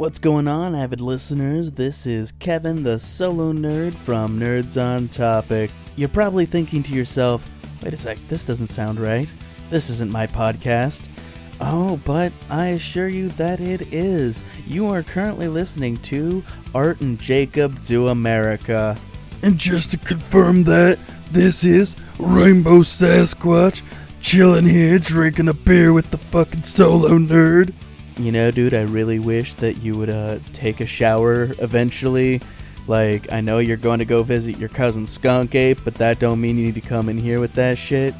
What's 0.00 0.18
going 0.18 0.48
on, 0.48 0.74
avid 0.74 1.02
listeners? 1.02 1.72
This 1.72 2.06
is 2.06 2.32
Kevin, 2.32 2.84
the 2.84 2.98
solo 2.98 3.52
nerd 3.52 3.92
from 3.92 4.40
Nerds 4.40 4.82
on 4.82 5.08
Topic. 5.08 5.70
You're 5.94 6.08
probably 6.08 6.46
thinking 6.46 6.82
to 6.84 6.94
yourself, 6.94 7.46
wait 7.82 7.92
a 7.92 7.98
sec, 7.98 8.16
this 8.26 8.46
doesn't 8.46 8.68
sound 8.68 8.98
right. 8.98 9.30
This 9.68 9.90
isn't 9.90 10.10
my 10.10 10.26
podcast. 10.26 11.06
Oh, 11.60 12.00
but 12.06 12.32
I 12.48 12.68
assure 12.68 13.08
you 13.08 13.28
that 13.28 13.60
it 13.60 13.92
is. 13.92 14.42
You 14.66 14.86
are 14.86 15.02
currently 15.02 15.48
listening 15.48 15.98
to 15.98 16.42
Art 16.74 17.02
and 17.02 17.20
Jacob 17.20 17.84
Do 17.84 18.08
America. 18.08 18.96
And 19.42 19.58
just 19.58 19.90
to 19.90 19.98
confirm 19.98 20.64
that, 20.64 20.98
this 21.30 21.62
is 21.62 21.94
Rainbow 22.18 22.78
Sasquatch 22.78 23.82
chilling 24.22 24.64
here 24.64 24.98
drinking 24.98 25.48
a 25.48 25.54
beer 25.54 25.92
with 25.92 26.10
the 26.10 26.16
fucking 26.16 26.62
solo 26.62 27.18
nerd. 27.18 27.74
You 28.20 28.32
know, 28.32 28.50
dude, 28.50 28.74
I 28.74 28.82
really 28.82 29.18
wish 29.18 29.54
that 29.54 29.78
you 29.78 29.96
would 29.96 30.10
uh, 30.10 30.40
take 30.52 30.80
a 30.82 30.86
shower 30.86 31.54
eventually. 31.58 32.42
Like, 32.86 33.32
I 33.32 33.40
know 33.40 33.60
you're 33.60 33.78
going 33.78 34.00
to 34.00 34.04
go 34.04 34.22
visit 34.22 34.58
your 34.58 34.68
cousin 34.68 35.06
Skunk 35.06 35.54
Ape, 35.54 35.78
but 35.84 35.94
that 35.94 36.18
don't 36.18 36.38
mean 36.38 36.58
you 36.58 36.66
need 36.66 36.74
to 36.74 36.82
come 36.82 37.08
in 37.08 37.16
here 37.16 37.40
with 37.40 37.54
that 37.54 37.78
shit. 37.78 38.12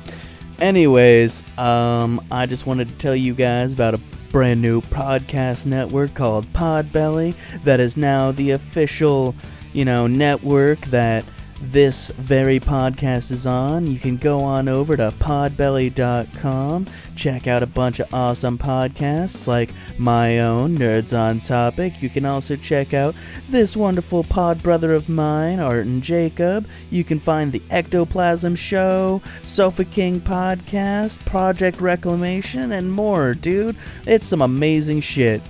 Anyways, 0.59 1.45
um, 1.59 2.27
I 2.31 2.47
just 2.47 2.67
wanted 2.67 2.89
to 2.89 2.95
tell 2.95 3.15
you 3.15 3.35
guys 3.35 3.75
about 3.75 3.93
a 3.93 4.01
brand 4.33 4.63
new 4.63 4.81
podcast 4.81 5.67
network 5.67 6.15
called 6.15 6.51
Podbelly 6.55 7.35
that 7.65 7.79
is 7.79 7.99
now 7.99 8.33
the 8.33 8.53
official, 8.53 9.35
you 9.75 9.85
know, 9.85 10.07
network 10.07 10.81
that 10.87 11.27
this 11.61 12.09
very 12.17 12.59
podcast 12.59 13.31
is 13.31 13.47
on. 13.47 13.87
You 13.87 13.99
can 13.99 14.17
go 14.17 14.41
on 14.41 14.69
over 14.69 14.97
to 14.97 15.13
podbelly.com, 15.19 16.87
check 17.15 17.47
out 17.47 17.63
a 17.63 17.67
bunch 17.67 18.01
of 18.01 18.13
awesome 18.15 18.57
podcasts 18.57 19.47
like 19.47 19.71
my 19.99 20.39
own, 20.39 20.79
Nerds 20.79 21.17
on 21.17 21.41
Topic. 21.41 22.01
You 22.03 22.09
can 22.09 22.25
also 22.25 22.57
check 22.57 22.95
out 22.95 23.15
this 23.49 23.77
wonderful 23.77 24.25
pod 24.25 24.63
brother 24.63 24.95
of 24.95 25.09
mine, 25.09 25.61
Art 25.61 25.85
and 25.85 26.03
Jacob. 26.03 26.67
You 26.91 27.05
can 27.05 27.21
find 27.21 27.53
the 27.53 27.63
Ectoplasm 27.71 28.57
Show, 28.57 29.21
Sofa 29.45 29.85
King 29.85 30.21
Podcast, 30.21 31.25
Project 31.27 31.81
Reclamation, 31.81 32.73
and 32.73 32.91
more, 32.91 33.35
dude. 33.35 33.77
It's 34.07 34.27
some 34.27 34.43
amazing 34.43 35.03
shit. 35.03 35.43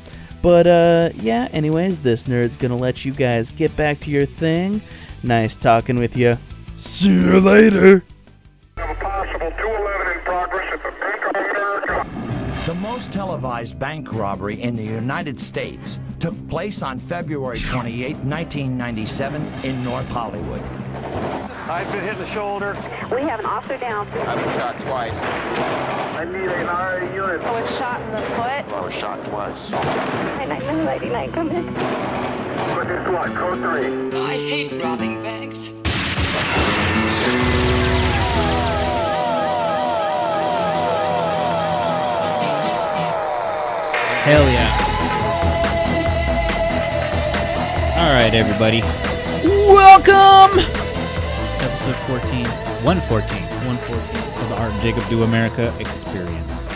But 0.43 0.67
uh 0.67 1.11
yeah, 1.17 1.49
anyways, 1.53 2.01
this 2.01 2.25
nerd's 2.25 2.57
gonna 2.57 2.77
let 2.77 3.05
you 3.05 3.13
guys 3.13 3.51
get 3.51 3.77
back 3.77 4.01
to 4.01 4.11
your 4.11 4.27
thing. 4.27 4.83
Nice 5.23 5.55
talking 5.55 5.99
with 5.99 6.17
you. 6.17 6.39
See 6.79 7.13
you 7.13 7.41
later. 7.41 8.03
Have 8.79 8.97
a 8.97 9.01
possible 9.01 9.51
211 9.51 10.17
in 10.17 10.25
progress 10.25 10.73
at 10.73 10.83
the 10.83 10.91
Bank 10.99 11.25
of 11.27 11.37
America. 11.37 12.07
The 12.67 12.75
most 12.77 13.13
televised 13.13 13.79
bank 13.79 14.15
robbery 14.15 14.63
in 14.63 14.77
the 14.77 14.85
United 14.85 15.39
States 15.39 16.01
took 16.21 16.35
place 16.49 16.83
on 16.83 16.99
February 16.99 17.61
28, 17.61 18.17
1997, 18.17 19.47
in 19.63 19.85
North 19.85 20.09
Hollywood. 20.09 20.63
I've 21.71 21.87
been 21.93 22.03
hit 22.03 22.15
in 22.15 22.19
the 22.19 22.27
shoulder. 22.27 22.77
We 23.13 23.23
have 23.23 23.39
an 23.39 23.47
officer 23.47 23.79
down. 23.79 24.09
I've 24.09 24.45
been 24.45 24.55
shot 24.57 24.81
twice. 24.81 25.15
I 25.15 26.25
need 26.25 26.49
an 26.49 26.67
RA 26.67 26.97
unit. 27.15 27.41
I 27.43 27.61
was 27.61 27.77
shot 27.77 28.01
in 28.01 28.11
the 28.11 28.21
foot. 28.23 28.75
I 28.75 28.81
was 28.85 28.93
shot 28.93 29.25
twice. 29.27 29.73
And 29.73 30.49
999, 30.49 31.31
come 31.31 31.49
in. 31.51 31.67
Put 32.75 32.89
this 32.89 33.05
to 33.07 33.17
our 33.17 33.29
code 33.29 33.59
3. 33.59 34.21
I 34.21 34.35
hate 34.35 34.83
robbing 34.83 35.23
banks. 35.23 35.71
Hell 44.25 44.45
yeah. 44.51 44.77
All 47.97 48.13
right, 48.13 48.35
everybody. 48.35 48.83
Welcome! 49.45 50.80
Episode 51.63 51.95
14, 52.07 52.47
114, 52.85 53.43
114 53.67 54.43
of 54.43 54.49
the 54.49 54.55
Art 54.57 54.73
and 54.73 54.81
Jacob 54.81 55.07
Do 55.11 55.23
America 55.25 55.75
experience. 55.79 56.69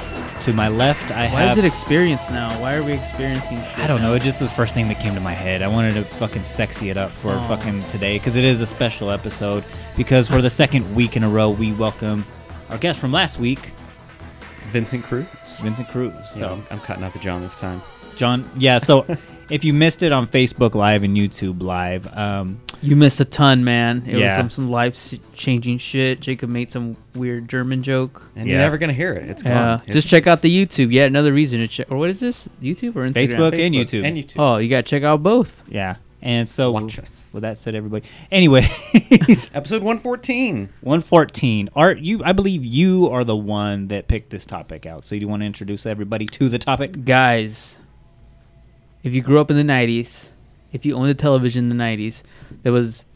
To 0.44 0.52
my 0.52 0.68
left, 0.68 1.10
I 1.10 1.24
have 1.24 1.32
Why 1.32 1.42
have. 1.42 1.56
is 1.58 1.64
it 1.64 1.66
experience 1.66 2.20
now? 2.30 2.50
Why 2.60 2.74
are 2.74 2.82
we 2.82 2.92
experiencing 2.92 3.56
shit? 3.56 3.78
I 3.78 3.86
don't 3.86 4.02
know. 4.02 4.08
now? 4.10 4.14
It 4.14 4.22
just 4.22 4.38
the 4.40 4.48
first 4.48 4.74
thing 4.74 4.88
that 4.88 5.00
came 5.00 5.14
to 5.14 5.20
my 5.20 5.32
head. 5.32 5.62
I 5.62 5.68
wanted 5.68 5.94
to 5.94 6.04
fucking 6.04 6.44
sexy 6.44 6.90
it 6.90 6.98
up 6.98 7.10
for 7.12 7.32
Oh. 7.34 7.38
fucking 7.48 7.82
today 7.84 8.18
because 8.18 8.36
it 8.36 8.44
is 8.44 8.60
a 8.60 8.66
special 8.66 9.10
episode. 9.10 9.64
Because 9.96 10.28
for 10.28 10.42
the 10.42 10.50
second 10.50 10.94
week 10.94 11.16
in 11.16 11.24
a 11.24 11.28
row, 11.30 11.48
we 11.50 11.72
welcome 11.72 12.26
our 12.68 12.76
guest 12.76 12.98
from 12.98 13.10
last 13.10 13.38
week, 13.38 13.70
Vincent 14.70 15.02
Cruz. 15.04 15.24
Vincent 15.62 15.88
Cruz. 15.88 16.12
So 16.34 16.40
So, 16.40 16.48
I'm, 16.52 16.66
I'm 16.70 16.80
cutting 16.80 17.04
out 17.04 17.14
the 17.14 17.20
John 17.20 17.40
this 17.40 17.54
time. 17.54 17.80
John, 18.16 18.48
yeah. 18.58 18.76
So, 18.78 19.06
if 19.50 19.64
you 19.64 19.72
missed 19.72 20.02
it 20.02 20.12
on 20.12 20.26
Facebook 20.26 20.74
Live 20.74 21.02
and 21.02 21.16
YouTube 21.16 21.62
Live, 21.62 22.06
um, 22.16 22.58
You 22.82 22.96
missed 22.96 23.18
a 23.20 23.24
ton, 23.24 23.64
man. 23.64 24.04
It 24.06 24.18
Yeah. 24.18 24.26
was 24.26 24.36
some, 24.36 24.50
some 24.50 24.70
life 24.70 25.14
changing 25.34 25.78
shit. 25.78 26.20
Jacob 26.20 26.50
made 26.50 26.70
some 26.70 26.96
weird 27.14 27.48
German 27.48 27.82
joke. 27.82 28.22
And 28.36 28.46
Yeah. 28.46 28.52
you're 28.54 28.60
never 28.62 28.76
gonna 28.78 28.92
hear 28.92 29.12
it. 29.14 29.30
It's 29.30 29.42
Yeah. 29.42 29.78
gone. 29.78 29.82
Just 29.90 30.08
check 30.08 30.26
out 30.26 30.42
the 30.42 30.54
YouTube. 30.54 30.92
Yeah, 30.92 31.04
another 31.04 31.32
reason 31.32 31.60
to 31.60 31.68
check. 31.68 31.90
Or 31.90 31.96
what 31.96 32.10
is 32.10 32.20
this? 32.20 32.48
YouTube 32.62 32.96
or 32.96 33.08
Instagram? 33.08 33.14
Facebook, 33.14 33.58
and 33.64 33.74
YouTube. 33.74 34.04
And 34.04 34.16
YouTube. 34.18 34.36
Oh, 34.38 34.58
you 34.58 34.68
got 34.68 34.84
to 34.84 34.90
check 34.90 35.02
out 35.02 35.22
both. 35.22 35.62
yeah. 35.68 35.96
And 36.26 36.48
so, 36.48 36.72
Watch 36.72 36.98
us. 36.98 37.28
with 37.34 37.42
that 37.42 37.60
said, 37.60 37.74
everybody. 37.74 38.02
Anyway, 38.32 38.66
Episode 39.52 39.82
114. 39.82 40.70
114. 40.80 41.68
Art, 41.76 41.98
you 42.00 42.22
I 42.24 42.32
believe 42.32 42.64
you 42.64 43.10
are 43.10 43.24
the 43.24 43.36
one 43.36 43.88
that 43.88 44.08
picked 44.08 44.30
this 44.30 44.46
topic 44.46 44.86
out. 44.86 45.04
So 45.04 45.14
you 45.14 45.28
want 45.28 45.42
to 45.42 45.46
introduce 45.46 45.84
everybody 45.84 46.24
to 46.26 46.48
the 46.48 46.58
topic? 46.58 47.04
Guys, 47.04 47.76
if 49.04 49.14
you 49.14 49.22
grew 49.22 49.38
up 49.38 49.50
in 49.50 49.56
the 49.56 49.72
90s, 49.72 50.30
if 50.72 50.84
you 50.84 50.96
owned 50.96 51.10
a 51.10 51.14
television 51.14 51.70
in 51.70 51.76
the 51.76 51.82
90s, 51.84 52.22
there 52.64 52.72
was 52.72 53.06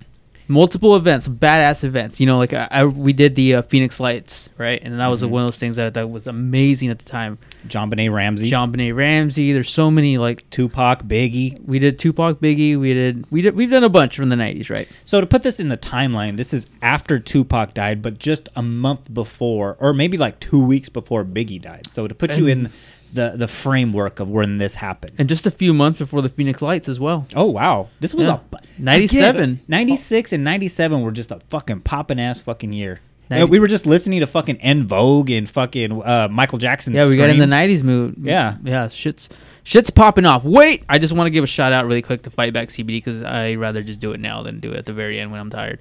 multiple 0.50 0.96
events, 0.96 1.28
badass 1.28 1.84
events. 1.84 2.20
You 2.20 2.26
know, 2.26 2.38
like 2.38 2.52
I, 2.54 2.68
I 2.70 2.84
we 2.84 3.12
did 3.12 3.34
the 3.34 3.56
uh, 3.56 3.62
Phoenix 3.62 3.98
Lights, 4.00 4.48
right? 4.56 4.80
And 4.82 4.98
that 5.00 5.08
was 5.08 5.22
Mm-hmm. 5.22 5.30
one 5.32 5.42
of 5.42 5.46
those 5.48 5.58
things 5.58 5.76
that 5.76 5.86
I 5.86 5.90
thought 5.90 6.08
was 6.10 6.26
amazing 6.26 6.88
at 6.90 6.98
the 7.00 7.04
time. 7.04 7.36
JonBenét 7.66 8.12
Ramsey, 8.12 8.50
JonBenét 8.50 8.94
Ramsey. 8.96 9.52
There's 9.52 9.68
so 9.68 9.90
many 9.90 10.16
like 10.16 10.48
Tupac, 10.50 11.02
Biggie. 11.02 11.60
we 11.66 11.78
did 11.78 11.98
Tupac, 11.98 12.38
Biggie. 12.40 12.78
We 12.80 12.94
did 12.94 13.26
we 13.30 13.42
did 13.42 13.56
we've 13.56 13.70
done 13.70 13.84
a 13.84 13.88
bunch 13.90 14.16
from 14.16 14.28
the 14.30 14.36
'90s, 14.36 14.70
right? 14.70 14.88
So 15.04 15.20
to 15.20 15.26
put 15.26 15.42
this 15.42 15.58
in 15.60 15.68
the 15.68 15.76
timeline, 15.76 16.36
this 16.36 16.54
is 16.54 16.66
after 16.80 17.18
Tupac 17.18 17.74
died, 17.74 18.00
but 18.00 18.18
just 18.18 18.48
a 18.56 18.62
month 18.62 19.12
before, 19.12 19.76
or 19.80 19.92
maybe 19.92 20.16
like 20.16 20.38
two 20.40 20.62
weeks 20.64 20.88
before 20.88 21.24
Biggie 21.24 21.60
died. 21.60 21.90
So 21.90 22.06
to 22.08 22.14
put 22.14 22.36
you 22.38 22.46
in 22.46 22.70
the 23.12 23.32
the 23.36 23.48
framework 23.48 24.20
of 24.20 24.28
when 24.28 24.58
this 24.58 24.74
happened. 24.76 25.12
And 25.18 25.28
just 25.28 25.46
a 25.46 25.50
few 25.50 25.72
months 25.74 25.98
before 25.98 26.22
the 26.22 26.28
Phoenix 26.28 26.60
Lights 26.62 26.88
as 26.88 26.98
well. 27.00 27.26
Oh 27.34 27.46
wow, 27.46 27.88
this 28.00 28.14
was 28.14 28.26
Yeah. 28.26 28.38
a 28.52 28.58
97. 28.78 29.42
Again, 29.42 29.60
96 29.68 30.32
and 30.32 30.44
97 30.44 31.00
were 31.02 31.10
just 31.12 31.30
a 31.30 31.40
fucking 31.48 31.80
popping 31.80 32.20
ass 32.20 32.38
fucking 32.40 32.72
year. 32.72 33.00
Ninety- 33.30 33.40
Yeah, 33.40 33.50
we 33.50 33.58
were 33.58 33.68
just 33.68 33.84
listening 33.86 34.20
to 34.20 34.26
fucking 34.26 34.56
En 34.62 34.86
Vogue 34.86 35.30
and 35.30 35.48
fucking 35.48 36.02
uh, 36.02 36.28
Michael 36.30 36.58
Jackson. 36.58 36.94
Yeah, 36.94 37.06
we 37.08 37.16
got 37.16 37.28
in 37.30 37.38
the 37.38 37.44
'90s 37.46 37.82
mood. 37.82 38.16
Yeah. 38.20 38.56
yeah, 38.64 38.88
shit's 38.88 39.28
shit's 39.64 39.90
popping 39.90 40.24
off. 40.24 40.44
Wait, 40.44 40.84
I 40.88 40.98
just 40.98 41.12
want 41.14 41.26
to 41.26 41.30
give 41.30 41.44
a 41.44 41.46
shout 41.46 41.72
out 41.72 41.84
really 41.86 42.00
quick 42.02 42.22
to 42.22 42.30
Fight 42.30 42.52
Back 42.54 42.68
CBD 42.68 42.86
because 42.98 43.22
I 43.22 43.54
rather 43.54 43.82
just 43.82 44.00
do 44.00 44.12
it 44.12 44.20
now 44.20 44.42
than 44.42 44.60
do 44.60 44.70
it 44.72 44.76
at 44.78 44.86
the 44.86 44.92
very 44.94 45.20
end 45.20 45.30
when 45.30 45.40
I'm 45.40 45.50
tired. 45.50 45.78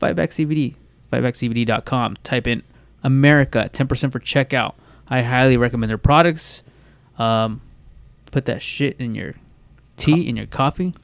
Fight 0.00 0.16
Back 0.16 0.30
CBD, 0.30 0.74
fightbackcbd.com. 1.12 2.16
Type 2.22 2.46
in 2.46 2.62
America, 3.02 3.68
10% 3.72 4.10
for 4.12 4.18
checkout. 4.20 4.74
I 5.08 5.22
highly 5.22 5.56
recommend 5.56 5.90
their 5.90 5.98
products. 5.98 6.62
Um, 7.18 7.60
put 8.30 8.44
that 8.46 8.62
shit 8.62 8.96
in 9.00 9.14
your 9.14 9.34
tea, 9.96 10.28
in 10.28 10.36
your 10.36 10.46
coffee. 10.46 10.94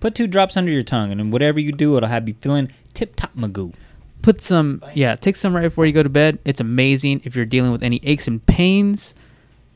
Put 0.00 0.14
two 0.14 0.26
drops 0.26 0.56
under 0.56 0.70
your 0.70 0.82
tongue, 0.82 1.10
and 1.10 1.20
then 1.20 1.30
whatever 1.30 1.60
you 1.60 1.72
do, 1.72 1.96
it'll 1.96 2.08
have 2.08 2.28
you 2.28 2.34
feeling 2.34 2.70
tip 2.94 3.16
top 3.16 3.34
magoo. 3.36 3.72
Put 4.20 4.40
some, 4.40 4.84
yeah, 4.94 5.16
take 5.16 5.36
some 5.36 5.54
right 5.54 5.62
before 5.62 5.86
you 5.86 5.92
go 5.92 6.02
to 6.02 6.08
bed. 6.08 6.38
It's 6.44 6.60
amazing. 6.60 7.22
If 7.24 7.34
you're 7.34 7.44
dealing 7.44 7.72
with 7.72 7.82
any 7.82 8.00
aches 8.04 8.28
and 8.28 8.44
pains, 8.46 9.14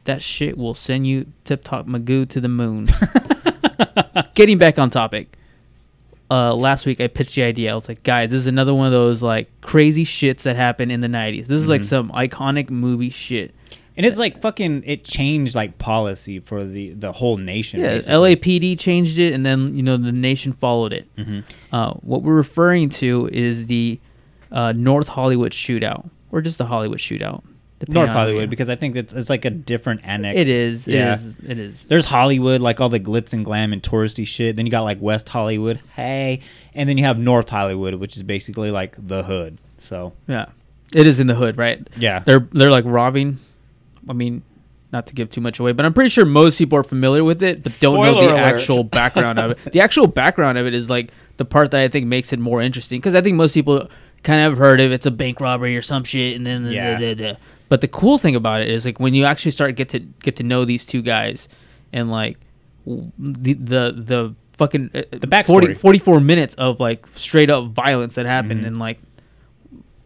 that 0.05 0.22
shit 0.22 0.57
will 0.57 0.75
send 0.75 1.07
you 1.07 1.27
tip 1.45 1.65
top 1.65 1.87
magoo 1.87 2.28
to 2.28 2.41
the 2.41 2.49
moon. 2.49 2.89
Getting 4.34 4.59
back 4.59 4.78
on 4.78 4.91
topic. 4.91 5.37
Uh, 6.28 6.54
last 6.54 6.87
week 6.87 7.01
I 7.01 7.07
pitched 7.07 7.37
the 7.37 7.42
idea. 7.42 7.71
I 7.71 7.75
was 7.75 7.89
like, 7.89 8.03
guys, 8.03 8.31
this 8.31 8.41
is 8.41 8.47
another 8.49 8.75
one 8.75 8.87
of 8.87 8.92
those 8.92 9.22
like 9.22 9.49
crazy 9.60 10.04
shits 10.04 10.42
that 10.42 10.57
happened 10.57 10.91
in 10.91 11.01
the 11.01 11.07
'90s. 11.07 11.47
This 11.47 11.63
is 11.63 11.69
like 11.69 11.84
some 11.84 12.10
iconic 12.10 12.69
movie 12.69 13.10
shit. 13.10 13.54
And 13.97 14.04
it's 14.04 14.19
like 14.19 14.39
fucking, 14.41 14.83
it 14.84 15.04
changed 15.04 15.54
like 15.54 15.78
policy 15.78 16.39
for 16.39 16.65
the 16.65 16.91
the 16.91 17.13
whole 17.13 17.39
nation. 17.39 17.81
Yeah, 17.81 17.95
basically. 17.95 18.37
LAPD 18.37 18.78
changed 18.78 19.19
it, 19.19 19.33
and 19.33 19.45
then 19.47 19.75
you 19.77 19.83
know 19.83 19.97
the 19.97 20.13
nation 20.13 20.53
followed 20.53 20.93
it. 20.93 21.09
Uh, 21.72 21.93
what 21.95 22.22
we're 22.22 22.34
referring 22.34 22.89
to 22.91 23.28
is 23.33 23.66
the 23.66 23.98
uh, 24.53 24.72
North 24.72 25.09
Hollywood 25.09 25.53
shootout, 25.53 26.10
or 26.31 26.41
just 26.43 26.59
the 26.59 26.66
Hollywood 26.66 26.98
shootout. 26.98 27.43
North 27.89 28.09
Hollywood, 28.09 28.48
because 28.48 28.71
I 28.71 28.75
think 28.77 28.97
it's, 28.97 29.13
it's 29.13 29.28
like 29.28 29.45
a 29.45 29.51
different 29.51 30.01
annex. 30.03 30.39
It 30.39 30.49
is. 30.49 30.89
It 30.89 30.95
Yeah. 30.95 31.15
is. 31.15 31.34
It 31.47 31.59
is. 31.59 31.84
There's 31.89 32.07
Hollywood, 32.07 32.63
like 32.63 32.81
all 32.81 32.89
the 32.89 32.99
glitz 32.99 33.34
and 33.34 33.45
glam 33.45 33.71
and 33.75 33.83
touristy 33.83 34.27
shit. 34.27 34.57
Then 34.57 34.65
you 34.65 34.71
got 34.72 34.81
like 34.81 34.99
West 35.01 35.28
Hollywood, 35.28 35.81
hey, 35.95 36.41
and 36.75 36.89
then 36.89 36.97
you 36.97 37.04
have 37.04 37.19
North 37.19 37.51
Hollywood, 37.51 37.95
which 37.97 38.16
is 38.16 38.22
basically 38.22 38.71
like 38.71 38.95
the 38.99 39.22
hood. 39.25 39.59
So 39.81 40.15
Yeah, 40.27 40.47
it 40.95 41.07
is 41.07 41.21
in 41.21 41.27
the 41.27 41.34
hood, 41.34 41.59
right? 41.59 41.87
yeah, 41.99 42.21
They're 42.21 42.47
they're 42.53 42.71
like 42.71 42.84
robbing. 42.87 43.39
I 44.08 44.12
mean, 44.12 44.42
not 44.92 45.06
to 45.08 45.14
give 45.14 45.30
too 45.30 45.41
much 45.41 45.58
away, 45.58 45.72
but 45.72 45.84
I'm 45.84 45.92
pretty 45.92 46.10
sure 46.10 46.24
most 46.24 46.58
people 46.58 46.78
are 46.78 46.82
familiar 46.84 47.24
with 47.24 47.42
it, 47.42 47.62
but 47.62 47.76
don't 47.80 47.97
know 48.03 48.14
the 48.14 48.28
alert. 48.32 48.38
actual 48.38 48.84
background 48.84 49.38
of 49.38 49.50
it. 49.53 49.72
The 49.72 49.80
actual 49.80 50.06
background 50.06 50.58
of 50.58 50.66
it 50.66 50.74
is 50.74 50.88
like 50.88 51.10
the 51.38 51.44
part 51.44 51.70
that 51.72 51.80
I 51.80 51.88
think 51.88 52.06
makes 52.06 52.32
it 52.32 52.38
more 52.38 52.62
interesting 52.62 53.00
because 53.00 53.14
I 53.14 53.20
think 53.20 53.36
most 53.36 53.53
people 53.54 53.88
kind 54.22 54.41
of 54.47 54.53
have 54.53 54.58
heard 54.58 54.80
of 54.80 54.92
it's 54.92 55.06
a 55.06 55.10
bank 55.10 55.41
robbery 55.41 55.76
or 55.76 55.82
some 55.82 56.04
shit, 56.04 56.36
and 56.36 56.47
then 56.47 56.66
Yeah. 56.66 56.98
da, 56.98 57.14
da, 57.14 57.32
da. 57.32 57.38
But 57.68 57.80
the 57.80 57.88
cool 57.88 58.16
thing 58.16 58.36
about 58.36 58.60
it 58.62 58.70
is 58.70 58.86
like 58.86 59.00
when 59.00 59.12
you 59.12 59.24
actually 59.24 59.50
start 59.50 59.74
get 59.74 59.88
to 59.91 59.98
get 59.98 60.36
to 60.36 60.44
know 60.44 60.64
these 60.64 60.86
two 60.86 61.03
guys 61.03 61.48
and 61.92 62.10
like 62.10 62.38
the 62.86 63.54
the 63.54 63.92
the 63.97 64.34
fucking 64.56 64.91
uh, 64.94 65.03
The 65.10 65.26
backstory. 65.26 65.47
40, 65.47 65.74
44 65.74 66.20
minutes 66.20 66.54
of 66.54 66.78
like 66.78 67.06
straight 67.14 67.50
up 67.50 67.70
violence 67.72 68.14
that 68.14 68.24
happened 68.26 68.60
Mm-hmm. 68.60 68.66
and 68.68 68.78
like 68.78 69.00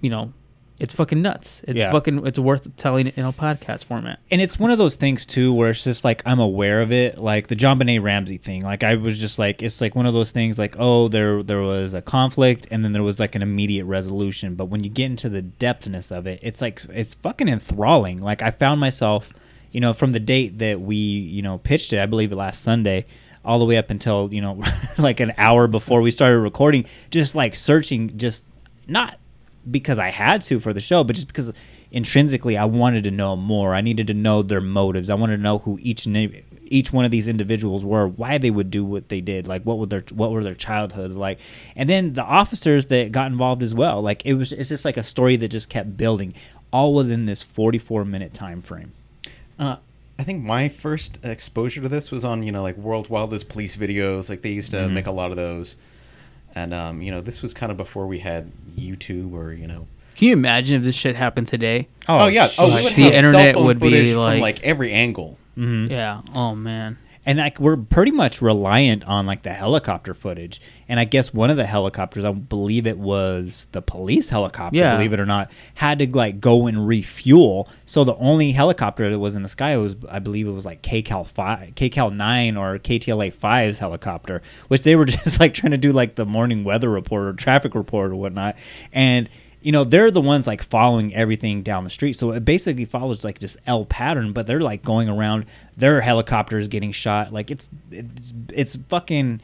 you 0.01 0.09
know 0.11 0.33
it's 0.81 0.95
fucking 0.95 1.21
nuts. 1.23 1.61
It's 1.69 1.79
Yeah. 1.79 1.93
fucking 1.93 2.27
it's 2.27 2.39
worth 2.39 2.75
telling 2.77 3.07
it 3.07 3.17
in 3.19 3.25
a 3.25 3.33
podcast 3.33 3.85
format. 3.85 4.19
and 4.31 4.41
it's 4.41 4.59
one 4.59 4.71
of 4.71 4.79
those 4.79 4.95
things 4.97 5.25
too 5.27 5.53
where 5.53 5.71
it's 5.71 5.85
just 5.85 6.03
like 6.05 6.23
I'm 6.27 6.41
aware 6.41 6.81
of 6.81 6.91
it, 6.91 7.19
like 7.19 7.47
the 7.49 7.55
JonBenét 7.55 8.03
Ramsey 8.03 8.39
thing. 8.39 8.63
Like 8.63 8.83
I 8.83 8.95
was 8.97 9.21
just 9.21 9.39
like, 9.39 9.63
it's 9.63 9.81
like 9.81 9.95
one 9.95 10.07
of 10.07 10.15
those 10.15 10.31
things, 10.31 10.59
like 10.59 10.75
oh, 10.79 11.07
there 11.09 11.43
there 11.43 11.61
was 11.61 11.95
a 11.95 12.01
conflict, 12.03 12.67
and 12.71 12.83
then 12.85 12.93
there 12.93 13.03
was 13.03 13.19
like 13.21 13.35
an 13.35 13.43
immediate 13.43 13.85
resolution. 13.85 14.55
But 14.57 14.65
when 14.65 14.83
you 14.83 14.91
get 14.91 15.07
into 15.07 15.29
the 15.29 15.43
depthness 15.43 16.11
of 16.11 16.27
it, 16.27 16.41
it's 16.43 16.61
like 16.61 16.81
it's 16.93 17.15
fucking 17.15 17.49
enthralling. 17.49 18.21
Like 18.23 18.43
I 18.43 18.51
found 18.51 18.81
myself, 18.81 19.33
you 19.71 19.81
know, 19.81 19.93
from 19.93 20.13
the 20.13 20.21
date 20.21 20.59
that 20.59 20.81
we 20.81 20.97
you 20.97 21.43
know 21.43 21.59
pitched 21.59 21.93
it, 21.93 22.01
I 22.01 22.07
believe 22.07 22.33
it 22.33 22.37
last 22.37 22.63
Sunday. 22.63 23.05
All 23.45 23.59
the 23.59 23.65
way 23.65 23.77
up 23.79 23.89
until 23.91 24.29
you 24.33 24.41
know, 24.41 24.63
like 24.99 25.21
an 25.21 25.33
hour 25.39 25.67
before 25.67 26.01
we 26.03 26.11
started 26.11 26.39
recording, 26.41 26.87
just 27.11 27.35
like 27.35 27.55
searching, 27.55 28.17
just 28.19 28.45
not 28.89 29.19
because 29.71 29.99
I 29.99 30.11
had 30.11 30.43
to 30.43 30.61
for 30.61 30.73
the 30.73 30.81
show, 30.81 31.05
but 31.05 31.17
just 31.17 31.27
because 31.29 31.53
intrinsically 31.93 32.57
I 32.57 32.65
wanted 32.65 33.05
to 33.05 33.11
know 33.11 33.37
more. 33.37 33.75
I 33.75 33.81
needed 33.81 34.07
to 34.09 34.15
know 34.15 34.43
their 34.43 34.61
motives. 34.61 35.11
I 35.11 35.15
wanted 35.15 35.37
to 35.39 35.43
know 35.43 35.59
who 35.59 35.79
each 35.83 36.07
each 36.73 36.93
one 36.93 37.05
of 37.05 37.11
these 37.11 37.27
individuals 37.27 37.85
were, 37.85 38.07
why 38.07 38.39
they 38.39 38.51
would 38.51 38.71
do 38.71 38.85
what 38.85 39.09
they 39.09 39.21
did, 39.21 39.49
like 39.49 39.63
what 39.65 39.79
were 39.79 39.87
their 39.87 40.05
what 40.13 40.31
were 40.31 40.45
their 40.45 40.55
childhoods 40.55 41.17
like, 41.17 41.39
and 41.75 41.89
then 41.91 42.13
the 42.13 42.23
officers 42.23 42.87
that 42.87 43.11
got 43.11 43.31
involved 43.33 43.63
as 43.63 43.75
well. 43.75 44.01
Like 44.01 44.25
it 44.25 44.35
was, 44.35 44.53
it's 44.53 44.69
just 44.69 44.85
like 44.85 44.97
a 44.97 45.03
story 45.03 45.37
that 45.37 45.49
just 45.49 45.69
kept 45.69 45.97
building, 45.97 46.33
all 46.73 46.95
within 46.95 47.27
this 47.27 47.43
44 47.43 48.05
minute 48.05 48.33
time 48.35 48.63
frame. 48.63 48.93
Uh, 49.59 49.77
I 50.19 50.23
think 50.23 50.45
my 50.45 50.69
first 50.69 51.19
exposure 51.25 51.81
to 51.81 51.89
this 51.89 52.11
was 52.13 52.25
on 52.25 52.43
you 52.45 52.53
know 52.53 52.63
like 52.63 52.77
World 52.77 53.09
Wildest 53.09 53.49
Police 53.49 53.77
videos. 53.77 54.29
Like 54.31 54.43
they 54.43 54.53
used 54.53 54.71
to 54.71 54.77
Mhm. 54.77 54.93
make 54.93 55.07
a 55.09 55.13
lot 55.13 55.31
of 55.33 55.37
those, 55.37 55.75
and 56.55 56.75
um, 56.75 57.03
you 57.03 57.11
know 57.11 57.21
this 57.21 57.43
was 57.43 57.55
kind 57.55 57.71
of 57.71 57.79
before 57.79 58.07
we 58.07 58.19
had 58.19 58.51
YouTube 58.77 59.33
or 59.33 59.53
you 59.53 59.67
know. 59.67 59.87
Can 60.17 60.29
you 60.29 60.33
imagine 60.35 60.77
if 60.77 60.83
this 60.83 60.95
shit 60.95 61.17
happened 61.17 61.47
today? 61.49 61.89
Oh, 62.07 62.27
yeah. 62.27 62.49
Oh, 62.59 62.67
we 62.77 62.85
Like, 62.85 62.95
the 62.95 63.15
internet 63.15 63.57
would 63.57 63.81
footage 63.81 64.07
be 64.07 64.11
from, 64.11 64.19
like, 64.21 64.41
like 64.43 64.63
every 64.63 64.93
angle. 64.93 65.39
Mm-hmm. 65.57 65.91
yeah. 65.91 66.21
Oh 66.35 66.55
man. 66.55 66.99
And 67.31 67.39
like 67.39 67.61
we're 67.61 67.77
pretty 67.77 68.11
much 68.11 68.43
reliant 68.43 69.05
on 69.05 69.25
like 69.27 69.43
the 69.43 69.53
helicopter 69.53 70.15
footage. 70.15 70.61
And 70.89 70.99
i 70.99 71.05
guess 71.05 71.33
one 71.33 71.51
of 71.51 71.57
the 71.57 71.67
helicopters 71.67 72.25
i 72.25 72.33
believe 72.33 72.87
it 72.87 72.99
was 72.99 73.67
the 73.73 73.81
police 73.81 74.29
helicopter 74.31 74.77
Yeah. 74.77 74.97
believe 74.97 75.13
it 75.13 75.21
or 75.21 75.27
not 75.27 75.51
had 75.75 75.99
to 76.01 76.09
like 76.09 76.41
go 76.41 76.67
and 76.67 76.87
refuel. 76.87 77.69
So 77.85 78.03
the 78.05 78.17
only 78.17 78.53
helicopter 78.53 79.09
that 79.11 79.19
was 79.19 79.35
in 79.37 79.43
the 79.43 79.49
sky 79.49 79.77
was 79.77 79.95
i 80.11 80.19
believe 80.19 80.47
it 80.49 80.53
was 80.53 80.67
like 80.67 80.83
kcal 80.83 81.27
5 81.27 81.75
kcal 81.77 82.15
9 82.15 82.57
or 82.57 82.79
ktla 82.79 83.33
5's 83.33 83.79
helicopter 83.79 84.43
which 84.69 84.83
they 84.83 84.97
were 84.97 85.05
just 85.17 85.39
like 85.41 85.55
trying 85.55 85.71
to 85.73 85.79
do 85.79 85.93
like 85.93 86.17
the 86.17 86.27
morning 86.27 86.65
weather 86.65 86.91
report 86.91 87.23
or 87.27 87.33
traffic 87.33 87.75
report 87.75 88.11
or 88.13 88.17
whatnot. 88.17 88.57
And 88.93 89.29
you 89.63 89.73
know 89.73 89.85
they're 89.85 90.11
the 90.11 90.21
ones 90.21 90.47
like 90.47 90.63
following 90.63 91.15
everything 91.15 91.63
down 91.63 91.85
the 91.85 91.91
street 91.91 92.15
so 92.15 92.33
it 92.33 92.45
basically 92.45 92.85
follows 92.87 93.25
like 93.25 93.39
this 93.41 93.57
l 93.67 93.85
pattern 93.85 94.33
but 94.33 94.47
they're 94.47 94.61
like 94.61 94.83
going 94.83 95.09
around 95.09 95.45
their 95.77 96.01
helicopters 96.01 96.67
getting 96.69 96.93
shot 96.93 97.33
like 97.33 97.51
it's 97.51 97.69
it's, 97.91 98.33
it's 98.55 98.77
fucking 98.89 99.41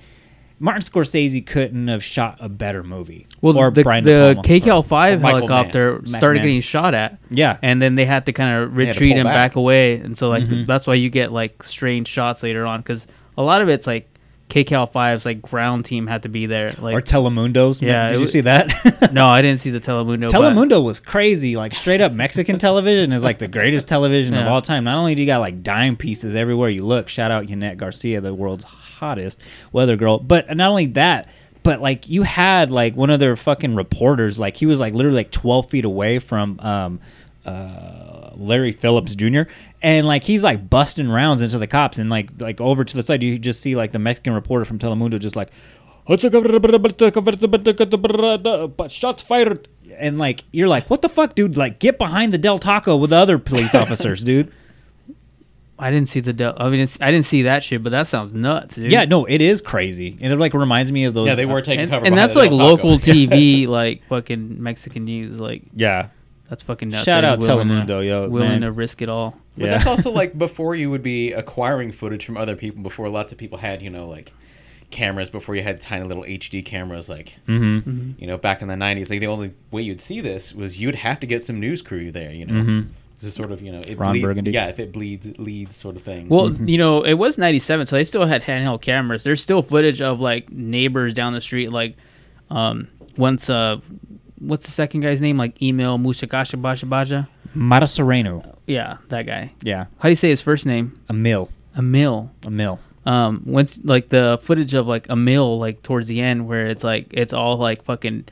martin 0.59 0.81
scorsese 0.81 1.45
couldn't 1.45 1.89
have 1.89 2.03
shot 2.03 2.39
a 2.41 2.49
better 2.49 2.83
movie 2.83 3.27
Well, 3.43 3.59
or 3.59 3.71
the, 3.71 3.83
Brian 3.83 4.05
the 4.05 4.11
De 4.11 4.35
Palma. 4.37 4.49
KCAL 4.49 4.79
Or 4.79 4.83
five 4.85 5.21
helicopter 5.21 6.01
Mann. 6.01 6.15
started 6.15 6.39
Mann. 6.39 6.47
getting 6.47 6.61
shot 6.63 6.95
at. 6.95 7.19
Yeah. 7.31 7.59
and 7.63 7.83
then 7.83 7.95
they 7.95 8.07
had 8.07 8.25
to 8.27 8.33
kind 8.33 8.63
of 8.65 8.75
They 8.75 8.87
had 8.87 8.95
to 8.95 9.01
retreat 9.01 9.19
and 9.19 9.25
back. 9.25 9.35
back 9.53 9.57
away, 9.57 9.97
and 10.01 10.17
so 10.17 10.31
like 10.31 10.45
Mhm. 10.45 10.67
that's 10.67 10.87
why 10.87 10.95
you 10.95 11.11
get 11.11 11.31
like 11.31 11.63
strange 11.63 12.09
shots 12.09 12.43
later 12.43 12.65
on 12.65 12.81
because 12.81 13.07
a 13.37 13.43
lot 13.43 13.61
of 13.61 13.69
it's 13.69 13.87
like 13.87 14.09
KCAL 14.49 14.93
5's 14.93 15.25
like 15.25 15.43
ground 15.43 15.85
team 15.85 16.07
had 16.07 16.23
to 16.23 16.29
be 16.29 16.47
there. 16.47 16.71
Like 16.79 16.95
or 16.95 17.01
telemundos 17.01 17.83
Yeah, 17.83 18.11
did 18.13 18.21
you 18.21 18.27
see 18.27 18.43
that 18.43 19.11
no, 19.13 19.25
I 19.27 19.43
didn't 19.43 19.61
see 19.61 19.71
the 19.71 19.81
Telemundo. 19.81 20.31
but- 20.31 20.41
Telemundo 20.41 20.85
was 20.85 21.01
crazy. 21.01 21.57
Like 21.57 21.75
straight 21.75 22.01
up 22.01 22.13
Mexican 22.13 22.59
television 22.59 23.13
is 23.13 23.25
like 23.25 23.39
the 23.39 23.49
greatest 23.49 23.89
television 23.89 24.35
of 24.35 24.47
all 24.47 24.63
time. 24.63 24.85
Not 24.85 24.97
only 24.99 25.15
do 25.15 25.23
you 25.23 25.27
got 25.27 25.39
like 25.41 25.63
dime 25.63 25.97
pieces 25.97 26.35
everywhere 26.37 26.69
you 26.71 26.85
look, 26.85 27.09
shout 27.09 27.31
out 27.31 27.47
Yanet 27.47 27.77
Garcia, 27.77 28.21
the 28.21 28.33
world's 28.33 28.65
hottest 28.65 29.41
weather 29.73 29.97
girl. 29.97 30.19
But 30.19 30.57
not 30.57 30.71
only 30.71 30.87
that, 30.87 31.29
but 31.65 31.81
like 31.83 32.09
you 32.09 32.23
had 32.23 32.71
like 32.71 32.95
one 32.95 33.11
of 33.11 33.19
their 33.19 33.35
fucking 33.35 33.75
reporters, 33.75 34.39
like 34.39 34.57
he 34.57 34.67
was 34.67 34.79
like 34.79 34.95
literally 34.95 35.17
like 35.17 35.33
twelve 35.33 35.69
feet 35.69 35.85
away 35.85 36.21
from 36.21 36.61
um 36.61 37.01
uh 37.45 38.16
Larry 38.37 38.73
Phillips 38.73 39.15
Jr. 39.15 39.43
And 39.83 40.07
like 40.07 40.25
he's 40.25 40.43
like 40.43 40.69
busting 40.71 41.09
rounds 41.09 41.43
into 41.43 41.59
the 41.59 41.67
cops 41.67 41.99
and 41.99 42.09
like 42.11 42.31
like 42.39 42.61
over 42.61 42.85
to 42.85 42.95
the 42.97 43.03
side 43.03 43.23
you 43.23 43.39
just 43.39 43.61
see 43.61 43.75
like 43.75 43.93
the 43.93 43.99
Mexican 43.99 44.33
reporter 44.35 44.65
from 44.65 44.79
Telemundo 44.79 45.19
just 45.21 45.37
like 45.37 45.51
but 48.77 48.91
shots 48.91 49.23
fired 49.23 49.69
and 49.99 50.19
like 50.19 50.45
you're 50.53 50.69
like 50.69 50.89
what 50.91 51.03
the 51.03 51.09
fuck 51.09 51.35
dude 51.35 51.57
like 51.57 51.79
get 51.79 51.99
behind 51.99 52.33
the 52.33 52.39
del 52.39 52.59
taco 52.59 52.97
with 52.97 53.11
the 53.11 53.17
other 53.17 53.39
police 53.39 53.75
officers 53.83 54.23
dude 54.25 54.53
I 55.79 55.91
didn't 55.91 56.09
see 56.09 56.21
the. 56.21 56.33
Del- 56.33 56.55
I 56.57 56.71
mean, 56.71 56.81
it's, 56.81 56.97
I 57.03 57.11
didn't 57.11 57.27
see 57.27 57.43
that 57.43 57.63
shit, 57.63 57.83
but 57.83 57.91
that 57.91 58.07
sounds 58.09 58.33
nuts, 58.33 58.77
dude. 58.77 58.91
yeah 58.91 59.05
no 59.05 59.27
it 59.27 59.43
is 59.43 59.61
crazy 59.61 60.17
and 60.23 60.33
it 60.33 60.37
like 60.37 60.55
reminds 60.55 60.91
me 60.91 61.05
of 61.05 61.13
those 61.13 61.27
Yeah, 61.29 61.35
they 61.35 61.45
were 61.45 61.59
uh, 61.59 61.63
taking 61.63 61.81
and, 61.83 61.91
cover. 61.91 62.07
and 62.07 62.15
behind 62.15 62.31
that's 62.31 62.35
like 62.35 62.51
local 62.51 62.99
TV, 62.99 63.69
like 63.69 64.03
fucking 64.09 64.63
Mexican 64.63 65.05
news. 65.05 65.39
Like 65.39 65.65
yeah 65.75 66.09
that's 66.49 66.63
fucking 66.63 66.89
nuts. 66.91 67.05
Shout 67.05 67.25
out 67.25 67.39
just 67.39 67.49
willing 67.49 67.69
to- 67.69 67.75
Telemundo, 67.75 68.07
yo, 68.07 68.29
willing 68.29 68.49
man. 68.49 68.61
to 68.63 68.73
risk 68.73 69.03
it 69.03 69.09
all. 69.09 69.37
But 69.57 69.67
Yeah. 69.67 69.71
that's 69.73 69.87
also 69.87 70.11
like 70.11 70.37
before 70.47 70.75
you 70.75 70.91
would 70.91 71.03
be 71.03 71.33
acquiring 71.33 71.93
footage 71.93 72.25
from 72.25 72.37
other 72.37 72.57
people. 72.57 72.83
Before 72.83 73.09
lots 73.09 73.33
of 73.33 73.39
people 73.39 73.59
had, 73.59 73.83
you 73.83 73.91
know, 73.91 74.09
like 74.09 74.33
cameras. 74.91 75.31
Before 75.31 75.57
you 75.57 75.63
had 75.63 75.81
tiny 75.81 76.05
little 76.05 76.23
HD 76.25 76.65
cameras, 76.65 77.09
like 77.09 77.35
mm-hmm. 77.49 78.13
you 78.19 78.27
know, 78.27 78.37
back 78.39 78.63
in 78.63 78.69
the 78.69 78.75
'90s. 78.75 79.11
Like 79.11 79.21
the 79.21 79.27
only 79.27 79.53
way 79.71 79.83
you'd 79.83 80.01
see 80.01 80.21
this 80.21 80.55
was 80.55 80.81
you'd 80.81 80.95
have 80.97 81.19
to 81.21 81.27
get 81.27 81.43
some 81.43 81.59
news 81.59 81.83
crew 81.83 82.13
there. 82.13 82.31
You 82.31 82.47
know, 82.47 82.55
Mhm. 82.63 82.87
it's 83.17 83.25
a 83.25 83.31
sort 83.33 83.51
of 83.51 83.61
you 83.63 83.73
know, 83.73 83.81
it 83.81 83.99
Ron 83.99 84.13
bleed- 84.13 84.23
Burgundy. 84.23 84.51
Yeah, 84.53 84.67
if 84.69 84.79
it 84.79 84.93
bleeds, 84.93 85.27
it 85.27 85.41
leads, 85.41 85.75
sort 85.77 85.97
of 85.97 86.03
thing. 86.03 86.29
Well, 86.29 86.51
Mm-hmm. 86.51 86.69
you 86.69 86.79
know, 86.79 87.03
it 87.03 87.15
was 87.15 87.39
97, 87.39 87.87
so 87.87 87.97
they 87.97 88.05
still 88.05 88.27
had 88.27 88.43
handheld 88.43 88.83
cameras. 88.83 89.25
There's 89.25 89.43
still 89.43 89.63
footage 89.63 90.01
of 90.01 90.21
like 90.21 90.51
neighbors 90.53 91.13
down 91.15 91.33
the 91.33 91.41
street, 91.41 91.73
like 91.73 91.97
um 92.51 92.87
once 93.17 93.51
uh 93.51 93.81
what's 94.39 94.67
the 94.67 94.73
second 94.73 95.01
guy's 95.01 95.21
name? 95.21 95.37
Like 95.37 95.61
email 95.63 95.99
Mushakasha 95.99 96.89
Baja. 96.89 97.25
Mata 97.55 97.87
Sereno 97.87 98.43
Yeah, 98.67 98.99
that 99.09 99.23
guy. 99.27 99.53
yeah 99.63 99.87
How 99.99 100.09
do 100.09 100.11
you 100.11 100.17
say 100.17 100.29
his 100.29 100.43
first 100.43 100.67
name? 100.67 100.93
a 101.09 101.13
mill 101.15 101.51
Emil. 102.45 102.79
Um, 103.05 103.43
once 103.47 103.79
like 103.85 104.09
the 104.09 104.39
footage 104.43 104.75
of 104.75 104.87
like 104.87 105.09
Emil, 105.11 105.59
like 105.59 105.83
towards 105.83 106.07
the 106.09 106.21
end, 106.21 106.47
where 106.49 106.67
it's 106.67 106.83
like 106.85 107.07
it's 107.13 107.33
all 107.33 107.57
like 107.57 107.85
fucking 107.85 108.25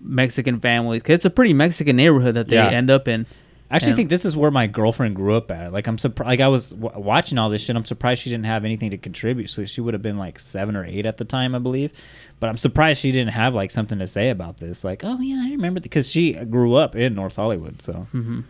Mexican 0.00 0.60
families. 0.60 1.02
'Cause 1.02 1.14
it's 1.14 1.24
a 1.24 1.30
pretty 1.30 1.52
Mexican 1.52 1.96
neighborhood 1.96 2.34
that 2.34 2.48
they 2.48 2.56
Yeah. 2.56 2.68
end 2.70 2.90
up 2.90 3.06
in. 3.08 3.26
I 3.70 3.76
actually 3.76 3.90
And- 3.92 3.96
think 3.96 4.10
this 4.10 4.24
is 4.24 4.36
where 4.36 4.50
my 4.50 4.66
girlfriend 4.68 5.16
grew 5.16 5.34
up 5.36 5.50
at. 5.50 5.72
Like 5.72 5.86
I'm 5.88 5.98
surprised. 5.98 6.28
Like 6.28 6.40
I 6.40 6.48
was 6.48 6.70
w- 6.70 7.00
watching 7.04 7.36
all 7.36 7.50
this 7.50 7.62
shit. 7.62 7.74
I'm 7.74 7.84
surprised 7.84 8.22
she 8.22 8.30
didn't 8.30 8.46
have 8.46 8.64
anything 8.64 8.90
to 8.90 8.98
contribute. 8.98 9.48
So 9.50 9.64
she 9.64 9.80
would 9.80 9.92
have 9.92 10.02
been 10.02 10.18
like 10.18 10.38
seven 10.38 10.76
or 10.76 10.84
eight 10.84 11.04
at 11.04 11.16
the 11.16 11.24
time, 11.24 11.54
I 11.54 11.58
believe. 11.58 11.92
But 12.38 12.48
I'm 12.48 12.56
surprised 12.56 13.00
she 13.00 13.10
didn't 13.10 13.32
have 13.32 13.54
like 13.54 13.70
something 13.72 13.98
to 13.98 14.06
say 14.06 14.30
about 14.30 14.58
this. 14.58 14.84
Like, 14.84 15.02
oh 15.04 15.18
yeah, 15.20 15.42
I 15.44 15.50
remember 15.50 15.80
because 15.80 16.08
she 16.08 16.32
grew 16.34 16.74
up 16.74 16.94
in 16.94 17.14
North 17.14 17.36
Hollywood. 17.36 17.82
So 17.82 18.06
mm-hmm. 18.14 18.40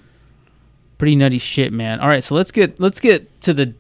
Pretty 0.99 1.15
nutty 1.17 1.39
shit, 1.39 1.73
man. 1.75 2.01
All 2.01 2.09
right, 2.09 2.25
so 2.25 2.35
let's 2.35 2.51
get 2.51 2.81
let's 2.81 3.01
get 3.01 3.41
to 3.43 3.53
the 3.53 3.75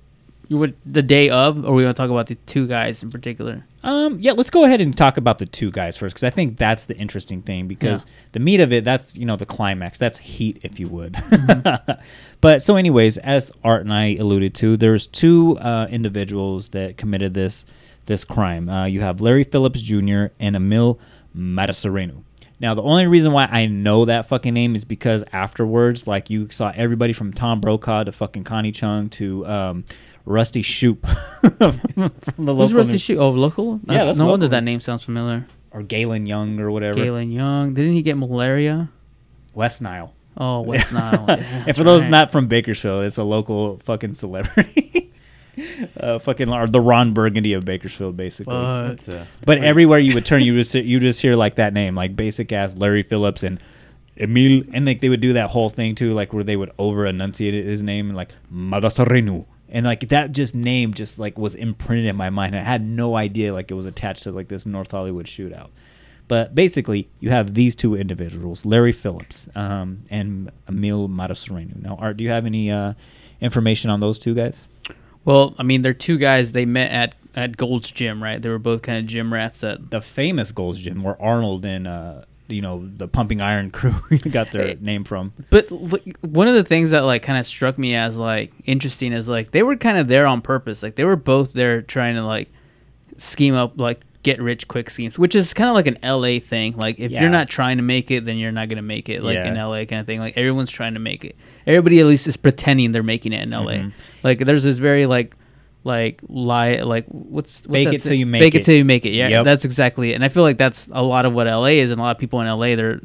you 0.48 0.58
would 0.58 0.76
the 0.84 1.02
day 1.02 1.28
of, 1.28 1.64
or 1.64 1.74
we 1.74 1.84
want 1.84 1.96
to 1.96 2.00
talk 2.00 2.10
about 2.10 2.26
the 2.26 2.36
two 2.36 2.66
guys 2.66 3.02
in 3.02 3.10
particular. 3.10 3.64
Um, 3.82 4.18
yeah, 4.20 4.32
let's 4.32 4.50
go 4.50 4.64
ahead 4.64 4.80
and 4.80 4.96
talk 4.96 5.16
about 5.16 5.38
the 5.38 5.46
two 5.46 5.70
guys 5.70 5.96
first 5.96 6.14
because 6.14 6.24
I 6.24 6.30
think 6.30 6.56
that's 6.56 6.86
the 6.86 6.96
interesting 6.96 7.42
thing 7.42 7.68
because 7.68 8.06
the 8.32 8.40
meat 8.40 8.60
of 8.60 8.72
it, 8.72 8.84
that's, 8.84 9.16
you 9.16 9.26
know, 9.26 9.36
the 9.36 9.46
climax. 9.46 9.98
That's 9.98 10.18
heat, 10.18 10.58
if 10.62 10.80
you 10.80 10.88
would. 10.88 11.16
but 12.40 12.62
so, 12.62 12.76
anyways, 12.76 13.16
as 13.18 13.52
Art 13.62 13.82
and 13.82 13.92
I 13.92 14.16
alluded 14.16 14.54
to, 14.56 14.76
there's 14.76 15.06
two 15.06 15.58
uh, 15.58 15.86
individuals 15.90 16.70
that 16.70 16.96
committed 16.96 17.34
this 17.34 17.64
this 18.06 18.24
crime. 18.24 18.68
Uh, 18.68 18.86
you 18.86 19.00
have 19.00 19.20
Larry 19.20 19.44
Phillips 19.44 19.82
Jr. 19.82 20.26
and 20.38 20.54
Emil 20.54 20.98
Mataserenu. 21.36 22.22
Now, 22.58 22.74
the 22.74 22.82
only 22.82 23.06
reason 23.06 23.32
why 23.32 23.46
I 23.46 23.66
know 23.66 24.06
that 24.06 24.26
fucking 24.26 24.54
name 24.54 24.74
is 24.74 24.84
because 24.84 25.22
afterwards, 25.32 26.06
like 26.06 26.30
you 26.30 26.48
saw 26.50 26.72
everybody 26.74 27.12
from 27.12 27.32
Tom 27.32 27.60
Brokaw 27.60 28.04
to 28.04 28.12
fucking 28.12 28.44
Connie 28.44 28.72
Chung 28.72 29.10
to 29.10 29.46
um, 29.46 29.84
Rusty 30.26 30.61
Shoop 30.62 31.06
from 31.40 31.56
the 31.56 32.11
Who's 32.37 32.47
local 32.49 32.76
Rusty 32.76 32.92
news- 32.92 33.02
Shoe? 33.02 33.18
Oh, 33.18 33.30
local. 33.30 33.80
That's, 33.85 34.06
that's 34.06 34.18
no 34.18 34.26
wonder 34.26 34.49
that 34.49 34.64
name 34.64 34.80
sounds 34.80 35.04
familiar. 35.04 35.47
or 35.71 35.83
Galen 35.83 36.26
Young 36.26 36.59
or 36.61 36.71
whatever. 36.71 36.97
Galen 36.97 37.30
Young. 37.30 37.75
Didn't 37.75 37.92
he 37.95 38.02
get 38.02 38.18
malaria? 38.18 38.90
West 39.54 39.80
Nile. 39.80 40.12
Oh, 40.37 40.61
West 40.71 40.92
Nile. 40.92 41.25
Yeah, 41.28 41.64
and 41.68 41.76
for 41.76 41.85
those 41.85 42.02
right. 42.02 42.11
not 42.11 42.30
from 42.30 42.47
Bakersfield, 42.49 43.04
it's 43.04 43.16
a 43.18 43.23
local 43.25 43.78
fucking 43.85 44.14
celebrity. 44.14 45.12
uh, 46.00 46.18
fucking 46.18 46.49
or 46.52 46.66
the 46.66 46.80
Ron 46.80 47.14
Burgundy 47.14 47.52
of 47.54 47.64
Bakersfield, 47.64 48.16
basically. 48.16 48.52
But- 48.52 48.88
That's, 48.88 49.09
uh, 49.09 49.25
but 49.47 49.62
everywhere 49.64 49.99
you 49.99 50.12
would 50.14 50.26
turn, 50.26 50.42
you 50.42 50.54
just 50.56 50.75
you 50.75 50.99
just 51.00 51.23
hear 51.23 51.37
like 51.37 51.54
that 51.54 51.73
name, 51.73 51.95
like 51.95 52.16
basic 52.16 52.52
ass 52.52 52.76
Larry 52.76 53.02
Phillips 53.02 53.42
and 53.42 53.61
Emil, 54.18 54.64
and 54.73 54.85
like 54.87 55.00
they 55.00 55.09
would 55.09 55.21
do 55.21 55.35
that 55.35 55.50
whole 55.50 55.68
thing 55.71 55.95
too, 55.95 56.12
like 56.14 56.33
where 56.33 56.45
they 56.45 56.56
would 56.56 56.73
over 56.78 57.06
enunciate 57.06 57.54
his 57.64 57.83
name 57.83 58.11
like 58.12 58.30
Madasarenu. 58.52 59.45
And 59.68 59.85
like 59.85 60.08
that 60.08 60.32
just 60.32 60.54
name 60.54 60.94
just 60.94 61.18
like 61.18 61.37
was 61.38 61.54
imprinted 61.54 62.06
in 62.06 62.16
my 62.16 62.30
mind. 62.30 62.56
I 62.56 62.61
had 62.61 62.82
no 62.85 63.16
idea 63.16 63.52
like 63.52 63.70
it 63.70 63.75
was 63.75 63.87
attached 63.87 64.23
to 64.25 64.32
like 64.32 64.49
this 64.49 64.66
North 64.66 64.90
Hollywood 64.90 65.26
shootout. 65.26 65.70
But 66.28 66.54
basically, 66.54 67.08
you 67.20 67.30
have 67.30 67.54
these 67.54 67.76
two 67.76 67.94
individuals, 67.94 68.64
Larry 68.64 68.92
Phillips 68.92 69.49
um, 69.54 70.02
and 70.11 70.50
Emil 70.68 71.08
Madasarenu. 71.08 71.80
Now, 71.82 71.96
Art, 72.00 72.16
do 72.16 72.25
you 72.25 72.30
have 72.30 72.46
any 72.46 72.70
uh, 72.70 72.94
information 73.40 73.90
on 73.90 74.00
those 74.00 74.18
two 74.18 74.35
guys? 74.35 74.66
Well, 75.25 75.54
I 75.58 75.62
mean, 75.62 75.82
they're 75.82 75.92
two 75.92 76.18
guys. 76.18 76.52
They 76.52 76.66
met 76.66 76.90
at 76.90 77.14
at 77.35 77.56
Gold's 77.56 77.90
Gym, 77.90 78.23
right? 78.23 78.40
They 78.40 78.49
were 78.49 78.58
both 78.58 78.82
kind 78.82 78.99
of 78.99 79.06
gym 79.06 79.32
rats. 79.32 79.61
That 79.61 79.90
The 79.90 80.00
famous 80.00 80.52
Gold's 80.52 80.80
Gym, 80.80 81.02
where 81.02 81.20
Arnold 81.20 81.64
and 81.64 81.87
uh, 81.87 82.23
you 82.48 82.62
know 82.62 82.88
the 82.96 83.08
Pumping 83.08 83.40
Iron 83.40 83.70
crew 83.72 83.94
got 84.30 84.52
their 84.52 84.76
name 84.76 85.04
from. 85.04 85.32
But 85.50 85.68
one 85.70 86.48
of 86.48 86.54
the 86.54 86.64
things 86.64 86.90
that 86.90 87.00
like 87.00 87.22
kind 87.22 87.38
of 87.38 87.46
struck 87.46 87.76
me 87.78 87.94
as 87.94 88.16
like 88.16 88.52
interesting 88.64 89.12
is 89.12 89.28
like 89.28 89.50
they 89.52 89.62
were 89.62 89.76
kind 89.76 89.98
of 89.98 90.08
there 90.08 90.26
on 90.26 90.40
purpose. 90.42 90.82
Like 90.82 90.94
they 90.96 91.04
were 91.04 91.16
both 91.16 91.52
there 91.52 91.82
trying 91.82 92.14
to 92.16 92.24
like 92.24 92.48
scheme 93.18 93.54
up 93.54 93.72
like 93.78 94.00
get 94.22 94.40
rich 94.42 94.66
quick 94.66 94.90
schemes, 94.90 95.18
which 95.18 95.34
is 95.36 95.54
kind 95.54 95.68
of 95.70 95.74
like 95.76 95.86
an 95.86 95.98
LA 96.02 96.40
thing. 96.40 96.76
Like 96.76 96.98
if 96.98 97.12
Yeah. 97.12 97.20
you're 97.20 97.30
not 97.30 97.48
trying 97.48 97.76
to 97.76 97.82
make 97.82 98.10
it, 98.10 98.24
then 98.24 98.38
you're 98.38 98.50
not 98.52 98.68
gonna 98.68 98.82
make 98.82 99.08
it. 99.08 99.22
Like 99.22 99.36
Yeah. 99.36 99.48
in 99.48 99.54
LA 99.56 99.84
kind 99.86 100.00
of 100.00 100.06
thing. 100.06 100.18
Like 100.18 100.36
everyone's 100.36 100.70
trying 100.70 100.94
to 100.94 101.00
make 101.00 101.24
it. 101.24 101.36
Everybody 101.66 102.00
at 102.00 102.06
least 102.06 102.26
is 102.26 102.36
pretending 102.36 102.92
they're 102.92 103.02
making 103.04 103.32
it 103.32 103.42
in 103.42 103.50
LA. 103.50 103.74
Mhm. 103.74 103.92
Like 104.24 104.38
there's 104.40 104.64
this 104.64 104.78
very 104.78 105.06
like 105.06 105.36
like 105.86 106.20
lie 106.28 106.76
like 106.82 107.06
what's, 107.06 107.62
what's 107.62 107.66
Fake 107.72 107.88
that 107.88 107.94
it 107.94 108.02
till 108.02 108.12
you 108.14 108.26
make 108.26 108.42
fake 108.42 108.54
it. 108.54 108.58
it 108.58 108.64
till 108.64 108.74
you 108.76 108.84
make 108.84 109.06
it. 109.06 109.10
Yeah, 109.10 109.28
Yep. 109.28 109.44
that's 109.44 109.64
exactly 109.64 110.10
it. 110.12 110.14
And 110.16 110.24
I 110.24 110.28
feel 110.28 110.42
like 110.42 110.58
that's 110.58 110.88
a 110.92 111.02
lot 111.02 111.24
of 111.24 111.32
what 111.32 111.46
LA 111.46 111.78
is, 111.80 111.90
and 111.90 111.98
a 112.00 112.02
lot 112.02 112.14
of 112.14 112.20
people 112.20 112.40
in 112.42 112.46
LA 112.48 112.74
they're 112.76 113.00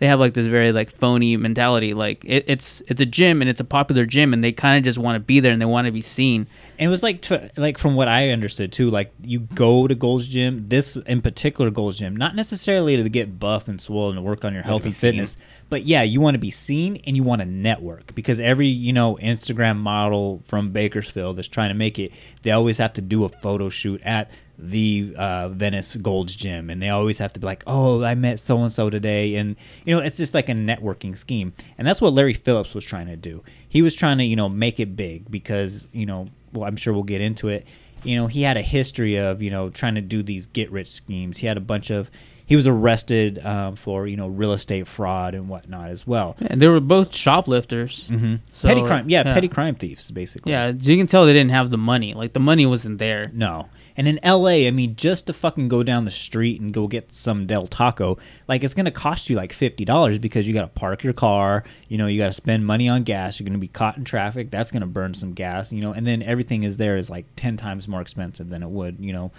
they 0.00 0.06
have 0.06 0.18
like 0.18 0.32
this 0.32 0.46
very 0.46 0.72
like 0.72 0.90
phony 0.96 1.36
mentality. 1.36 1.92
Like 1.92 2.24
it, 2.24 2.44
it's 2.48 2.82
it's 2.88 3.02
a 3.02 3.06
gym 3.06 3.42
and 3.42 3.50
it's 3.50 3.60
a 3.60 3.64
popular 3.64 4.06
gym, 4.06 4.32
and 4.32 4.42
they 4.42 4.50
kind 4.50 4.78
of 4.78 4.82
just 4.82 4.98
want 4.98 5.16
to 5.16 5.20
be 5.20 5.40
there 5.40 5.52
and 5.52 5.60
they 5.60 5.66
want 5.66 5.84
to 5.86 5.92
be 5.92 6.00
seen. 6.00 6.46
And 6.78 6.86
it 6.86 6.88
was 6.88 7.02
like, 7.02 7.20
to, 7.22 7.50
like 7.58 7.76
from 7.76 7.94
what 7.94 8.08
I 8.08 8.30
understood 8.30 8.72
too, 8.72 8.90
like 8.90 9.12
you 9.22 9.40
go 9.40 9.86
to 9.86 9.94
Gold's 9.94 10.26
Gym, 10.26 10.68
this 10.68 10.96
in 10.96 11.20
particular 11.20 11.70
Gold's 11.70 11.98
Gym, 11.98 12.16
not 12.16 12.34
necessarily 12.34 12.96
to 12.96 13.06
get 13.10 13.38
buff 13.38 13.68
and 13.68 13.78
swole 13.78 14.08
and 14.08 14.16
to 14.16 14.22
work 14.22 14.42
on 14.42 14.54
your 14.54 14.62
to 14.62 14.68
healthy 14.68 14.88
be 14.88 14.92
seen. 14.92 15.10
fitness, 15.12 15.36
but 15.68 15.84
yeah, 15.84 16.02
you 16.02 16.22
want 16.22 16.34
to 16.34 16.40
be 16.40 16.50
seen 16.50 17.02
and 17.04 17.14
you 17.14 17.22
want 17.22 17.42
to 17.42 17.46
network 17.46 18.14
because 18.14 18.40
every 18.40 18.68
you 18.68 18.94
know 18.94 19.18
Instagram 19.20 19.76
model 19.76 20.42
from 20.46 20.70
Bakersfield 20.70 21.36
that's 21.36 21.46
trying 21.46 21.68
to 21.68 21.74
make 21.74 21.98
it, 21.98 22.12
they 22.40 22.50
always 22.50 22.78
have 22.78 22.94
to 22.94 23.02
do 23.02 23.24
a 23.24 23.28
photo 23.28 23.68
shoot 23.68 24.00
at 24.02 24.30
the 24.62 25.14
uh, 25.16 25.48
Venice 25.48 25.96
Gold's 25.96 26.36
Gym, 26.36 26.70
and 26.70 26.82
they 26.82 26.88
always 26.88 27.18
have 27.18 27.32
to 27.32 27.40
be 27.40 27.46
like, 27.46 27.62
"Oh, 27.66 28.02
I 28.02 28.14
met 28.14 28.38
so 28.38 28.58
and 28.58 28.72
so 28.72 28.90
today," 28.90 29.36
and 29.36 29.56
you 29.84 29.94
know, 29.94 30.02
it's 30.02 30.16
just 30.18 30.34
like 30.34 30.48
a 30.48 30.52
networking 30.52 31.16
scheme, 31.16 31.52
and 31.78 31.86
that's 31.86 32.00
what 32.00 32.12
Larry 32.12 32.34
Phillips 32.34 32.74
was 32.74 32.84
trying 32.84 33.06
to 33.06 33.16
do. 33.16 33.42
He 33.68 33.82
was 33.82 33.94
trying 33.94 34.18
to, 34.18 34.24
you 34.24 34.36
know, 34.36 34.48
make 34.48 34.80
it 34.80 34.96
big 34.96 35.30
because, 35.30 35.88
you 35.92 36.06
know, 36.06 36.28
well, 36.52 36.68
I'm 36.68 36.76
sure 36.76 36.92
we'll 36.92 37.02
get 37.02 37.20
into 37.20 37.48
it. 37.48 37.66
You 38.02 38.16
know, 38.16 38.26
he 38.26 38.42
had 38.42 38.56
a 38.56 38.62
history 38.62 39.16
of, 39.16 39.42
you 39.42 39.50
know, 39.50 39.70
trying 39.70 39.94
to 39.94 40.00
do 40.00 40.22
these 40.22 40.46
get 40.46 40.70
rich 40.70 40.90
schemes. 40.90 41.38
He 41.38 41.46
had 41.46 41.56
a 41.56 41.60
bunch 41.60 41.90
of, 41.90 42.10
he 42.50 42.56
was 42.56 42.66
arrested 42.66 43.38
um, 43.46 43.76
for, 43.76 44.08
you 44.08 44.16
know, 44.16 44.26
real 44.26 44.52
estate 44.52 44.88
fraud 44.88 45.36
and 45.36 45.48
whatnot 45.48 45.88
as 45.88 46.04
well. 46.04 46.36
And 46.48 46.60
they 46.60 46.66
were 46.66 46.80
both 46.80 47.14
shoplifters. 47.14 48.08
hmm 48.08 48.34
So, 48.50 48.66
petty 48.66 48.84
crime, 48.84 49.08
yeah, 49.08 49.22
yeah. 49.24 49.34
petty 49.34 49.46
crime 49.46 49.76
thieves, 49.76 50.10
basically. 50.10 50.50
Yeah, 50.50 50.72
so 50.76 50.90
you 50.90 50.96
can 50.96 51.06
tell 51.06 51.26
they 51.26 51.32
didn't 51.32 51.52
have 51.52 51.70
the 51.70 51.78
money. 51.78 52.12
Like 52.12 52.32
the 52.32 52.40
money 52.40 52.66
wasn't 52.66 52.98
there. 52.98 53.30
No. 53.32 53.68
And 53.96 54.08
in 54.08 54.18
LA, 54.24 54.66
I 54.66 54.72
mean, 54.72 54.96
just 54.96 55.28
to 55.28 55.32
fucking 55.32 55.68
go 55.68 55.84
down 55.84 56.04
the 56.04 56.10
street 56.10 56.60
and 56.60 56.74
go 56.74 56.88
get 56.88 57.12
some 57.12 57.46
Del 57.46 57.68
Taco, 57.68 58.18
like 58.48 58.64
it's 58.64 58.74
gonna 58.74 58.90
cost 58.90 59.30
you 59.30 59.36
like 59.36 59.52
fifty 59.52 59.84
dollars 59.84 60.18
because 60.18 60.48
you 60.48 60.52
gotta 60.52 60.66
park 60.66 61.04
your 61.04 61.12
car, 61.12 61.62
you 61.86 61.98
know, 61.98 62.08
you 62.08 62.18
gotta 62.18 62.32
spend 62.32 62.66
money 62.66 62.88
on 62.88 63.04
gas, 63.04 63.38
you're 63.38 63.46
gonna 63.46 63.58
be 63.58 63.68
caught 63.68 63.96
in 63.96 64.02
traffic, 64.02 64.50
that's 64.50 64.72
gonna 64.72 64.86
burn 64.88 65.14
some 65.14 65.34
gas, 65.34 65.70
you 65.70 65.82
know, 65.82 65.92
and 65.92 66.04
then 66.04 66.20
everything 66.22 66.64
is 66.64 66.78
there 66.78 66.96
is 66.96 67.08
like 67.08 67.26
ten 67.36 67.56
times 67.56 67.86
more 67.86 68.00
expensive 68.00 68.48
than 68.48 68.64
it 68.64 68.70
would, 68.70 68.96
you 68.98 69.12
know, 69.12 69.30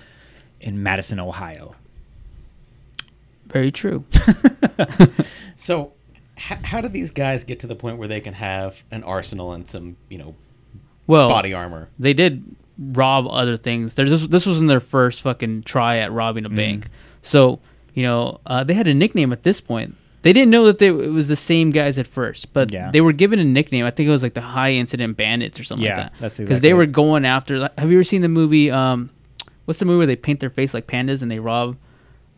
in 0.62 0.82
Madison, 0.82 1.20
Ohio. 1.20 1.76
Very 3.52 3.72
true. 3.72 4.04
So, 5.56 5.92
h- 6.38 6.58
how 6.64 6.82
do 6.82 6.88
these 6.88 7.12
guys 7.12 7.44
get 7.44 7.60
to 7.60 7.68
the 7.68 7.76
point 7.76 7.98
where 8.00 8.08
they 8.08 8.20
can 8.20 8.34
have 8.34 8.84
an 8.90 9.04
arsenal 9.04 9.52
and 9.54 9.68
some, 9.68 9.96
you 10.10 10.18
know, 10.18 10.34
Well, 11.06 11.30
body 11.30 11.54
armor? 11.54 11.90
They 12.00 12.14
did 12.14 12.56
rob 12.80 13.28
other 13.28 13.58
things. 13.58 13.94
There's 13.94 14.10
this, 14.10 14.26
this 14.28 14.46
wasn't 14.48 14.68
their 14.70 14.80
first 14.80 15.22
fucking 15.22 15.64
try 15.64 15.98
at 15.98 16.12
robbing 16.12 16.46
a 16.46 16.50
Mm-hmm. 16.50 16.56
bank. 16.56 16.88
So 17.22 17.60
you 17.94 18.02
know 18.04 18.40
uh, 18.48 18.64
they 18.64 18.74
had 18.74 18.88
a 18.88 18.94
nickname 18.94 19.32
at 19.32 19.44
this 19.44 19.62
point. 19.62 19.96
They 20.24 20.34
didn't 20.34 20.50
know 20.50 20.66
that 20.66 20.80
they, 20.80 20.88
it 20.88 21.12
was 21.12 21.28
the 21.28 21.36
same 21.36 21.70
guys 21.70 22.00
at 22.00 22.08
first, 22.08 22.54
but 22.54 22.72
Yeah. 22.72 22.90
they 22.92 23.02
were 23.02 23.14
given 23.14 23.38
a 23.38 23.44
nickname. 23.44 23.86
I 23.86 23.92
think 23.92 24.08
it 24.08 24.12
was 24.12 24.24
like 24.24 24.34
the 24.34 24.42
High 24.42 24.72
Incident 24.74 25.18
Bandits 25.18 25.60
or 25.60 25.64
something 25.64 25.86
Yeah, 25.86 25.98
like 25.98 26.12
that. 26.14 26.18
that's 26.20 26.38
because 26.38 26.50
exactly 26.58 26.70
they 26.70 26.74
were 26.74 26.86
going 26.88 27.26
after. 27.26 27.60
Like, 27.60 27.78
have 27.78 27.92
you 27.92 27.98
ever 27.98 28.04
seen 28.04 28.22
the 28.22 28.30
movie? 28.30 28.72
Um, 28.72 29.12
what's 29.66 29.80
the 29.80 29.86
movie 29.86 29.98
where 29.98 30.08
they 30.08 30.16
paint 30.16 30.40
their 30.40 30.50
face 30.50 30.74
like 30.74 30.88
pandas 30.88 31.22
and 31.22 31.30
they 31.30 31.40
rob? 31.40 31.76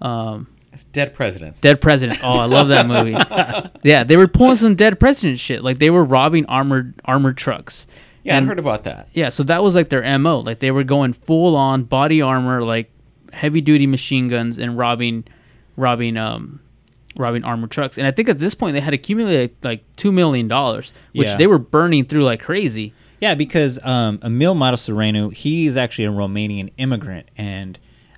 Um, 0.01 0.47
It's 0.73 0.83
dead 0.85 1.13
presidents. 1.13 1.59
Dead 1.61 1.79
President. 1.79 2.19
Oh, 2.23 2.39
I 2.39 2.45
love 2.45 2.67
that 2.69 2.87
movie. 2.87 3.11
yeah, 3.83 4.03
they 4.03 4.17
were 4.17 4.27
pulling 4.27 4.55
some 4.55 4.75
Dead 4.75 4.99
President 4.99 5.37
shit. 5.39 5.63
Like 5.63 5.77
they 5.77 5.89
were 5.91 6.03
robbing 6.03 6.45
armored 6.47 6.99
armored 7.05 7.37
trucks. 7.37 7.85
Yeah, 8.23 8.37
And- 8.37 8.45
I 8.45 8.47
heard 8.49 8.59
about 8.59 8.83
that. 8.85 9.09
Yeah, 9.13 9.29
so 9.29 9.43
that 9.43 9.61
was 9.63 9.75
like 9.75 9.89
their 9.89 10.17
mo. 10.19 10.39
Like 10.39 10.59
they 10.59 10.71
were 10.71 10.83
going 10.83 11.13
full 11.13 11.55
on 11.55 11.83
body 11.83 12.21
armor, 12.21 12.61
like 12.63 12.89
heavy 13.31 13.61
duty 13.61 13.85
machine 13.85 14.29
guns, 14.29 14.57
and 14.59 14.77
robbing, 14.77 15.25
robbing, 15.77 16.17
um, 16.17 16.59
robbing 17.17 17.43
armored 17.43 17.69
trucks. 17.71 17.97
And 17.99 18.07
I 18.07 18.11
think 18.11 18.29
at 18.29 18.39
this 18.39 18.55
point 18.55 18.73
they 18.73 18.79
had 18.81 18.93
accumulated 18.93 19.55
like 19.61 19.83
two 19.95 20.11
million 20.11 20.47
dollars, 20.47 20.91
which 21.13 21.27
Yeah. 21.27 21.37
they 21.37 21.47
were 21.47 21.59
burning 21.59 22.05
through 22.05 22.23
like 22.23 22.41
crazy. 22.41 22.93
Yeah, 23.21 23.35
because 23.35 23.77
um, 23.83 24.19
Emil 24.23 24.55
Matosorenu, 24.55 25.31
he's 25.33 25.77
actually 25.77 26.05
a 26.05 26.11
Romanian 26.11 26.71
immigrant, 26.77 27.29
and 27.37 27.77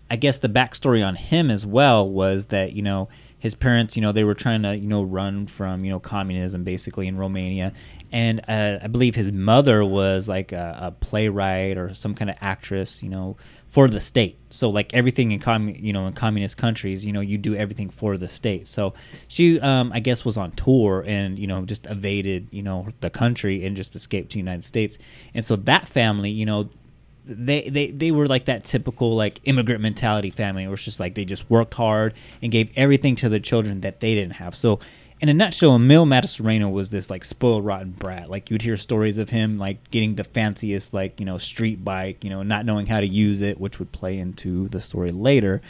I 0.09 0.15
guess 0.15 0.38
the 0.38 0.50
backstory 0.50 1.05
on 1.05 1.15
him 1.15 1.50
as 1.50 1.65
well 1.65 2.07
was 2.07 2.47
that 2.47 2.74
you 2.74 2.81
know 2.81 3.09
his 3.45 3.53
parents, 3.53 3.95
you 3.95 4.01
know, 4.01 4.12
they 4.12 4.24
were 4.24 4.33
trying 4.33 4.63
to 4.63 4.75
you 4.75 4.88
know 4.88 5.03
run 5.03 5.45
from 5.45 5.85
you 5.85 5.91
know 5.91 6.00
communism 6.00 6.63
basically 6.63 7.07
in 7.07 7.17
Romania, 7.17 7.74
and 8.12 8.39
uh, 8.47 8.79
I 8.81 8.88
believe 8.88 9.13
his 9.13 9.31
mother 9.31 9.85
was 9.85 10.27
like 10.27 10.51
a, 10.51 10.77
a 10.81 10.91
playwright 10.91 11.77
or 11.77 11.93
some 11.93 12.15
kind 12.15 12.31
of 12.31 12.38
actress, 12.41 13.03
you 13.03 13.09
know, 13.09 13.38
for 13.67 13.88
the 13.88 14.01
state. 14.01 14.39
So 14.50 14.69
like 14.69 14.93
everything 14.93 15.31
in 15.31 15.39
commun, 15.39 15.75
you 15.75 15.93
know, 15.93 16.07
in 16.07 16.13
communist 16.13 16.57
countries, 16.57 17.05
you 17.05 17.12
know, 17.12 17.19
you 17.21 17.38
do 17.38 17.55
everything 17.55 17.89
for 17.89 18.17
the 18.17 18.27
state. 18.27 18.67
So 18.67 18.93
she, 19.27 19.59
um, 19.59 19.91
I 19.93 20.00
guess, 20.00 20.24
was 20.24 20.38
on 20.38 20.53
tour 20.53 21.03
and 21.05 21.38
you 21.38 21.45
know 21.45 21.65
just 21.65 21.85
evaded, 21.88 22.47
you 22.51 22.63
know, 22.63 22.88
the 23.01 23.09
country 23.09 23.65
and 23.65 23.75
just 23.75 23.95
escaped 23.95 24.31
to 24.31 24.35
the 24.35 24.39
United 24.39 24.65
States. 24.65 24.97
And 25.33 25.43
so 25.43 25.55
that 25.55 25.88
family, 25.88 26.31
you 26.31 26.45
know, 26.45 26.69
they, 27.25 27.70
they 27.70 27.88
they 27.88 28.12
were 28.12 28.27
like 28.27 28.46
that 28.46 28.63
typical 28.63 29.15
like 29.15 29.39
immigrant 29.46 29.82
mentality 29.82 30.29
family 30.29 30.65
where 30.65 30.74
it's 30.74 30.84
just 30.84 31.00
like 31.00 31.15
they 31.15 31.25
just 31.25 31.50
worked 31.50 31.74
hard 31.74 32.13
and 32.41 32.51
gave 32.51 32.72
everything 32.75 33.15
to 33.17 33.29
the 33.29 33.39
children 33.39 33.82
that 33.82 34.00
they 34.00 34.15
didn't 34.15 34.34
have. 34.34 34.55
So 34.55 34.79
in 35.22 35.29
a 35.29 35.34
nutshell 35.34 35.75
emil 35.75 36.05
matasoreno 36.05 36.72
was 36.72 36.89
this 36.89 37.10
like 37.10 37.25
spoiled 37.25 37.65
rotten 37.65 37.91
brat. 37.91 38.29
Like 38.29 38.51
you'd 38.51 38.62
hear 38.62 38.77
stories 38.77 39.17
of 39.17 39.29
him 39.29 39.58
like 39.58 39.89
getting 39.89 40.15
the 40.15 40.24
fanciest 40.24 40.94
like 40.94 41.20
you 41.20 41.25
know 41.25 41.38
street 41.38 41.84
bike 41.84 42.24
you 42.24 42.29
know 42.29 42.44
not 42.44 42.65
knowing 42.65 42.86
how 42.86 43.00
to 43.00 43.08
use 43.08 43.41
it 43.41 43.60
which 43.60 43.79
would 43.79 43.91
play 43.91 44.17
into 44.20 44.67
the 44.70 44.82
story 44.82 45.12
later. 45.12 45.62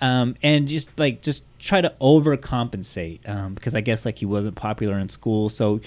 Um, 0.00 0.36
and 0.42 0.68
just 0.68 0.96
like 0.98 1.22
just 1.22 1.44
try 1.58 1.80
to 1.80 1.92
overcompensate 2.00 3.28
um, 3.28 3.52
because 3.54 3.74
i 3.74 3.82
guess 3.82 4.06
like 4.06 4.18
he 4.18 4.26
wasn't 4.26 4.54
popular 4.54 4.98
in 4.98 5.08
school. 5.08 5.48
So 5.48 5.80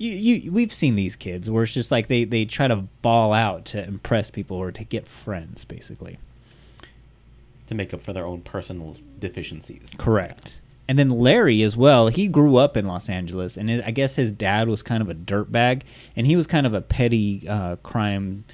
you, 0.00 0.12
you 0.12 0.50
we've 0.52 0.72
seen 0.72 0.94
these 0.94 1.14
kids 1.14 1.50
where 1.50 1.62
it's 1.62 1.74
just 1.74 1.90
like 1.90 2.06
they 2.06 2.24
they 2.24 2.46
try 2.46 2.66
to 2.66 2.76
ball 3.02 3.34
out 3.34 3.66
to 3.66 3.84
impress 3.84 4.30
people 4.30 4.56
or 4.56 4.72
to 4.72 4.82
get 4.82 5.06
friends 5.06 5.64
basically. 5.64 6.18
To 7.66 7.74
make 7.74 7.92
up 7.92 8.02
for 8.02 8.12
their 8.12 8.26
own 8.26 8.40
personal 8.40 8.96
deficiencies. 9.18 9.92
correct. 9.98 10.56
And 10.88 10.98
then 10.98 11.10
larry 11.10 11.62
as 11.62 11.76
well 11.76 12.08
he 12.08 12.26
grew 12.26 12.56
up 12.56 12.76
in 12.76 12.86
los 12.86 13.08
angeles 13.08 13.56
and 13.56 13.70
i 13.70 13.92
guess 13.92 14.16
his 14.16 14.32
dad 14.32 14.68
was 14.68 14.82
kind 14.82 15.00
of 15.00 15.08
a 15.08 15.14
dirtbag 15.14 15.82
and 16.16 16.26
he 16.26 16.34
was 16.34 16.48
kind 16.48 16.66
of 16.66 16.74
a 16.74 16.80
petty 16.80 17.46
uh, 17.48 17.76
crime 17.76 18.44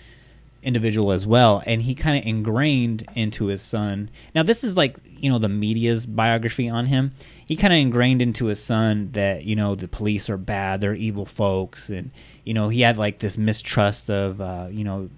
individual 0.63 1.13
as 1.13 1.27
well 1.27 1.63
and 1.65 1.83
he 1.83 1.95
kind 1.95 2.19
of 2.19 2.27
ingrained 2.27 3.07
into 3.15 3.47
his 3.47 3.63
son. 3.63 4.11
Now 4.35 4.43
this 4.43 4.65
is 4.65 4.77
like 4.77 4.99
you 5.21 5.31
know 5.31 5.39
the 5.39 5.49
media's 5.49 6.07
biography 6.07 6.69
on 6.69 6.87
him 6.87 7.13
he 7.47 7.57
kind 7.57 7.73
of 7.73 7.79
ingrained 7.79 8.21
into 8.21 8.47
his 8.47 8.63
son 8.63 9.11
that 9.13 9.45
you 9.45 9.57
know 9.57 9.75
the 9.75 9.89
police 9.89 10.29
are 10.29 10.37
bad 10.37 10.81
they're 10.81 10.95
evil 10.95 11.25
folks 11.25 11.89
and 11.89 12.11
you 12.45 12.55
know 12.55 12.69
he 12.69 12.81
had 12.81 12.99
like 12.99 13.19
this 13.19 13.37
mistrust 13.37 14.11
of 14.11 14.41
uh, 14.41 14.69
you 14.71 14.85
know 14.85 15.09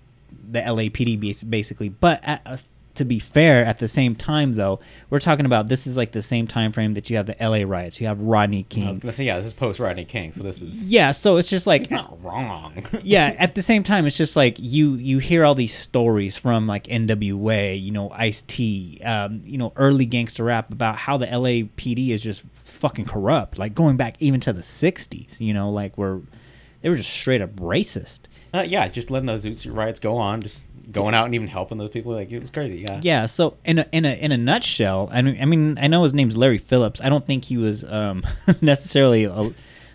the 0.51 0.61
lapd 0.61 1.49
basically. 1.49 1.89
But 1.89 2.21
at 2.25 2.65
to 2.99 3.05
be 3.05 3.19
fair, 3.19 3.65
at 3.65 3.79
the 3.79 3.89
same 3.89 4.15
time 4.15 4.55
though, 4.55 4.81
we're 5.11 5.19
talking 5.19 5.47
about 5.47 5.69
this 5.69 5.87
is 5.87 5.97
like 5.97 6.13
the 6.13 6.23
same 6.23 6.47
time 6.47 6.73
frame 6.73 6.95
that 6.95 7.09
you 7.09 7.17
have 7.17 7.27
the 7.27 7.41
L.A. 7.43 7.65
riots, 7.65 8.01
you 8.01 8.07
have 8.07 8.21
Rodney 8.21 8.65
King. 8.65 8.87
I 8.87 8.91
was 8.91 8.99
gonna 8.99 9.13
say 9.13 9.25
yeah, 9.25 9.37
this 9.37 9.47
is 9.47 9.53
post 9.53 9.81
Rodney 9.81 10.05
King, 10.05 10.33
so 10.33 10.43
this 10.43 10.61
is 10.61 10.85
Yeah, 10.85 11.13
so 11.13 11.37
it's 11.37 11.49
just 11.49 11.67
like 11.67 11.91
not 11.91 12.23
wrong. 12.23 12.85
yeah, 13.03 13.35
at 13.39 13.55
the 13.55 13.63
same 13.63 13.83
time, 13.83 14.07
it's 14.07 14.17
just 14.17 14.37
like 14.37 14.57
you 14.59 14.95
you 14.95 15.19
hear 15.19 15.45
all 15.45 15.55
these 15.55 15.75
stories 15.75 16.37
from 16.37 16.67
like 16.67 16.85
NWA, 16.85 17.81
you 17.81 17.91
know, 17.91 18.11
Ice 18.11 18.43
T, 18.43 19.01
um, 19.05 19.43
you 19.45 19.59
know, 19.59 19.73
early 19.77 20.07
gangster 20.07 20.45
rap 20.45 20.73
about 20.73 20.97
how 20.97 21.17
the 21.17 21.27
LAPD 21.27 22.11
is 22.11 22.23
just 22.23 22.43
fucking 22.53 23.07
corrupt, 23.07 23.59
like 23.59 23.75
going 23.75 23.97
back 23.97 24.17
even 24.21 24.41
to 24.41 24.53
the 24.53 24.61
'60s, 24.61 25.41
you 25.41 25.55
know, 25.55 25.71
like 25.71 25.97
where 25.97 26.21
they 26.83 26.89
were 26.89 26.97
just 26.97 27.11
straight 27.11 27.41
up 27.41 27.55
racist. 27.57 28.21
Uh, 28.53 28.65
yeah, 28.67 28.89
just 28.89 29.11
letting 29.11 29.27
those 29.27 29.45
Zoot 29.45 29.59
Suit 29.59 29.73
riots 29.73 30.01
go 30.01 30.17
on, 30.17 30.43
just 30.43 30.65
going 30.91 31.15
out 31.15 31.27
and 31.27 31.35
even 31.35 31.49
helping 31.49 31.79
those 31.79 31.91
people, 31.91 32.13
like 32.13 32.31
it 32.31 32.41
was 32.41 32.51
crazy. 32.51 32.81
Yeah. 32.81 33.01
Yeah. 33.03 33.27
So 33.27 33.57
in 33.65 33.79
a 33.79 33.87
in 33.93 34.05
a 34.05 34.15
in 34.15 34.33
a 34.33 34.37
nutshell, 34.37 35.09
I 35.13 35.23
mean, 35.23 35.39
I 35.41 35.45
mean, 35.45 35.79
I 35.79 35.87
know 35.87 36.03
his 36.03 36.15
name's 36.15 36.37
Larry 36.37 36.59
Phillips. 36.59 37.01
I 37.01 37.09
don't 37.09 37.27
think 37.27 37.45
he 37.45 37.57
was 37.57 37.85
um, 37.85 38.23
necessarily 38.61 39.25
a, 39.25 39.53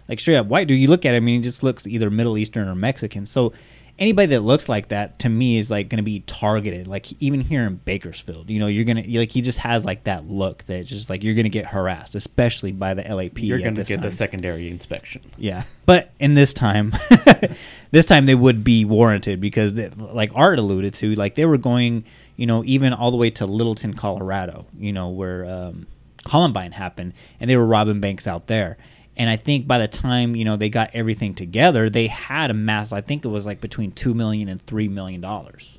like 0.08 0.20
straight 0.20 0.38
up 0.38 0.48
white 0.48 0.68
dude. 0.68 0.80
You 0.80 0.88
look 0.88 1.06
at 1.06 1.16
him, 1.16 1.24
and 1.24 1.36
he 1.36 1.42
just 1.42 1.64
looks 1.64 1.88
either 1.88 2.10
Middle 2.10 2.38
Eastern 2.38 2.68
or 2.68 2.76
Mexican. 2.76 3.26
So 3.26 3.54
anybody 4.00 4.28
that 4.28 4.42
looks 4.42 4.68
like 4.68 4.90
that 4.90 5.20
to 5.20 5.30
me 5.30 5.58
is 5.58 5.70
like 5.70 5.90
going 5.90 5.98
to 5.98 6.04
be 6.04 6.22
targeted. 6.22 6.88
Like 6.88 7.08
even 7.22 7.42
here 7.42 7.66
in 7.66 7.76
Bakersfield, 7.76 8.50
you 8.50 8.60
know, 8.60 8.68
you're 8.68 8.86
gonna 8.86 9.04
like 9.08 9.32
he 9.32 9.42
just 9.42 9.60
has 9.60 9.86
like 9.86 10.06
that 10.06 10.30
look 10.30 10.64
that 10.66 10.86
just 10.86 11.10
like 11.10 11.24
you're 11.24 11.36
gonna 11.36 11.50
get 11.50 11.68
harassed, 11.68 12.16
especially 12.16 12.72
by 12.72 12.94
the 12.94 13.04
LAPD. 13.04 13.44
You're 13.44 13.60
gonna 13.60 13.84
get 13.84 14.02
the 14.02 14.12
secondary 14.12 14.70
inspection. 14.70 15.22
Yeah, 15.38 15.64
but 15.86 16.12
in 16.20 16.34
this 16.34 16.54
time, 16.54 16.94
this 17.92 18.06
time 18.06 18.26
they 18.26 18.36
would 18.36 18.64
be 18.64 18.86
warranted 18.86 19.40
because, 19.40 19.74
they, 19.74 19.90
like 19.90 20.32
Art 20.34 20.60
alluded 20.60 20.94
to, 20.96 21.14
like 21.16 21.36
they 21.36 21.46
were 21.46 21.58
going, 21.58 22.06
you 22.36 22.46
know, 22.46 22.64
even 22.66 22.94
all 22.94 23.12
the 23.12 23.18
way 23.18 23.30
to 23.32 23.46
Littleton, 23.46 23.94
Colorado, 23.94 24.66
you 24.78 24.92
know, 24.92 25.10
where 25.10 25.46
um, 25.46 25.88
Columbine 26.24 26.72
happened, 26.72 27.14
and 27.40 27.50
they 27.50 27.58
were 27.58 27.66
robbing 27.66 28.00
banks 28.00 28.28
out 28.28 28.48
there. 28.48 28.78
And 29.16 29.30
I 29.30 29.36
think 29.36 29.68
by 29.68 29.78
the 29.78 29.88
time 29.88 30.36
you 30.36 30.44
know 30.46 30.56
they 30.58 30.70
got 30.70 30.90
everything 30.94 31.36
together, 31.36 31.90
they 31.90 32.08
had 32.08 32.50
a 32.50 32.54
mass. 32.54 32.92
I 32.92 33.02
think 33.02 33.24
it 33.26 33.28
was 33.30 33.46
like 33.46 33.62
between 33.62 33.92
two 33.92 34.14
million 34.14 34.48
and 34.50 34.66
three 34.66 34.88
million 34.88 35.22
dollars. 35.22 35.78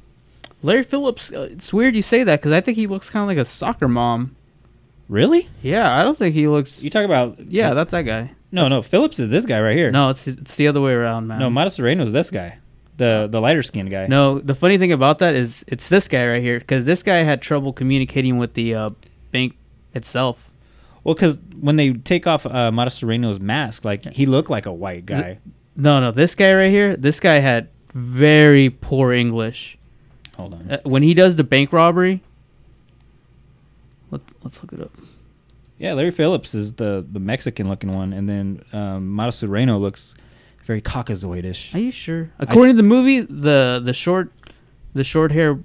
Larry 0.63 0.83
Phillips. 0.85 1.33
Uh, 1.33 1.49
it's 1.51 1.73
weird 1.73 1.95
you 1.97 2.03
say 2.03 2.23
that 2.25 2.41
because 2.41 2.53
I 2.53 2.61
think 2.61 2.77
he 2.77 2.87
looks 2.87 3.11
kind 3.11 3.23
of 3.23 3.27
like 3.29 3.39
a 3.39 3.45
soccer 3.45 3.89
mom. 3.89 4.37
Really? 5.09 5.49
Yeah, 5.63 5.99
I 5.99 6.03
don't 6.03 6.17
think 6.17 6.35
he 6.35 6.49
looks. 6.49 6.83
You 6.83 6.89
talk 6.91 7.05
about 7.05 7.39
Yeah, 7.41 7.75
that's 7.75 7.91
that 7.91 8.03
guy. 8.03 8.31
no, 8.53 8.69
no. 8.69 8.81
Phillips 8.83 9.19
is 9.19 9.29
this 9.29 9.45
guy 9.45 9.61
right 9.61 9.77
here. 9.77 9.91
No, 9.91 10.09
it's 10.11 10.27
it's 10.27 10.55
the 10.57 10.69
other 10.69 10.81
way 10.81 10.93
around, 10.93 11.27
man. 11.27 11.39
no. 11.41 11.51
Mata 11.51 11.69
Sereno's 11.71 12.13
this 12.13 12.31
guy, 12.31 12.59
the 12.97 13.29
the 13.31 13.41
lighter 13.41 13.63
skinned 13.63 13.91
guy. 13.91 14.07
No, 14.07 14.39
the 14.39 14.55
funny 14.55 14.79
thing 14.79 14.93
about 14.93 15.19
that 15.19 15.35
is 15.35 15.65
it's 15.69 15.89
this 15.89 16.09
guy 16.09 16.27
right 16.27 16.41
here 16.43 16.59
because 16.61 16.85
this 16.87 17.03
guy 17.03 17.17
had 17.19 17.43
trouble 17.43 17.73
communicating 17.73 18.39
with 18.39 18.55
the 18.55 18.75
uh, 18.75 18.91
bank 19.33 19.57
itself. 19.93 20.51
Well, 21.05 21.15
because 21.15 21.39
when 21.61 21.77
they 21.77 21.93
take 21.93 22.27
off 22.27 22.47
uh, 22.47 22.73
Mata 22.73 23.39
mask, 23.41 23.85
like 23.85 24.13
he 24.13 24.27
looked 24.27 24.51
like 24.51 24.67
a 24.67 24.73
white 24.73 25.07
guy. 25.07 25.39
No, 25.77 26.01
no, 26.01 26.11
this 26.11 26.35
guy 26.35 26.53
right 26.55 26.71
here, 26.71 26.97
this 26.97 27.21
guy 27.21 27.37
had 27.37 27.69
very 27.93 28.71
poor 28.71 29.13
English. 29.13 29.79
Hold 30.37 30.55
on. 30.55 30.71
Uh, 30.71 30.81
when 30.85 31.03
he 31.03 31.15
does 31.15 31.37
the 31.37 31.45
bank 31.45 31.73
robbery, 31.73 32.23
let's 34.11 34.33
let's 34.43 34.63
look 34.63 34.73
it 34.73 34.81
up. 34.81 34.93
Yeah, 35.79 35.93
Larry 35.93 36.11
Phillips 36.11 36.55
is 36.55 36.75
the 36.75 37.05
the 37.09 37.21
Mexican 37.21 37.69
looking 37.69 37.91
one, 37.91 38.13
and 38.13 38.29
then 38.29 38.65
um, 38.73 39.11
Mata 39.11 39.47
looks 39.47 40.15
very 40.65 40.81
Caucasoidish. 40.81 41.75
Are 41.75 41.79
you 41.79 41.91
sure? 41.91 42.31
According 42.39 42.77
to 42.77 42.83
the 42.83 42.89
movie, 42.89 43.21
the 43.21 43.83
the 43.85 43.93
short, 43.93 44.33
the 44.95 45.05
short 45.05 45.33
hair, 45.33 45.59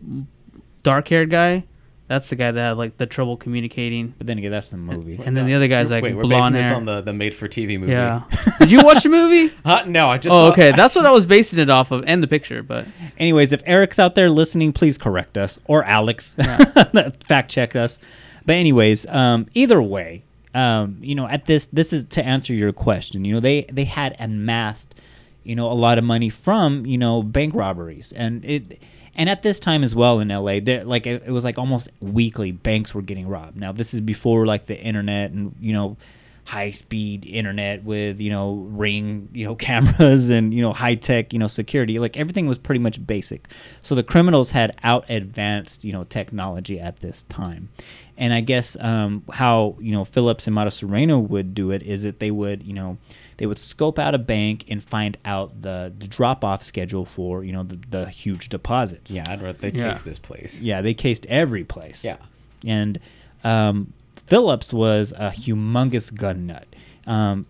dark 0.83 1.07
haired 1.07 1.29
guy, 1.29 1.63
that's 2.09 2.27
the 2.29 2.35
guy 2.35 2.51
that 2.51 2.59
had 2.59 2.77
like 2.77 2.97
the 2.97 3.05
trouble 3.05 3.37
communicating. 3.37 4.15
But 4.17 4.25
then 4.25 4.39
again, 4.39 4.49
that's 4.49 4.69
the 4.69 4.77
movie. 4.77 5.21
And 5.23 5.37
then 5.37 5.45
the 5.45 5.53
other 5.53 5.67
guy's 5.67 5.91
like 5.91 6.03
Wait, 6.03 6.15
we're 6.15 6.23
blonde 6.23 6.55
basing 6.55 6.69
this 6.69 6.75
on 6.75 6.85
the, 6.85 7.01
the 7.01 7.13
made 7.13 7.35
for 7.35 7.47
TV 7.47 7.79
movie. 7.79 7.91
yeah. 7.91 8.23
Did 8.59 8.71
you 8.71 8.81
watch 8.81 9.03
the 9.03 9.09
movie? 9.09 9.53
Huh? 9.63 9.83
No, 9.85 10.09
I 10.09 10.17
just. 10.17 10.33
oh, 10.33 10.51
okay. 10.51 10.71
That's 10.71 10.95
what 10.95 11.05
I 11.05 11.11
was 11.19 11.27
basing 11.27 11.59
it 11.59 11.69
off 11.69 11.91
of, 11.91 12.03
and 12.07 12.23
the 12.23 12.27
picture. 12.27 12.63
But 12.63 12.87
Anyways, 13.19 13.53
if 13.53 13.61
Eric's 13.63 13.99
out 13.99 14.15
there 14.15 14.27
listening, 14.27 14.73
please 14.73 14.97
correct 14.97 15.37
us 15.37 15.59
or 15.65 15.83
Alex, 15.83 16.33
fact 17.27 17.51
check 17.51 17.75
us. 17.75 17.99
But 18.43 18.55
anyways, 18.55 19.05
um, 19.07 19.45
either 19.53 19.79
way, 19.79 20.23
um, 20.55 20.97
you 21.01 21.13
know, 21.13 21.27
at 21.27 21.45
this, 21.45 21.67
this 21.67 21.93
is 21.93 22.05
to 22.05 22.25
answer 22.25 22.55
your 22.55 22.73
question. 22.73 23.23
You 23.23 23.35
know, 23.35 23.39
they 23.39 23.65
they 23.71 23.83
had 23.83 24.15
amassed, 24.17 24.95
you 25.43 25.55
know, 25.55 25.71
a 25.71 25.73
lot 25.73 25.99
of 25.99 26.03
money 26.03 26.29
from 26.29 26.87
you 26.87 26.97
know 26.97 27.21
bank 27.21 27.53
robberies, 27.53 28.11
and 28.13 28.43
it, 28.43 28.81
and 29.15 29.29
at 29.29 29.41
this 29.41 29.59
time 29.59 29.83
as 29.83 29.95
well 29.95 30.19
in 30.19 30.29
LA, 30.29 30.59
there 30.59 30.83
like 30.83 31.05
it, 31.07 31.23
it 31.25 31.31
was 31.31 31.43
like 31.43 31.57
almost 31.57 31.89
weekly 31.99 32.51
banks 32.51 32.93
were 32.93 33.01
getting 33.01 33.27
robbed. 33.27 33.57
Now 33.57 33.71
this 33.71 33.93
is 33.93 34.01
before 34.01 34.45
like 34.45 34.65
the 34.65 34.79
internet 34.79 35.31
and 35.31 35.55
you 35.59 35.73
know 35.73 35.97
high 36.45 36.71
speed 36.71 37.27
internet 37.27 37.83
with 37.83 38.19
you 38.19 38.31
know 38.31 38.53
ring 38.71 39.29
you 39.33 39.45
know 39.45 39.53
cameras 39.67 40.31
and 40.31 40.51
you 40.51 40.61
know 40.61 40.73
high 40.73 40.95
tech 40.95 41.33
you 41.33 41.39
know 41.39 41.47
security. 41.47 41.99
Like 41.99 42.17
everything 42.17 42.47
was 42.47 42.57
pretty 42.57 42.79
much 42.79 43.05
basic. 43.05 43.47
So 43.81 43.95
the 43.95 44.03
criminals 44.03 44.51
had 44.51 44.75
out 44.83 45.05
advanced 45.09 45.83
you 45.85 45.93
know 45.93 46.03
technology 46.05 46.79
at 46.79 46.97
this 46.97 47.23
time. 47.23 47.69
And 48.17 48.33
i 48.33 48.41
guess 48.41 48.75
um, 48.81 49.23
how 49.31 49.77
you 49.79 49.93
know 49.93 50.03
phillips 50.03 50.45
and 50.45 50.53
Mata 50.53 50.71
sereno 50.71 51.19
would 51.19 51.53
do 51.53 51.71
it 51.71 51.83
is 51.83 52.03
that 52.03 52.19
they 52.19 52.31
would 52.31 52.63
you 52.63 52.73
know 52.73 52.97
they 53.39 53.45
would 53.45 53.57
scope 53.57 53.97
out 53.97 54.13
a 54.13 54.17
bank 54.19 54.65
and 54.69 54.83
find 54.83 55.17
out 55.25 55.61
the, 55.61 55.91
the 55.97 56.07
drop 56.07 56.43
off 56.45 56.61
schedule 56.61 57.03
for 57.05 57.43
you 57.43 57.51
know 57.51 57.63
the, 57.63 57.79
the 57.89 58.05
huge 58.09 58.47
deposits 58.49 59.09
Yeah, 59.11 59.25
I'd 59.27 59.41
rather 59.41 59.57
they 59.57 59.71
Yeah. 59.71 59.93
case 59.93 60.01
this 60.03 60.19
place. 60.19 60.61
yeah, 60.61 60.81
they 60.81 60.93
cased 60.93 61.25
every 61.27 61.63
place. 61.63 62.03
Yeah. 62.03 62.17
And 62.65 62.99
um, 63.43 63.93
Phillips 64.27 64.71
was 64.73 65.11
a 65.13 65.29
humongous 65.31 66.13
gun 66.13 66.45
nut, 66.47 66.67
um, 67.07 67.45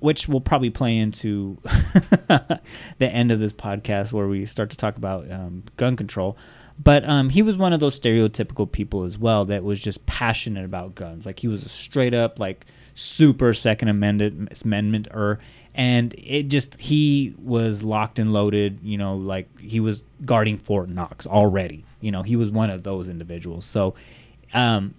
which 0.00 0.26
will 0.28 0.40
probably 0.40 0.70
play 0.70 0.96
into 0.98 1.58
the 2.28 2.60
end 3.00 3.30
of 3.30 3.40
this 3.40 3.52
podcast 3.52 4.12
where 4.12 4.26
we 4.26 4.44
start 4.46 4.70
to 4.70 4.76
talk 4.76 4.96
about 4.96 5.30
um, 5.30 5.62
gun 5.76 5.96
control. 5.96 6.36
But 6.82 7.08
um, 7.08 7.28
he 7.28 7.42
was 7.42 7.56
one 7.56 7.72
of 7.72 7.78
those 7.80 7.98
stereotypical 7.98 8.70
people 8.70 9.04
as 9.04 9.16
well 9.16 9.44
that 9.44 9.62
was 9.62 9.80
just 9.80 10.04
passionate 10.06 10.64
about 10.64 10.94
guns. 10.96 11.24
Like 11.24 11.38
he 11.38 11.46
was 11.48 11.64
a 11.64 11.68
straight 11.68 12.14
up, 12.14 12.40
like 12.40 12.66
super 12.94 13.52
Second 13.52 13.88
Amendment 13.88 14.62
Amendment 14.64 15.08
er, 15.12 15.38
and 15.74 16.14
it 16.16 16.44
just 16.44 16.80
he 16.80 17.34
was 17.42 17.82
locked 17.82 18.18
and 18.18 18.32
loaded. 18.32 18.78
You 18.82 18.96
know, 18.98 19.16
like 19.16 19.58
he 19.58 19.80
was 19.80 20.04
guarding 20.24 20.58
Fort 20.58 20.88
Knox 20.88 21.26
already. 21.26 21.84
You 22.00 22.12
know, 22.12 22.22
he 22.22 22.36
was 22.36 22.50
one 22.50 22.70
of 22.70 22.82
those 22.82 23.08
individuals. 23.08 23.64
So, 23.64 23.94
um, 24.52 24.94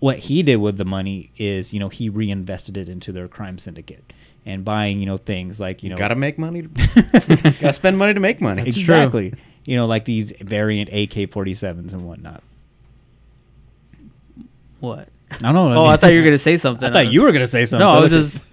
what 0.00 0.18
he 0.18 0.42
did 0.42 0.56
with 0.56 0.78
the 0.78 0.84
money 0.84 1.30
is, 1.36 1.72
you 1.72 1.78
know, 1.80 1.88
he 1.88 2.08
reinvested 2.08 2.76
it 2.76 2.88
into 2.88 3.12
their 3.12 3.28
crime 3.28 3.58
syndicate 3.58 4.12
and 4.46 4.64
buying, 4.64 4.98
you 4.98 5.06
know, 5.06 5.18
things 5.18 5.60
like, 5.60 5.82
you 5.82 5.90
know, 5.90 5.96
Gotta 5.96 6.14
make 6.14 6.38
money. 6.38 6.62
gotta 7.12 7.72
spend 7.72 7.98
money 7.98 8.14
to 8.14 8.20
make 8.20 8.40
money. 8.40 8.62
exactly, 8.62 9.34
you 9.66 9.76
know, 9.76 9.86
like 9.86 10.06
these 10.06 10.32
variant 10.40 10.88
AK-47s 10.88 11.92
and 11.92 12.06
whatnot. 12.06 12.42
what? 14.80 15.08
I 15.30 15.52
don't. 15.52 15.72
Oh, 15.72 15.84
I 15.84 15.96
thought 15.96 16.12
you 16.12 16.18
were 16.20 16.24
gonna 16.24 16.38
say 16.38 16.56
something. 16.56 16.88
I 16.88 16.92
thought 16.92 17.12
you 17.12 17.22
were 17.22 17.32
gonna 17.32 17.46
say 17.46 17.64
something. 17.66 17.86
No, 17.86 17.94
I 17.94 18.00
was 18.00 18.10
just. 18.10 18.44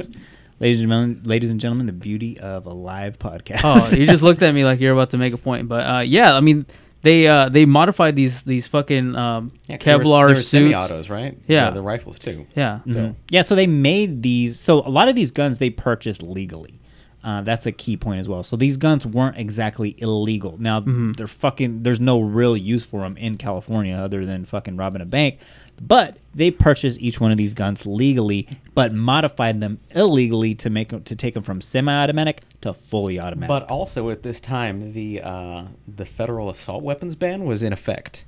ladies 0.59 0.79
and 0.81 0.89
gentlemen, 0.89 1.21
ladies 1.25 1.49
and 1.51 1.59
gentlemen, 1.59 1.85
the 1.87 1.93
beauty 1.93 2.39
of 2.39 2.65
a 2.65 2.73
live 2.73 3.19
podcast. 3.19 3.61
Oh, 3.63 3.95
you 3.95 4.05
just 4.05 4.23
looked 4.23 4.41
at 4.41 4.53
me 4.53 4.63
like 4.63 4.79
you're 4.79 4.93
about 4.93 5.11
to 5.11 5.17
make 5.17 5.33
a 5.33 5.37
point, 5.37 5.67
but 5.67 5.85
uh, 5.85 5.99
yeah, 5.99 6.35
I 6.35 6.39
mean, 6.39 6.65
they 7.01 7.27
uh, 7.27 7.49
they 7.49 7.65
modified 7.65 8.15
these 8.15 8.43
these 8.43 8.67
fucking 8.67 9.15
um, 9.15 9.51
Yeah, 9.67 9.77
'cause 9.77 9.85
there 9.85 9.97
was- 9.99 10.07
Kevlar 10.07 10.27
there 10.27 10.35
was 10.35 10.47
suits. 10.47 10.71
semi-autos, 10.71 11.09
right? 11.09 11.37
Yeah. 11.47 11.69
The, 11.69 11.75
the 11.75 11.81
rifles 11.81 12.19
too. 12.19 12.45
Yeah. 12.55 12.79
So 12.87 12.93
Mhm. 12.99 13.15
yeah, 13.29 13.41
so 13.41 13.55
they 13.55 13.67
made 13.67 14.23
these. 14.23 14.59
So 14.59 14.79
a 14.85 14.89
lot 14.89 15.07
of 15.09 15.15
these 15.15 15.31
guns 15.31 15.57
they 15.59 15.69
purchased 15.69 16.21
legally. 16.21 16.79
Uh, 17.23 17.41
that's 17.41 17.65
a 17.65 17.73
key 17.73 17.97
point 17.97 18.21
as 18.21 18.29
well. 18.29 18.41
So 18.41 18.55
these 18.55 18.77
guns 18.77 19.05
weren't 19.05 19.35
exactly 19.37 19.95
illegal. 19.97 20.55
Now 20.59 20.81
they're 20.85 21.27
fucking. 21.27 21.83
There's 21.83 21.99
no 21.99 22.21
real 22.21 22.55
use 22.55 22.85
for 22.85 23.01
them 23.01 23.17
in 23.17 23.37
California 23.37 23.95
other 23.95 24.25
than 24.25 24.45
fucking 24.45 24.77
robbing 24.77 25.01
a 25.01 25.05
bank. 25.05 25.39
But 25.81 26.17
they 26.33 26.49
purchased 26.51 26.99
each 26.99 27.19
one 27.19 27.31
of 27.31 27.37
these 27.37 27.53
guns 27.53 27.85
legally, 27.85 28.47
but 28.73 28.93
modified 28.93 29.61
them 29.61 29.79
illegally 29.91 30.55
to 30.55 30.69
make 30.69 30.89
to 31.05 31.15
take 31.15 31.33
them 31.35 31.43
from 31.43 31.61
semi-automatic 31.61 32.41
to 32.61 32.73
fully 32.73 33.19
automatic. 33.19 33.47
But 33.47 33.63
also 33.69 34.09
at 34.09 34.23
this 34.23 34.39
time, 34.39 34.93
the 34.93 35.21
uh, 35.23 35.65
the 35.87 36.05
federal 36.05 36.49
assault 36.49 36.83
weapons 36.83 37.15
ban 37.15 37.45
was 37.45 37.61
in 37.63 37.73
effect. 37.73 38.25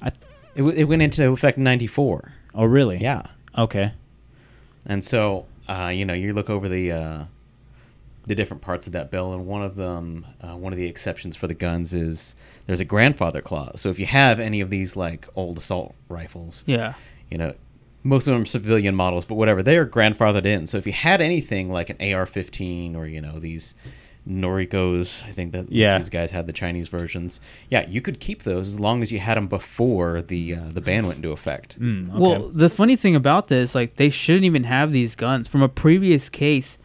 I, 0.00 0.08
It, 0.54 0.58
w- 0.58 0.76
it 0.76 0.84
went 0.84 1.02
into 1.02 1.28
effect 1.32 1.58
in 1.58 1.64
'94. 1.64 2.32
oh 2.54 2.64
really? 2.64 2.98
Yeah, 2.98 3.22
Okay. 3.56 3.92
and 4.86 5.02
so 5.02 5.46
uh, 5.68 5.88
you 5.94 6.04
know 6.04 6.14
you 6.14 6.32
look 6.32 6.48
over 6.48 6.68
the 6.68 6.92
uh, 6.92 7.24
the 8.28 8.34
different 8.34 8.62
parts 8.62 8.86
of 8.86 8.92
that 8.92 9.10
bill, 9.10 9.32
and 9.32 9.46
one 9.46 9.62
of 9.62 9.74
them, 9.76 10.24
uh, 10.42 10.54
one 10.56 10.72
of 10.72 10.78
the 10.78 10.86
exceptions 10.86 11.34
for 11.36 11.46
the 11.48 11.54
guns 11.54 11.92
is 11.92 12.36
there's 12.66 12.80
a 12.80 12.84
grandfather 12.84 13.40
clause. 13.40 13.80
So 13.80 13.88
if 13.88 13.98
you 13.98 14.06
have 14.06 14.38
any 14.38 14.60
of 14.60 14.70
these 14.70 14.94
like 14.96 15.26
old 15.34 15.56
assault 15.58 15.94
rifles, 16.08 16.62
Yeah. 16.66 16.94
you 17.30 17.38
know, 17.38 17.54
most 18.04 18.28
of 18.28 18.32
them 18.34 18.42
are 18.42 18.46
civilian 18.46 18.94
models, 18.94 19.24
but 19.24 19.34
whatever, 19.34 19.62
they 19.62 19.76
are 19.76 19.86
grandfathered 19.86 20.44
in. 20.46 20.66
So 20.66 20.78
if 20.78 20.86
you 20.86 20.92
had 20.92 21.20
anything 21.20 21.72
like 21.72 21.90
an 21.90 21.96
AR-15 22.00 22.94
or 22.94 23.06
you 23.06 23.20
know 23.20 23.38
these 23.40 23.74
Norincos. 24.28 25.24
I 25.26 25.32
think 25.32 25.52
that 25.52 25.70
Yeah. 25.72 25.96
these 25.98 26.10
guys 26.10 26.30
had 26.30 26.46
the 26.46 26.52
Chinese 26.52 26.88
versions. 26.88 27.40
Yeah, 27.70 27.88
you 27.88 28.00
could 28.02 28.20
keep 28.20 28.42
those 28.42 28.68
as 28.68 28.78
long 28.78 29.02
as 29.02 29.10
you 29.10 29.18
had 29.20 29.36
them 29.38 29.46
before 29.48 30.20
the 30.22 30.54
uh, 30.54 30.60
the 30.72 30.80
ban 30.82 31.06
went 31.06 31.16
into 31.16 31.32
effect. 31.32 31.80
Mm, 31.80 32.10
okay. 32.10 32.18
Well, 32.20 32.50
the 32.52 32.68
funny 32.68 32.94
thing 32.96 33.16
about 33.16 33.48
this, 33.48 33.74
like, 33.74 33.94
they 33.96 34.10
shouldn't 34.10 34.44
even 34.44 34.64
have 34.64 34.92
these 34.92 35.14
guns. 35.14 35.48
From 35.48 35.62
a 35.62 35.68
previous 35.68 36.28
case, 36.28 36.76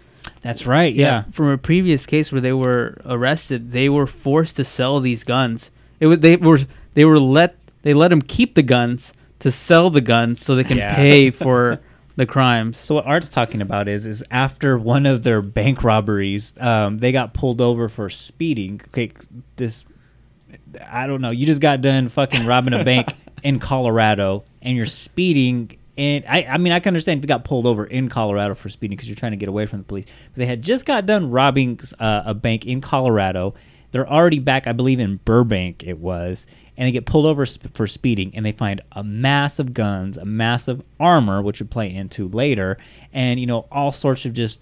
that's 0.43 0.67
right. 0.67 0.93
Yeah. 0.93 1.23
from 1.31 1.47
a 1.47 1.57
previous 1.57 2.05
case 2.05 2.31
where 2.31 2.41
they 2.41 2.53
were 2.53 2.97
arrested, 3.05 3.71
they 3.71 3.89
were 3.89 4.05
forced 4.07 4.55
to 4.57 4.65
sell 4.65 4.99
these 4.99 5.23
guns. 5.23 5.71
It 5.99 6.07
was 6.07 6.19
they 6.19 6.35
were 6.35 6.59
they 6.93 7.05
were 7.05 7.19
let 7.19 7.55
they 7.81 7.93
let 7.93 8.09
them 8.09 8.21
keep 8.21 8.53
the 8.55 8.61
guns 8.63 9.11
to 9.39 9.51
sell 9.51 9.89
the 9.89 10.01
guns 10.01 10.39
so 10.43 10.53
they 10.55 10.63
can 10.63 10.77
Yeah. 10.77 10.95
pay 10.95 11.29
for 11.45 11.79
the 12.15 12.25
crimes. 12.27 12.77
So 12.77 12.95
what 12.95 13.05
Art's 13.07 13.29
talking 13.29 13.61
about 13.61 13.87
is 13.87 14.05
is 14.05 14.23
after 14.29 14.77
one 14.77 15.05
of 15.07 15.23
their 15.23 15.41
bank 15.41 15.83
robberies, 15.83 16.53
um, 16.59 16.99
they 16.99 17.11
got 17.11 17.33
pulled 17.33 17.59
over 17.61 17.89
for 17.89 18.09
speeding. 18.09 18.81
Okay, 18.89 19.11
this 19.55 19.85
I 20.89 21.07
don't 21.07 21.21
know. 21.21 21.31
You 21.31 21.45
just 21.45 21.61
got 21.61 21.81
done 21.81 22.09
fucking 22.09 22.45
robbing 22.45 22.73
a 22.73 22.83
bank 22.83 23.07
in 23.43 23.59
Colorado, 23.59 24.43
and 24.61 24.77
you're 24.77 24.85
speeding. 24.85 25.77
And 25.97 26.25
I, 26.27 26.43
I 26.43 26.57
mean, 26.57 26.73
I 26.73 26.79
can 26.79 26.89
understand 26.89 27.19
if 27.19 27.23
you 27.23 27.27
got 27.27 27.43
pulled 27.43 27.67
over 27.67 27.85
in 27.85 28.09
Colorado 28.09 28.55
for 28.55 28.69
speeding 28.69 28.95
because 28.95 29.07
you're 29.07 29.15
trying 29.15 29.33
to 29.33 29.37
get 29.37 29.49
away 29.49 29.65
from 29.65 29.79
the 29.79 29.85
police. 29.85 30.05
But 30.05 30.35
they 30.35 30.45
had 30.45 30.61
just 30.61 30.85
got 30.85 31.05
done 31.05 31.29
robbing 31.29 31.79
uh, 31.99 32.23
a 32.25 32.33
bank 32.33 32.65
in 32.65 32.81
Colorado. 32.81 33.53
They're 33.91 34.09
already 34.09 34.39
back, 34.39 34.65
I 34.65 34.71
believe, 34.71 34.99
in 34.99 35.17
Burbank. 35.17 35.83
It 35.83 35.99
was, 35.99 36.47
and 36.75 36.87
they 36.87 36.91
get 36.91 37.05
pulled 37.05 37.27
over 37.27 37.45
sp- 37.45 37.69
for 37.75 37.85
speeding, 37.85 38.31
and 38.35 38.43
they 38.43 38.51
find 38.51 38.81
a 38.93 39.03
mass 39.03 39.59
of 39.59 39.75
guns, 39.75 40.17
a 40.17 40.25
mass 40.25 40.67
of 40.67 40.83
armor, 40.99 41.43
which 41.43 41.59
would 41.59 41.69
play 41.69 41.93
into 41.93 42.27
later, 42.29 42.75
and 43.13 43.39
you 43.39 43.45
know 43.45 43.67
all 43.71 43.91
sorts 43.91 44.25
of 44.25 44.33
just 44.33 44.61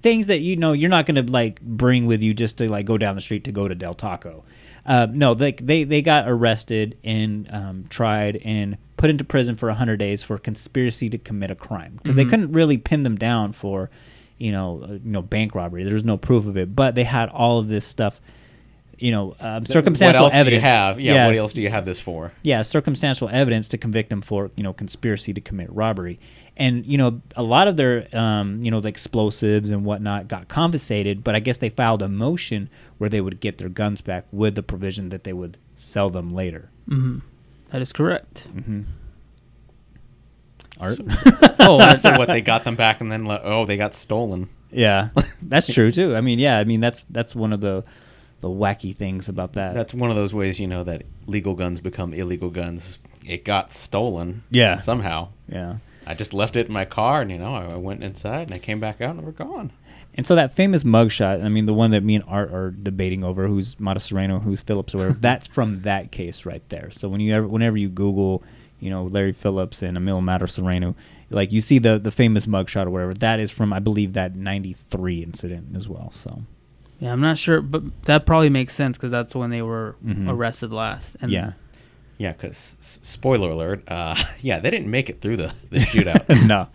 things 0.00 0.26
that 0.26 0.40
you 0.40 0.56
know 0.56 0.72
you're 0.72 0.90
not 0.90 1.06
going 1.06 1.26
to 1.26 1.32
like 1.32 1.60
bring 1.62 2.06
with 2.06 2.22
you 2.22 2.34
just 2.34 2.58
to 2.58 2.68
like 2.68 2.84
go 2.84 2.98
down 2.98 3.14
the 3.14 3.20
street 3.22 3.44
to 3.44 3.52
go 3.52 3.66
to 3.68 3.74
Del 3.74 3.94
Taco. 3.94 4.44
Uh, 4.84 5.06
no, 5.10 5.34
they, 5.34 5.52
they 5.52 5.84
they 5.84 6.02
got 6.02 6.28
arrested 6.28 6.98
and 7.04 7.48
um, 7.50 7.84
tried 7.88 8.36
and 8.36 8.76
put 8.98 9.08
into 9.08 9.24
prison 9.24 9.56
for 9.56 9.68
100 9.68 9.96
days 9.96 10.22
for 10.22 10.36
conspiracy 10.36 11.08
to 11.08 11.16
commit 11.16 11.50
a 11.50 11.54
crime 11.54 11.94
because 11.96 12.14
they 12.16 12.24
Mhm. 12.26 12.30
couldn't 12.30 12.52
really 12.52 12.76
pin 12.76 13.02
them 13.04 13.16
down 13.16 13.52
for 13.52 13.88
you 14.36 14.52
know 14.52 14.82
uh, 14.84 14.92
you 14.92 15.00
know 15.04 15.22
bank 15.22 15.54
robbery. 15.54 15.84
There's 15.84 16.04
no 16.04 16.16
proof 16.18 16.46
of 16.46 16.56
it, 16.58 16.76
but 16.76 16.94
they 16.94 17.04
had 17.04 17.30
all 17.30 17.58
of 17.58 17.68
this 17.68 17.86
stuff. 17.86 18.20
You 19.00 19.12
know, 19.12 19.36
um, 19.38 19.64
circumstantial 19.64 20.24
what 20.24 20.32
else 20.32 20.34
evidence. 20.34 20.50
Do 20.50 20.66
you 20.66 20.72
have? 20.72 21.00
Yeah, 21.00 21.26
what 21.26 21.36
else 21.36 21.52
do 21.52 21.62
you 21.62 21.70
have 21.70 21.84
this 21.84 22.00
for? 22.00 22.32
Yeah, 22.42 22.62
circumstantial 22.62 23.28
evidence 23.28 23.68
to 23.68 23.78
convict 23.78 24.10
them 24.10 24.20
for 24.20 24.50
you 24.56 24.64
know 24.64 24.72
conspiracy 24.72 25.32
to 25.32 25.40
commit 25.40 25.72
robbery, 25.72 26.18
and 26.56 26.84
you 26.84 26.98
know 26.98 27.20
a 27.36 27.44
lot 27.44 27.68
of 27.68 27.76
their 27.76 28.08
um, 28.12 28.60
you 28.64 28.72
know 28.72 28.80
the 28.80 28.88
explosives 28.88 29.70
and 29.70 29.84
whatnot 29.84 30.26
got 30.26 30.48
confiscated, 30.48 31.22
but 31.22 31.36
I 31.36 31.38
guess 31.40 31.58
they 31.58 31.68
filed 31.68 32.02
a 32.02 32.08
motion 32.08 32.68
where 32.98 33.08
they 33.08 33.20
would 33.20 33.38
get 33.38 33.58
their 33.58 33.68
guns 33.68 34.00
back 34.00 34.24
with 34.32 34.56
the 34.56 34.64
provision 34.64 35.10
that 35.10 35.22
they 35.22 35.32
would 35.32 35.58
sell 35.76 36.10
them 36.10 36.34
later. 36.34 36.70
hmm 36.88 37.18
That 37.70 37.82
is 37.82 37.92
correct. 37.92 38.48
Mm-hmm. 38.54 38.82
Art. 40.80 40.98
oh, 41.58 41.78
so, 41.78 41.94
so 41.96 42.18
what? 42.18 42.28
They 42.28 42.40
got 42.52 42.64
them 42.64 42.76
back, 42.76 43.00
and 43.00 43.10
then 43.10 43.26
le- 43.26 43.40
oh, 43.42 43.66
they 43.66 43.76
got 43.76 43.94
stolen. 43.94 44.48
Yeah, 44.70 45.08
that's 45.42 45.72
true 45.72 45.90
too. 45.90 46.14
I 46.14 46.20
mean, 46.20 46.38
yeah, 46.38 46.58
I 46.58 46.64
mean 46.64 46.80
that's 46.80 47.04
that's 47.10 47.34
one 47.34 47.52
of 47.52 47.60
the 47.60 47.84
the 48.40 48.48
wacky 48.48 48.94
things 48.94 49.28
about 49.28 49.54
that. 49.54 49.74
That's 49.74 49.92
one 49.92 50.10
of 50.10 50.16
those 50.16 50.32
ways, 50.32 50.60
you 50.60 50.66
know, 50.66 50.84
that 50.84 51.02
legal 51.26 51.54
guns 51.54 51.80
become 51.80 52.14
illegal 52.14 52.50
guns. 52.50 52.98
It 53.26 53.44
got 53.44 53.72
stolen. 53.72 54.44
Yeah. 54.50 54.76
Somehow. 54.78 55.30
Yeah. 55.48 55.78
I 56.06 56.14
just 56.14 56.32
left 56.32 56.56
it 56.56 56.68
in 56.68 56.72
my 56.72 56.84
car, 56.84 57.20
and 57.22 57.30
you 57.30 57.38
know, 57.38 57.54
I 57.54 57.72
I 57.72 57.76
went 57.76 58.04
inside, 58.04 58.48
and 58.48 58.54
I 58.54 58.58
came 58.58 58.80
back 58.80 59.00
out, 59.00 59.10
and 59.10 59.20
they 59.20 59.24
were 59.24 59.32
gone. 59.32 59.72
And 60.18 60.26
so 60.26 60.34
that 60.34 60.52
famous 60.52 60.82
mugshot, 60.82 61.42
I 61.44 61.48
mean, 61.48 61.64
the 61.66 61.72
one 61.72 61.92
that 61.92 62.02
me 62.02 62.16
and 62.16 62.24
Art 62.26 62.52
are 62.52 62.72
debating 62.72 63.22
over, 63.24 63.46
who's 63.46 63.78
Mata 63.78 64.00
Sereno, 64.00 64.40
who's 64.40 64.60
Phillips, 64.60 64.92
or 64.94 64.98
whatever, 64.98 65.16
that's 65.20 65.46
from 65.46 65.82
that 65.82 66.10
case 66.10 66.44
right 66.44 66.62
there. 66.68 66.90
So 66.90 67.08
when 67.08 67.20
you 67.20 67.32
ever, 67.34 67.46
whenever 67.46 67.76
you 67.76 67.88
Google, 67.88 68.42
you 68.80 68.90
know, 68.90 69.04
Larry 69.04 69.32
Phillips 69.32 69.80
and 69.80 69.96
Emil 69.96 70.20
Mata 70.20 70.48
Sereno, 70.48 70.96
like 71.30 71.52
you 71.52 71.60
see 71.60 71.78
the 71.78 71.98
the 71.98 72.10
famous 72.10 72.46
mugshot 72.46 72.86
or 72.86 72.90
whatever, 72.90 73.14
that 73.14 73.38
is 73.40 73.50
from 73.52 73.72
I 73.72 73.78
believe 73.78 74.14
that 74.14 74.34
'93 74.34 75.22
incident 75.22 75.76
as 75.76 75.88
well. 75.88 76.10
So 76.12 76.42
Yeah, 76.98 77.12
I'm 77.12 77.20
not 77.20 77.38
sure, 77.38 77.60
but 77.62 77.82
that 78.06 78.26
probably 78.26 78.50
makes 78.50 78.74
sense 78.74 78.98
because 78.98 79.12
that's 79.12 79.34
when 79.36 79.50
they 79.50 79.62
were 79.62 79.94
Mhm. 80.04 80.28
arrested 80.28 80.72
last. 80.72 81.16
And 81.20 81.30
yeah, 81.30 81.52
Yeah, 82.18 82.32
because 82.32 82.76
spoiler 82.80 83.50
alert, 83.50 83.84
uh, 83.86 84.16
yeah, 84.40 84.58
they 84.58 84.70
didn't 84.70 84.90
make 84.90 85.08
it 85.08 85.20
through 85.20 85.36
the, 85.36 85.52
the 85.70 85.78
shootout. 85.78 86.46
no. 86.46 86.66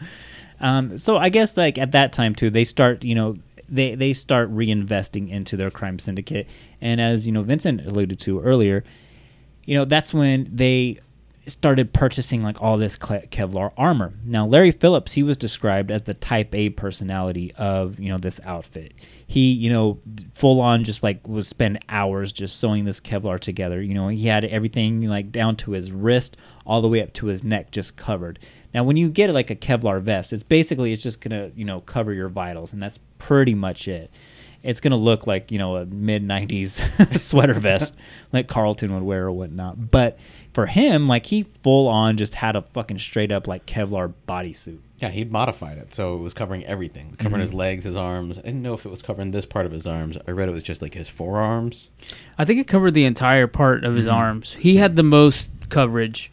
Um, 0.64 0.98
so 0.98 1.18
I 1.18 1.28
guess 1.28 1.58
like 1.58 1.78
at 1.78 1.92
that 1.92 2.14
time 2.14 2.34
too, 2.34 2.50
they 2.50 2.64
start 2.64 3.04
you 3.04 3.14
know 3.14 3.36
they 3.68 3.96
they 3.96 4.14
start 4.14 4.50
reinvesting 4.52 5.30
into 5.30 5.58
their 5.58 5.70
crime 5.70 6.00
syndicate, 6.00 6.48
and 6.80 7.02
as 7.02 7.28
you 7.28 7.34
know 7.34 7.44
Vincent 7.44 7.86
alluded 7.86 8.18
to 8.22 8.40
earlier, 8.40 8.84
you 9.66 9.78
know 9.78 9.84
that's 9.84 10.14
when 10.14 10.50
they 10.52 11.00
started 11.46 11.92
purchasing 11.92 12.42
like 12.42 12.62
all 12.62 12.78
this 12.78 12.98
Kevlar 12.98 13.74
armor. 13.76 14.14
Now 14.24 14.46
Larry 14.48 14.72
Phillips, 14.72 15.12
he 15.12 15.24
was 15.24 15.36
described 15.36 15.92
as 15.92 16.04
the 16.04 16.14
Type 16.14 16.56
A 16.56 16.70
personality 16.70 17.54
of 17.56 18.00
you 18.00 18.08
know 18.08 18.18
this 18.18 18.40
outfit. 18.46 18.94
He 19.28 19.52
you 19.52 19.70
know 19.70 20.00
full 20.32 20.62
on 20.62 20.86
just 20.86 21.04
like 21.04 21.28
was 21.28 21.46
spend 21.46 21.80
hours 21.90 22.32
just 22.32 22.58
sewing 22.58 22.86
this 22.86 23.02
Kevlar 23.02 23.38
together. 23.38 23.82
You 23.82 23.96
know 23.96 24.08
he 24.08 24.28
had 24.28 24.46
everything 24.46 25.10
like 25.10 25.34
down 25.34 25.58
to 25.58 25.72
his 25.72 25.92
wrist 25.92 26.38
all 26.66 26.82
the 26.82 26.88
way 26.88 27.02
up 27.02 27.12
to 27.16 27.26
his 27.26 27.44
neck 27.44 27.72
just 27.72 27.98
covered. 27.98 28.40
Now 28.74 28.84
when 28.84 28.98
you 28.98 29.10
get 29.10 29.34
like 29.34 29.50
a 29.50 29.56
Kevlar 29.56 30.02
vest, 30.02 30.34
it's 30.34 30.44
basically 30.44 30.92
it's 30.94 31.04
just 31.04 31.22
gonna 31.22 31.52
you 31.56 31.66
know 31.66 31.82
cover 31.82 32.14
your 32.14 32.30
vitals 32.30 32.74
and 32.74 32.82
that's 32.82 33.00
pretty 33.20 33.54
much 33.56 33.88
it 33.88 34.10
it's 34.64 34.80
gonna 34.80 34.98
look 34.98 35.28
like 35.28 35.52
you 35.52 35.58
know 35.60 35.76
a 35.78 35.86
mid 35.86 36.24
'90s 36.26 37.18
sweater 37.20 37.54
vest 37.54 37.94
like 38.34 38.48
Carlton 38.48 38.94
would 38.94 39.04
wear 39.04 39.26
or 39.26 39.32
whatnot. 39.32 39.92
But 39.92 40.18
for 40.54 40.68
him, 40.68 41.08
like 41.08 41.26
he 41.26 41.44
full 41.44 41.88
on 41.88 42.16
just 42.18 42.36
had 42.36 42.56
a 42.56 42.62
fucking 42.62 43.00
straight 43.00 43.32
up 43.32 43.48
like 43.48 43.66
Kevlar 43.66 44.14
bodysuit. 44.28 44.78
yeah, 45.00 45.10
he'd 45.10 45.32
modified 45.32 45.78
it, 45.80 45.94
so 45.94 46.16
it 46.16 46.20
was 46.20 46.34
covering 46.34 46.64
everything, 46.66 47.12
covering 47.18 47.40
Mhm. 47.42 47.44
his 47.44 47.54
legs, 47.54 47.84
his 47.84 47.98
arms. 47.98 48.38
I 48.38 48.42
didn't 48.44 48.62
know 48.62 48.74
if 48.74 48.86
it 48.86 48.90
was 48.90 49.02
covering 49.02 49.32
this 49.32 49.46
part 49.46 49.66
of 49.66 49.72
his 49.74 49.86
arms. 49.86 50.18
I 50.28 50.32
read 50.32 50.48
it 50.48 50.54
was 50.54 50.64
just 50.64 50.82
like 50.82 50.94
his 50.94 51.10
forearms. 51.10 51.90
I 52.38 52.46
think 52.46 52.60
it 52.62 52.68
covered 52.68 52.94
the 52.94 53.04
entire 53.04 53.48
part 53.48 53.84
of 53.84 53.96
his 53.96 54.06
Mhm. 54.06 54.14
arms. 54.14 54.54
He 54.54 54.78
had 54.78 54.96
the 54.96 55.04
most 55.04 55.52
coverage 55.70 56.32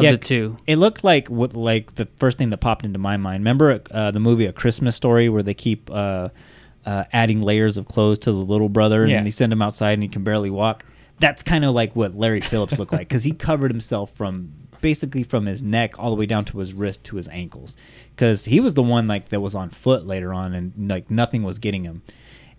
of 0.00 0.04
Yeah, 0.04 0.12
the 0.12 0.18
two. 0.18 0.56
It 0.66 0.76
looked 0.76 1.04
like 1.04 1.28
what 1.28 1.54
like 1.54 1.94
the 1.94 2.06
first 2.16 2.38
thing 2.38 2.50
that 2.50 2.58
popped 2.58 2.84
into 2.84 2.98
my 2.98 3.16
mind. 3.16 3.40
Remember 3.42 3.80
uh, 3.90 4.10
the 4.10 4.20
movie 4.20 4.46
A 4.46 4.52
Christmas 4.52 4.96
Story 4.96 5.28
where 5.28 5.42
they 5.42 5.54
keep 5.54 5.90
uh, 5.90 6.28
uh, 6.84 7.04
adding 7.12 7.42
layers 7.42 7.76
of 7.76 7.86
clothes 7.86 8.18
to 8.20 8.32
the 8.32 8.38
little 8.38 8.68
brother 8.68 9.06
Yeah. 9.06 9.18
and 9.18 9.26
they 9.26 9.30
send 9.30 9.52
him 9.52 9.62
outside 9.62 9.92
and 9.94 10.02
he 10.02 10.08
can 10.08 10.24
barely 10.24 10.50
walk. 10.50 10.84
That's 11.18 11.42
kind 11.42 11.64
of 11.64 11.74
like 11.74 11.94
what 11.94 12.14
Larry 12.14 12.40
Phillips 12.50 12.78
looked 12.78 12.92
like 12.92 13.08
because 13.08 13.24
he 13.24 13.32
covered 13.32 13.70
himself 13.70 14.10
from 14.12 14.52
basically 14.80 15.22
from 15.22 15.44
his 15.46 15.60
neck 15.60 15.98
all 15.98 16.08
the 16.10 16.16
way 16.16 16.24
down 16.24 16.44
to 16.46 16.58
his 16.58 16.72
wrist 16.72 17.04
to 17.04 17.16
his 17.16 17.28
ankles 17.28 17.76
because 18.16 18.46
he 18.46 18.60
was 18.60 18.72
the 18.72 18.82
one 18.82 19.06
like 19.06 19.28
that 19.28 19.40
was 19.40 19.54
on 19.54 19.68
foot 19.68 20.06
later 20.06 20.32
on 20.32 20.54
and 20.54 20.72
like 20.88 21.10
nothing 21.10 21.42
was 21.42 21.58
getting 21.58 21.84
him. 21.84 22.00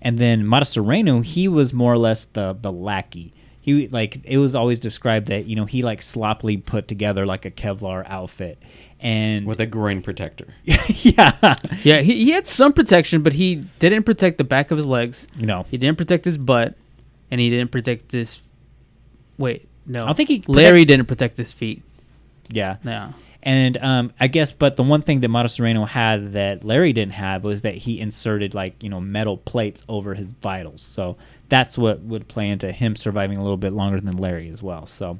And 0.03 0.19
then 0.19 0.45
Mata 0.45 0.65
Sereno, 0.65 1.21
he 1.21 1.47
was 1.47 1.73
more 1.73 1.93
or 1.93 1.97
less 1.97 2.25
the 2.25 2.55
the 2.59 2.71
lackey. 2.71 3.33
He 3.63 3.87
like 3.89 4.21
it 4.23 4.37
was 4.39 4.55
always 4.55 4.79
described 4.79 5.27
that 5.27 5.45
you 5.45 5.55
know 5.55 5.65
he 5.65 5.83
like 5.83 6.01
sloppily 6.01 6.57
put 6.57 6.87
together 6.87 7.25
like 7.27 7.45
a 7.45 7.51
Kevlar 7.51 8.03
outfit, 8.09 8.61
and 8.99 9.45
with 9.45 9.61
a 9.61 9.67
groin 9.67 10.01
protector. 10.01 10.47
yeah, 10.65 11.55
Yeah, 11.83 11.99
he, 12.01 12.25
he 12.25 12.31
had 12.31 12.47
some 12.47 12.73
protection, 12.73 13.21
but 13.21 13.33
he 13.33 13.57
didn't 13.77 14.03
protect 14.03 14.39
the 14.39 14.43
back 14.43 14.71
of 14.71 14.77
his 14.77 14.87
legs. 14.87 15.27
No. 15.39 15.65
He 15.69 15.77
didn't 15.77 15.97
protect 15.99 16.25
his 16.25 16.39
butt, 16.39 16.75
and 17.29 17.39
he 17.39 17.49
didn't 17.51 17.71
protect 17.71 18.11
his. 18.11 18.41
Wait, 19.37 19.67
no. 19.85 20.07
I 20.07 20.13
think 20.13 20.29
he 20.29 20.43
Larry 20.47 20.71
protect- 20.71 20.87
didn't 20.87 21.07
protect 21.07 21.37
his 21.37 21.53
feet. 21.53 21.83
Yeah. 22.49 22.77
Yeah. 22.83 23.11
And 23.43 23.77
um, 23.81 24.13
I 24.19 24.27
guess, 24.27 24.51
but 24.51 24.75
the 24.75 24.83
one 24.83 25.01
thing 25.01 25.21
that 25.21 25.29
Mata 25.29 25.49
Sereno 25.49 25.85
had 25.85 26.33
that 26.33 26.63
Larry 26.63 26.93
didn't 26.93 27.13
have 27.13 27.43
was 27.43 27.61
that 27.61 27.73
he 27.73 27.99
inserted 27.99 28.53
like 28.53 28.81
you 28.83 28.89
know 28.89 28.99
metal 28.99 29.37
plates 29.37 29.83
over 29.89 30.13
his 30.13 30.29
vitals. 30.29 30.81
So 30.81 31.17
that's 31.49 31.77
what 31.77 32.01
would 32.01 32.27
play 32.27 32.49
into 32.49 32.71
him 32.71 32.95
surviving 32.95 33.37
a 33.37 33.41
little 33.41 33.57
bit 33.57 33.73
longer 33.73 33.99
than 33.99 34.17
Larry 34.17 34.49
as 34.49 34.61
well. 34.61 34.85
So, 34.85 35.19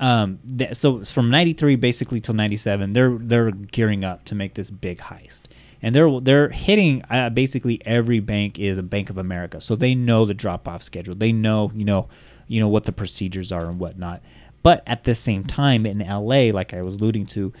um, 0.00 0.40
th- 0.58 0.74
so 0.74 1.04
from 1.04 1.30
'93 1.30 1.76
basically 1.76 2.20
till 2.20 2.34
'97, 2.34 2.94
they're 2.94 3.16
they're 3.20 3.52
gearing 3.52 4.04
up 4.04 4.24
to 4.24 4.34
make 4.34 4.54
this 4.54 4.70
big 4.70 4.98
heist, 4.98 5.42
and 5.80 5.94
they're 5.94 6.20
they're 6.20 6.48
hitting 6.48 7.04
uh, 7.10 7.30
basically 7.30 7.80
every 7.86 8.18
bank 8.18 8.58
is 8.58 8.76
a 8.76 8.82
Bank 8.82 9.08
of 9.08 9.18
America, 9.18 9.60
so 9.60 9.76
they 9.76 9.94
know 9.94 10.26
the 10.26 10.34
drop 10.34 10.66
off 10.66 10.82
schedule. 10.82 11.14
They 11.14 11.30
know 11.30 11.70
you 11.76 11.84
know 11.84 12.08
you 12.48 12.58
know 12.58 12.68
what 12.68 12.84
the 12.84 12.92
procedures 12.92 13.52
are 13.52 13.66
and 13.66 13.78
whatnot. 13.78 14.20
But 14.62 14.82
at 14.86 15.04
the 15.04 15.14
same 15.14 15.44
time, 15.44 15.86
in 15.86 15.98
LA, 15.98 16.50
like 16.52 16.72
I 16.72 16.82
was 16.82 16.96
alluding 16.96 17.26
to, 17.26 17.52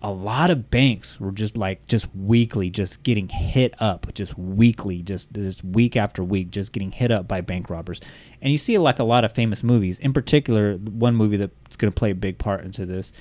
a 0.00 0.10
lot 0.10 0.50
of 0.50 0.70
banks 0.70 1.18
were 1.18 1.32
just 1.32 1.56
like 1.56 1.86
just 1.86 2.14
weekly, 2.14 2.68
just 2.68 3.02
getting 3.02 3.28
hit 3.28 3.74
up, 3.80 4.12
just 4.12 4.36
weekly, 4.36 5.00
just 5.02 5.32
just 5.32 5.64
week 5.64 5.96
after 5.96 6.22
week, 6.22 6.50
just 6.50 6.72
getting 6.72 6.92
hit 6.92 7.10
up 7.10 7.26
by 7.26 7.40
bank 7.40 7.70
robbers. 7.70 8.00
And 8.42 8.52
you 8.52 8.58
see 8.58 8.76
like 8.76 8.98
a 8.98 9.04
lot 9.04 9.24
of 9.24 9.32
famous 9.32 9.62
movies. 9.62 9.98
In 9.98 10.12
particular, 10.12 10.74
one 10.76 11.16
movie 11.16 11.38
that's 11.38 11.76
going 11.76 11.90
to 11.90 11.98
play 11.98 12.10
a 12.10 12.14
big 12.14 12.36
part 12.38 12.64
into 12.64 12.84
this 12.84 13.12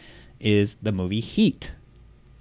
is 0.42 0.76
the 0.82 0.92
movie 0.92 1.22
Heat. 1.22 1.72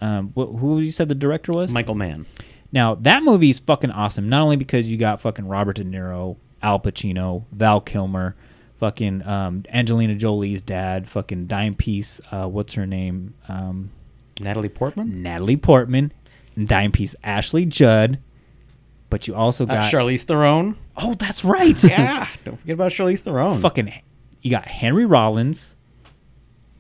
Um, 0.01 0.33
wh- 0.37 0.59
who 0.59 0.81
you 0.81 0.91
said 0.91 1.09
the 1.09 1.15
director 1.15 1.53
was? 1.53 1.71
Michael 1.71 1.95
Mann. 1.95 2.27
Now 2.73 2.97
that 2.97 3.23
movie 3.23 3.51
is 3.51 3.61
fucking 3.61 3.93
awesome. 3.93 4.29
Not 4.29 4.43
only 4.43 4.57
because 4.57 4.91
you 4.91 4.97
got 4.97 5.21
fucking 5.21 5.47
Robert 5.47 5.77
De 5.77 5.85
Niro, 5.85 6.37
Al 6.63 6.81
Pacino, 6.81 7.45
Val 7.53 7.81
Kilmer, 7.81 8.35
fucking 8.83 9.25
um, 9.25 9.63
Angelina 9.73 10.17
Jolie's 10.17 10.61
dad, 10.61 11.09
fucking 11.09 11.47
dime 11.47 11.75
piece. 11.75 12.21
Uh, 12.33 12.49
what's 12.49 12.73
her 12.75 12.85
name? 12.85 13.35
Um, 13.49 13.93
Natalie 14.41 14.69
Portman. 14.69 15.23
Natalie 15.23 15.57
Portman, 15.57 16.13
and 16.57 16.67
dime 16.67 16.91
piece 16.91 17.15
Ashley 17.23 17.65
Judd. 17.65 18.19
But 19.09 19.29
you 19.29 19.37
also 19.37 19.63
Uh, 19.65 19.69
got 19.69 19.93
Charlize 19.93 20.23
Theron. 20.23 20.75
Oh, 20.97 21.15
that's 21.15 21.45
right. 21.45 21.81
Yeah, 21.85 22.27
don't 22.45 22.59
forget 22.59 22.75
about 22.75 22.91
Charlize 22.91 23.21
Theron. 23.21 23.61
fucking. 23.61 23.93
You 24.41 24.51
got 24.51 24.67
Henry 24.67 25.07
Rollins, 25.07 25.77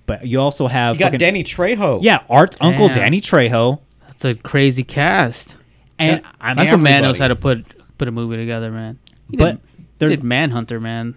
but 0.06 0.26
you 0.26 0.40
also 0.40 0.66
have 0.66 0.96
You 0.96 1.00
got 1.00 1.04
fucking- 1.06 1.18
Danny 1.20 1.44
Trejo. 1.44 2.00
Yeah, 2.02 2.24
Art's 2.28 2.56
uncle 2.60 2.88
Danny 2.88 3.20
Trejo. 3.20 3.78
That's 4.08 4.24
a 4.24 4.34
crazy 4.34 4.82
cast. 4.82 5.56
And 6.00 6.22
I'm 6.40 6.56
Michael 6.56 6.78
Mann 6.78 7.02
knows 7.02 7.20
how 7.20 7.28
to 7.28 7.36
put 7.36 7.64
put 7.96 8.08
a 8.08 8.10
movie 8.12 8.36
together, 8.38 8.72
man. 8.72 8.98
He 9.30 9.36
But 9.36 9.52
did, 9.52 9.86
there's- 10.00 10.16
did 10.18 10.24
Manhunter, 10.24 10.80
man. 10.80 11.14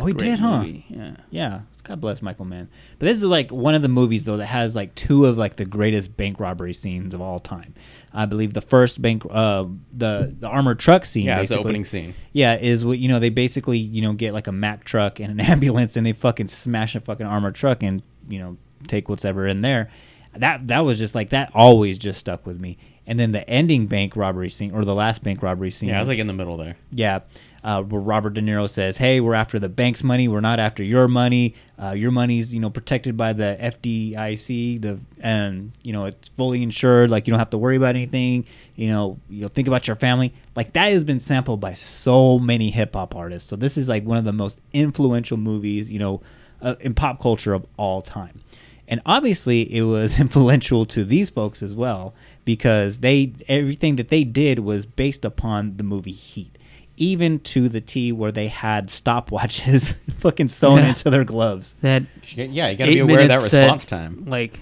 A 0.00 0.02
Oh, 0.02 0.06
he 0.06 0.12
did, 0.12 0.38
huh? 0.38 0.58
movie, 0.58 0.84
Yeah. 0.88 1.16
Yeah, 1.30 1.60
God 1.84 2.00
bless 2.00 2.20
Michael 2.22 2.44
Mann. 2.46 2.68
But 2.98 3.06
this 3.06 3.18
is 3.18 3.24
like 3.24 3.50
one 3.52 3.74
of 3.74 3.82
the 3.82 3.88
movies 3.88 4.24
though 4.24 4.38
that 4.38 4.46
has 4.46 4.74
like 4.74 4.94
two 4.94 5.26
of 5.26 5.38
like 5.38 5.56
the 5.56 5.64
greatest 5.64 6.16
bank 6.16 6.40
robbery 6.40 6.72
scenes 6.72 7.14
of 7.14 7.20
all 7.20 7.38
time. 7.38 7.74
I 8.12 8.26
believe 8.26 8.54
the 8.54 8.60
first 8.60 9.00
bank, 9.00 9.22
uh, 9.30 9.64
the 9.92 10.34
the 10.38 10.46
armored 10.48 10.78
truck 10.80 11.04
scene. 11.04 11.26
Yeah, 11.26 11.42
the 11.42 11.58
opening 11.58 11.84
scene. 11.84 12.14
Yeah, 12.32 12.56
is 12.56 12.84
what 12.84 12.98
you 12.98 13.08
know. 13.08 13.18
They 13.20 13.28
basically 13.30 13.78
you 13.78 14.02
know 14.02 14.12
get 14.14 14.32
like 14.34 14.46
a 14.46 14.52
Mack 14.52 14.84
truck 14.84 15.20
and 15.20 15.30
an 15.30 15.40
ambulance, 15.52 15.96
and 15.96 16.04
they 16.06 16.12
fucking 16.12 16.48
smash 16.48 16.94
a 16.96 17.00
fucking 17.00 17.26
armored 17.26 17.54
truck 17.54 17.82
and 17.82 18.02
you 18.28 18.38
know 18.38 18.56
take 18.88 19.08
whatever 19.08 19.46
in 19.46 19.60
there. 19.60 19.90
That 20.36 20.66
that 20.68 20.80
was 20.80 20.98
just 20.98 21.14
like 21.14 21.30
that 21.30 21.50
always 21.54 21.98
just 21.98 22.18
stuck 22.18 22.46
with 22.46 22.58
me. 22.58 22.78
And 23.06 23.20
then 23.20 23.32
the 23.32 23.48
ending 23.50 23.86
bank 23.86 24.16
robbery 24.16 24.48
scene 24.48 24.72
or 24.72 24.84
the 24.84 24.94
last 24.94 25.22
bank 25.22 25.42
robbery 25.42 25.70
scene. 25.70 25.90
Yeah, 25.90 25.98
I 25.98 26.00
was 26.00 26.08
like 26.08 26.18
in 26.18 26.26
the 26.26 26.32
middle 26.32 26.56
there. 26.56 26.76
Yeah, 26.90 27.20
uh, 27.64 27.82
where 27.82 28.00
Robert 28.00 28.34
De 28.34 28.42
Niro 28.42 28.68
says, 28.68 28.98
"Hey, 28.98 29.20
we're 29.20 29.34
after 29.34 29.58
the 29.58 29.70
bank's 29.70 30.04
money. 30.04 30.28
We're 30.28 30.42
not 30.42 30.60
after 30.60 30.82
your 30.82 31.08
money. 31.08 31.54
Uh, 31.82 31.92
your 31.92 32.10
money's 32.10 32.54
you 32.54 32.60
know 32.60 32.68
protected 32.68 33.16
by 33.16 33.32
the 33.32 33.56
FDIC. 33.58 34.82
The 34.82 35.00
and 35.18 35.72
you 35.82 35.94
know 35.94 36.04
it's 36.04 36.28
fully 36.28 36.62
insured. 36.62 37.10
Like 37.10 37.26
you 37.26 37.32
don't 37.32 37.38
have 37.38 37.50
to 37.50 37.58
worry 37.58 37.76
about 37.76 37.96
anything. 37.96 38.44
You 38.76 38.88
know, 38.88 39.18
you 39.30 39.42
know, 39.42 39.48
think 39.48 39.66
about 39.66 39.86
your 39.86 39.96
family. 39.96 40.34
Like 40.54 40.74
that 40.74 40.92
has 40.92 41.04
been 41.04 41.20
sampled 41.20 41.60
by 41.60 41.72
so 41.72 42.38
many 42.38 42.70
hip 42.70 42.94
hop 42.94 43.16
artists. 43.16 43.48
So 43.48 43.56
this 43.56 43.78
is 43.78 43.88
like 43.88 44.04
one 44.04 44.18
of 44.18 44.24
the 44.24 44.32
most 44.32 44.60
influential 44.74 45.38
movies 45.38 45.90
you 45.90 45.98
know 45.98 46.20
uh, 46.60 46.74
in 46.80 46.94
pop 46.94 47.18
culture 47.20 47.54
of 47.54 47.66
all 47.78 48.02
time. 48.02 48.42
And 48.86 49.00
obviously, 49.06 49.74
it 49.74 49.82
was 49.82 50.20
influential 50.20 50.84
to 50.86 51.04
these 51.04 51.30
folks 51.30 51.62
as 51.62 51.74
well 51.74 52.14
because 52.44 52.98
they 52.98 53.32
everything 53.48 53.96
that 53.96 54.08
they 54.08 54.24
did 54.24 54.58
was 54.58 54.86
based 54.86 55.24
upon 55.24 55.76
the 55.76 55.82
movie 55.82 56.12
Heat, 56.12 56.53
even 56.96 57.40
to 57.40 57.68
the 57.68 57.80
T 57.80 58.12
where 58.12 58.30
they 58.32 58.48
had 58.48 58.88
stopwatches 58.88 59.94
fucking 60.18 60.48
sewn 60.48 60.78
Yeah. 60.78 60.88
into 60.90 61.10
their 61.10 61.24
gloves. 61.24 61.74
That 61.80 62.04
Yeah, 62.34 62.68
you 62.70 62.76
got 62.76 62.86
to 62.86 62.92
be 62.92 62.98
aware 63.00 63.20
of 63.20 63.28
that 63.28 63.34
minutes 63.36 63.50
said, 63.50 63.62
response 63.64 63.84
time. 63.84 64.24
Like 64.26 64.60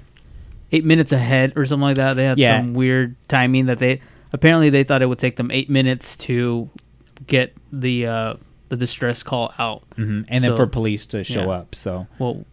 eight 0.72 0.84
minutes 0.84 1.12
ahead 1.12 1.52
or 1.56 1.66
something 1.66 1.82
like 1.82 1.96
that. 1.96 2.14
They 2.14 2.24
had 2.24 2.38
Yeah. 2.38 2.58
some 2.60 2.74
weird 2.74 3.16
timing 3.28 3.66
that 3.66 3.78
they 3.78 4.00
apparently 4.32 4.70
they 4.70 4.84
thought 4.84 5.02
it 5.02 5.06
would 5.06 5.18
take 5.18 5.36
them 5.36 5.50
eight 5.50 5.68
minutes 5.68 6.16
to 6.18 6.70
get 7.26 7.54
the 7.72 8.06
uh, 8.06 8.34
the 8.70 8.76
distress 8.76 9.22
call 9.22 9.52
out. 9.58 9.82
hmm 9.96 10.22
And 10.28 10.42
then 10.42 10.56
for 10.56 10.66
police 10.66 11.04
to 11.06 11.22
show 11.24 11.42
yeah. 11.42 11.48
up. 11.58 11.74
So 11.74 12.06
Well, 12.18 12.44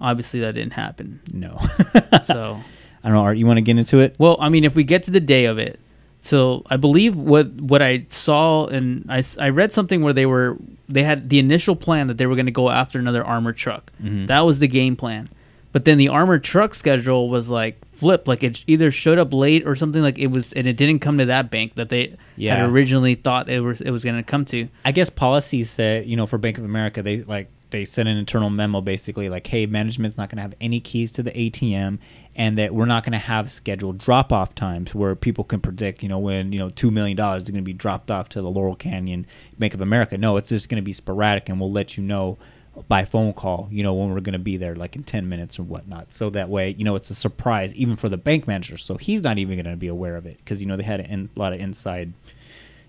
obviously 0.00 0.40
that 0.40 0.52
didn't 0.56 0.72
happen. 0.72 1.20
no, 1.32 1.58
So 2.24 2.60
I 3.04 3.08
don't 3.08 3.14
know. 3.14 3.22
Art, 3.22 3.38
you 3.38 3.46
want 3.46 3.58
to 3.58 3.62
get 3.62 3.78
into 3.78 4.00
it? 4.00 4.16
Well, 4.18 4.36
I 4.40 4.48
mean, 4.48 4.64
if 4.64 4.74
we 4.74 4.82
get 4.82 5.04
to 5.04 5.12
the 5.12 5.20
day 5.20 5.44
of 5.44 5.58
it, 5.58 5.78
so 6.28 6.62
I 6.68 6.76
believe 6.76 7.16
what 7.16 7.46
what 7.72 7.80
I 7.82 8.04
saw 8.08 8.66
and 8.66 9.04
I, 9.08 9.22
I 9.38 9.48
read 9.48 9.72
something 9.72 10.02
where 10.02 10.12
they 10.12 10.26
were 10.26 10.56
they 10.88 11.02
had 11.02 11.28
the 11.30 11.38
initial 11.38 11.74
plan 11.76 12.06
that 12.08 12.18
they 12.18 12.26
were 12.26 12.34
going 12.34 12.46
to 12.46 12.52
go 12.62 12.68
after 12.70 12.98
another 12.98 13.24
armored 13.24 13.56
truck. 13.56 13.90
Mhm. 14.02 14.26
That 14.26 14.40
was 14.48 14.58
the 14.58 14.68
game 14.68 14.96
plan. 14.96 15.28
But 15.72 15.84
then 15.84 15.98
the 15.98 16.08
armored 16.08 16.44
truck 16.44 16.74
schedule 16.74 17.28
was 17.28 17.48
like 17.50 17.76
flipped, 17.92 18.26
like 18.26 18.42
it 18.42 18.64
either 18.66 18.90
showed 18.90 19.18
up 19.18 19.32
late 19.34 19.66
or 19.66 19.76
something 19.76 20.00
like 20.02 20.18
it 20.18 20.28
was, 20.28 20.52
and 20.54 20.66
it 20.66 20.76
didn't 20.76 21.00
come 21.00 21.18
to 21.18 21.26
that 21.26 21.50
bank 21.50 21.74
that 21.74 21.88
they 21.90 22.12
Yeah. 22.36 22.56
had 22.56 22.70
originally 22.70 23.14
thought 23.14 23.48
it 23.50 23.60
was 23.60 23.80
it 23.80 23.90
was 23.90 24.02
going 24.04 24.16
to 24.16 24.22
come 24.22 24.44
to. 24.46 24.68
I 24.84 24.92
guess 24.92 25.10
policies 25.10 25.76
that 25.76 26.06
you 26.06 26.16
know, 26.16 26.26
for 26.26 26.38
Bank 26.38 26.58
of 26.58 26.64
America, 26.64 27.02
they 27.02 27.22
like 27.22 27.48
they 27.70 27.84
sent 27.84 28.08
an 28.08 28.16
internal 28.16 28.50
memo 28.50 28.80
basically 28.80 29.28
like, 29.28 29.46
hey, 29.46 29.66
management's 29.66 30.16
not 30.16 30.28
going 30.28 30.36
to 30.36 30.42
have 30.42 30.54
any 30.60 30.80
keys 30.80 31.12
to 31.12 31.22
the 31.22 31.30
ATM, 31.30 31.98
and 32.34 32.58
that 32.58 32.74
we're 32.74 32.86
not 32.86 33.04
going 33.04 33.12
to 33.12 33.18
have 33.18 33.50
scheduled 33.50 33.98
drop 33.98 34.32
off 34.32 34.54
times 34.54 34.94
where 34.94 35.14
people 35.14 35.44
can 35.44 35.60
predict, 35.60 36.02
you 36.02 36.08
know, 36.08 36.18
when 36.18 36.52
you 36.52 36.58
know 36.58 36.70
two 36.70 36.90
million 36.90 37.16
dollars 37.16 37.44
is 37.44 37.50
going 37.50 37.62
to 37.62 37.66
be 37.66 37.72
dropped 37.72 38.10
off 38.10 38.28
to 38.30 38.42
the 38.42 38.50
Laurel 38.50 38.76
Canyon 38.76 39.26
Bank 39.58 39.74
of 39.74 39.80
America. 39.80 40.16
No, 40.18 40.36
it's 40.36 40.50
just 40.50 40.68
going 40.68 40.80
to 40.80 40.84
be 40.84 40.92
sporadic, 40.92 41.48
and 41.48 41.60
we'll 41.60 41.72
let 41.72 41.96
you 41.96 42.02
know 42.02 42.38
by 42.86 43.04
phone 43.04 43.32
call, 43.32 43.68
you 43.72 43.82
know, 43.82 43.92
when 43.92 44.10
we're 44.10 44.20
going 44.20 44.34
to 44.34 44.38
be 44.38 44.56
there, 44.56 44.76
like 44.76 44.94
in 44.94 45.02
10 45.02 45.28
minutes 45.28 45.58
or 45.58 45.64
whatnot. 45.64 46.12
So 46.12 46.30
that 46.30 46.48
way, 46.48 46.76
you 46.78 46.84
know, 46.84 46.94
it's 46.94 47.10
a 47.10 47.14
surprise 47.14 47.74
even 47.74 47.96
for 47.96 48.08
the 48.08 48.16
bank 48.16 48.46
manager. 48.46 48.76
So 48.76 48.96
he's 48.96 49.20
not 49.20 49.36
even 49.36 49.56
going 49.56 49.68
to 49.68 49.76
be 49.76 49.88
aware 49.88 50.14
of 50.14 50.26
it 50.26 50.38
because, 50.38 50.60
you 50.60 50.68
know, 50.68 50.76
they 50.76 50.84
had 50.84 51.00
a, 51.00 51.28
lot 51.34 51.52
of 51.52 51.58
inside 51.58 52.12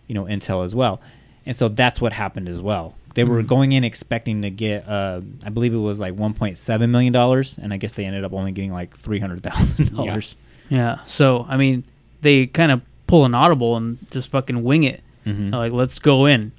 you 0.10 0.16
know 0.16 0.26
intel 0.26 0.66
as 0.66 0.76
well 0.76 1.00
and 1.46 1.56
so 1.56 1.70
that's 1.70 2.02
what 2.02 2.12
happened 2.12 2.50
as 2.50 2.60
well 2.60 2.96
they 3.16 3.24
were 3.24 3.42
Mhm. 3.44 3.48
going 3.48 3.72
in 3.72 3.84
expecting 3.84 4.42
to 4.44 4.50
get 4.50 4.88
uh, 4.88 5.22
i 5.46 5.50
believe 5.50 5.74
it 5.74 5.78
was 5.78 6.00
like 6.00 6.14
1.7 6.16 6.90
million 6.90 7.12
dollars 7.14 7.58
and 7.62 7.74
i 7.74 7.78
guess 7.78 7.94
they 7.94 8.06
ended 8.06 8.24
up 8.24 8.34
only 8.34 8.52
getting 8.52 8.72
like 8.72 8.96
$300000 9.02 10.36
Yeah. 10.70 11.00
So 11.08 11.48
I 11.50 11.58
mean, 11.58 11.84
they 12.22 12.46
kind 12.46 12.72
of 12.72 12.82
pull 13.08 13.26
an 13.26 13.34
audible 13.34 13.76
and 13.76 13.98
just 14.12 14.30
fucking 14.30 14.64
wing 14.64 14.84
it. 14.84 15.02
Mhm. 15.26 15.52
Like, 15.52 15.72
let's 15.72 15.98
go 15.98 16.28
in, 16.28 16.52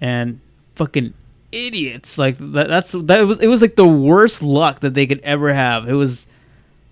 and 0.00 0.40
fucking 0.74 1.14
idiots. 1.52 2.18
Like 2.18 2.38
that, 2.38 2.66
that's 2.66 2.90
that 2.90 3.24
was 3.24 3.38
it 3.38 3.46
was 3.46 3.62
like 3.62 3.76
the 3.76 3.86
worst 3.86 4.42
luck 4.42 4.80
that 4.80 4.94
they 4.94 5.06
could 5.06 5.20
ever 5.20 5.52
have. 5.54 5.88
It 5.88 5.92
was 5.92 6.26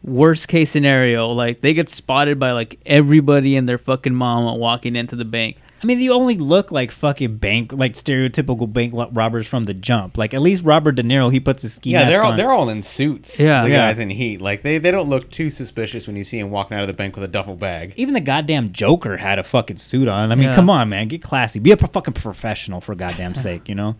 worst 0.05 0.47
case 0.47 0.71
scenario. 0.71 1.33
Like 1.33 1.61
they 1.61 1.75
get 1.75 1.91
spotted 1.91 2.39
by 2.39 2.53
like 2.53 2.79
everybody 2.87 3.57
and 3.57 3.69
their 3.69 3.79
fucking 3.79 4.15
mama 4.15 4.55
walking 4.55 4.95
into 4.95 5.17
the 5.17 5.25
bank. 5.25 5.57
I 5.83 5.87
mean 5.87 5.99
they 5.99 6.09
only 6.09 6.37
look 6.37 6.71
like 6.71 6.91
fucking 6.91 7.37
bank 7.39 7.73
like 7.73 7.95
stereotypical 7.95 8.71
bank 8.73 8.93
lo- 8.93 9.09
robbers 9.13 9.47
from 9.47 9.65
the 9.65 9.75
jump 9.75 10.19
like 10.19 10.35
at 10.35 10.41
least 10.43 10.63
robert 10.65 10.93
de 10.93 11.03
niro 11.03 11.31
he 11.33 11.41
puts 11.41 11.63
his 11.63 11.75
ski 11.75 11.91
Yeah, 11.91 12.01
mask 12.05 12.11
they're 12.11 12.23
all 12.23 12.31
on. 12.33 12.37
they're 12.37 12.51
all 12.53 12.69
in 12.69 12.83
suits. 12.83 13.39
Yeah. 13.41 13.63
the 13.65 13.71
Yeah. 13.71 13.77
guys 13.89 13.99
in 14.01 14.11
heat. 14.11 14.41
Like 14.41 14.63
they, 14.63 14.79
they 14.79 14.91
don't 14.91 15.09
look 15.09 15.31
too 15.31 15.49
suspicious 15.51 16.07
when 16.07 16.17
you 16.17 16.25
see 16.25 16.39
him 16.39 16.51
walking 16.51 16.77
out 16.77 16.83
of 16.83 16.87
the 16.89 16.93
bank 16.95 17.15
with 17.17 17.25
a 17.25 17.29
duffel 17.29 17.57
bag. 17.57 17.95
even 17.97 18.15
the 18.15 18.21
goddamn 18.21 18.73
Joker 18.73 19.17
had 19.17 19.39
a 19.39 19.43
fucking 19.43 19.79
suit 19.79 20.09
on. 20.09 20.31
I 20.31 20.35
mean, 20.35 20.49
Yeah. 20.49 20.55
come 20.55 20.69
on, 20.71 20.89
man, 20.89 21.09
get 21.09 21.23
classy. 21.23 21.59
Be 21.59 21.71
a 21.73 21.77
pro- 21.77 21.89
fucking 21.89 22.15
professional 22.15 22.81
for 22.81 22.95
goddamn 22.95 23.35
sake, 23.47 23.69
you 23.69 23.75
know. 23.75 23.97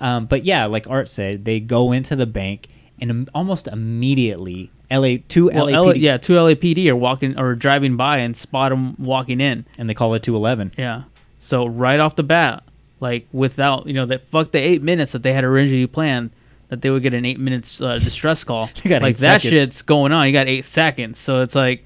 Um, 0.00 0.26
but 0.26 0.44
yeah, 0.44 0.66
like 0.66 0.88
Art 0.88 1.08
said, 1.08 1.44
they 1.44 1.60
go 1.60 1.92
into 1.92 2.16
the 2.16 2.26
bank 2.26 2.68
and 3.00 3.10
im- 3.10 3.28
almost 3.34 3.68
immediately, 3.68 4.70
LA 4.90 5.16
two 5.28 5.50
Well, 5.52 5.66
LAPD, 5.66 5.74
L- 5.74 5.96
yeah, 5.96 6.16
two 6.18 6.34
LAPD 6.34 6.88
are 6.88 6.96
walking 6.96 7.38
or 7.38 7.54
driving 7.54 7.96
by 7.96 8.18
and 8.18 8.36
spot 8.36 8.70
them 8.70 8.96
walking 8.98 9.40
in. 9.40 9.64
and 9.78 9.88
they 9.88 9.94
call 9.94 10.12
it 10.14 10.22
two 10.22 10.36
eleven. 10.36 10.72
Yeah. 10.76 11.02
So 11.42 11.66
right 11.66 11.98
off 11.98 12.14
the 12.14 12.22
bat, 12.22 12.62
like 13.00 13.26
without 13.32 13.88
you 13.88 13.94
know 13.94 14.06
that 14.06 14.28
fuck 14.28 14.52
the 14.52 14.60
eight 14.60 14.80
minutes 14.80 15.10
that 15.10 15.24
they 15.24 15.32
had 15.32 15.42
originally 15.42 15.88
planned 15.88 16.30
that 16.68 16.82
they 16.82 16.88
would 16.88 17.02
get 17.02 17.14
an 17.14 17.24
eight 17.24 17.40
minutes 17.40 17.82
uh, 17.82 17.98
distress 17.98 18.44
call. 18.44 18.70
Got 18.84 19.02
like 19.02 19.16
that 19.16 19.42
seconds. 19.42 19.60
shit's 19.60 19.82
going 19.82 20.12
on. 20.12 20.28
You 20.28 20.32
got 20.32 20.46
eight 20.46 20.64
seconds. 20.64 21.18
So 21.18 21.42
it's 21.42 21.56
like 21.56 21.84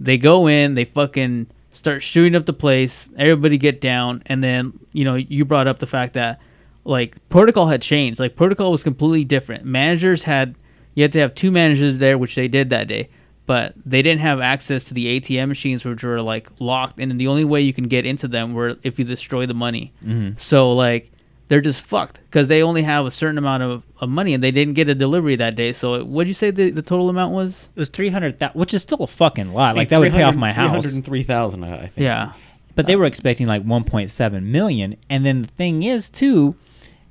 they 0.00 0.16
go 0.16 0.48
in, 0.48 0.72
they 0.72 0.86
fucking 0.86 1.48
start 1.70 2.02
shooting 2.02 2.34
up 2.34 2.46
the 2.46 2.54
place. 2.54 3.06
Everybody 3.18 3.58
get 3.58 3.82
down, 3.82 4.22
and 4.24 4.42
then 4.42 4.78
you 4.92 5.04
know 5.04 5.16
you 5.16 5.44
brought 5.44 5.68
up 5.68 5.80
the 5.80 5.86
fact 5.86 6.14
that 6.14 6.40
like 6.84 7.16
protocol 7.28 7.66
had 7.66 7.82
changed. 7.82 8.18
Like 8.18 8.36
protocol 8.36 8.70
was 8.70 8.82
completely 8.82 9.24
different. 9.24 9.66
Managers 9.66 10.22
had 10.22 10.54
you 10.94 11.02
had 11.02 11.12
to 11.12 11.18
have 11.18 11.34
two 11.34 11.52
managers 11.52 11.98
there, 11.98 12.16
which 12.16 12.36
they 12.36 12.48
did 12.48 12.70
that 12.70 12.88
day. 12.88 13.10
But 13.46 13.74
they 13.84 14.00
didn't 14.00 14.22
have 14.22 14.40
access 14.40 14.84
to 14.84 14.94
the 14.94 15.20
ATM 15.20 15.48
machines, 15.48 15.84
which 15.84 16.02
were 16.02 16.22
like 16.22 16.48
locked, 16.60 16.98
and 16.98 17.20
the 17.20 17.26
only 17.26 17.44
way 17.44 17.60
you 17.60 17.74
can 17.74 17.88
get 17.88 18.06
into 18.06 18.26
them 18.26 18.54
were 18.54 18.76
if 18.82 18.98
you 18.98 19.04
destroy 19.04 19.44
the 19.46 19.54
money. 19.54 19.92
Mhm. 20.04 20.38
So 20.40 20.72
like 20.72 21.10
they're 21.48 21.60
just 21.60 21.82
fucked 21.82 22.20
because 22.24 22.48
they 22.48 22.62
only 22.62 22.82
have 22.82 23.04
a 23.04 23.10
certain 23.10 23.36
amount 23.36 23.62
of, 23.62 23.82
of 24.00 24.08
money, 24.08 24.32
and 24.32 24.42
they 24.42 24.50
didn't 24.50 24.74
get 24.74 24.88
a 24.88 24.94
delivery 24.94 25.36
that 25.36 25.56
day. 25.56 25.74
So 25.74 26.02
what 26.04 26.24
did 26.24 26.28
you 26.28 26.34
say 26.34 26.50
the, 26.50 26.70
the 26.70 26.80
total 26.80 27.10
amount 27.10 27.34
was? 27.34 27.68
It 27.76 27.78
was 27.80 27.90
three 27.90 28.08
hundred 28.08 28.38
thousand, 28.38 28.58
which 28.58 28.72
is 28.72 28.80
still 28.80 29.02
a 29.02 29.06
fucking 29.06 29.52
lot. 29.52 29.76
Like 29.76 29.90
that 29.90 29.98
would 29.98 30.12
pay 30.12 30.22
off 30.22 30.36
my 30.36 30.52
house. 30.52 30.82
303,000, 30.82 31.64
I 31.64 31.76
think. 31.80 31.92
Yeah. 31.96 32.32
But 32.74 32.86
they 32.86 32.96
were 32.96 33.04
expecting 33.04 33.46
like 33.46 33.64
1.7 33.64 34.42
million, 34.42 34.96
and 35.10 35.24
then 35.24 35.42
the 35.42 35.48
thing 35.48 35.82
is 35.82 36.08
too, 36.08 36.56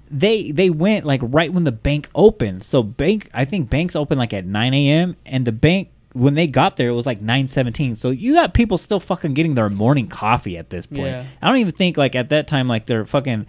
they 0.09 0.51
they 0.51 0.69
went 0.71 1.05
like 1.05 1.21
right 1.23 1.53
when 1.53 1.63
the 1.63 1.71
bank 1.71 2.09
opened. 2.15 2.63
So 2.63 2.81
bank, 2.83 3.29
I 3.33 3.45
think 3.45 3.69
banks 3.69 3.95
open 3.95 4.17
like 4.17 4.33
at 4.33 4.45
9 4.45 4.73
a.m. 4.73 5.15
and 5.25 5.45
the 5.45 5.51
bank 5.51 5.89
when 6.13 6.35
they 6.35 6.47
got 6.47 6.77
there 6.77 6.89
it 6.89 6.93
was 6.93 7.05
like 7.05 7.21
9:17. 7.21 7.97
So 7.97 8.09
you 8.11 8.33
got 8.33 8.53
people 8.53 8.77
still 8.77 8.99
fucking 8.99 9.33
getting 9.33 9.55
their 9.55 9.69
morning 9.69 10.07
coffee 10.07 10.57
at 10.57 10.69
this 10.69 10.85
point. 10.85 11.01
Yeah. 11.07 11.25
I 11.41 11.47
don't 11.47 11.57
even 11.57 11.73
think 11.73 11.97
like 11.97 12.15
at 12.15 12.29
that 12.29 12.47
time 12.47 12.67
like 12.67 12.85
their 12.85 13.05
fucking 13.05 13.45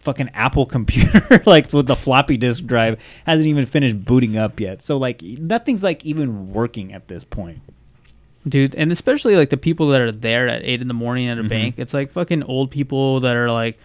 fucking 0.00 0.30
Apple 0.34 0.66
computer 0.76 1.42
like 1.46 1.72
with 1.72 1.86
the 1.88 1.96
floppy 1.96 2.36
disk 2.36 2.64
drive 2.64 3.02
hasn't 3.26 3.46
even 3.48 3.66
finished 3.66 4.04
booting 4.04 4.36
up 4.36 4.60
yet. 4.60 4.82
So 4.82 4.96
like 4.96 5.20
nothing's 5.22 5.82
like 5.82 6.04
even 6.04 6.52
working 6.52 6.92
at 6.92 7.08
this 7.08 7.24
point. 7.24 7.58
dude 8.48 8.74
and 8.76 8.92
especially 8.92 9.34
like 9.34 9.50
the 9.50 9.56
people 9.56 9.88
that 9.88 10.00
are 10.00 10.12
there 10.12 10.46
at 10.46 10.62
eight 10.62 10.80
in 10.80 10.86
the 10.86 10.94
morning 10.94 11.26
at 11.26 11.36
a 11.38 11.42
Mhm. 11.42 11.48
bank 11.48 11.74
it's 11.78 11.92
like 11.92 12.12
fucking 12.12 12.44
old 12.44 12.70
people 12.70 13.18
that 13.20 13.34
are 13.34 13.50
like 13.50 13.76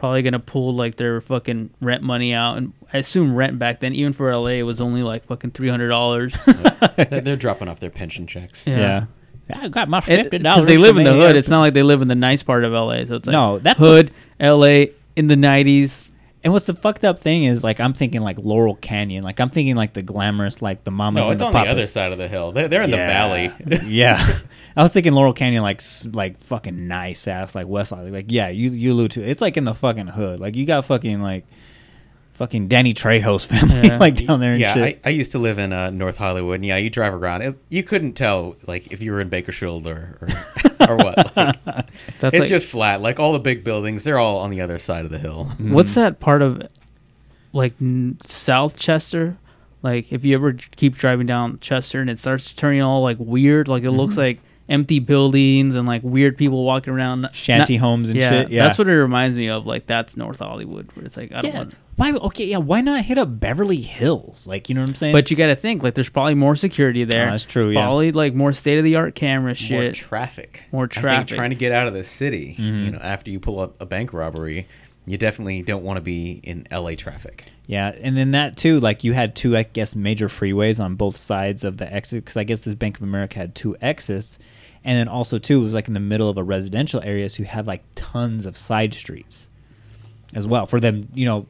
probably 0.00 0.22
gonna 0.22 0.38
pull 0.38 0.74
like 0.74 0.94
their 0.94 1.20
fucking 1.20 1.68
rent 1.82 2.02
money 2.02 2.32
out 2.32 2.56
and 2.56 2.72
i 2.90 2.96
assume 2.96 3.34
rent 3.36 3.58
back 3.58 3.80
then 3.80 3.92
even 3.94 4.14
for 4.14 4.34
la 4.34 4.60
was 4.64 4.80
only 4.80 5.02
like 5.02 5.26
fucking 5.26 5.50
$300 5.50 6.96
They're, 7.10 7.20
they're 7.20 7.36
dropping 7.36 7.68
off 7.68 7.80
their 7.80 7.90
pension 7.90 8.26
checks. 8.26 8.66
Yeah. 8.66 9.04
I 9.52 9.68
got 9.68 9.88
my 9.90 10.00
fifty 10.00 10.38
dollars. 10.38 10.64
because 10.64 10.66
they 10.68 10.78
live 10.78 10.96
in 10.96 11.04
the 11.04 11.12
hood 11.12 11.36
it's 11.36 11.48
not 11.50 11.60
like 11.60 11.74
they 11.74 11.82
live 11.82 12.00
in 12.02 12.08
the 12.08 12.14
nice 12.14 12.42
part 12.42 12.64
of 12.64 12.72
la 12.72 13.04
so 13.04 13.16
it's 13.16 13.26
like 13.26 13.32
No, 13.32 13.58
that's 13.58 13.78
the- 13.78 13.84
hood 13.86 14.12
la 14.40 14.84
in 15.16 15.26
the 15.26 15.34
90s 15.34 16.09
And 16.42 16.54
what's 16.54 16.64
the 16.64 16.74
fucked 16.74 17.04
up 17.04 17.18
thing 17.18 17.44
is 17.44 17.62
like 17.62 17.80
I'm 17.80 17.92
thinking 17.92 18.22
like 18.22 18.38
Laurel 18.38 18.76
Canyon, 18.76 19.24
like 19.24 19.40
I'm 19.40 19.50
thinking 19.50 19.76
like 19.76 19.92
the 19.92 20.02
glamorous, 20.02 20.62
like 20.62 20.84
the 20.84 20.90
mamas. 20.90 21.26
No, 21.26 21.32
it's 21.32 21.38
the 21.38 21.46
on 21.46 21.52
the 21.52 21.58
other 21.58 21.86
side 21.86 22.12
of 22.12 22.18
the 22.18 22.28
hill. 22.28 22.52
They're, 22.52 22.66
they're 22.66 22.82
in 22.82 22.90
the 22.90 22.96
valley. 22.96 23.52
yeah, 23.84 24.18
I 24.74 24.82
was 24.82 24.92
thinking 24.92 25.12
Laurel 25.12 25.34
Canyon, 25.34 25.62
like 25.62 25.82
like 26.12 26.40
fucking 26.40 26.88
nice 26.88 27.28
ass, 27.28 27.54
like 27.54 27.66
Westside. 27.66 28.10
Like 28.10 28.26
yeah, 28.28 28.48
you 28.48 28.70
you 28.70 28.92
allude 28.92 29.10
to 29.12 29.22
it. 29.22 29.28
it's 29.28 29.42
like 29.42 29.58
in 29.58 29.64
the 29.64 29.74
fucking 29.74 30.06
hood. 30.06 30.40
Like 30.40 30.56
you 30.56 30.64
got 30.64 30.86
fucking 30.86 31.20
like 31.20 31.44
fucking 32.40 32.68
Danny 32.68 32.94
Trejo's 32.94 33.44
family 33.44 33.86
Yeah. 33.88 33.98
like 34.00 34.16
down 34.16 34.40
there 34.40 34.52
and 34.52 34.60
yeah, 34.62 34.72
shit. 34.72 35.00
I, 35.04 35.08
I 35.10 35.12
used 35.12 35.32
to 35.32 35.38
live 35.38 35.58
in 35.58 35.74
uh, 35.74 35.90
North 35.90 36.16
Hollywood, 36.16 36.54
and 36.56 36.64
yeah, 36.64 36.78
you 36.78 36.88
drive 36.88 37.12
around, 37.12 37.42
it, 37.42 37.58
you 37.68 37.82
couldn't 37.82 38.14
tell 38.14 38.56
like 38.66 38.90
if 38.90 39.02
you 39.02 39.12
were 39.12 39.20
in 39.20 39.28
Bakersfield 39.28 39.86
or 39.86 40.16
or, 40.22 40.28
or 40.88 40.96
what. 40.96 41.36
Like, 41.36 41.56
That's 42.18 42.34
it's 42.34 42.40
like- 42.40 42.48
just 42.48 42.66
flat. 42.66 43.02
Like 43.02 43.20
all 43.20 43.34
the 43.34 43.38
big 43.38 43.62
buildings, 43.62 44.04
they're 44.04 44.18
all 44.18 44.38
on 44.38 44.48
the 44.48 44.62
other 44.62 44.78
side 44.78 45.04
of 45.04 45.10
the 45.10 45.18
hill. 45.18 45.44
What's 45.58 45.94
that 45.96 46.18
part 46.18 46.40
of 46.40 46.62
like 47.52 47.74
n- 47.80 48.16
South 48.24 48.78
Chester? 48.78 49.36
Like 49.82 50.10
if 50.10 50.24
you 50.24 50.34
ever 50.34 50.54
keep 50.54 50.96
driving 50.96 51.26
down 51.26 51.58
Chester 51.58 52.00
and 52.00 52.08
it 52.08 52.18
starts 52.18 52.54
turning 52.54 52.80
all 52.80 53.02
like 53.02 53.18
weird, 53.20 53.68
like 53.68 53.82
it 53.84 53.90
looks 53.90 54.14
Mhm. 54.14 54.18
like 54.18 54.40
empty 54.70 55.00
buildings 55.00 55.74
and 55.74 55.86
like 55.86 56.02
weird 56.02 56.38
people 56.38 56.64
walking 56.64 56.94
around. 56.94 57.28
Shanty 57.32 57.76
homes 57.76 58.08
and 58.08 58.20
shit, 58.20 58.50
yeah. 58.50 58.66
that's 58.66 58.78
what 58.78 58.88
it 58.88 58.96
reminds 58.96 59.36
me 59.36 59.50
of. 59.50 59.66
Like 59.66 59.86
that's 59.86 60.16
North 60.16 60.38
Hollywood, 60.38 60.90
where 60.94 61.04
it's 61.04 61.16
like 61.16 61.32
I 61.32 61.40
don't 61.40 61.52
yeah. 61.52 61.58
want. 61.58 61.74
Why? 61.96 62.12
Okay, 62.12 62.46
yeah. 62.46 62.56
Why 62.56 62.80
not 62.80 63.04
hit 63.04 63.18
up 63.18 63.38
Beverly 63.38 63.82
Hills? 63.82 64.46
Like 64.46 64.70
you 64.70 64.74
know 64.74 64.80
what 64.80 64.88
I'm 64.88 64.94
saying? 64.94 65.12
But 65.12 65.30
you 65.30 65.36
got 65.36 65.48
to 65.48 65.56
think 65.56 65.82
like 65.82 65.94
there's 65.94 66.08
probably 66.08 66.34
more 66.34 66.56
security 66.56 67.04
there. 67.04 67.28
Oh, 67.28 67.32
that's 67.32 67.44
true, 67.44 67.68
yeah. 67.70 67.82
Probably 67.82 68.12
like 68.12 68.32
more 68.32 68.52
state 68.54 68.78
of 68.78 68.84
the 68.84 68.96
art 68.96 69.14
camera 69.14 69.54
shit. 69.54 69.82
More 69.82 69.92
traffic. 69.92 70.64
More 70.72 70.84
I 70.84 70.88
think 70.88 71.02
traffic. 71.02 71.36
trying 71.36 71.50
to 71.50 71.56
get 71.56 71.72
out 71.72 71.86
of 71.86 71.92
the 71.92 72.04
city, 72.04 72.56
Mhm. 72.58 72.84
you 72.86 72.90
know, 72.92 72.98
after 73.00 73.30
you 73.30 73.38
pull 73.40 73.60
up 73.60 73.80
a 73.82 73.86
bank 73.86 74.14
robbery, 74.14 74.66
you 75.06 75.18
definitely 75.18 75.62
don't 75.62 75.82
want 75.82 75.96
to 75.96 76.00
be 76.00 76.40
in 76.42 76.66
LA 76.70 76.94
traffic. 76.94 77.44
Yeah, 77.66 77.92
and 78.00 78.16
then 78.16 78.30
that 78.30 78.56
too, 78.56 78.80
like 78.80 79.04
you 79.04 79.12
had 79.12 79.34
two, 79.34 79.56
I 79.56 79.64
guess, 79.64 79.94
major 79.94 80.28
freeways 80.28 80.82
on 80.82 80.94
both 80.94 81.16
sides 81.16 81.64
of 81.64 81.76
the 81.76 81.92
exit. 81.92 82.24
Because 82.24 82.36
I 82.36 82.44
guess 82.44 82.60
this 82.60 82.74
Bank 82.74 82.96
of 82.96 83.02
America 83.02 83.38
had 83.38 83.54
two 83.54 83.76
exits, 83.80 84.38
and 84.84 84.96
then 84.98 85.08
also 85.08 85.38
too, 85.38 85.60
it 85.60 85.64
was 85.64 85.74
like 85.74 85.88
in 85.88 85.94
the 85.94 86.00
middle 86.00 86.28
of 86.28 86.36
a 86.36 86.42
residential 86.42 87.00
area, 87.04 87.28
so 87.28 87.42
you 87.42 87.46
had 87.46 87.66
like 87.66 87.82
tons 87.94 88.46
of 88.46 88.56
side 88.56 88.94
streets, 88.94 89.48
as 90.34 90.46
well. 90.46 90.66
For 90.66 90.80
them, 90.80 91.08
you 91.14 91.24
know, 91.26 91.46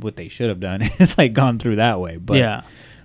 what 0.00 0.16
they 0.16 0.28
should 0.28 0.48
have 0.48 0.60
done 0.60 0.82
is 0.98 1.16
like 1.18 1.32
gone 1.32 1.58
through 1.58 1.76
that 1.76 2.00
way. 2.00 2.16
But 2.16 2.38
Yeah. 2.38 2.62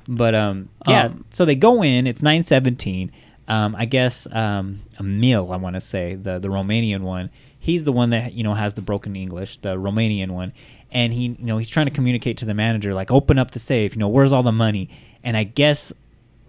but 0.07 0.35
um, 0.35 0.69
yeah. 0.87 1.05
Um, 1.05 1.25
so 1.31 1.45
they 1.45 1.55
go 1.55 1.83
in. 1.83 2.07
It's 2.07 2.21
nine 2.21 2.43
seventeen. 2.43 3.11
Um, 3.47 3.75
I 3.77 3.85
guess 3.85 4.27
um, 4.31 4.81
Emil, 4.99 5.51
I 5.51 5.57
want 5.57 5.75
to 5.75 5.81
say 5.81 6.15
the 6.15 6.39
the 6.39 6.47
Romanian 6.47 7.01
one. 7.01 7.29
He's 7.59 7.83
the 7.83 7.91
one 7.91 8.09
that 8.11 8.33
you 8.33 8.43
know 8.43 8.53
has 8.55 8.73
the 8.73 8.81
broken 8.81 9.15
English, 9.15 9.57
the 9.57 9.75
Romanian 9.75 10.31
one, 10.31 10.53
and 10.91 11.13
he 11.13 11.35
you 11.39 11.45
know 11.45 11.57
he's 11.57 11.69
trying 11.69 11.85
to 11.85 11.91
communicate 11.91 12.37
to 12.37 12.45
the 12.45 12.53
manager 12.53 12.93
like 12.93 13.11
open 13.11 13.37
up 13.37 13.51
the 13.51 13.59
safe. 13.59 13.93
You 13.93 13.99
know 13.99 14.07
where's 14.07 14.31
all 14.31 14.43
the 14.43 14.51
money? 14.51 14.89
And 15.23 15.37
I 15.37 15.43
guess 15.43 15.93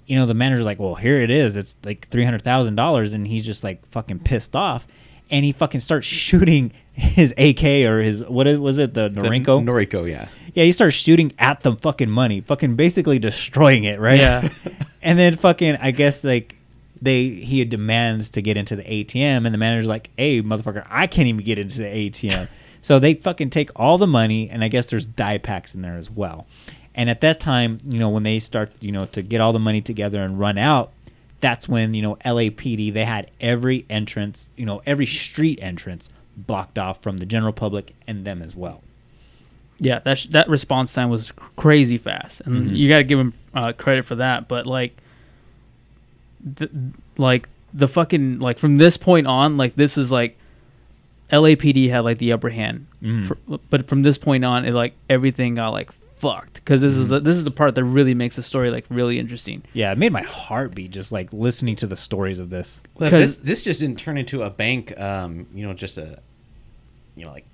you 0.07 0.17
know 0.17 0.27
the 0.27 0.35
manager's 0.35 0.65
like, 0.65 0.79
well 0.79 0.95
here 0.95 1.21
it 1.21 1.31
is. 1.31 1.57
It's 1.57 1.77
like 1.85 2.09
three 2.09 2.25
hundred 2.25 2.43
thousand 2.43 2.77
dollars, 2.77 3.13
and 3.15 3.27
he's 3.27 3.45
just 3.47 3.63
like 3.65 3.85
fucking 3.87 4.21
pissed 4.21 4.55
off, 4.57 4.87
and 5.31 5.45
he 5.45 5.53
fucking 5.53 5.81
starts 5.81 6.07
shooting 6.07 6.73
his 6.93 7.33
AK 7.39 7.65
or 7.87 8.01
his 8.01 8.23
what 8.25 8.47
is- 8.47 8.59
was 8.59 8.79
it 8.79 8.95
the 8.95 9.09
Norinco? 9.09 9.63
Noriko, 9.65 10.09
yeah. 10.11 10.29
Yeah, 10.55 10.65
he 10.65 10.73
starts 10.73 10.95
shooting 10.97 11.33
at 11.39 11.61
the 11.61 11.75
fucking 11.77 12.11
money, 12.11 12.43
fucking 12.43 12.77
basically 12.77 13.19
destroying 13.19 13.85
it, 13.85 13.99
right? 13.99 14.21
Yeah. 14.21 14.51
and 15.03 15.19
then 15.19 15.37
fucking, 15.37 15.77
I 15.81 15.93
guess 15.93 16.23
like 16.25 16.57
they 17.01 17.29
he 17.31 17.65
demands 17.65 18.29
to 18.31 18.43
get 18.43 18.57
into 18.59 18.77
the 18.77 18.83
ATM, 18.83 19.47
and 19.47 19.55
the 19.55 19.59
manager's 19.59 19.87
like, 19.89 20.11
"Hey, 20.19 20.43
motherfucker, 20.43 20.87
I 20.91 21.07
can't 21.07 21.29
even 21.29 21.43
get 21.45 21.59
into 21.59 21.79
the 21.79 21.87
ATM." 21.87 22.49
so 22.83 22.99
they 22.99 23.15
fucking 23.15 23.49
take 23.51 23.71
all 23.77 23.97
the 23.97 24.07
money, 24.07 24.51
and 24.51 24.63
I 24.63 24.69
guess 24.69 24.87
there's 24.87 25.07
die 25.07 25.39
packs 25.39 25.75
in 25.75 25.81
there 25.83 25.97
as 25.97 26.11
well. 26.11 26.47
And 26.95 27.09
at 27.09 27.21
that 27.23 27.41
time, 27.41 27.81
you 27.89 27.99
know, 27.99 28.09
when 28.11 28.23
they 28.23 28.39
start, 28.39 28.71
you 28.81 28.93
know, 28.93 29.07
to 29.07 29.23
get 29.23 29.41
all 29.41 29.53
the 29.53 29.59
money 29.59 29.81
together 29.81 30.23
and 30.23 30.39
run 30.39 30.59
out, 30.59 30.93
that's 31.41 31.69
when 31.69 31.93
you 31.95 32.03
know 32.03 32.17
LAPD 32.25 32.93
they 32.93 33.05
had 33.05 33.31
every 33.41 33.85
entrance, 33.91 34.51
you 34.57 34.65
know, 34.67 34.81
every 34.87 35.07
street 35.07 35.59
entrance 35.63 36.11
blocked 36.37 36.79
off 36.79 37.03
from 37.03 37.17
the 37.19 37.27
general 37.27 37.53
public 37.53 37.95
and 38.07 38.25
them 38.25 38.43
as 38.43 38.55
well. 38.55 38.83
Yeah, 39.79 39.99
that 40.01 40.19
sh- 40.19 40.27
that 40.29 40.49
response 40.49 40.93
time 40.93 41.11
was 41.11 41.33
crazy 41.57 41.99
fast, 41.99 42.43
and 42.43 42.71
Mhm. 42.71 42.77
you 42.77 42.89
got 42.89 42.99
to 42.99 43.05
give 43.05 43.19
them 43.19 43.35
uh, 43.55 43.73
credit 43.73 44.05
for 44.05 44.15
that. 44.17 44.47
But 44.49 44.67
like, 44.67 44.97
th- 46.57 46.71
like 47.19 47.49
the 47.75 47.89
fucking 47.89 48.39
like 48.39 48.59
from 48.59 48.77
this 48.79 48.97
point 48.97 49.27
on, 49.27 49.57
like 49.57 49.75
this 49.77 49.97
is 49.99 50.13
like 50.13 50.37
LAPD 51.31 51.89
had 51.91 52.01
like 52.01 52.19
the 52.19 52.33
upper 52.33 52.51
hand, 52.51 52.87
Mhm. 53.03 53.27
For- 53.27 53.39
but 53.71 53.89
from 53.89 54.03
this 54.03 54.19
point 54.19 54.45
on, 54.45 54.65
it 54.65 54.73
like 54.75 54.95
everything 55.09 55.55
got 55.57 55.71
like 55.71 55.91
fucked 56.23 56.55
because 56.55 56.81
this 56.81 56.95
is 56.95 57.09
the, 57.09 57.19
this 57.19 57.37
is 57.37 57.43
the 57.43 57.51
part 57.51 57.75
that 57.75 57.83
really 57.85 58.15
makes 58.15 58.37
the 58.37 58.43
story 58.43 58.71
like 58.71 58.85
really 58.89 59.19
interesting. 59.19 59.63
Yeah, 59.75 59.91
it 59.91 59.99
made 59.99 60.13
my 60.13 60.23
heart 60.23 60.75
beat 60.75 60.93
just 60.93 61.11
like 61.11 61.33
listening 61.33 61.75
to 61.77 61.87
the 61.89 61.97
stories 61.97 62.39
of 62.39 62.49
this. 62.49 62.81
Well, 62.95 63.11
this, 63.11 63.37
this 63.39 63.61
just 63.61 63.81
didn't 63.81 63.99
turn 63.99 64.17
into 64.17 64.43
a 64.43 64.49
bank, 64.51 64.99
um, 64.99 65.47
you 65.53 65.67
know, 65.67 65.75
just 65.75 65.99
a, 65.99 66.21
you 67.17 67.27
know, 67.27 67.33
like, 67.33 67.45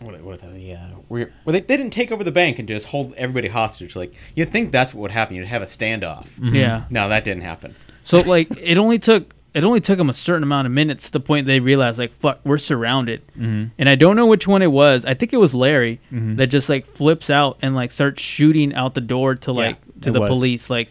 what, 0.00 0.20
what 0.20 0.44
are 0.44 0.50
the, 0.52 0.74
uh, 0.74 0.78
where, 1.08 1.32
where 1.44 1.52
they, 1.52 1.60
they 1.60 1.76
didn't 1.78 1.92
take 1.92 2.12
over 2.12 2.22
the 2.22 2.30
bank 2.32 2.58
and 2.58 2.68
just 2.68 2.86
hold 2.86 3.12
everybody 3.14 3.48
hostage. 3.48 3.96
Like, 3.96 4.12
you'd 4.34 4.52
think 4.52 4.70
that's 4.70 4.92
what 4.94 5.00
would 5.02 5.10
happen. 5.10 5.36
You'd 5.36 5.46
have 5.48 5.62
a 5.62 5.66
standoff. 5.66 6.28
Mhm. 6.38 6.54
Yeah. 6.54 6.84
No, 6.90 7.08
that 7.08 7.24
didn't 7.24 7.42
happen. 7.42 7.74
So 8.02 8.20
like 8.20 8.48
it 8.60 8.76
only 8.78 8.98
took 8.98 9.34
it 9.54 9.64
only 9.64 9.80
took 9.80 9.98
them 9.98 10.08
a 10.08 10.12
certain 10.14 10.42
amount 10.42 10.66
of 10.66 10.72
minutes 10.72 11.06
to 11.06 11.12
the 11.12 11.20
point 11.20 11.46
they 11.46 11.58
realized 11.60 11.98
like 11.98 12.12
fuck 12.14 12.40
we're 12.44 12.58
surrounded, 12.58 13.22
Mhm. 13.38 13.70
and 13.78 13.88
I 13.88 13.94
don't 13.96 14.16
know 14.16 14.26
which 14.26 14.46
one 14.46 14.62
it 14.62 14.70
was. 14.72 15.04
I 15.04 15.14
think 15.14 15.32
it 15.32 15.38
was 15.38 15.54
Larry 15.54 16.00
Mhm. 16.12 16.36
that 16.36 16.46
just 16.48 16.68
like 16.68 16.86
flips 16.86 17.30
out 17.30 17.58
and 17.62 17.74
like 17.74 17.90
starts 17.92 18.22
shooting 18.22 18.74
out 18.74 18.94
the 18.94 19.00
door 19.00 19.34
to 19.36 19.52
like 19.52 19.76
to 20.02 20.10
the 20.12 20.20
was. 20.20 20.28
police 20.30 20.70
like, 20.70 20.88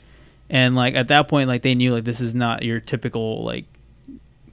and 0.50 0.76
like 0.76 0.96
at 0.96 1.08
that 1.08 1.28
point 1.28 1.48
like 1.48 1.62
they 1.62 1.76
knew 1.76 1.94
like 1.94 2.04
this 2.04 2.20
is 2.22 2.36
not 2.36 2.64
your 2.64 2.80
typical 2.80 3.44
like 3.44 3.66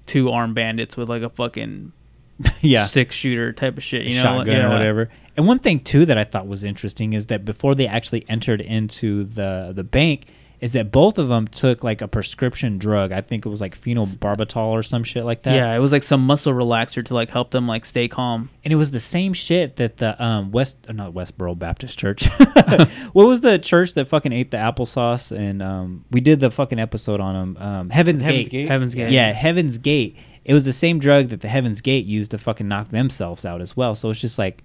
two 0.07 0.31
armed 0.31 0.55
bandits 0.55 0.97
with 0.97 1.09
like 1.09 1.23
a 1.23 1.31
fucking 1.31 1.92
Yeah. 2.61 2.85
six 2.85 3.14
shooter 3.16 3.53
type 3.53 3.77
of 3.77 3.83
shit 3.83 4.05
you 4.07 4.14
know 4.16 4.23
shotgun 4.23 4.57
yeah. 4.57 4.66
or 4.66 4.71
whatever. 4.71 5.09
And 5.37 5.47
one 5.47 5.59
thing 5.59 5.81
too 5.81 6.07
that 6.07 6.16
I 6.16 6.25
thought 6.25 6.47
was 6.47 6.64
interesting 6.64 7.12
is 7.12 7.27
that 7.27 7.45
before 7.45 7.75
they 7.75 7.87
actually 7.87 8.25
entered 8.29 8.61
into 8.61 9.25
the 9.25 9.73
the 9.75 9.85
bank, 9.85 10.27
is 10.61 10.73
that 10.73 10.90
both 10.90 11.19
of 11.19 11.29
them 11.29 11.47
took 11.47 11.85
like 11.85 12.01
a 12.03 12.09
prescription 12.09 12.79
drug. 12.79 13.12
I 13.12 13.21
think 13.21 13.45
it 13.45 13.49
was 13.49 13.61
like 13.61 13.79
phenobarbital 13.79 14.57
or 14.57 14.83
some 14.83 15.05
shit 15.05 15.25
like 15.25 15.42
that. 15.42 15.55
Yeah, 15.55 15.75
it 15.75 15.79
was 15.79 15.92
like 15.92 16.03
some 16.03 16.25
muscle 16.25 16.53
relaxer 16.53 17.05
to 17.05 17.14
like 17.14 17.31
help 17.31 17.51
them 17.51 17.69
like 17.69 17.85
stay 17.85 18.09
calm. 18.09 18.51
And 18.64 18.73
it 18.73 18.77
was 18.77 18.90
the 18.90 19.01
same 19.01 19.33
shit 19.33 19.77
that 19.77 19.99
the 19.99 20.23
um 20.23 20.53
West 20.53 20.79
uh, 20.88 20.92
not 20.92 21.12
Westboro 21.12 21.59
Baptist 21.59 21.99
Church. 21.99 22.29
what 23.12 23.27
was 23.27 23.42
the 23.42 23.59
church 23.59 23.95
that 23.95 24.07
fucking 24.07 24.33
ate 24.33 24.51
the 24.51 24.57
applesauce 24.57 25.37
and 25.37 25.62
um 25.62 26.05
we 26.11 26.21
did 26.21 26.40
the 26.40 26.51
fucking 26.51 26.79
episode 26.79 27.21
on 27.21 27.35
them 27.35 27.62
um 27.62 27.90
Heaven's, 27.90 28.23
Heaven's 28.23 28.49
Gate. 28.49 28.51
Gate? 28.51 28.69
Heaven's 28.69 28.95
Gate. 28.95 29.11
Yeah, 29.11 29.33
Heaven's 29.33 29.79
Gate. 29.79 30.16
It 30.45 30.55
was 30.55 30.64
the 30.64 30.73
same 30.73 30.99
drug 31.01 31.29
that 31.29 31.40
the 31.40 31.49
Heaven's 31.49 31.81
Gate 31.81 32.07
used 32.07 32.31
to 32.31 32.38
fucking 32.38 32.69
knock 32.69 32.88
themselves 32.88 33.45
out 33.45 33.61
as 33.61 33.77
well. 33.77 33.95
So 33.95 34.11
it's 34.11 34.21
just 34.21 34.38
like 34.38 34.62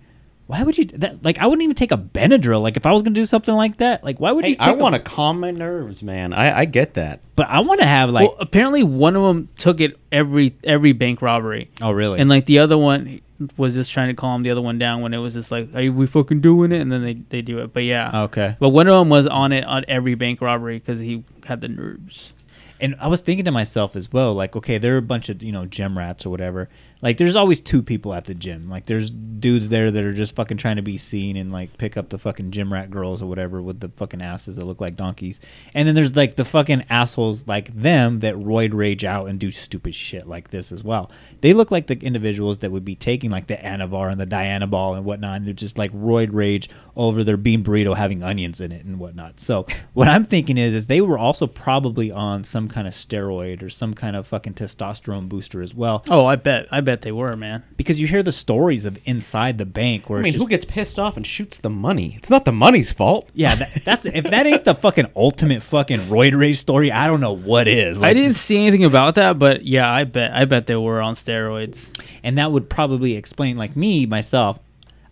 why 0.52 0.64
would 0.64 0.78
you 0.78 0.84
that 0.86 1.24
like 1.24 1.40
I 1.40 1.48
wouldn't 1.48 1.64
even 1.64 1.76
take 1.78 1.94
a 1.94 1.98
Benadryl 1.98 2.62
like 2.62 2.76
if 2.76 2.86
I 2.86 2.92
was 2.92 3.04
going 3.04 3.14
to 3.14 3.22
do 3.22 3.26
something 3.26 3.56
like 3.56 3.78
that. 3.78 4.04
Like 4.04 4.20
why 4.20 4.34
would 4.34 4.44
you 4.44 4.50
Hey, 4.52 4.56
take 4.56 4.68
I 4.68 4.72
a- 4.72 4.76
want 4.76 4.96
to 4.96 5.00
calm 5.00 5.40
my 5.40 5.50
nerves, 5.52 6.04
man. 6.04 6.34
I, 6.34 6.60
I 6.60 6.66
get 6.66 6.96
that. 6.96 7.22
But 7.38 7.48
I 7.48 7.62
want 7.62 7.80
to 7.80 7.88
have 7.88 8.10
like 8.10 8.28
well, 8.28 8.38
apparently 8.40 8.84
one 8.84 9.16
of 9.16 9.24
them 9.24 9.48
took 9.56 9.80
it 9.80 9.98
every 10.12 10.54
every 10.66 10.92
bank 10.92 11.22
robbery. 11.22 11.70
Oh, 11.82 11.92
really? 11.92 12.20
And 12.20 12.30
like 12.30 12.46
the 12.48 12.60
other 12.60 12.78
one 12.78 13.22
was 13.58 13.74
just 13.76 13.92
trying 13.92 14.10
to 14.10 14.14
calm 14.14 14.44
the 14.44 14.52
other 14.52 14.62
one 14.62 14.78
down 14.78 15.02
when 15.02 15.14
it 15.14 15.18
was 15.18 15.34
just 15.34 15.50
like, 15.52 15.74
"Are 15.74 15.90
we 15.92 16.06
fucking 16.06 16.42
doing 16.42 16.72
it?" 16.74 16.82
And 16.82 16.92
then 16.92 17.02
they 17.04 17.14
they 17.30 17.42
do 17.42 17.60
it. 17.60 17.74
But 17.74 17.86
yeah, 17.86 18.24
Okay. 18.26 18.56
But 18.60 18.70
one 18.70 18.88
of 18.88 19.00
them 19.00 19.10
was 19.10 19.26
on 19.28 19.52
it 19.54 19.64
on 19.64 19.86
every 19.88 20.16
bank 20.16 20.42
robbery 20.42 20.78
because 20.80 21.00
he 21.00 21.24
had 21.46 21.62
the 21.62 21.70
nerves. 21.70 22.34
And 22.82 22.96
I 23.00 23.08
was 23.08 23.22
thinking 23.22 23.46
to 23.46 23.52
myself 23.52 23.96
as 23.96 24.12
well, 24.12 24.34
like, 24.34 24.56
okay, 24.56 24.80
there 24.80 24.96
are 24.96 24.98
a 24.98 25.04
bunch 25.04 25.30
of, 25.30 25.44
you 25.44 25.52
know, 25.52 25.68
gym 25.68 25.96
rats 25.96 26.26
or 26.26 26.32
whatever. 26.32 26.68
Like, 27.04 27.18
there's 27.18 27.36
always 27.36 27.62
two 27.62 27.82
people 27.84 28.14
at 28.14 28.26
the 28.26 28.34
gym. 28.34 28.70
Like, 28.70 28.88
there's 28.88 29.10
dudes 29.10 29.70
there 29.70 29.90
that 29.92 30.04
are 30.04 30.14
just 30.14 30.36
fucking 30.36 30.58
trying 30.58 30.76
to 30.76 30.82
be 30.82 30.98
seen 30.98 31.38
and, 31.38 31.52
like, 31.52 31.78
pick 31.78 31.96
up 31.96 32.10
the 32.10 32.18
fucking 32.18 32.52
gym 32.52 32.74
rat 32.74 32.92
girls 32.92 33.22
or 33.22 33.28
whatever 33.28 33.62
with 33.62 33.80
the 33.80 33.90
fucking 33.90 34.22
asses 34.22 34.56
that 34.56 34.66
look 34.66 34.82
like 34.82 34.96
donkeys. 34.96 35.40
And 35.74 35.88
then 35.88 35.96
there's, 35.96 36.16
like, 36.16 36.36
the 36.36 36.46
fucking 36.46 36.86
assholes 36.90 37.48
like 37.48 37.76
them 37.76 38.20
that 38.20 38.36
roid 38.36 38.74
rage 38.74 39.06
out 39.06 39.30
and 39.30 39.40
do 39.40 39.52
stupid 39.52 39.96
shit 39.96 40.28
like 40.28 40.50
this 40.50 40.72
as 40.72 40.84
well. 40.84 41.12
They 41.42 41.54
look 41.54 41.72
like 41.72 41.88
the 41.88 42.00
individuals 42.00 42.60
that 42.60 42.72
would 42.72 42.86
be 42.86 42.96
taking, 42.96 43.30
like, 43.30 43.48
the 43.48 43.58
Anavar 43.58 44.12
and 44.12 44.20
the 44.20 44.28
Dianabol 44.28 44.96
and 44.96 45.06
whatnot. 45.06 45.38
And 45.38 45.48
they're 45.48 45.54
just, 45.54 45.78
like, 45.78 45.92
roid 45.94 46.30
rage 46.32 46.70
over 46.96 47.24
their 47.24 47.38
bean 47.38 47.64
burrito 47.64 47.96
having 47.96 48.24
onions 48.24 48.60
in 48.62 48.72
it 48.72 48.86
and 48.86 49.00
whatnot. 49.00 49.40
So, 49.40 49.66
what 49.94 50.08
I'm 50.08 50.26
thinking 50.26 50.58
is, 50.58 50.74
is 50.74 50.88
they 50.88 51.02
were 51.02 51.18
also 51.18 51.48
probably 51.48 52.12
on 52.12 52.44
some 52.44 52.68
kind 52.68 52.88
of 52.88 52.94
steroid 52.94 53.64
or 53.64 53.70
some 53.70 53.94
kind 53.94 54.16
of 54.16 54.28
fucking 54.28 54.54
testosterone 54.56 55.30
booster 55.30 55.62
as 55.62 55.74
well. 55.74 56.04
Oh, 56.10 56.26
I 56.26 56.36
bet. 56.36 56.68
I 56.72 56.82
bet 56.82 57.02
they 57.02 57.12
were, 57.12 57.36
man. 57.36 57.64
Because 57.78 58.02
you 58.02 58.08
hear 58.08 58.24
the 58.24 58.32
stories 58.32 58.86
of 58.86 58.98
inside 59.06 59.58
the 59.58 59.66
bank 59.66 60.10
where 60.10 60.20
I 60.20 60.22
it's 60.22 60.26
mean, 60.26 60.34
just 60.34 60.44
who 60.44 60.50
gets 60.50 60.66
pissed 60.66 61.00
off 61.00 61.18
and 61.18 61.26
shoots 61.26 61.58
the 61.60 61.70
money? 61.70 62.16
It's 62.18 62.30
not 62.30 62.46
the 62.46 62.52
money's 62.52 62.92
fault. 62.92 63.30
Yeah, 63.34 63.56
that, 63.56 63.82
that's 63.86 64.06
if 64.06 64.26
that 64.26 64.46
ain't 64.46 64.66
the 64.66 64.76
fucking 64.76 65.08
ultimate 65.16 65.64
fucking 65.64 66.00
roid 66.02 66.38
rage 66.38 66.58
story, 66.58 66.92
I 66.92 67.08
don't 67.08 67.22
know 67.22 67.34
what 67.36 67.68
is. 67.68 68.02
I 68.02 68.14
didn't 68.14 68.36
see 68.36 68.58
anything 68.58 68.84
about 68.84 69.16
that, 69.16 69.40
but 69.40 69.66
yeah, 69.66 69.90
I 69.92 70.04
bet. 70.04 70.34
I 70.34 70.46
bet 70.46 70.66
they 70.66 70.76
were 70.76 71.02
on 71.02 71.16
steroids. 71.16 71.92
and 72.24 72.38
that 72.38 72.52
would 72.52 72.70
probably 72.70 73.16
explain 73.16 73.58
like 73.58 73.76
me 73.76 74.06
myself. 74.06 74.60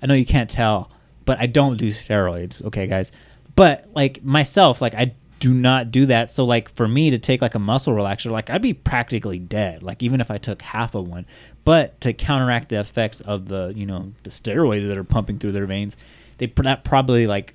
I 0.01 0.05
know 0.07 0.13
you 0.13 0.25
can't 0.25 0.49
tell, 0.49 0.89
but 1.29 1.37
I 1.39 1.45
don't 1.45 1.77
do 1.77 1.89
steroids. 1.91 2.59
Okay, 2.65 2.87
guys, 2.87 3.11
but 3.55 3.85
like 3.93 4.23
myself, 4.23 4.81
like 4.81 4.95
I 4.95 5.13
do 5.39 5.53
not 5.53 5.91
do 5.91 6.07
that. 6.07 6.31
So 6.31 6.43
like 6.43 6.69
for 6.73 6.87
me 6.87 7.11
to 7.11 7.19
take 7.19 7.39
like 7.41 7.53
a 7.53 7.59
muscle 7.59 7.93
relaxer, 7.93 8.31
like 8.31 8.49
I'd 8.49 8.63
be 8.63 8.73
practically 8.73 9.37
dead. 9.37 9.83
Like 9.83 10.01
even 10.01 10.21
if 10.21 10.31
I 10.31 10.37
took 10.39 10.61
half 10.63 10.95
of 10.95 11.07
one, 11.07 11.25
but 11.63 12.01
to 12.01 12.13
counteract 12.13 12.69
the 12.69 12.79
effects 12.79 13.21
of 13.21 13.47
the 13.47 13.71
you 13.75 13.85
know 13.85 14.11
the 14.23 14.31
steroids 14.31 14.87
that 14.87 14.97
are 14.97 15.03
pumping 15.03 15.37
through 15.37 15.51
their 15.51 15.67
veins, 15.67 15.95
they 16.39 16.47
that 16.47 16.83
probably 16.83 17.27
like 17.27 17.53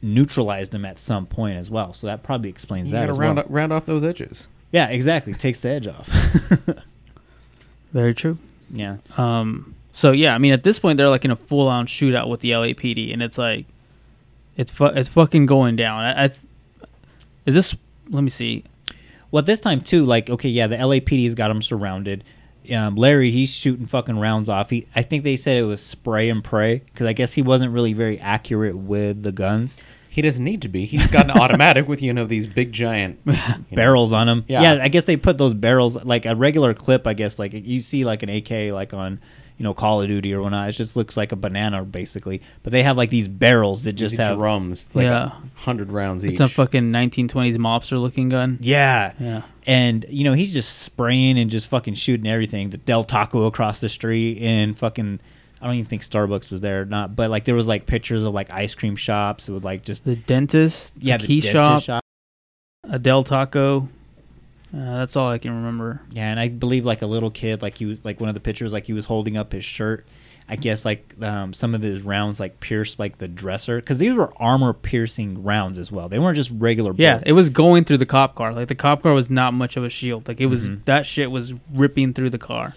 neutralized 0.00 0.70
them 0.72 0.84
at 0.86 0.98
some 0.98 1.26
point 1.26 1.58
as 1.58 1.70
well. 1.70 1.92
So 1.92 2.06
that 2.06 2.22
probably 2.22 2.48
explains 2.48 2.88
You 2.90 2.94
that 2.94 3.00
gotta 3.02 3.10
as 3.10 3.18
round, 3.18 3.36
well. 3.36 3.44
up- 3.44 3.50
round 3.50 3.72
off 3.72 3.84
those 3.84 4.02
edges. 4.04 4.46
Yeah, 4.72 4.86
exactly. 4.88 5.34
Takes 5.34 5.60
the 5.60 5.68
edge 5.68 5.86
off. 5.86 6.08
Very 7.92 8.14
true. 8.14 8.38
yeah. 8.72 8.96
Um. 9.16 9.74
So 9.98 10.12
yeah, 10.12 10.32
I 10.32 10.38
mean, 10.38 10.52
at 10.52 10.62
this 10.62 10.78
point, 10.78 10.96
they're 10.96 11.08
like 11.08 11.24
in 11.24 11.32
a 11.32 11.36
full 11.36 11.66
on 11.66 11.88
shootout 11.88 12.28
with 12.28 12.38
the 12.38 12.52
LAPD, 12.52 13.12
and 13.12 13.20
it's 13.20 13.36
like, 13.36 13.66
it's 14.56 14.70
fu- 14.70 14.84
it's 14.84 15.08
fucking 15.08 15.46
going 15.46 15.74
down. 15.74 16.04
I, 16.04 16.26
I 16.26 16.30
is 17.46 17.56
this? 17.56 17.74
Let 18.08 18.22
me 18.22 18.30
see. 18.30 18.62
Well, 19.32 19.42
this 19.42 19.58
time 19.58 19.80
too, 19.80 20.04
like 20.04 20.30
okay, 20.30 20.50
yeah, 20.50 20.68
the 20.68 20.76
LAPD's 20.76 21.34
got 21.34 21.50
him 21.50 21.60
surrounded. 21.60 22.22
Um, 22.72 22.94
Larry, 22.94 23.32
he's 23.32 23.50
shooting 23.50 23.86
fucking 23.86 24.20
rounds 24.20 24.48
off. 24.48 24.70
He, 24.70 24.86
I 24.94 25.02
think 25.02 25.24
they 25.24 25.34
said 25.34 25.56
it 25.56 25.64
was 25.64 25.82
spray 25.82 26.30
and 26.30 26.44
pray 26.44 26.76
because 26.78 27.08
I 27.08 27.12
guess 27.12 27.32
he 27.32 27.42
wasn't 27.42 27.72
really 27.72 27.92
very 27.92 28.20
accurate 28.20 28.76
with 28.76 29.24
the 29.24 29.32
guns. 29.32 29.76
He 30.08 30.22
doesn't 30.22 30.44
need 30.44 30.62
to 30.62 30.68
be. 30.68 30.84
He's 30.84 31.08
got 31.08 31.24
an 31.24 31.32
automatic 31.32 31.88
with 31.88 32.02
you 32.02 32.12
know 32.12 32.24
these 32.24 32.46
big 32.46 32.70
giant 32.70 33.18
you 33.24 33.32
know. 33.32 33.64
barrels 33.72 34.12
on 34.12 34.28
him. 34.28 34.44
Yeah. 34.46 34.62
Yeah. 34.62 34.84
I 34.84 34.86
guess 34.86 35.06
they 35.06 35.16
put 35.16 35.38
those 35.38 35.54
barrels 35.54 35.96
like 36.04 36.24
a 36.24 36.36
regular 36.36 36.72
clip. 36.72 37.04
I 37.08 37.14
guess 37.14 37.36
like 37.36 37.52
you 37.52 37.80
see 37.80 38.04
like 38.04 38.22
an 38.22 38.28
AK 38.28 38.72
like 38.72 38.94
on 38.94 39.18
you 39.58 39.64
know 39.64 39.74
Call 39.74 40.00
of 40.00 40.08
Duty 40.08 40.32
or 40.32 40.40
whatnot. 40.40 40.68
It 40.68 40.72
just 40.72 40.96
looks 40.96 41.16
like 41.16 41.32
a 41.32 41.36
banana 41.36 41.84
basically, 41.84 42.40
but 42.62 42.72
they 42.72 42.82
have 42.84 42.96
like 42.96 43.10
these 43.10 43.28
barrels 43.28 43.82
that 43.82 43.92
just 43.94 44.16
These 44.16 44.26
have 44.26 44.38
drums. 44.38 44.86
It's 44.86 44.96
like 44.96 45.02
Yeah. 45.04 45.26
a 45.26 45.58
hundred 45.60 45.92
rounds 45.92 46.24
each. 46.24 46.32
It's 46.32 46.40
a 46.40 46.48
fucking 46.48 46.90
1920s 46.92 47.56
mobster 47.56 48.00
looking 48.00 48.28
gun. 48.30 48.58
Yeah. 48.62 49.12
Yeah. 49.20 49.42
And 49.66 50.06
you 50.08 50.24
know 50.24 50.32
he's 50.32 50.52
just 50.54 50.78
spraying 50.78 51.38
and 51.38 51.50
just 51.50 51.66
fucking 51.66 51.94
shooting 51.94 52.26
everything. 52.26 52.70
The 52.70 52.78
Del 52.78 53.04
Taco 53.04 53.44
across 53.44 53.80
the 53.80 53.88
street 53.90 54.38
and 54.40 54.78
fucking. 54.78 55.20
I 55.60 55.66
don't 55.66 55.74
even 55.74 55.86
think 55.86 56.02
Starbucks 56.02 56.52
was 56.52 56.60
there 56.60 56.82
or 56.82 56.84
not, 56.84 57.16
but 57.16 57.30
like 57.30 57.44
there 57.44 57.56
was 57.56 57.66
like 57.66 57.84
pictures 57.86 58.22
of 58.22 58.32
like 58.32 58.48
ice 58.52 58.76
cream 58.76 58.94
shops 58.94 59.48
with 59.48 59.64
like 59.64 59.82
just 59.84 60.04
The 60.04 60.14
dentist. 60.14 60.94
yeah 61.00 61.16
The 61.16 61.22
the 61.22 61.26
key 61.26 61.40
dentist 61.40 61.86
shop. 61.86 62.04
A 62.84 62.98
Del 62.98 63.24
Taco. 63.24 63.88
Uh, 64.74 64.96
that's 64.96 65.16
all 65.16 65.28
I 65.30 65.38
can 65.38 65.54
remember. 65.54 66.00
Yeah, 66.10 66.30
and 66.30 66.38
I 66.38 66.48
believe 66.48 66.84
like 66.84 67.02
a 67.02 67.06
little 67.06 67.30
kid, 67.30 67.62
like 67.62 67.78
he 67.78 67.86
was 67.86 67.98
like 68.04 68.20
one 68.20 68.28
of 68.28 68.34
the 68.34 68.40
pictures, 68.40 68.72
like 68.72 68.84
he 68.86 68.92
was 68.92 69.06
holding 69.06 69.36
up 69.36 69.52
his 69.52 69.64
shirt. 69.64 70.06
I 70.50 70.56
guess 70.56 70.84
like 70.86 71.14
um, 71.22 71.52
some 71.52 71.74
of 71.74 71.82
his 71.82 72.02
rounds 72.02 72.40
like 72.40 72.58
pierced 72.60 72.98
like 72.98 73.18
the 73.18 73.28
dresser 73.28 73.76
because 73.76 73.98
these 73.98 74.14
were 74.14 74.32
armor 74.38 74.72
piercing 74.72 75.42
rounds 75.44 75.78
as 75.78 75.92
well. 75.92 76.08
They 76.08 76.18
weren't 76.18 76.36
just 76.38 76.50
regular. 76.54 76.94
Yeah, 76.96 77.22
it 77.26 77.32
was 77.34 77.50
going 77.50 77.84
through 77.84 77.98
the 77.98 78.06
cop 78.06 78.34
car. 78.34 78.54
Like 78.54 78.68
the 78.68 78.74
cop 78.74 79.02
car 79.02 79.12
was 79.12 79.28
not 79.28 79.52
much 79.52 79.76
of 79.76 79.84
a 79.84 79.90
shield. 79.90 80.26
Like 80.26 80.40
it 80.40 80.46
was 80.46 80.70
Mhm. 80.70 80.84
that 80.86 81.04
shit 81.04 81.30
was 81.30 81.52
ripping 81.74 82.14
through 82.14 82.30
the 82.30 82.38
car. 82.38 82.74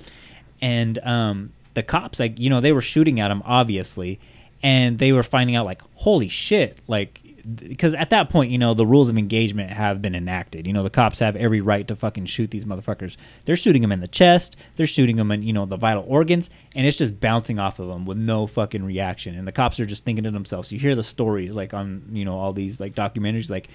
and 0.62 1.00
um, 1.00 1.52
the 1.74 1.82
cops 1.84 2.20
like 2.20 2.40
you 2.40 2.50
know 2.50 2.60
they 2.62 2.72
were 2.74 2.82
shooting 2.82 3.20
at 3.22 3.32
him 3.32 3.42
obviously, 3.46 4.20
and 4.62 5.00
they 5.00 5.12
were 5.14 5.24
finding 5.24 5.56
out 5.56 5.66
like 5.66 5.82
holy 5.96 6.28
shit 6.28 6.80
like 6.88 7.22
because 7.56 7.94
at 7.96 8.10
that 8.10 8.30
point 8.30 8.52
you 8.52 8.58
know 8.58 8.74
the 8.74 8.86
rules 8.86 9.10
of 9.10 9.18
engagement 9.18 9.72
have 9.72 10.02
been 10.02 10.16
enacted. 10.16 10.68
You 10.68 10.74
know 10.74 10.84
the 10.84 10.90
cops 10.90 11.20
have 11.20 11.36
every 11.36 11.62
right 11.62 11.88
to 11.88 11.96
fucking 11.96 12.26
shoot 12.26 12.52
these 12.52 12.66
motherfuckers. 12.66 13.18
They're 13.46 13.56
shooting 13.56 13.82
them 13.82 13.92
in 13.92 14.00
the 14.00 14.08
chest. 14.08 14.58
They're 14.76 14.88
shooting 14.88 15.16
them 15.16 15.32
in 15.32 15.44
you 15.44 15.54
know 15.54 15.66
the 15.66 15.78
vital 15.78 16.06
organs, 16.08 16.50
and 16.76 16.86
it's 16.86 16.98
just 16.98 17.20
bouncing 17.20 17.60
off 17.60 17.80
of 17.80 17.88
them 17.88 18.06
with 18.06 18.18
no 18.18 18.48
fucking 18.48 18.84
reaction. 18.84 19.36
And 19.38 19.48
the 19.48 19.52
cops 19.52 19.80
are 19.80 19.86
just 19.86 20.04
thinking 20.04 20.24
to 20.24 20.32
themselves. 20.32 20.72
You 20.72 20.80
hear 20.80 20.96
the 20.96 21.04
stories 21.04 21.56
like 21.56 21.74
on 21.74 22.04
you 22.12 22.26
know 22.26 22.38
all 22.38 22.54
these 22.54 22.80
like 22.80 22.96
documentaries 22.96 23.50
like 23.50 23.70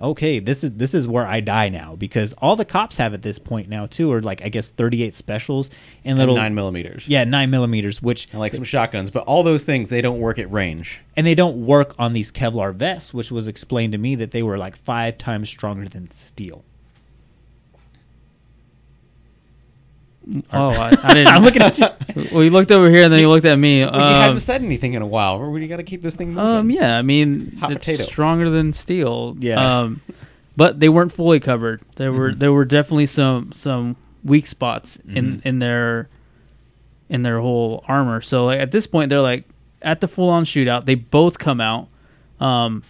okay, 0.00 0.38
this 0.38 0.62
is 0.62 0.72
this 0.72 0.94
is 0.94 1.06
where 1.06 1.26
I 1.26 1.40
die 1.40 1.68
now 1.68 1.96
because 1.96 2.32
all 2.34 2.56
the 2.56 2.64
cops 2.64 2.96
have 2.98 3.14
at 3.14 3.22
this 3.22 3.38
point 3.38 3.68
now 3.68 3.86
too 3.86 4.12
are 4.12 4.22
like 4.22 4.42
I 4.42 4.48
guess 4.48 4.70
38 4.70 5.14
specials 5.14 5.70
and 6.04 6.12
And 6.12 6.18
little 6.18 6.36
nine 6.36 6.54
millimeters. 6.54 7.08
Yeah, 7.08 7.24
nine 7.24 7.50
millimeters, 7.50 8.02
which 8.02 8.28
and 8.32 8.40
like 8.40 8.52
some 8.52 8.64
shotguns, 8.64 9.10
but 9.10 9.24
all 9.24 9.42
those 9.42 9.64
things 9.64 9.90
they 9.90 10.02
don't 10.02 10.18
work 10.18 10.38
at 10.38 10.50
range. 10.52 11.00
and 11.16 11.26
they 11.26 11.34
don't 11.34 11.64
work 11.66 11.94
on 11.98 12.12
these 12.12 12.30
Kevlar 12.30 12.74
vests, 12.74 13.14
which 13.14 13.30
was 13.30 13.48
explained 13.48 13.92
to 13.92 13.98
me 13.98 14.14
that 14.16 14.30
they 14.32 14.42
were 14.42 14.58
like 14.58 14.76
five 14.76 15.18
times 15.18 15.48
stronger 15.48 15.86
than 15.88 16.10
steel. 16.10 16.64
Oh, 20.52 20.70
I, 20.70 20.96
I 21.02 21.14
didn't. 21.14 21.28
I'm 21.28 21.42
looking 21.42 21.62
at 21.62 21.78
you. 21.78 21.86
Well, 22.32 22.42
you 22.42 22.48
looked 22.50 22.72
over 22.72 22.88
here 22.88 23.04
and 23.04 23.12
then 23.12 23.20
you 23.20 23.28
looked 23.28 23.44
at 23.44 23.58
me. 23.58 23.84
Well, 23.84 23.94
you 23.94 24.00
Um, 24.00 24.22
haven't 24.22 24.40
said 24.40 24.62
anything 24.62 24.94
in 24.94 25.02
a 25.02 25.06
while. 25.06 25.38
Where 25.38 25.58
you 25.60 25.68
got 25.68 25.76
to 25.76 25.82
keep 25.82 26.00
this 26.02 26.14
thing 26.16 26.28
moving? 26.28 26.40
Um, 26.44 26.70
yeah, 26.70 26.96
I 26.98 27.02
mean, 27.02 27.54
Hot 27.58 27.72
it's 27.72 27.84
potato. 27.84 28.04
stronger 28.04 28.48
than 28.48 28.72
steel. 28.72 29.36
Yeah. 29.38 29.80
Um, 29.80 30.00
but 30.56 30.80
they 30.80 30.88
weren't 30.88 31.12
fully 31.12 31.38
covered. 31.40 31.82
There 31.96 32.10
were 32.12 32.30
Mm-hmm. 32.30 32.38
there 32.38 32.52
were 32.54 32.64
definitely 32.64 33.04
some 33.06 33.52
some 33.52 33.96
weak 34.24 34.46
spots 34.46 34.98
in 35.06 35.26
Mm-hmm. 35.38 35.48
in 35.48 35.58
their 35.58 36.08
in 37.10 37.22
their 37.22 37.38
whole 37.40 37.84
armor. 37.86 38.20
So 38.22 38.46
like, 38.46 38.58
at 38.60 38.72
this 38.72 38.86
point, 38.86 39.10
they're 39.10 39.20
like 39.20 39.44
at 39.82 40.00
the 40.00 40.08
full 40.08 40.30
on 40.30 40.44
shootout. 40.44 40.86
They 40.86 40.94
both 40.94 41.38
come 41.38 41.60
out, 41.60 41.88
um, 42.40 42.82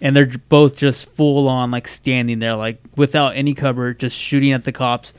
and 0.00 0.16
they're 0.16 0.30
both 0.48 0.76
just 0.76 1.08
full 1.10 1.48
on 1.48 1.72
like 1.72 1.88
standing 1.88 2.38
there, 2.38 2.54
like 2.54 2.80
without 2.96 3.34
any 3.34 3.52
cover, 3.54 3.92
just 3.92 4.16
shooting 4.16 4.52
at 4.52 4.64
the 4.64 4.72
cops. 4.72 5.12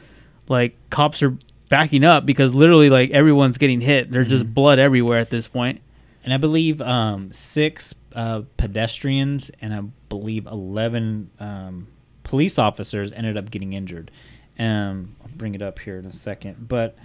Like 0.47 0.75
cops 0.89 1.21
are 1.21 1.35
backing 1.71 2.03
up 2.03 2.25
because 2.27 2.53
literally 2.53 2.91
like 2.91 3.09
everyone's 3.09 3.57
getting 3.57 3.81
hit. 3.81 4.11
There's 4.11 4.27
Mm-hmm. 4.27 4.29
just 4.29 4.53
blood 4.53 4.77
everywhere 4.77 5.17
at 5.17 5.31
this 5.31 5.47
point. 5.47 5.81
And 6.23 6.31
I 6.35 6.37
believe 6.37 6.79
um, 6.81 7.33
six 7.33 7.95
uh, 8.13 8.43
pedestrians 8.57 9.49
and 9.59 9.73
I 9.73 9.81
believe 10.09 10.45
11 10.45 11.31
um, 11.39 11.87
police 12.23 12.59
officers 12.59 13.11
ended 13.13 13.37
up 13.37 13.49
getting 13.49 13.73
injured. 13.73 14.11
Um, 14.59 15.15
I'll 15.23 15.29
bring 15.35 15.55
it 15.55 15.63
up 15.63 15.79
here 15.79 15.97
in 15.97 16.05
a 16.05 16.13
second. 16.13 16.67
But 16.67 16.95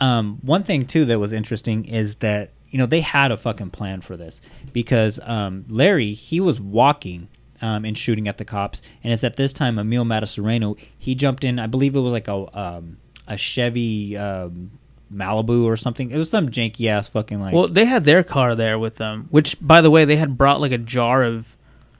um, 0.00 0.40
one 0.42 0.62
thing, 0.62 0.84
too, 0.86 1.06
that 1.06 1.18
was 1.18 1.32
interesting 1.32 1.86
is 1.86 2.16
that, 2.16 2.50
you 2.68 2.78
know, 2.78 2.84
they 2.84 3.00
had 3.00 3.32
a 3.32 3.38
fucking 3.38 3.70
plan 3.70 4.02
for 4.02 4.16
this 4.18 4.42
because 4.74 5.18
um, 5.22 5.64
Larry, 5.70 6.12
he 6.12 6.40
was 6.40 6.60
walking. 6.60 7.28
Um, 7.62 7.86
and 7.86 7.96
shooting 7.96 8.28
at 8.28 8.36
the 8.36 8.44
cops, 8.44 8.82
and 9.02 9.14
it's 9.14 9.24
at 9.24 9.36
this 9.36 9.50
time 9.50 9.78
Emil 9.78 10.04
Matasareanu. 10.04 10.78
He 10.98 11.14
jumped 11.14 11.42
in. 11.42 11.58
I 11.58 11.66
believe 11.66 11.96
it 11.96 12.00
was 12.00 12.12
like 12.12 12.28
a 12.28 12.46
um, 12.52 12.98
a 13.26 13.36
Chevy 13.36 14.16
um, 14.16 14.70
Malibu 15.12 15.64
or 15.64 15.76
something. 15.76 16.10
It 16.10 16.18
was 16.18 16.30
some 16.30 16.48
janky 16.48 16.88
ass 16.88 17.08
fucking 17.08 17.40
like. 17.40 17.54
Well, 17.54 17.68
they 17.68 17.84
had 17.84 18.04
their 18.04 18.22
car 18.22 18.54
there 18.54 18.78
with 18.78 18.96
them, 18.96 19.28
which, 19.30 19.56
by 19.60 19.80
the 19.80 19.90
way, 19.90 20.04
they 20.04 20.16
had 20.16 20.36
brought 20.36 20.60
like 20.60 20.72
a 20.72 20.78
jar 20.78 21.22
of 21.22 21.56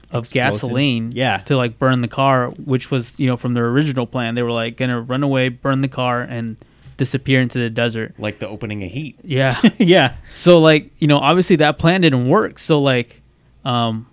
of 0.09 0.23
Explosive. 0.23 0.33
gasoline, 0.61 1.11
Yeah. 1.11 1.37
to 1.39 1.57
like 1.57 1.77
burn 1.77 1.99
the 1.99 2.07
car, 2.07 2.47
which 2.51 2.89
was 2.89 3.13
you 3.19 3.27
know 3.27 3.35
from 3.35 3.53
their 3.55 3.67
original 3.67 4.07
plan. 4.07 4.35
They 4.35 4.43
were 4.43 4.51
like 4.51 4.77
gonna 4.77 5.01
run 5.01 5.21
away, 5.23 5.49
burn 5.49 5.81
the 5.81 5.89
car, 5.89 6.21
and 6.21 6.55
disappear 6.95 7.41
into 7.41 7.59
the 7.59 7.69
desert. 7.69 8.15
like 8.17 8.39
the 8.39 8.47
opening 8.47 8.83
of 8.83 8.89
Heat. 8.91 9.19
Yeah. 9.23 9.59
yeah. 9.77 10.15
so 10.31 10.59
like 10.59 10.91
you 10.99 11.07
know, 11.07 11.17
obviously 11.19 11.57
that 11.57 11.77
plan 11.77 12.01
didn't 12.01 12.27
work. 12.29 12.57
So 12.57 12.81
like, 12.81 13.21
um, 13.65 14.07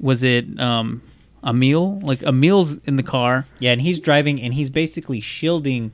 was 0.00 0.22
it 0.22 0.58
um, 0.58 1.02
Emil? 1.46 2.00
Like 2.00 2.22
Emil's 2.22 2.76
in 2.86 2.96
the 2.96 3.02
car. 3.02 3.46
Yeah, 3.58 3.72
and 3.72 3.82
he's 3.82 3.98
driving, 4.00 4.40
and 4.40 4.54
he's 4.54 4.70
basically 4.70 5.20
shielding 5.20 5.92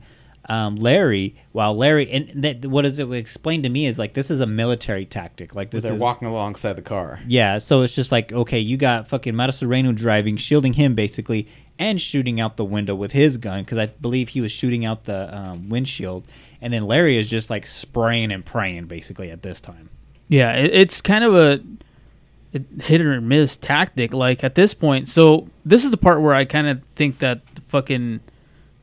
um, 0.51 0.75
Larry 0.75 1.33
while 1.53 1.73
Larry 1.77 2.11
and 2.11 2.43
that 2.43 2.65
what 2.65 2.85
is 2.85 2.99
it 2.99 3.09
explained 3.13 3.63
to 3.63 3.69
me 3.69 3.85
is 3.85 3.97
like 3.97 4.15
this 4.15 4.29
is 4.29 4.41
a 4.41 4.45
military 4.45 5.05
tactic. 5.05 5.55
Like 5.55 5.71
this 5.71 5.83
They're 5.83 5.93
is 5.93 5.99
walking 5.99 6.27
alongside 6.27 6.73
the 6.73 6.81
car. 6.81 7.21
yeah. 7.25 7.57
So 7.57 7.83
it's 7.83 7.95
just 7.95 8.11
like 8.11 8.33
okay, 8.33 8.59
you 8.59 8.75
got 8.75 9.07
fucking 9.07 9.33
Matasareanu 9.33 9.95
driving, 9.95 10.35
shielding 10.35 10.73
him 10.73 10.93
basically, 10.93 11.47
and 11.79 12.01
shooting 12.01 12.41
out 12.41 12.57
the 12.57 12.65
window 12.65 12.93
with 12.93 13.13
his 13.13 13.37
gun 13.37 13.63
because 13.63 13.77
I 13.77 13.85
believe 13.85 14.29
he 14.29 14.41
was 14.41 14.51
shooting 14.51 14.83
out 14.83 15.05
the 15.05 15.33
um, 15.33 15.69
windshield, 15.69 16.25
and 16.59 16.73
then 16.73 16.85
Larry 16.85 17.15
is 17.15 17.29
just 17.29 17.49
like 17.49 17.65
spraying 17.65 18.33
and 18.33 18.45
praying 18.45 18.87
basically 18.87 19.31
at 19.31 19.43
this 19.43 19.61
time. 19.61 19.89
Yeah, 20.27 20.51
it, 20.51 20.73
it's 20.73 21.01
kind 21.01 21.23
of 21.23 21.33
a 21.33 21.61
hit 22.83 22.99
or 22.99 23.21
miss 23.21 23.55
tactic. 23.55 24.13
Like 24.13 24.43
at 24.43 24.55
this 24.55 24.73
point, 24.73 25.07
so 25.07 25.47
this 25.63 25.85
is 25.85 25.91
the 25.91 25.97
part 25.97 26.19
where 26.19 26.33
I 26.33 26.43
kind 26.43 26.67
of 26.67 26.81
think 26.97 27.19
that 27.19 27.39
fucking 27.69 28.19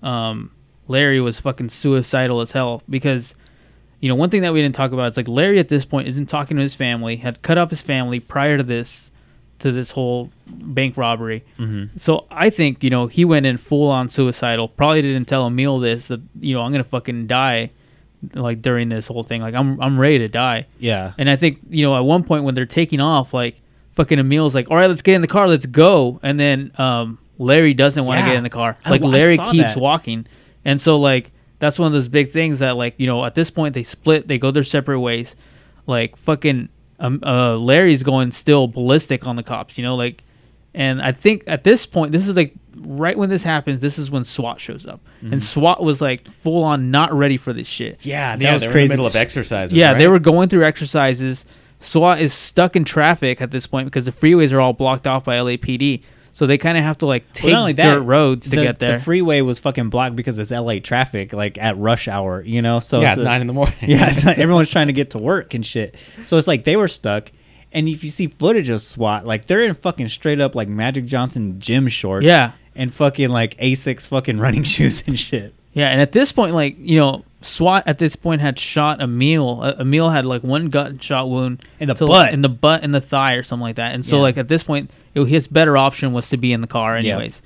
um, 0.02 0.50
Larry 0.88 1.20
was 1.20 1.38
fucking 1.40 1.68
suicidal 1.68 2.40
as 2.40 2.52
hell 2.52 2.82
because 2.88 3.34
you 4.00 4.08
know 4.08 4.14
one 4.14 4.30
thing 4.30 4.42
that 4.42 4.52
we 4.52 4.60
didn't 4.62 4.74
talk 4.74 4.92
about 4.92 5.08
is 5.12 5.16
like 5.16 5.28
Larry 5.28 5.58
at 5.58 5.68
this 5.68 5.84
point 5.84 6.08
isn't 6.08 6.26
talking 6.26 6.56
to 6.56 6.62
his 6.62 6.74
family, 6.74 7.16
had 7.16 7.42
cut 7.42 7.58
off 7.58 7.70
his 7.70 7.82
family 7.82 8.20
prior 8.20 8.56
to 8.56 8.62
this, 8.62 9.10
to 9.60 9.72
this 9.72 9.90
whole 9.92 10.30
bank 10.46 10.96
robbery. 10.96 11.44
Mhm. 11.58 11.90
So 11.96 12.24
I 12.30 12.50
think 12.50 12.82
you 12.84 12.90
know 12.90 13.06
he 13.08 13.24
went 13.24 13.44
in 13.46 13.56
full 13.56 13.88
on 13.90 14.08
suicidal. 14.08 14.68
Probably 14.68 15.02
didn't 15.02 15.26
tell 15.26 15.46
Emil 15.46 15.78
this 15.80 16.08
that 16.08 16.20
you 16.40 16.54
know 16.54 16.60
I'm 16.62 16.72
gonna 16.72 16.84
fucking 16.84 17.26
die, 17.26 17.70
like 18.34 18.62
during 18.62 18.88
this 18.88 19.08
whole 19.08 19.22
thing. 19.24 19.40
Like 19.42 19.54
I'm 19.54 19.80
I'm 19.80 19.98
ready 19.98 20.18
to 20.18 20.28
die. 20.28 20.66
Yeah. 20.78 21.12
And 21.18 21.28
I 21.28 21.36
think 21.36 21.58
you 21.68 21.82
know 21.84 21.96
at 21.96 22.04
one 22.04 22.22
point 22.22 22.44
when 22.44 22.54
they're 22.54 22.66
taking 22.66 23.00
off, 23.00 23.34
like 23.34 23.60
fucking 23.96 24.18
Emil's 24.20 24.54
like, 24.54 24.70
all 24.70 24.76
right, 24.76 24.88
let's 24.88 25.02
get 25.02 25.14
in 25.16 25.22
the 25.22 25.26
car, 25.26 25.48
let's 25.48 25.66
go. 25.66 26.20
And 26.22 26.38
then 26.38 26.70
um, 26.78 27.18
Larry 27.36 27.74
doesn't 27.74 28.04
want 28.04 28.18
to 28.20 28.24
Yeah. 28.26 28.28
get 28.34 28.36
in 28.38 28.44
the 28.44 28.50
car. 28.50 28.76
Like 28.88 29.02
I 29.02 29.06
Larry 29.06 29.34
saw 29.36 29.50
keeps 29.50 29.74
that. 29.74 29.80
walking, 29.80 30.24
and 30.64 30.80
so 30.80 30.98
like 30.98 31.32
that's 31.58 31.78
one 31.78 31.86
of 31.86 31.92
those 31.92 32.08
big 32.08 32.30
things 32.30 32.60
that 32.60 32.76
like 32.76 32.94
you 32.98 33.06
know 33.06 33.24
at 33.24 33.34
this 33.34 33.50
point 33.50 33.74
they 33.74 33.82
split, 33.82 34.28
they 34.28 34.38
go 34.38 34.50
their 34.50 34.62
separate 34.64 35.00
ways. 35.00 35.36
Like 35.86 36.16
fucking 36.16 36.68
um, 37.00 37.20
uh, 37.24 37.56
Larry's 37.56 38.02
going 38.02 38.32
still 38.32 38.66
ballistic 38.68 39.26
on 39.26 39.36
the 39.36 39.42
cops, 39.42 39.78
you 39.78 39.84
know, 39.84 39.94
like. 39.96 40.22
And 40.74 41.00
I 41.00 41.12
think 41.12 41.44
at 41.46 41.64
this 41.64 41.86
point, 41.86 42.12
this 42.12 42.28
is 42.28 42.36
like 42.36 42.52
right 42.76 43.16
when 43.16 43.30
this 43.30 43.42
happens. 43.42 43.80
This 43.80 43.98
is 43.98 44.10
when 44.10 44.22
SWAT 44.22 44.60
shows 44.60 44.84
up, 44.86 45.00
Mhm. 45.24 45.32
and 45.32 45.42
SWAT 45.42 45.82
was 45.82 46.00
like 46.02 46.30
full 46.30 46.62
on 46.62 46.90
not 46.90 47.12
ready 47.12 47.36
for 47.38 47.52
this 47.54 47.66
shit. 47.66 48.04
Yeah, 48.04 48.36
that 48.36 48.42
Yeah, 48.44 48.52
was 48.52 48.60
they 48.60 48.66
were 48.66 48.70
in 48.70 48.74
the 48.74 48.78
crazy. 48.80 48.90
middle 48.92 49.06
of 49.06 49.16
exercises, 49.16 49.72
Yeah, 49.72 49.94
they 49.94 50.06
were 50.08 50.18
going 50.18 50.50
through 50.50 50.66
exercises. 50.66 51.46
SWAT 51.80 52.20
is 52.20 52.34
stuck 52.34 52.76
in 52.76 52.84
traffic 52.84 53.40
at 53.40 53.50
this 53.50 53.66
point 53.66 53.86
because 53.86 54.04
the 54.04 54.12
freeways 54.12 54.52
are 54.52 54.60
all 54.60 54.74
blocked 54.74 55.06
off 55.06 55.24
by 55.24 55.36
LAPD. 55.38 56.02
So 56.38 56.46
they 56.46 56.56
kind 56.56 56.78
of 56.78 56.84
have 56.84 56.98
to 56.98 57.06
like 57.06 57.32
take 57.32 57.50
not 57.50 57.58
only 57.62 57.72
dirt 57.72 57.98
roads 58.02 58.48
to 58.50 58.54
the- 58.54 58.62
get 58.62 58.78
there. 58.78 58.98
The 58.98 59.02
freeway 59.02 59.40
was 59.40 59.58
fucking 59.58 59.90
blocked 59.90 60.14
because 60.14 60.38
it's 60.38 60.52
LA 60.52 60.78
traffic, 60.78 61.32
like 61.32 61.58
at 61.58 61.76
rush 61.76 62.06
hour, 62.06 62.42
you 62.42 62.62
know. 62.62 62.78
So 62.78 63.00
Yeah, 63.00 63.14
it's 63.14 63.20
nine 63.22 63.40
in 63.40 63.48
the 63.48 63.52
morning. 63.52 63.74
Yeah, 63.82 64.08
it's 64.08 64.24
like 64.24 64.38
everyone's 64.44 64.70
trying 64.70 64.86
to 64.86 64.92
get 64.92 65.10
to 65.10 65.18
work 65.18 65.52
and 65.54 65.66
shit. 65.66 65.96
So 66.24 66.36
it's 66.38 66.46
like 66.46 66.62
they 66.62 66.76
were 66.76 66.86
stuck. 66.86 67.32
And 67.72 67.88
if 67.88 68.04
you 68.04 68.10
see 68.10 68.28
footage 68.28 68.70
of 68.70 68.80
SWAT, 68.80 69.26
like 69.26 69.46
they're 69.46 69.64
in 69.64 69.74
fucking 69.74 70.06
straight 70.10 70.40
up 70.40 70.54
like 70.54 70.68
Magic 70.68 71.06
Johnson 71.06 71.58
gym 71.58 71.88
shorts, 71.88 72.24
Yeah. 72.24 72.52
and 72.76 72.94
fucking 72.94 73.30
like 73.30 73.56
Asics 73.58 74.06
fucking 74.06 74.38
running 74.38 74.62
shoes 74.74 75.02
and 75.08 75.18
shit. 75.18 75.54
yeah, 75.72 75.88
and 75.88 76.00
at 76.00 76.12
this 76.12 76.30
point, 76.30 76.54
like 76.54 76.76
you 76.78 76.98
know, 77.00 77.24
SWAT 77.40 77.84
at 77.86 77.98
this 77.98 78.16
point 78.16 78.40
had 78.40 78.58
shot 78.58 79.00
Emil. 79.00 79.60
Uh, 79.62 79.74
Emil 79.78 80.10
had 80.10 80.26
like 80.26 80.42
one 80.42 80.66
gunshot 80.70 81.28
wound 81.30 81.64
In 81.78 81.86
the 81.88 81.94
to- 81.94 82.06
butt. 82.06 82.32
in 82.34 82.40
the 82.40 82.48
butt, 82.48 82.82
and 82.82 82.92
the 82.92 83.00
thigh, 83.00 83.34
or 83.34 83.42
something 83.42 83.62
like 83.62 83.76
that. 83.76 83.94
And 83.94 84.04
so, 84.04 84.16
Yeah. 84.16 84.22
like 84.22 84.38
at 84.38 84.48
this 84.48 84.64
point, 84.64 84.90
it, 85.14 85.24
his 85.26 85.46
better 85.46 85.76
option 85.76 86.12
was 86.12 86.28
to 86.30 86.36
be 86.36 86.52
in 86.52 86.60
the 86.60 86.66
car, 86.66 86.98
Yeah. 86.98 87.12
anyways. 87.14 87.42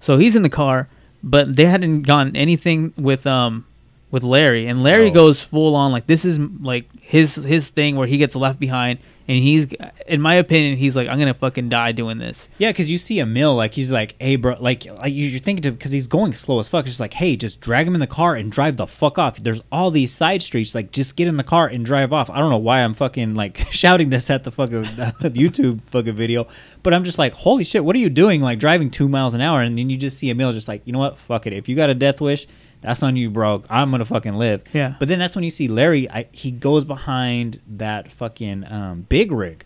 So 0.00 0.16
he's 0.16 0.34
in 0.36 0.42
the 0.42 0.48
car, 0.48 0.88
but 1.22 1.54
they 1.56 1.66
hadn't 1.66 2.02
gotten 2.02 2.34
anything 2.36 2.92
with 2.96 3.26
um 3.26 3.64
with 4.10 4.22
Larry, 4.24 4.66
and 4.66 4.82
Larry 4.82 5.10
Oh. 5.10 5.14
goes 5.14 5.42
full 5.42 5.74
on 5.76 5.92
like 5.92 6.06
this 6.06 6.24
is 6.24 6.38
like 6.60 6.86
his 7.00 7.36
his 7.36 7.70
thing 7.70 7.96
where 7.96 8.06
he 8.06 8.18
gets 8.18 8.34
left 8.36 8.58
behind, 8.58 8.98
and 9.28 9.38
he's 9.38 9.66
in 10.06 10.20
my 10.20 10.34
opinion, 10.34 10.76
he's 10.78 10.94
like 10.96 11.08
I'm 11.08 11.18
gonna 11.18 11.34
fucking 11.34 11.68
die 11.68 11.92
doing 11.92 12.18
this. 12.18 12.48
Yeah, 12.58 12.70
because 12.70 12.88
you 12.90 12.98
see 12.98 13.18
Emil, 13.20 13.54
like 13.56 13.74
he's 13.74 13.90
like, 13.90 14.14
"Hey, 14.20 14.36
bro," 14.36 14.56
like, 14.60 14.84
like 14.86 15.12
you- 15.12 15.26
you're 15.26 15.40
thinking 15.40 15.62
to 15.62 15.72
because 15.72 15.92
he's 15.92 16.06
going 16.06 16.32
slow 16.32 16.58
as 16.60 16.68
fuck. 16.68 16.84
It's 16.84 16.90
just 16.92 17.00
like, 17.00 17.14
"Hey, 17.14 17.36
just 17.36 17.60
drag 17.60 17.86
him 17.86 17.94
in 17.94 18.00
the 18.00 18.06
car 18.06 18.34
and 18.36 18.50
drive 18.52 18.76
the 18.76 18.86
fuck 18.86 19.18
off." 19.18 19.36
There's 19.42 19.60
all 19.72 19.90
these 19.90 20.12
side 20.12 20.42
streets, 20.42 20.74
like, 20.74 20.92
just 20.92 21.16
get 21.16 21.26
in 21.28 21.36
the 21.36 21.44
car 21.44 21.66
and 21.66 21.84
drive 21.84 22.12
off. 22.12 22.30
I 22.30 22.38
don't 22.38 22.50
know 22.50 22.56
why 22.56 22.80
I'm 22.80 22.94
fucking 22.94 23.34
like 23.34 23.58
shouting 23.70 24.10
this 24.10 24.30
at 24.30 24.44
the 24.44 24.52
fucking 24.52 24.84
uh, 24.86 25.12
YouTube 25.22 25.80
fucking 25.90 26.14
video, 26.14 26.46
but 26.82 26.94
I'm 26.94 27.04
just 27.04 27.18
like, 27.18 27.34
"Holy 27.34 27.64
shit, 27.64 27.84
what 27.84 27.96
are 27.96 28.00
you 28.00 28.10
doing?" 28.10 28.40
Like 28.42 28.58
driving 28.58 28.90
two 28.90 29.08
miles 29.08 29.34
an 29.34 29.40
hour, 29.40 29.60
and 29.62 29.78
then 29.78 29.90
you 29.90 29.96
just 29.96 30.18
see 30.18 30.30
Emil, 30.30 30.52
just 30.52 30.68
like, 30.68 30.82
you 30.84 30.92
know 30.92 30.98
what, 31.00 31.18
fuck 31.18 31.46
it. 31.46 31.52
If 31.52 31.68
you 31.68 31.74
got 31.76 31.90
a 31.90 31.94
death 31.94 32.20
wish, 32.20 32.46
that's 32.86 33.02
on 33.02 33.16
you, 33.16 33.30
bro. 33.30 33.64
I'm 33.68 33.90
gonna 33.90 34.04
fucking 34.04 34.34
live. 34.34 34.62
Yeah. 34.72 34.94
But 35.00 35.08
then 35.08 35.18
that's 35.18 35.34
when 35.34 35.42
you 35.42 35.50
see 35.50 35.66
Larry. 35.66 36.08
I, 36.08 36.28
he 36.30 36.52
goes 36.52 36.84
behind 36.84 37.60
that 37.66 38.12
fucking 38.12 38.64
um, 38.70 39.06
big 39.08 39.32
rig, 39.32 39.64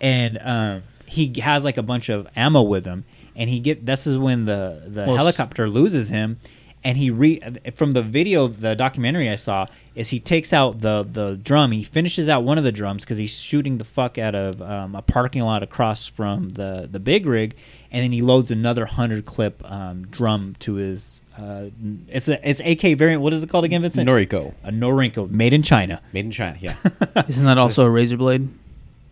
and 0.00 0.38
um, 0.42 0.82
he 1.04 1.38
has 1.42 1.64
like 1.64 1.76
a 1.76 1.82
bunch 1.82 2.08
of 2.08 2.26
ammo 2.34 2.62
with 2.62 2.86
him. 2.86 3.04
And 3.36 3.50
he 3.50 3.60
get 3.60 3.84
this 3.84 4.06
is 4.06 4.16
when 4.16 4.46
the 4.46 4.84
the 4.86 5.04
Well, 5.06 5.16
helicopter 5.16 5.68
loses 5.68 6.08
him, 6.08 6.40
and 6.82 6.96
he 6.96 7.10
re 7.10 7.40
from 7.74 7.92
the 7.92 8.02
video 8.02 8.48
the 8.48 8.74
documentary 8.74 9.28
I 9.28 9.36
saw 9.36 9.66
is 9.94 10.08
he 10.08 10.18
takes 10.18 10.50
out 10.54 10.80
the 10.80 11.06
the 11.10 11.38
drum. 11.42 11.72
He 11.72 11.82
finishes 11.82 12.26
out 12.26 12.42
one 12.42 12.56
of 12.56 12.64
the 12.64 12.72
drums 12.72 13.04
because 13.04 13.18
he's 13.18 13.38
shooting 13.38 13.76
the 13.76 13.84
fuck 13.84 14.16
out 14.16 14.34
of 14.34 14.62
um, 14.62 14.94
a 14.94 15.02
parking 15.02 15.42
lot 15.42 15.62
across 15.62 16.06
from 16.06 16.48
the 16.50 16.88
the 16.90 17.00
big 17.00 17.26
rig, 17.26 17.54
and 17.90 18.02
then 18.02 18.12
he 18.12 18.22
loads 18.22 18.50
another 18.50 18.86
hundred 18.86 19.26
clip 19.26 19.62
um, 19.70 20.06
drum 20.06 20.56
to 20.60 20.74
his. 20.76 21.18
Uh, 21.36 21.70
it's 22.08 22.28
a 22.28 22.48
it's 22.48 22.60
AK 22.60 22.98
variant. 22.98 23.22
What 23.22 23.32
is 23.32 23.42
it 23.42 23.48
called 23.48 23.64
again, 23.64 23.82
Vincent? 23.82 24.08
Noriko. 24.08 24.54
A 24.64 24.70
Norinco, 24.70 25.30
made 25.30 25.52
in 25.52 25.62
China. 25.62 26.02
Made 26.12 26.26
in 26.26 26.30
China, 26.30 26.56
yeah. 26.60 26.76
Isn't 27.28 27.44
that 27.46 27.58
also 27.58 27.86
a 27.86 27.90
razor 27.90 28.16
blade? 28.16 28.48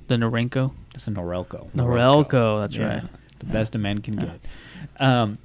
The 0.09 0.16
Norenko. 0.16 0.73
That's 0.93 1.09
a 1.09 1.12
Norelco. 1.12 1.71
Norelco, 1.71 2.61
that's 2.61 2.77
Yeah, 2.77 2.87
right. 2.87 3.03
The 3.39 3.47
best 3.47 3.75
a 3.75 3.79
man 3.79 4.01
can 4.01 4.16
get. 4.16 4.39
Um, 4.99 5.39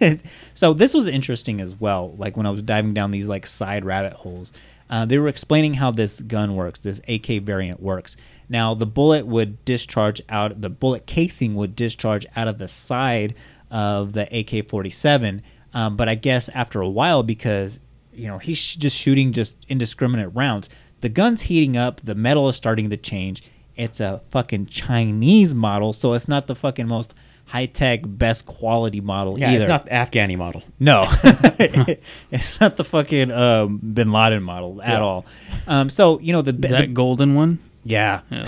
so 0.54 0.72
this 0.72 0.94
was 0.94 1.06
interesting 1.08 1.60
as 1.60 1.78
well. 1.78 2.14
Like 2.16 2.36
when 2.36 2.46
I 2.46 2.50
was 2.50 2.62
diving 2.62 2.94
down 2.94 3.10
these 3.10 3.28
like 3.28 3.46
side 3.46 3.84
rabbit 3.84 4.14
holes, 4.14 4.52
uh, 4.88 5.04
they 5.04 5.18
were 5.18 5.28
explaining 5.28 5.74
how 5.74 5.90
this 5.90 6.20
gun 6.20 6.54
works, 6.56 6.78
this 6.78 7.00
AK 7.08 7.42
variant 7.42 7.82
works. 7.82 8.16
Now 8.48 8.74
the 8.74 8.86
bullet 8.86 9.26
would 9.26 9.62
discharge 9.64 10.22
out, 10.28 10.60
the 10.60 10.70
bullet 10.70 11.06
casing 11.06 11.56
would 11.56 11.76
discharge 11.76 12.24
out 12.36 12.48
of 12.48 12.58
the 12.58 12.68
side 12.68 13.34
of 13.70 14.12
the 14.12 14.22
AK-47. 14.22 15.42
Um, 15.76 15.96
but 15.96 16.08
I 16.08 16.14
guess 16.14 16.48
after 16.54 16.80
a 16.80 16.88
while, 16.88 17.22
because 17.22 17.78
you 18.12 18.26
know 18.28 18.38
he's 18.38 18.56
sh- 18.58 18.76
just 18.76 18.96
shooting 18.96 19.32
just 19.32 19.56
indiscriminate 19.68 20.30
rounds, 20.34 20.68
the 21.02 21.08
gun's 21.10 21.42
heating 21.42 21.76
up, 21.76 22.00
the 22.00 22.14
metal 22.14 22.48
is 22.48 22.56
starting 22.56 22.88
to 22.90 22.96
change. 22.96 23.42
It's 23.76 24.00
a 24.00 24.22
fucking 24.30 24.66
Chinese 24.66 25.54
model, 25.54 25.92
so 25.92 26.14
it's 26.14 26.28
not 26.28 26.46
the 26.46 26.54
fucking 26.54 26.88
most 26.88 27.12
high 27.44 27.66
tech, 27.66 28.00
best 28.04 28.46
quality 28.46 29.00
model 29.02 29.38
Yeah, 29.38 29.50
either. 29.52 29.64
it's 29.66 29.68
not 29.68 29.84
the 29.84 29.90
Afghani 29.92 30.36
model. 30.38 30.62
No, 30.80 31.04
it's 32.30 32.58
not 32.60 32.76
the 32.76 32.84
fucking 32.84 33.30
um, 33.30 33.78
Bin 33.78 34.10
Laden 34.12 34.42
model 34.42 34.80
at 34.82 34.88
Yeah. 34.94 35.00
all. 35.00 35.26
Um, 35.66 35.90
so 35.90 36.18
you 36.20 36.32
know 36.32 36.42
the 36.42 36.52
that 36.52 36.80
the- 36.80 36.86
golden 36.86 37.34
one. 37.34 37.58
yeah. 37.84 38.22
Hell 38.30 38.46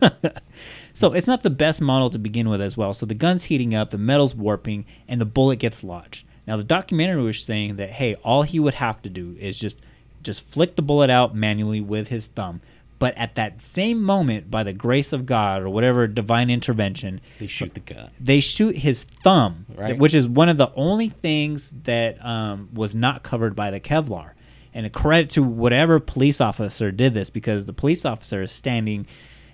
yeah. 0.00 0.30
so 0.92 1.12
it's 1.12 1.26
not 1.26 1.42
the 1.42 1.50
best 1.50 1.80
model 1.80 2.08
to 2.10 2.18
begin 2.18 2.48
with 2.48 2.60
as 2.60 2.76
well. 2.76 2.94
So 2.94 3.04
the 3.04 3.14
gun's 3.14 3.44
heating 3.44 3.74
up, 3.74 3.90
the 3.90 3.98
metal's 3.98 4.34
warping, 4.34 4.86
and 5.08 5.20
the 5.20 5.26
bullet 5.26 5.56
gets 5.58 5.82
lodged. 5.82 6.24
Now 6.48 6.56
the 6.56 6.64
documentary 6.64 7.22
was 7.22 7.42
saying 7.44 7.76
that 7.76 7.90
hey, 7.90 8.14
all 8.24 8.42
he 8.42 8.58
would 8.58 8.74
have 8.74 9.00
to 9.02 9.10
do 9.10 9.36
is 9.38 9.58
just 9.58 9.76
just 10.22 10.42
flick 10.42 10.74
the 10.74 10.82
bullet 10.82 11.10
out 11.10 11.34
manually 11.36 11.80
with 11.80 12.08
his 12.08 12.26
thumb. 12.26 12.60
But 12.98 13.16
at 13.16 13.36
that 13.36 13.62
same 13.62 14.02
moment, 14.02 14.50
by 14.50 14.64
the 14.64 14.72
grace 14.72 15.12
of 15.12 15.24
God 15.24 15.62
or 15.62 15.68
whatever 15.68 16.08
divine 16.08 16.50
intervention, 16.50 17.20
They 17.38 17.46
shoot 17.46 17.72
the 17.74 17.80
gun. 17.80 18.10
they 18.18 18.40
shoot 18.40 18.78
his 18.78 19.04
thumb, 19.04 19.66
Right. 19.76 19.96
which 19.96 20.14
is 20.14 20.26
one 20.26 20.48
of 20.48 20.56
the 20.58 20.72
only 20.74 21.10
things 21.10 21.70
that 21.84 22.24
um, 22.24 22.70
was 22.74 22.96
not 22.96 23.22
covered 23.22 23.54
by 23.54 23.70
the 23.70 23.78
Kevlar. 23.78 24.30
And 24.74 24.84
a 24.84 24.90
credit 24.90 25.30
to 25.30 25.42
whatever 25.44 26.00
police 26.00 26.40
officer 26.40 26.90
did 26.90 27.14
this 27.14 27.30
because 27.30 27.66
the 27.66 27.72
police 27.72 28.04
officer 28.04 28.42
is 28.42 28.50
standing 28.50 29.06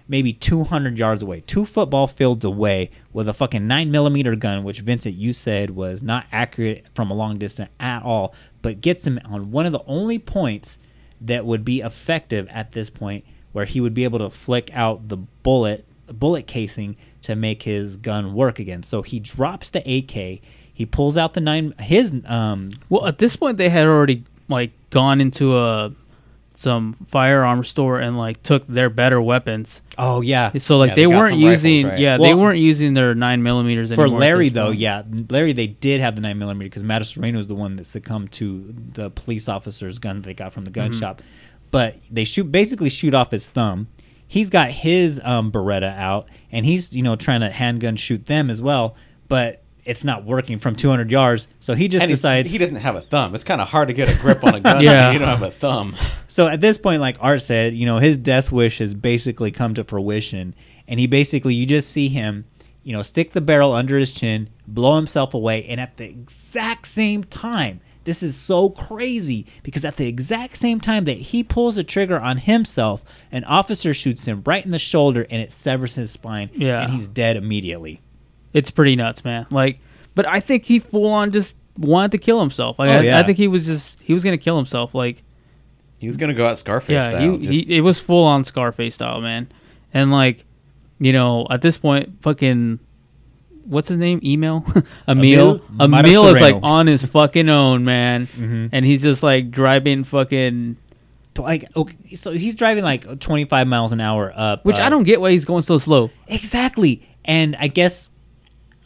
maybe 0.09 0.33
200 0.33 0.99
yards 0.99 1.23
away, 1.23 1.43
two 1.47 1.65
football 1.65 2.07
fields 2.07 2.45
away, 2.45 2.91
with 3.13 3.29
a 3.29 3.33
fucking 3.33 3.67
9 3.67 3.91
millimeter 3.91 4.37
gun, 4.37 4.65
which 4.65 4.81
Vincent, 4.81 5.15
you 5.15 5.33
said 5.33 5.71
was 5.71 6.03
not 6.03 6.27
accurate 6.31 6.85
from 6.95 7.11
a 7.11 7.15
long 7.15 7.39
distance 7.39 7.71
at 7.81 8.03
all, 8.03 8.35
but 8.63 8.81
gets 8.81 9.07
him 9.07 9.19
on 9.25 9.51
one 9.51 9.67
of 9.67 9.73
the 9.73 9.83
only 9.87 10.19
points 10.19 10.79
that 11.21 11.47
would 11.47 11.65
be 11.65 11.81
effective 11.81 12.47
at 12.51 12.73
this 12.73 12.91
point 12.91 13.25
where 13.53 13.65
he 13.65 13.81
would 13.81 13.95
be 13.95 14.05
able 14.05 14.19
to 14.19 14.31
flick 14.31 14.71
out 14.75 15.09
the 15.09 15.17
bullet 15.17 15.85
bullet 16.07 16.47
casing 16.47 16.97
to 17.23 17.35
make 17.35 17.63
his 17.63 17.97
gun 17.97 18.35
work 18.35 18.59
again. 18.59 18.83
So 18.83 19.01
he 19.01 19.19
drops 19.19 19.71
the 19.71 19.81
AK, 19.81 20.43
he 20.75 20.85
pulls 20.85 21.17
out 21.17 21.33
the 21.35 21.41
nine 21.41 21.73
his 21.79 22.13
um 22.27 22.71
Well, 22.91 23.07
at 23.07 23.19
this 23.19 23.37
point, 23.37 23.57
they 23.57 23.71
had 23.71 23.87
already 23.87 24.25
like 24.49 24.73
gone 24.91 25.21
into 25.21 25.57
a 25.57 25.93
some 26.57 26.93
firearm 26.93 27.65
store 27.65 27.99
and 27.99 28.17
like 28.17 28.41
took 28.45 28.65
their 28.69 28.89
better 28.89 29.21
weapons. 29.21 29.83
oh 29.99 30.21
yeah. 30.21 30.53
So 30.59 30.79
like 30.79 30.91
Yeah, 30.91 30.95
they, 30.95 31.01
they 31.03 31.07
weren't 31.09 31.31
some 31.31 31.43
rifles, 31.43 31.65
using 31.65 31.87
right. 31.89 31.99
yeah 31.99 32.17
they 32.17 32.33
weren't 32.33 32.61
using 32.61 32.95
their 32.95 33.13
nine 33.15 33.43
millimeters 33.43 33.93
For 33.93 34.09
Larry 34.09 34.51
though, 34.51 34.69
point. 34.69 34.79
yeah, 34.79 35.03
Larry 35.31 35.53
they 35.53 35.67
did 35.67 36.01
have 36.01 36.15
the 36.15 36.23
nine 36.23 36.39
millimeter 36.39 36.67
because 36.69 36.85
Matasareanu 36.85 37.39
is 37.39 37.49
the 37.49 37.57
one 37.57 37.75
that 37.77 37.87
succumbed 37.87 38.31
to 38.33 38.73
the 38.93 39.11
police 39.11 39.49
officer's 39.49 39.99
gun 39.99 40.17
that 40.17 40.23
they 40.27 40.35
got 40.35 40.53
from 40.53 40.65
the 40.65 40.71
gun 40.71 40.91
Mhm. 40.93 40.99
shop. 41.01 41.23
But 41.73 41.97
they 42.09 42.23
shoot 42.23 42.45
basically 42.53 42.89
shoot 42.89 43.15
off 43.15 43.33
his 43.33 43.49
thumb. 43.49 43.89
He's 44.29 44.49
got 44.49 44.71
his 44.71 45.21
um, 45.25 45.51
Beretta 45.51 45.97
out, 45.99 46.29
and 46.53 46.65
he's 46.65 46.95
you 46.95 47.03
know 47.03 47.17
trying 47.17 47.41
to 47.41 47.51
handgun 47.51 47.97
shoot 47.97 48.27
them 48.27 48.49
as 48.49 48.63
well, 48.63 48.95
but 49.27 49.64
it's 49.85 50.03
not 50.05 50.25
working 50.25 50.59
from 50.59 50.75
200 50.77 51.11
yards. 51.11 51.49
So 51.61 51.75
he 51.75 51.89
just 51.89 52.03
And 52.05 52.11
decides 52.11 52.51
he 52.51 52.59
doesn't 52.59 52.77
have 52.77 52.97
a 52.97 53.01
thumb. 53.03 53.35
It's 53.35 53.45
kind 53.45 53.61
of 53.61 53.69
hard 53.69 53.89
to 53.89 53.95
get 53.95 54.09
a 54.15 54.19
grip 54.21 54.43
on 54.45 54.55
a 54.55 54.61
gun 54.61 54.83
Yeah. 54.83 55.05
when 55.07 55.13
you 55.15 55.19
don't 55.19 55.29
have 55.29 55.43
a 55.43 55.51
thumb. 55.51 55.95
So 56.27 56.49
at 56.49 56.61
this 56.61 56.79
point, 56.79 57.01
like 57.01 57.17
Art 57.21 57.43
said, 57.43 57.75
you 57.75 57.87
know, 57.87 57.99
his 57.99 58.17
death 58.17 58.51
wish 58.51 58.79
has 58.79 58.95
basically 58.95 59.51
come 59.51 59.75
to 59.75 59.85
fruition, 59.85 60.55
and 60.89 60.99
he 61.01 61.07
basically, 61.07 61.55
you 61.55 61.67
just 61.67 61.91
see 61.91 62.09
him, 62.09 62.45
you 62.83 62.93
know, 62.93 63.03
stick 63.03 63.33
the 63.33 63.41
barrel 63.41 63.73
under 63.73 63.99
his 63.99 64.13
chin, 64.13 64.49
blow 64.67 64.97
himself 64.97 65.35
away, 65.35 65.65
and 65.65 65.81
at 65.81 65.97
the 65.97 66.05
exact 66.05 66.87
same 66.87 67.25
time, 67.25 67.81
This 68.05 68.23
is 68.23 68.37
so 68.37 68.69
crazy 68.69 69.47
because 69.63 69.83
at 69.83 69.97
the 69.97 70.07
exact 70.07 70.59
same 70.59 70.79
time 70.79 71.05
that 71.07 71.17
he 71.33 71.43
pulls 71.43 71.77
the 71.77 71.85
trigger 71.85 72.21
on 72.21 72.37
himself, 72.37 73.03
an 73.33 73.45
officer 73.45 73.95
shoots 73.95 74.27
him 74.27 74.43
right 74.45 74.63
in 74.63 74.71
the 74.71 74.79
shoulder 74.79 75.27
and 75.31 75.41
it 75.41 75.55
severs 75.55 75.95
his 75.95 76.11
spine. 76.11 76.51
Yeah. 76.55 76.83
And 76.83 76.93
he's 76.93 77.09
dead 77.09 77.35
immediately. 77.39 78.03
It's 78.55 78.71
pretty 78.71 78.97
nuts, 78.97 79.23
man. 79.25 79.47
Like, 79.51 79.81
but 80.15 80.27
I 80.27 80.41
think 80.41 80.65
he 80.65 80.79
full 80.79 81.07
on 81.11 81.31
just 81.33 81.57
wanted 81.77 82.13
to 82.13 82.19
kill 82.19 82.41
himself. 82.41 82.79
Like, 82.79 82.89
Oh, 82.89 82.93
I, 82.95 83.01
yeah. 83.01 83.19
I 83.19 83.23
think 83.25 83.37
he 83.37 83.49
was 83.49 83.67
just 83.67 84.01
he 84.01 84.15
was 84.15 84.25
gonna 84.25 84.39
kill 84.39 84.57
himself. 84.57 84.95
Like, 84.95 85.23
He 85.99 86.07
was 86.07 86.17
gonna 86.17 86.33
go 86.35 86.47
out 86.47 86.57
Scarface 86.57 86.93
yeah, 86.95 87.11
style. 87.11 87.33
he, 87.33 87.39
just- 87.47 87.69
he, 87.69 87.77
it 87.77 87.81
was 87.83 87.99
full 88.01 88.25
on 88.25 88.45
Scarface 88.45 88.95
style, 88.95 89.21
man. 89.21 89.49
And 89.93 90.11
like, 90.13 90.45
you 91.01 91.13
know, 91.13 91.47
at 91.51 91.61
this 91.63 91.77
point, 91.79 92.23
fucking, 92.23 92.79
what's 93.65 93.89
his 93.89 93.99
name? 93.99 94.21
Email, 94.25 94.65
Emil. 95.09 95.61
Emil 95.81 95.99
Emil 95.99 96.27
is 96.29 96.41
like 96.41 96.57
on 96.63 96.87
his 96.87 97.05
fucking 97.05 97.49
own, 97.49 97.85
man. 97.85 98.27
Mhm. 98.39 98.69
And 98.73 98.85
he's 98.85 99.03
just 99.03 99.23
like 99.25 99.51
driving 99.51 100.05
fucking, 100.05 100.77
Like, 101.37 101.65
okay, 101.77 102.15
so 102.15 102.31
he's 102.33 102.55
driving 102.55 102.85
like 102.85 103.19
25 103.19 103.67
miles 103.67 103.91
an 103.91 104.01
hour 104.01 104.33
up. 104.37 104.65
which 104.65 104.79
uh, 104.79 104.83
I 104.85 104.89
don't 104.91 105.03
get 105.05 105.21
why 105.21 105.33
he's 105.33 105.45
going 105.45 105.63
so 105.63 105.79
slow. 105.79 106.11
Exactly. 106.29 107.03
And 107.25 107.57
I 107.59 107.67
guess, 107.69 108.11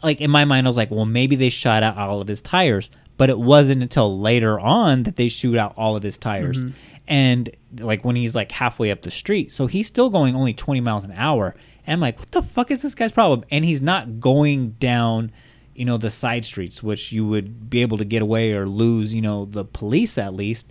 like, 0.03 0.21
in 0.21 0.31
my 0.31 0.45
mind, 0.45 0.67
I 0.67 0.69
was 0.69 0.77
like, 0.77 0.91
well, 0.91 1.05
maybe 1.05 1.35
they 1.35 1.49
shot 1.49 1.83
out 1.83 1.97
all 1.97 2.21
of 2.21 2.27
his 2.27 2.41
tires. 2.41 2.89
But 3.17 3.29
it 3.29 3.37
wasn't 3.37 3.81
until 3.81 4.17
later 4.17 4.57
on 4.59 5.03
that 5.03 5.17
they 5.17 5.27
shoot 5.27 5.57
out 5.57 5.73
all 5.75 5.97
of 5.97 6.03
his 6.03 6.17
tires. 6.17 6.63
Mhm. 6.63 6.73
And, 7.07 7.49
like, 7.79 8.05
when 8.05 8.15
he's, 8.15 8.33
like, 8.33 8.51
halfway 8.51 8.91
up 8.91 9.01
the 9.01 9.11
street. 9.11 9.51
So 9.51 9.67
he's 9.67 9.87
still 9.87 10.09
going 10.09 10.35
only 10.35 10.53
20 10.53 10.79
miles 10.79 11.03
an 11.03 11.11
hour. 11.17 11.53
And 11.85 11.93
I'm 11.95 11.99
like, 11.99 12.17
what 12.17 12.31
the 12.31 12.41
fuck 12.41 12.71
is 12.71 12.81
this 12.81 12.95
guy's 12.95 13.11
problem? 13.11 13.43
And 13.51 13.65
he's 13.65 13.81
not 13.81 14.19
going 14.21 14.71
down, 14.79 15.31
you 15.75 15.83
know, 15.85 15.97
the 15.97 16.09
side 16.09 16.45
streets, 16.45 16.81
which 16.81 17.11
you 17.11 17.25
would 17.25 17.69
be 17.69 17.81
able 17.81 17.97
to 17.97 18.05
get 18.05 18.21
away 18.21 18.53
or 18.53 18.65
lose, 18.67 19.13
you 19.13 19.21
know, 19.21 19.45
the 19.45 19.65
police 19.65 20.17
at 20.17 20.33
least. 20.33 20.67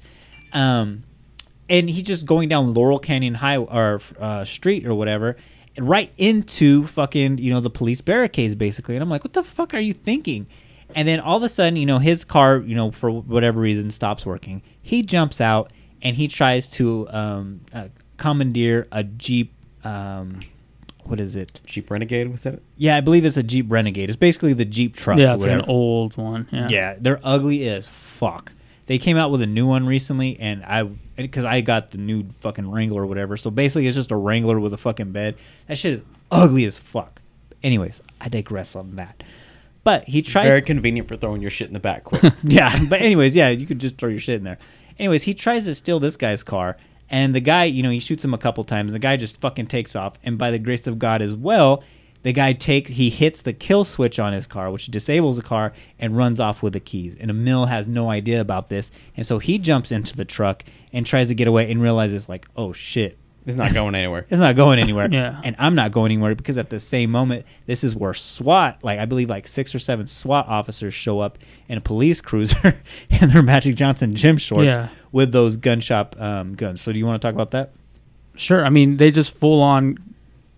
Um, 0.54 1.02
and 1.68 1.90
he's 1.90 2.04
just 2.04 2.24
going 2.24 2.48
down 2.48 2.72
Laurel 2.72 2.98
Canyon 2.98 3.34
High 3.34 3.58
or 3.58 4.00
uh, 4.18 4.44
Street 4.44 4.86
or 4.86 4.94
whatever, 4.94 5.36
right 5.78 6.12
into 6.18 6.84
fucking 6.84 7.38
you 7.38 7.52
know 7.52 7.60
the 7.60 7.70
police 7.70 8.00
barricades 8.00 8.54
basically. 8.54 8.96
And 8.96 9.02
I'm 9.02 9.10
like, 9.10 9.24
what 9.24 9.32
the 9.32 9.42
fuck 9.44 9.74
are 9.74 9.80
you 9.80 9.92
thinking? 9.92 10.46
And 10.94 11.06
then 11.06 11.20
all 11.20 11.36
of 11.36 11.42
a 11.42 11.48
sudden, 11.48 11.76
you 11.76 11.84
know, 11.86 11.98
his 11.98 12.24
car, 12.24 12.58
you 12.58 12.74
know, 12.74 12.90
for 12.90 13.10
whatever 13.10 13.60
reason, 13.60 13.90
stops 13.90 14.24
working. 14.24 14.62
He 14.80 15.02
jumps 15.02 15.40
out 15.40 15.70
and 16.02 16.16
he 16.16 16.28
tries 16.28 16.66
to 16.68 17.08
um, 17.10 17.60
uh, 17.74 17.88
commandeer 18.16 18.88
a 18.90 19.04
Jeep. 19.04 19.52
Um, 19.84 20.40
what 21.04 21.20
is 21.20 21.36
it? 21.36 21.60
Jeep 21.64 21.90
Renegade 21.90 22.30
was 22.30 22.42
that? 22.42 22.60
Yeah, 22.76 22.96
I 22.96 23.00
believe 23.00 23.24
it's 23.24 23.36
a 23.36 23.42
Jeep 23.42 23.66
Renegade. 23.68 24.10
It's 24.10 24.16
basically 24.16 24.52
the 24.52 24.64
Jeep 24.64 24.94
truck. 24.94 25.18
yeah, 25.18 25.34
it's 25.34 25.42
like 25.42 25.52
an 25.52 25.64
old 25.68 26.16
one. 26.16 26.48
Yeah. 26.52 26.68
Yeah, 26.68 26.96
they're 26.98 27.20
ugly 27.22 27.68
as 27.68 27.88
fuck. 27.88 28.52
They 28.88 28.96
came 28.96 29.18
out 29.18 29.30
with 29.30 29.42
a 29.42 29.46
new 29.46 29.66
one 29.66 29.86
recently, 29.86 30.40
and 30.40 30.64
I 30.64 30.84
because 31.14 31.44
I 31.44 31.60
got 31.60 31.90
the 31.90 31.98
new 31.98 32.24
fucking 32.40 32.70
Wrangler 32.70 33.02
or 33.02 33.06
whatever. 33.06 33.36
So 33.36 33.50
basically, 33.50 33.86
it's 33.86 33.94
just 33.94 34.10
a 34.10 34.16
Wrangler 34.16 34.58
with 34.58 34.72
a 34.72 34.78
fucking 34.78 35.12
bed. 35.12 35.36
That 35.66 35.76
shit 35.76 35.92
is 35.92 36.02
ugly 36.30 36.64
as 36.64 36.78
fuck. 36.78 37.20
Anyways, 37.62 38.00
I 38.18 38.30
digress 38.30 38.74
on 38.74 38.96
that. 38.96 39.22
But 39.84 40.08
he 40.08 40.22
tries. 40.22 40.48
Very 40.48 40.62
convenient 40.62 41.06
for 41.06 41.16
throwing 41.16 41.42
your 41.42 41.50
shit 41.50 41.68
in 41.68 41.74
the 41.74 41.80
back 41.80 42.04
quick. 42.04 42.32
yeah, 42.42 42.82
but 42.88 43.02
anyways, 43.02 43.36
yeah, 43.36 43.50
you 43.50 43.66
could 43.66 43.78
just 43.78 43.98
throw 43.98 44.08
your 44.08 44.20
shit 44.20 44.36
in 44.36 44.44
there. 44.44 44.58
Anyways, 44.98 45.24
he 45.24 45.34
tries 45.34 45.66
to 45.66 45.74
steal 45.74 46.00
this 46.00 46.16
guy's 46.16 46.42
car, 46.42 46.78
and 47.10 47.34
the 47.34 47.40
guy, 47.40 47.64
you 47.64 47.82
know, 47.82 47.90
he 47.90 48.00
shoots 48.00 48.24
him 48.24 48.32
a 48.32 48.38
couple 48.38 48.64
times. 48.64 48.90
And 48.90 48.94
the 48.94 49.06
guy 49.06 49.18
just 49.18 49.38
fucking 49.38 49.66
takes 49.66 49.94
off, 49.94 50.18
and 50.24 50.38
by 50.38 50.50
the 50.50 50.58
grace 50.58 50.86
of 50.86 50.98
God 50.98 51.20
as 51.20 51.34
well, 51.34 51.84
the 52.28 52.32
guy 52.34 52.52
take 52.52 52.88
he 52.88 53.08
hits 53.08 53.40
the 53.40 53.54
kill 53.54 53.86
switch 53.86 54.18
on 54.18 54.34
his 54.34 54.46
car, 54.46 54.70
which 54.70 54.88
disables 54.88 55.36
the 55.36 55.42
car, 55.42 55.72
and 55.98 56.14
runs 56.14 56.38
off 56.38 56.62
with 56.62 56.74
the 56.74 56.80
keys. 56.80 57.16
And 57.18 57.30
Emil 57.30 57.64
has 57.66 57.88
no 57.88 58.10
idea 58.10 58.38
about 58.38 58.68
this, 58.68 58.90
and 59.16 59.24
so 59.24 59.38
he 59.38 59.56
jumps 59.58 59.90
into 59.90 60.14
the 60.14 60.26
truck 60.26 60.62
and 60.92 61.06
tries 61.06 61.28
to 61.28 61.34
get 61.34 61.48
away, 61.48 61.70
and 61.70 61.80
realizes 61.80 62.28
like, 62.28 62.46
oh 62.54 62.74
shit, 62.74 63.16
It's 63.46 63.56
not 63.56 63.72
going 63.72 63.94
anywhere. 63.94 64.26
it's 64.30 64.40
not 64.40 64.56
going 64.56 64.78
anywhere. 64.78 65.08
Yeah. 65.18 65.40
And 65.42 65.56
I'm 65.58 65.74
not 65.74 65.90
going 65.90 66.12
anywhere 66.12 66.34
because 66.34 66.58
at 66.58 66.68
the 66.68 66.78
same 66.80 67.10
moment, 67.10 67.46
this 67.64 67.82
is 67.82 67.96
where 67.96 68.12
SWAT, 68.12 68.78
like 68.82 68.98
I 68.98 69.06
believe 69.06 69.30
like 69.30 69.48
six 69.48 69.74
or 69.74 69.78
seven 69.78 70.06
SWAT 70.06 70.46
officers 70.48 70.92
show 70.92 71.20
up 71.20 71.38
in 71.66 71.78
a 71.78 71.80
police 71.80 72.20
cruiser 72.28 72.82
and 73.10 73.30
their 73.30 73.42
Magic 73.42 73.74
Johnson 73.74 74.14
gym 74.14 74.36
shorts 74.36 74.64
Yeah. 74.66 74.88
with 75.12 75.32
those 75.32 75.56
gun 75.56 75.80
shop 75.80 76.14
um, 76.20 76.56
guns. 76.56 76.82
So 76.82 76.92
do 76.92 76.98
you 76.98 77.06
want 77.06 77.22
to 77.22 77.26
talk 77.26 77.34
about 77.34 77.52
that? 77.52 77.72
Sure. 78.34 78.66
I 78.66 78.68
mean, 78.68 78.98
they 78.98 79.10
just 79.10 79.32
full 79.32 79.62
on 79.62 79.96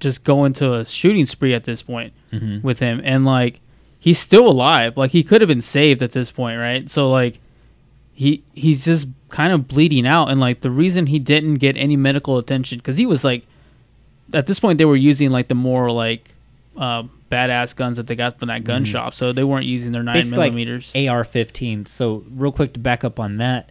just 0.00 0.24
go 0.24 0.44
into 0.44 0.72
a 0.74 0.84
shooting 0.84 1.26
spree 1.26 1.54
at 1.54 1.64
this 1.64 1.82
point 1.82 2.12
Mhm. 2.32 2.62
with 2.62 2.80
him. 2.80 3.00
And 3.04 3.24
like 3.24 3.60
he's 3.98 4.18
still 4.18 4.48
alive. 4.48 4.96
Like 4.96 5.10
he 5.10 5.22
could 5.22 5.40
have 5.40 5.48
been 5.48 5.60
saved 5.62 6.02
at 6.02 6.12
this 6.12 6.30
point, 6.32 6.58
right? 6.58 6.88
So 6.90 7.10
like 7.10 7.38
he 8.14 8.42
he's 8.54 8.84
just 8.84 9.08
kind 9.28 9.52
of 9.52 9.68
bleeding 9.68 10.06
out 10.06 10.28
and 10.30 10.40
like 10.40 10.60
the 10.60 10.70
reason 10.70 11.06
he 11.06 11.18
didn't 11.18 11.54
get 11.56 11.76
any 11.76 11.96
medical 11.96 12.36
attention 12.38 12.80
cuz 12.80 12.96
he 12.96 13.06
was 13.06 13.22
like 13.24 13.44
at 14.34 14.46
this 14.46 14.58
point 14.60 14.78
they 14.78 14.84
were 14.84 14.96
using 14.96 15.30
like 15.30 15.48
the 15.48 15.54
more 15.54 15.90
like 15.90 16.30
uh 16.76 17.02
badass 17.30 17.76
guns 17.76 17.96
that 17.96 18.08
they 18.08 18.16
got 18.16 18.38
from 18.40 18.48
that 18.48 18.64
gun 18.64 18.82
Mhm. 18.84 18.86
shop. 18.86 19.14
So 19.14 19.32
they 19.32 19.44
weren't 19.44 19.66
using 19.66 19.92
their 19.92 20.02
9 20.02 20.14
Basically 20.14 20.38
millimeters. 20.38 20.92
like 20.94 21.08
AR-15. 21.08 21.86
So 21.86 22.24
real 22.34 22.50
quick 22.52 22.72
to 22.72 22.80
back 22.80 23.04
up 23.04 23.20
on 23.20 23.36
that, 23.36 23.70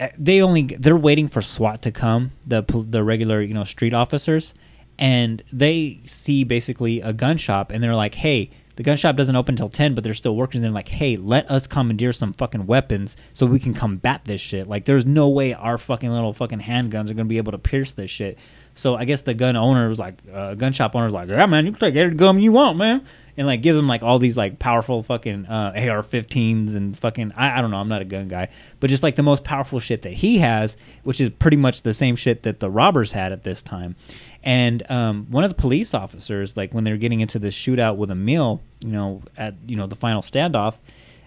uh, 0.00 0.08
they 0.18 0.42
only 0.42 0.62
they're 0.62 0.96
waiting 0.96 1.28
for 1.28 1.40
SWAT 1.40 1.80
to 1.82 1.90
come, 1.90 2.32
the 2.46 2.62
the 2.90 3.02
regular 3.02 3.40
you 3.40 3.54
know 3.54 3.64
street 3.64 3.94
officers, 3.94 4.52
and 4.98 5.42
they 5.52 6.00
see 6.06 6.44
basically 6.44 7.00
a 7.00 7.12
gun 7.12 7.36
shop 7.36 7.70
and 7.70 7.82
they're 7.82 7.94
like, 7.94 8.14
hey. 8.14 8.50
The 8.76 8.82
gun 8.82 8.96
shop 8.96 9.14
doesn't 9.14 9.36
open 9.36 9.52
until 9.52 9.68
10, 9.68 9.94
but 9.94 10.02
they're 10.02 10.14
still 10.14 10.34
working. 10.34 10.60
They're 10.60 10.68
like, 10.68 10.88
hey, 10.88 11.14
let 11.14 11.48
us 11.48 11.68
commandeer 11.68 12.12
some 12.12 12.32
fucking 12.32 12.66
weapons 12.66 13.16
so 13.32 13.46
we 13.46 13.60
can 13.60 13.72
combat 13.72 14.22
this 14.24 14.40
shit. 14.40 14.66
Like, 14.66 14.84
there's 14.84 15.06
no 15.06 15.28
way 15.28 15.54
our 15.54 15.78
fucking 15.78 16.10
little 16.10 16.32
fucking 16.32 16.58
handguns 16.58 17.08
are 17.08 17.14
going 17.14 17.18
to 17.18 17.24
be 17.26 17.36
able 17.36 17.52
to 17.52 17.58
pierce 17.58 17.92
this 17.92 18.10
shit. 18.10 18.36
So 18.74 18.96
I 18.96 19.04
guess 19.04 19.22
the 19.22 19.34
gun 19.34 19.56
owner 19.56 19.88
was 19.88 19.98
like, 19.98 20.16
uh, 20.32 20.54
gun 20.54 20.72
shop 20.72 20.96
owner 20.96 21.04
was 21.04 21.12
like, 21.12 21.28
yeah, 21.28 21.46
man, 21.46 21.66
you 21.66 21.72
can 21.72 21.80
take 21.80 21.94
every 21.94 22.16
gun 22.16 22.40
you 22.40 22.52
want, 22.52 22.76
man. 22.76 23.06
And 23.36 23.46
like 23.48 23.62
gives 23.62 23.76
them 23.76 23.88
like 23.88 24.02
all 24.02 24.20
these 24.20 24.36
like 24.36 24.58
powerful 24.60 25.02
fucking 25.02 25.46
uh, 25.46 25.72
AR-15s 25.76 26.76
and 26.76 26.96
fucking 26.96 27.32
I, 27.36 27.58
I 27.58 27.62
don't 27.62 27.72
know, 27.72 27.78
I'm 27.78 27.88
not 27.88 28.00
a 28.00 28.04
gun 28.04 28.28
guy, 28.28 28.48
but 28.78 28.90
just 28.90 29.02
like 29.02 29.16
the 29.16 29.24
most 29.24 29.42
powerful 29.42 29.80
shit 29.80 30.02
that 30.02 30.12
he 30.12 30.38
has, 30.38 30.76
which 31.02 31.20
is 31.20 31.30
pretty 31.30 31.56
much 31.56 31.82
the 31.82 31.94
same 31.94 32.14
shit 32.14 32.44
that 32.44 32.60
the 32.60 32.70
robbers 32.70 33.10
had 33.10 33.32
at 33.32 33.42
this 33.42 33.60
time. 33.60 33.96
And 34.44 34.88
um, 34.90 35.26
one 35.30 35.42
of 35.42 35.50
the 35.50 35.56
police 35.56 35.94
officers, 35.94 36.54
like 36.54 36.74
when 36.74 36.84
they're 36.84 36.98
getting 36.98 37.20
into 37.20 37.38
this 37.38 37.56
shootout 37.56 37.96
with 37.96 38.10
Emil, 38.10 38.60
you 38.84 38.92
know, 38.92 39.22
at 39.38 39.54
you 39.66 39.74
know 39.74 39.86
the 39.86 39.96
final 39.96 40.20
standoff, 40.20 40.76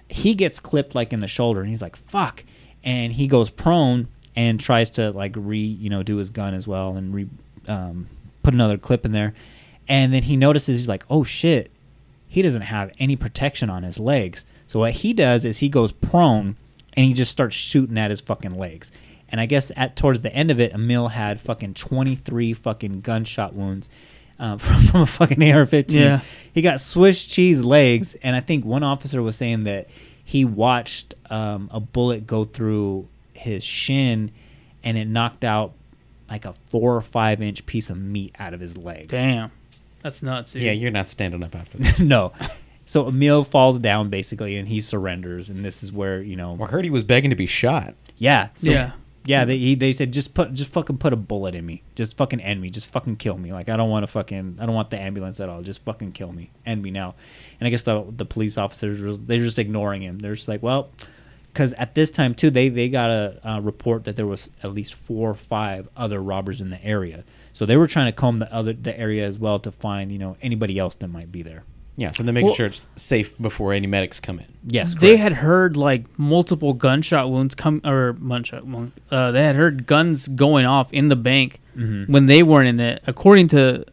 he 0.07 0.36
gets 0.36 0.59
clipped 0.59 0.93
like 0.93 1.11
in 1.11 1.20
the 1.20 1.28
shoulder, 1.28 1.61
and 1.61 1.70
he's 1.70 1.82
like, 1.82 1.95
"Fuck!" 1.95 2.43
And 2.84 3.11
he 3.13 3.28
goes 3.28 3.49
prone 3.49 4.07
and 4.36 4.59
tries 4.59 4.91
to 4.91 5.11
like 5.11 5.34
re, 5.36 5.57
you 5.57 5.89
know, 5.89 6.03
do 6.03 6.18
his 6.18 6.30
gun 6.30 6.53
as 6.53 6.68
well 6.68 6.95
and 6.95 7.11
re, 7.11 7.28
um, 7.68 8.07
put 8.43 8.53
another 8.53 8.78
clip 8.78 9.03
in 9.03 9.13
there. 9.13 9.34
And 9.88 10.13
then 10.13 10.24
he 10.24 10.38
notices 10.38 10.78
he's 10.78 10.88
like, 10.88 11.03
"Oh 11.09 11.24
shit!" 11.24 11.72
He 12.28 12.43
doesn't 12.43 12.61
have 12.61 12.91
any 12.99 13.15
protection 13.15 13.68
on 13.72 13.82
his 13.82 13.97
legs. 13.99 14.45
So 14.68 14.80
what 14.80 14.93
he 14.93 15.11
does 15.11 15.43
is 15.43 15.57
he 15.57 15.70
goes 15.70 15.91
prone 15.91 16.55
and 16.93 17.05
he 17.05 17.13
just 17.13 17.32
starts 17.32 17.55
shooting 17.55 17.97
at 17.97 18.11
his 18.11 18.22
fucking 18.22 18.55
legs. 18.57 18.91
And 19.30 19.42
I 19.42 19.46
guess 19.46 19.72
at 19.76 19.96
towards 19.96 20.22
the 20.22 20.34
end 20.34 20.52
of 20.52 20.60
it, 20.60 20.74
Emil 20.74 21.10
had 21.10 21.40
fucking 21.42 21.74
23 21.74 22.54
fucking 22.54 23.02
gunshot 23.02 23.54
wounds 23.54 23.90
uh, 24.40 24.58
from, 24.58 24.82
from 24.84 25.02
a 25.02 25.06
fucking 25.06 25.42
AR-15. 25.44 25.94
Yeah. 25.94 26.20
He 26.54 26.62
got 26.62 26.80
Swiss 26.80 27.26
cheese 27.26 27.64
legs, 27.64 28.16
and 28.24 28.36
I 28.36 28.40
think 28.40 28.64
one 28.66 28.84
officer 28.84 29.22
was 29.22 29.36
saying 29.36 29.66
that 29.66 29.88
he 30.24 30.46
watched 30.46 31.14
um, 31.30 31.70
a 31.74 31.80
bullet 31.80 32.26
go 32.28 32.44
through 32.46 33.08
his 33.34 33.64
shin, 33.64 34.32
and 34.84 34.98
it 34.98 35.08
knocked 35.08 35.44
out 35.44 35.74
like 36.30 36.46
a 36.46 36.54
four 36.68 36.96
or 36.96 37.02
five 37.02 37.42
inch 37.42 37.66
piece 37.66 37.90
of 37.90 37.98
meat 37.98 38.36
out 38.40 38.54
of 38.54 38.60
his 38.60 38.78
leg. 38.78 39.08
Damn. 39.10 39.52
That's 40.04 40.22
nuts, 40.24 40.52
dude. 40.54 40.62
Yeah, 40.62 40.72
you're 40.74 40.92
not 40.92 41.10
standing 41.10 41.44
up 41.44 41.56
after 41.56 41.78
that. 41.80 42.00
no. 42.00 42.32
So 42.86 43.08
Emil 43.08 43.44
falls 43.44 43.80
down 43.80 44.10
basically, 44.10 44.56
and 44.56 44.68
he 44.68 44.80
surrenders, 44.80 45.50
and 45.50 45.66
this 45.66 45.84
is 45.84 45.92
where 45.92 46.22
you 46.22 46.36
know. 46.38 46.58
I 46.62 46.66
heard 46.68 46.86
he 46.86 46.90
was 46.92 47.04
begging 47.04 47.30
to 47.32 47.36
be 47.36 47.46
shot. 47.48 47.94
Yeah. 48.18 48.50
So, 48.56 48.72
Yeah. 48.72 48.92
Yeah. 49.28 49.46
They 49.46 49.58
he, 49.58 49.76
they 49.76 49.92
said 49.92 50.12
just 50.14 50.34
put 50.34 50.54
just 50.54 50.72
fucking 50.72 50.98
put 50.98 51.14
a 51.14 51.18
bullet 51.18 51.56
in 51.56 51.66
me, 51.66 51.84
just 51.96 52.18
fucking 52.18 52.40
end 52.40 52.62
me, 52.62 52.70
just 52.70 52.88
fucking 52.88 53.18
kill 53.18 53.38
me. 53.38 53.52
Like 53.52 53.70
I 53.70 53.78
don't 53.78 53.90
want 53.90 54.04
to 54.04 54.08
fucking 54.08 54.58
I 54.60 54.66
don't 54.66 54.76
want 54.76 54.90
the 54.90 55.00
ambulance 55.00 55.40
at 55.40 55.50
all. 55.50 55.62
Just 55.62 55.84
fucking 55.84 56.14
kill 56.14 56.32
me, 56.32 56.52
end 56.66 56.82
me 56.82 56.92
now. 56.92 57.16
And 57.60 57.68
I 57.68 57.70
guess 57.70 57.84
the 57.84 58.06
the 58.10 58.26
police 58.26 58.58
officers 58.58 59.20
they're 59.22 59.38
just 59.40 59.60
ignoring 59.60 60.02
him. 60.02 60.20
They're 60.20 60.36
just 60.36 60.48
like, 60.48 60.64
well, 60.64 60.90
because 61.58 61.74
at 61.74 61.96
this 61.96 62.12
time 62.12 62.36
too, 62.36 62.50
they 62.50 62.70
they 62.70 62.88
got 62.88 63.10
a 63.10 63.60
report 63.62 64.04
that 64.06 64.16
there 64.16 64.28
was 64.28 64.50
at 64.64 64.74
least 64.74 64.94
four 64.94 65.32
or 65.32 65.36
five 65.36 65.90
other 65.98 66.22
robbers 66.22 66.62
in 66.62 66.70
the 66.70 66.84
area. 66.84 67.24
So 67.54 67.66
they 67.66 67.78
were 67.78 67.88
trying 67.88 68.06
to 68.06 68.12
comb 68.12 68.40
the 68.40 68.54
other 68.54 68.74
the 68.74 68.98
area 68.98 69.26
as 69.26 69.40
well 69.40 69.60
to 69.60 69.72
find 69.72 70.12
you 70.12 70.20
know 70.20 70.38
anybody 70.42 70.78
else 70.78 70.96
that 70.96 71.08
might 71.08 71.32
be 71.32 71.42
there. 71.42 71.64
Yeah, 72.00 72.12
so 72.12 72.22
they're 72.24 72.32
making 72.34 72.48
Well- 72.48 72.56
sure 72.56 72.68
it's 72.68 72.88
safe 72.95 73.36
before 73.41 73.74
any 73.74 73.88
medics 73.88 74.20
come 74.20 74.38
in. 74.39 74.45
Yes, 74.68 74.93
they 74.93 75.18
had 75.18 75.32
heard 75.34 75.76
like 75.76 76.06
multiple 76.18 76.74
gunshot 76.74 77.30
wounds 77.32 77.56
come 77.56 77.82
or 77.84 78.14
gunshot 78.14 78.66
wound. 78.68 78.91
Uh, 79.10 79.32
they 79.32 79.43
had 79.43 79.56
heard 79.56 79.88
guns 79.88 80.28
going 80.28 80.66
off 80.68 80.93
in 80.93 81.10
the 81.10 81.16
bank 81.16 81.60
Mhm. 81.76 82.08
when 82.08 82.28
they 82.28 82.43
weren't 82.43 82.68
in 82.70 82.80
it. 82.80 83.02
According 83.08 83.48
to 83.50 83.84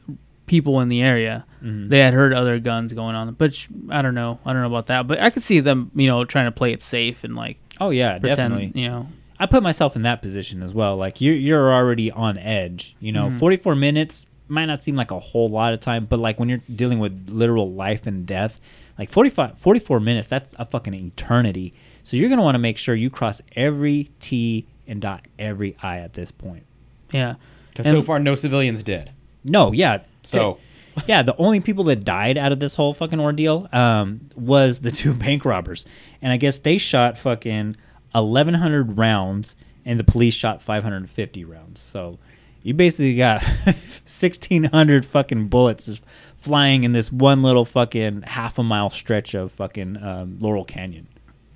people 0.46 0.80
in 0.80 0.90
the 0.90 1.00
area. 1.00 1.46
Mhm. 1.64 1.88
They 1.88 2.00
had 2.00 2.12
heard 2.12 2.34
other 2.34 2.58
guns 2.58 2.92
going 2.92 3.16
on, 3.16 3.32
but 3.38 3.66
I 3.88 4.02
don't 4.02 4.14
know. 4.14 4.38
I 4.44 4.52
don't 4.52 4.60
know 4.60 4.68
about 4.68 4.86
that, 4.88 5.06
but 5.06 5.18
I 5.18 5.30
could 5.30 5.42
see 5.42 5.60
them, 5.60 5.90
you 5.94 6.06
know, 6.06 6.22
trying 6.26 6.44
to 6.44 6.52
play 6.52 6.72
it 6.72 6.82
safe 6.82 7.24
and 7.24 7.34
like. 7.34 7.56
Oh 7.80 7.88
yeah, 7.88 8.18
pretend, 8.18 8.52
definitely. 8.52 8.82
You 8.82 8.88
know, 8.88 9.06
I 9.40 9.46
put 9.46 9.62
myself 9.62 9.96
in 9.96 10.02
that 10.02 10.20
position 10.20 10.62
as 10.62 10.74
well. 10.74 10.96
Like 10.98 11.22
you're 11.22 11.34
you're 11.34 11.72
already 11.72 12.10
on 12.10 12.36
edge. 12.36 12.94
You 13.00 13.12
know, 13.12 13.28
Mhm. 13.30 13.38
44 13.38 13.74
minutes 13.74 14.26
might 14.48 14.66
not 14.66 14.80
seem 14.82 14.96
like 14.96 15.10
a 15.10 15.18
whole 15.18 15.48
lot 15.48 15.72
of 15.74 15.80
time, 15.80 16.04
but 16.06 16.18
like 16.18 16.38
when 16.38 16.48
you're 16.48 16.60
dealing 16.74 16.98
with 16.98 17.28
literal 17.28 17.70
life 17.70 18.06
and 18.06 18.26
death, 18.26 18.60
like 18.98 19.08
45 19.10 19.58
44 19.58 20.00
minutes, 20.00 20.28
that's 20.28 20.54
a 20.58 20.64
fucking 20.64 20.94
eternity. 20.94 21.74
So 22.02 22.16
you're 22.16 22.28
gonna 22.28 22.42
want 22.42 22.54
to 22.54 22.58
make 22.60 22.78
sure 22.78 22.94
you 22.94 23.10
cross 23.10 23.40
every 23.56 24.10
T 24.20 24.66
and 24.86 25.00
dot 25.00 25.26
every 25.38 25.76
I 25.82 25.98
at 25.98 26.12
this 26.14 26.30
point. 26.30 26.64
yeah. 27.12 27.34
Because 27.70 27.86
so 27.86 28.02
far, 28.02 28.20
no 28.20 28.36
civilians 28.36 28.84
dead. 28.84 29.10
No, 29.44 29.72
yeah. 29.72 29.98
So- 30.22 30.58
yeah, 31.06 31.22
the 31.24 31.36
only 31.38 31.58
people 31.58 31.82
that 31.84 32.04
died 32.04 32.38
out 32.38 32.52
of 32.52 32.60
this 32.60 32.76
whole 32.76 32.94
fucking 32.94 33.18
ordeal 33.18 33.68
um, 33.72 34.20
was 34.36 34.78
the 34.78 34.90
two 34.92 35.12
bank 35.12 35.44
robbers, 35.44 35.84
and 36.22 36.32
I 36.32 36.36
guess 36.36 36.58
they 36.58 36.78
shot 36.78 37.18
fucking 37.18 37.74
eleven 38.14 38.54
hundred 38.54 38.96
rounds, 38.96 39.56
and 39.84 39.98
the 39.98 40.04
police 40.04 40.34
shot 40.34 40.62
five 40.62 40.84
hundred 40.84 40.98
and 40.98 41.10
fifty 41.10 41.44
rounds. 41.44 41.80
So 41.80 42.20
you 42.64 42.74
basically 42.74 43.14
got 43.14 43.44
sixteen 44.04 44.64
hundred 44.64 45.06
fucking 45.06 45.46
bullets 45.48 45.86
just 45.86 46.02
flying 46.36 46.82
in 46.84 46.92
this 46.92 47.12
one 47.12 47.42
little 47.42 47.64
fucking 47.64 48.22
half 48.22 48.58
a 48.58 48.62
mile 48.64 48.90
stretch 48.90 49.34
of 49.34 49.52
fucking 49.52 49.96
um, 50.02 50.38
Laurel 50.40 50.64
Canyon. 50.64 51.06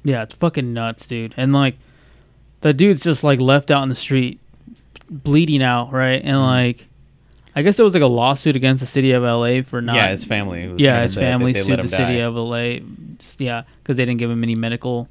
Yeah, 0.04 0.22
it's 0.22 0.34
fucking 0.34 0.72
nuts, 0.72 1.06
dude. 1.06 1.34
And 1.36 1.52
like, 1.52 1.76
the 2.60 2.72
dude's 2.72 3.02
just 3.02 3.24
like 3.24 3.40
left 3.40 3.70
out 3.70 3.82
in 3.82 3.88
the 3.88 3.94
street, 3.94 4.38
bleeding 5.10 5.62
out, 5.62 5.92
right? 5.92 6.20
Mm-hmm. 6.20 6.28
And 6.28 6.40
like, 6.42 6.86
I 7.54 7.62
guess 7.62 7.78
it 7.78 7.82
was 7.82 7.92
like 7.94 8.02
a 8.02 8.06
lawsuit 8.06 8.56
against 8.56 8.80
the 8.80 8.86
city 8.86 9.12
of 9.12 9.22
LA 9.24 9.62
for 9.62 9.80
not. 9.80 9.96
Yeah, 9.96 10.08
his 10.10 10.24
family 10.24 10.68
was 10.68 10.80
Yeah, 10.80 11.02
his 11.02 11.14
to- 11.14 11.20
family 11.20 11.52
they 11.52 11.60
sued 11.62 11.78
the 11.78 11.82
him 11.82 11.88
city 11.88 12.20
of 12.20 12.34
LA. 12.36 12.78
just- 13.18 13.40
yeah, 13.40 13.64
because 13.82 13.96
they 13.96 14.04
didn't 14.04 14.18
give 14.20 14.30
him 14.30 14.42
any 14.42 14.54
medical 14.54 15.08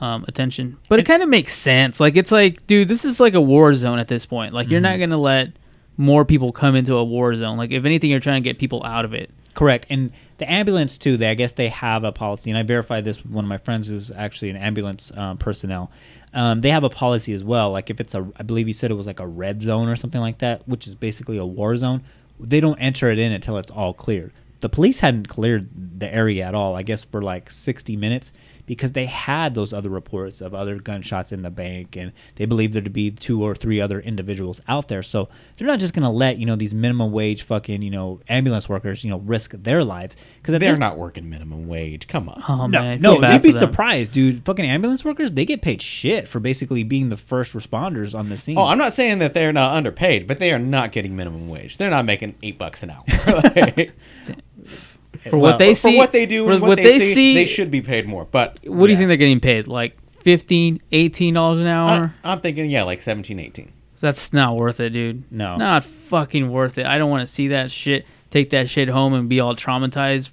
um, 0.00 0.24
attention. 0.28 0.78
But 0.88 0.98
it 1.00 1.06
kind 1.06 1.22
of 1.22 1.28
makes 1.28 1.54
sense. 1.54 2.00
Like, 2.00 2.16
it's 2.16 2.32
like, 2.32 2.66
dude, 2.66 2.88
this 2.88 3.04
is 3.04 3.20
like 3.20 3.34
a 3.34 3.40
war 3.40 3.74
zone 3.74 3.98
at 3.98 4.08
this 4.08 4.26
point. 4.26 4.52
Like, 4.54 4.68
you're 4.70 4.80
not 4.80 4.92
Mm-hmm. 4.94 5.00
gonna 5.10 5.18
let 5.18 5.52
more 5.96 6.24
people 6.24 6.52
come 6.52 6.74
into 6.74 6.94
a 6.96 7.04
war 7.04 7.34
zone. 7.34 7.58
Like, 7.58 7.70
if 7.70 7.84
anything, 7.84 8.10
you're 8.10 8.20
trying 8.20 8.42
to 8.42 8.48
get 8.48 8.58
people 8.58 8.82
out 8.84 9.04
of 9.04 9.12
it. 9.14 9.30
Correct. 9.52 9.86
And 9.90 10.12
the 10.38 10.50
ambulance 10.50 10.96
too. 10.96 11.16
They 11.16 11.28
I 11.28 11.34
guess 11.34 11.52
they 11.52 11.68
have 11.68 12.04
a 12.04 12.12
policy, 12.12 12.50
and 12.50 12.56
I 12.58 12.62
verified 12.62 13.04
this 13.04 13.20
with 13.22 13.32
one 13.32 13.44
of 13.44 13.48
my 13.48 13.58
friends 13.58 13.88
who's 13.88 14.10
actually 14.12 14.50
an 14.50 14.56
ambulance 14.56 15.10
um, 15.16 15.38
personnel. 15.38 15.90
Um, 16.32 16.60
they 16.60 16.70
have 16.70 16.84
a 16.84 16.88
policy 16.88 17.32
as 17.34 17.42
well. 17.42 17.72
Like 17.72 17.90
if 17.90 18.00
it's 18.00 18.14
a, 18.14 18.30
I 18.36 18.44
believe 18.44 18.68
you 18.68 18.72
said 18.72 18.92
it 18.92 18.94
was 18.94 19.08
like 19.08 19.18
a 19.18 19.26
red 19.26 19.60
zone 19.62 19.88
or 19.88 19.96
something 19.96 20.20
like 20.20 20.38
that, 20.38 20.66
which 20.68 20.86
is 20.86 20.94
basically 20.94 21.36
a 21.36 21.44
war 21.44 21.76
zone. 21.76 22.02
They 22.38 22.60
don't 22.60 22.78
enter 22.78 23.10
it 23.10 23.18
in 23.18 23.32
until 23.32 23.58
it's 23.58 23.72
all 23.72 23.92
cleared. 23.92 24.32
The 24.60 24.68
police 24.68 25.00
hadn't 25.00 25.26
cleared 25.28 25.68
the 25.98 26.12
area 26.14 26.44
at 26.46 26.54
all. 26.54 26.76
I 26.76 26.82
guess 26.82 27.02
for 27.02 27.20
like 27.20 27.50
60 27.50 27.96
minutes 27.96 28.32
because 28.70 28.92
they 28.92 29.06
had 29.06 29.56
those 29.56 29.72
other 29.72 29.90
reports 29.90 30.40
of 30.40 30.54
other 30.54 30.78
gunshots 30.78 31.32
in 31.32 31.42
the 31.42 31.50
bank, 31.50 31.96
and 31.96 32.12
they 32.36 32.44
believed 32.44 32.72
there 32.72 32.80
to 32.80 32.88
be 32.88 33.10
two 33.10 33.42
or 33.42 33.52
three 33.52 33.80
other 33.80 33.98
individuals 33.98 34.60
out 34.68 34.86
there. 34.86 35.02
So 35.02 35.28
they're 35.56 35.66
not 35.66 35.80
just 35.80 35.92
gonna 35.92 36.12
let 36.12 36.38
you 36.38 36.46
know 36.46 36.54
these 36.54 36.72
minimum 36.72 37.10
wage 37.10 37.42
fucking 37.42 37.82
you 37.82 37.90
know 37.90 38.20
ambulance 38.28 38.68
workers 38.68 39.02
you 39.02 39.10
know 39.10 39.18
risk 39.18 39.50
their 39.56 39.82
lives 39.82 40.16
because 40.40 40.56
They're 40.56 40.78
not 40.78 40.96
working 40.96 41.28
minimum 41.28 41.66
wage. 41.66 42.06
Come 42.06 42.28
on. 42.28 42.44
Oh 42.48 42.68
no, 42.68 42.80
man, 42.80 42.92
I 42.92 42.96
no, 42.98 43.14
feel 43.14 43.22
bad 43.22 43.32
they'd 43.32 43.42
be 43.42 43.50
surprised, 43.50 44.12
dude. 44.12 44.44
Fucking 44.44 44.64
ambulance 44.64 45.04
workers, 45.04 45.32
they 45.32 45.44
get 45.44 45.62
paid 45.62 45.82
shit 45.82 46.28
for 46.28 46.38
basically 46.38 46.84
being 46.84 47.08
the 47.08 47.16
first 47.16 47.54
responders 47.54 48.16
on 48.16 48.28
the 48.28 48.36
scene. 48.36 48.56
Oh, 48.56 48.66
I'm 48.66 48.78
not 48.78 48.94
saying 48.94 49.18
that 49.18 49.34
they're 49.34 49.52
not 49.52 49.74
underpaid, 49.74 50.28
but 50.28 50.38
they 50.38 50.52
are 50.52 50.60
not 50.60 50.92
getting 50.92 51.16
minimum 51.16 51.48
wage. 51.48 51.76
They're 51.76 51.90
not 51.90 52.04
making 52.04 52.36
eight 52.44 52.56
bucks 52.56 52.84
an 52.84 52.90
hour. 52.90 53.04
Like, 53.56 53.92
For 55.28 55.36
what 55.36 55.58
they 55.58 55.74
see, 55.74 55.92
for 55.92 55.98
what 55.98 56.12
they 56.12 56.24
do, 56.24 56.46
for 56.46 56.52
and 56.52 56.62
what, 56.62 56.68
what 56.68 56.78
they, 56.78 56.98
they 56.98 57.14
see, 57.14 57.34
they 57.34 57.46
should 57.46 57.70
be 57.70 57.82
paid 57.82 58.06
more. 58.06 58.24
But 58.24 58.58
What 58.64 58.86
do 58.86 58.92
you 58.92 58.98
think 58.98 59.08
they're 59.08 59.16
getting 59.16 59.40
paid? 59.40 59.68
Like 59.68 59.96
15 60.22 60.80
18 60.92 61.34
dollars 61.34 61.58
an 61.60 61.66
hour? 61.66 62.14
I, 62.24 62.32
I'm 62.32 62.40
thinking, 62.40 62.70
yeah, 62.70 62.84
like 62.84 63.02
17, 63.02 63.38
18. 63.38 63.72
That's 64.00 64.32
not 64.32 64.56
worth 64.56 64.80
it, 64.80 64.90
dude. 64.90 65.30
No. 65.30 65.56
Not 65.56 65.84
fucking 65.84 66.50
worth 66.50 66.78
it. 66.78 66.86
I 66.86 66.96
don't 66.96 67.10
want 67.10 67.20
to 67.20 67.26
see 67.26 67.48
that 67.48 67.70
shit. 67.70 68.06
Take 68.30 68.50
that 68.50 68.68
shit 68.68 68.88
home 68.88 69.12
and 69.12 69.28
be 69.28 69.40
all 69.40 69.54
traumatized. 69.54 70.30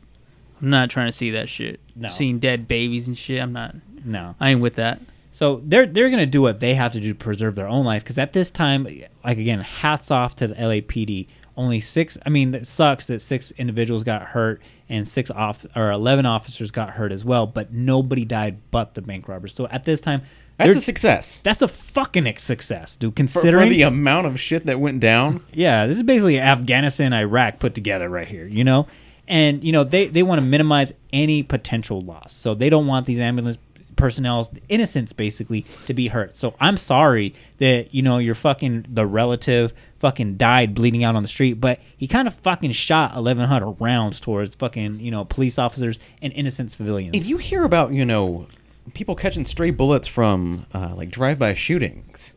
I'm 0.62 0.70
not 0.70 0.90
trying 0.90 1.08
to 1.08 1.12
see 1.12 1.32
that 1.32 1.50
shit. 1.50 1.80
No. 1.96 2.08
Seeing 2.10 2.40
dead 2.40 2.68
babies 2.68 3.08
and 3.08 3.18
shit. 3.18 3.42
I'm 3.42 3.54
not. 3.54 3.76
No. 4.06 4.36
I 4.40 4.52
ain't 4.52 4.62
with 4.62 4.76
that. 4.76 5.02
So 5.32 5.62
they're 5.64 5.86
they're 5.86 6.10
gonna 6.10 6.26
do 6.26 6.42
what 6.42 6.60
they 6.62 6.76
have 6.76 6.94
to 6.94 7.00
do 7.00 7.10
to 7.10 7.16
preserve 7.16 7.56
their 7.56 7.68
own 7.68 7.86
life 7.86 8.04
because 8.04 8.18
at 8.18 8.34
this 8.34 8.50
time, 8.50 8.86
like 9.24 9.38
again, 9.38 9.60
hats 9.60 10.10
off 10.10 10.36
to 10.38 10.48
the 10.48 10.56
LAPD. 10.56 11.28
Only 11.56 11.80
six. 11.80 12.18
I 12.26 12.30
mean, 12.30 12.54
it 12.54 12.68
sucks 12.68 13.06
that 13.08 13.22
six 13.22 13.52
individuals 13.52 14.04
got 14.04 14.22
hurt 14.22 14.62
and 14.90 15.08
six 15.08 15.30
off 15.30 15.66
or 15.76 15.92
eleven 15.92 16.26
officers 16.26 16.72
got 16.72 16.92
hurt 16.92 17.12
as 17.12 17.26
well, 17.26 17.46
but 17.48 17.74
nobody 17.74 18.26
died 18.26 18.60
but 18.72 18.94
the 18.96 19.02
bank 19.02 19.28
robbers. 19.28 19.54
So 19.54 19.68
at 19.68 19.84
this 19.84 20.02
time, 20.02 20.22
That's 20.58 20.76
a 20.76 20.82
success. 20.82 21.42
That's 21.42 21.62
a 21.62 21.68
fucking 21.68 22.38
success, 22.38 22.96
dude. 22.96 23.12
For, 23.12 23.16
Considering 23.16 23.68
for 23.68 23.74
the 23.74 23.82
amount 23.84 24.28
of 24.28 24.40
shit 24.40 24.66
that 24.66 24.80
went 24.80 25.00
down. 25.00 25.44
Yeah, 25.54 25.88
this 25.88 25.98
is 25.98 26.04
basically 26.04 26.40
Afghanistan, 26.40 27.14
Iraq 27.14 27.60
put 27.60 27.74
together 27.76 28.10
right 28.10 28.28
here, 28.28 28.46
you 28.46 28.64
know? 28.64 28.88
And, 29.28 29.64
you 29.64 29.72
know, 29.74 29.84
they, 29.84 30.08
they 30.08 30.24
want 30.24 30.40
to 30.40 30.46
minimize 30.46 30.94
any 31.12 31.44
potential 31.44 32.02
loss. 32.02 32.34
So 32.34 32.56
they 32.56 32.70
don't 32.70 32.88
want 32.88 33.06
these 33.06 33.20
ambulance 33.20 33.58
personnel, 33.98 34.50
innocents 34.70 35.12
basically, 35.14 35.66
to 35.88 35.94
be 35.94 36.08
hurt. 36.08 36.38
So 36.38 36.56
I'm 36.60 36.78
sorry 36.78 37.34
that, 37.58 37.94
you 37.94 38.02
know, 38.02 38.18
your 38.18 38.36
fucking, 38.36 38.86
the 38.90 39.06
relative 39.06 39.74
fucking 40.00 40.38
died 40.38 40.74
bleeding 40.74 41.04
out 41.04 41.16
on 41.16 41.24
the 41.24 41.28
street, 41.28 41.54
but 41.54 41.80
he 41.98 42.08
kind 42.08 42.28
of 42.28 42.36
fucking 42.36 42.72
shot 42.72 43.16
1,100 43.16 43.82
rounds 43.82 44.20
towards 44.20 44.56
fucking, 44.56 45.00
you 45.00 45.12
know, 45.12 45.26
police 45.26 45.58
officers 45.58 46.00
and 46.22 46.32
innocent 46.34 46.72
civilians. 46.72 47.16
If 47.16 47.28
you 47.28 47.38
hear 47.38 47.64
about, 47.64 47.94
you 47.94 48.06
know, 48.06 48.48
people 48.94 49.16
catching 49.16 49.46
stray 49.46 49.72
bullets 49.72 50.08
from 50.08 50.66
uh, 50.74 50.94
like 50.96 51.10
drive-by 51.10 51.54
shootings, 51.56 52.36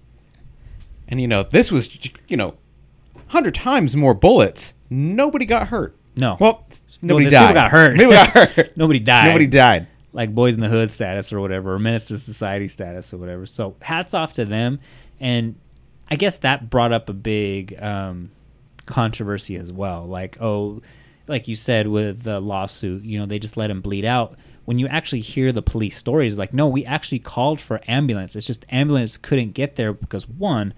and 1.08 1.20
you 1.20 1.26
know 1.26 1.42
this 1.42 1.72
was, 1.72 1.90
you 2.28 2.36
know, 2.36 2.54
hundred 3.28 3.54
times 3.54 3.96
more 3.96 4.14
bullets, 4.14 4.74
nobody 4.88 5.44
got 5.44 5.68
hurt. 5.68 5.96
No. 6.16 6.36
Well, 6.38 6.66
nobody 7.02 7.26
the 7.26 7.30
died. 7.32 7.40
People 7.48 7.54
got 7.54 7.70
hurt. 7.70 7.96
Nobody 7.96 8.16
got 8.16 8.28
hurt. 8.30 8.76
Nobody 8.76 8.98
died. 9.00 9.26
Nobody 9.26 9.46
died. 9.46 9.86
Like 10.12 10.34
Boys 10.34 10.54
in 10.54 10.60
the 10.60 10.68
Hood 10.68 10.90
status 10.90 11.32
or 11.32 11.40
whatever, 11.40 11.74
or 11.74 11.78
Menace 11.78 12.06
to 12.06 12.18
Society 12.18 12.68
status 12.68 13.12
or 13.12 13.18
whatever. 13.18 13.46
So 13.46 13.76
hats 13.82 14.14
off 14.14 14.32
to 14.34 14.44
them. 14.44 14.80
And 15.20 15.56
I 16.10 16.16
guess 16.16 16.38
that 16.38 16.70
brought 16.70 16.92
up 16.92 17.08
a 17.08 17.12
big 17.12 17.80
um, 17.80 18.30
controversy 18.86 19.56
as 19.56 19.70
well. 19.70 20.06
Like, 20.06 20.40
oh, 20.40 20.82
like 21.28 21.46
you 21.46 21.54
said 21.54 21.86
with 21.86 22.22
the 22.24 22.40
lawsuit, 22.40 23.04
you 23.04 23.18
know, 23.18 23.26
they 23.26 23.38
just 23.38 23.56
let 23.56 23.70
him 23.70 23.80
bleed 23.80 24.04
out. 24.04 24.36
When 24.64 24.78
you 24.78 24.88
actually 24.88 25.20
hear 25.20 25.52
the 25.52 25.62
police 25.62 25.96
stories, 25.96 26.36
like, 26.36 26.52
no, 26.52 26.68
we 26.68 26.84
actually 26.84 27.20
called 27.20 27.60
for 27.60 27.80
ambulance. 27.86 28.36
It's 28.36 28.46
just 28.46 28.64
ambulance 28.68 29.16
couldn't 29.16 29.52
get 29.52 29.76
there 29.76 29.92
because 29.92 30.28
one, 30.28 30.74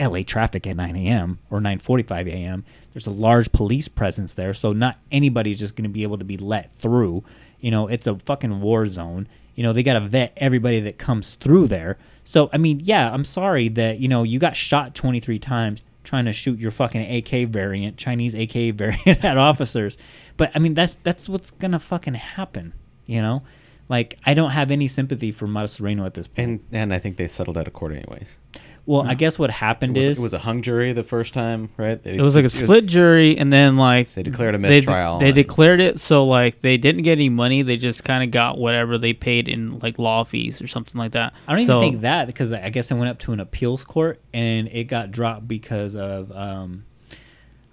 LA 0.00 0.22
traffic 0.22 0.66
at 0.66 0.76
9 0.76 0.96
a.m. 0.96 1.38
or 1.50 1.60
9:45 1.60 2.28
a.m. 2.28 2.64
There's 2.92 3.06
a 3.06 3.10
large 3.10 3.52
police 3.52 3.88
presence 3.88 4.34
there, 4.34 4.54
so 4.54 4.72
not 4.72 4.98
anybody's 5.10 5.60
just 5.60 5.76
going 5.76 5.84
to 5.84 5.90
be 5.90 6.02
able 6.02 6.18
to 6.18 6.24
be 6.24 6.36
let 6.36 6.74
through. 6.74 7.22
You 7.62 7.70
know, 7.70 7.88
it's 7.88 8.06
a 8.06 8.16
fucking 8.16 8.60
war 8.60 8.86
zone. 8.86 9.26
You 9.54 9.62
know, 9.62 9.72
they 9.72 9.82
got 9.82 9.94
to 9.94 10.00
vet 10.00 10.34
everybody 10.36 10.80
that 10.80 10.98
comes 10.98 11.36
through 11.36 11.68
there. 11.68 11.96
So, 12.24 12.50
I 12.52 12.58
mean, 12.58 12.80
yeah, 12.82 13.10
I'm 13.10 13.24
sorry 13.24 13.68
that, 13.70 13.98
you 13.98 14.08
know, 14.08 14.22
you 14.22 14.38
got 14.38 14.54
shot 14.54 14.94
23 14.94 15.38
times 15.38 15.82
trying 16.04 16.24
to 16.24 16.32
shoot 16.32 16.58
your 16.58 16.70
fucking 16.70 17.00
AK 17.00 17.48
variant, 17.48 17.96
Chinese 17.96 18.34
AK 18.34 18.74
variant 18.74 19.24
at 19.24 19.38
officers. 19.38 19.96
But 20.36 20.50
I 20.54 20.58
mean, 20.58 20.74
that's 20.74 20.98
that's 21.02 21.28
what's 21.28 21.50
going 21.50 21.72
to 21.72 21.78
fucking 21.78 22.14
happen, 22.14 22.74
you 23.06 23.22
know? 23.22 23.42
Like 23.88 24.18
I 24.24 24.34
don't 24.34 24.50
have 24.50 24.70
any 24.70 24.88
sympathy 24.88 25.32
for 25.32 25.46
Matasareanu 25.46 26.06
at 26.06 26.14
this 26.14 26.26
point. 26.26 26.48
And 26.48 26.60
and 26.72 26.94
I 26.94 26.98
think 26.98 27.16
they 27.16 27.28
settled 27.28 27.58
out 27.58 27.66
of 27.66 27.72
court 27.72 27.92
anyways. 27.92 28.38
Well, 28.84 29.06
I 29.06 29.14
guess 29.14 29.38
what 29.38 29.50
happened 29.50 29.96
It 29.96 30.00
was, 30.00 30.08
is 30.08 30.18
it 30.18 30.22
was 30.22 30.34
a 30.34 30.40
hung 30.40 30.60
jury 30.60 30.92
the 30.92 31.04
first 31.04 31.32
time, 31.32 31.68
right? 31.76 32.02
They- 32.02 32.16
It 32.16 32.20
was 32.20 32.34
like 32.34 32.44
a 32.44 32.50
split 32.50 32.86
jury, 32.86 33.38
and 33.38 33.52
then 33.52 33.76
like 33.76 34.10
They 34.12 34.24
declared 34.24 34.56
a 34.56 34.58
they- 34.58 34.68
mistrial 34.80 35.18
They, 35.18 35.26
and- 35.26 35.34
declared 35.36 35.80
it 35.80 36.00
so 36.00 36.24
like 36.26 36.62
they 36.62 36.76
didn't 36.78 37.02
get 37.02 37.12
any 37.12 37.28
money. 37.28 37.62
They 37.62 37.76
just 37.76 38.02
kind 38.02 38.24
of 38.24 38.32
got 38.32 38.58
whatever 38.58 38.98
they 38.98 39.12
paid 39.12 39.48
in 39.48 39.78
like 39.78 40.00
law 40.00 40.24
fees 40.24 40.60
or 40.60 40.66
something 40.66 40.98
like 40.98 41.12
that. 41.12 41.32
I 41.46 41.52
don't 41.52 41.60
even 41.60 41.74
So- 41.74 41.78
think 41.78 42.00
that 42.00 42.26
because 42.26 42.52
I 42.52 42.70
guess 42.70 42.90
it 42.90 42.94
went 42.94 43.08
up 43.08 43.20
to 43.20 43.32
an 43.32 43.38
appeals 43.38 43.84
court 43.84 44.20
and 44.34 44.68
it 44.72 44.84
got 44.84 45.12
dropped 45.12 45.46
because 45.46 45.94
of 45.94 46.32
um, 46.32 46.84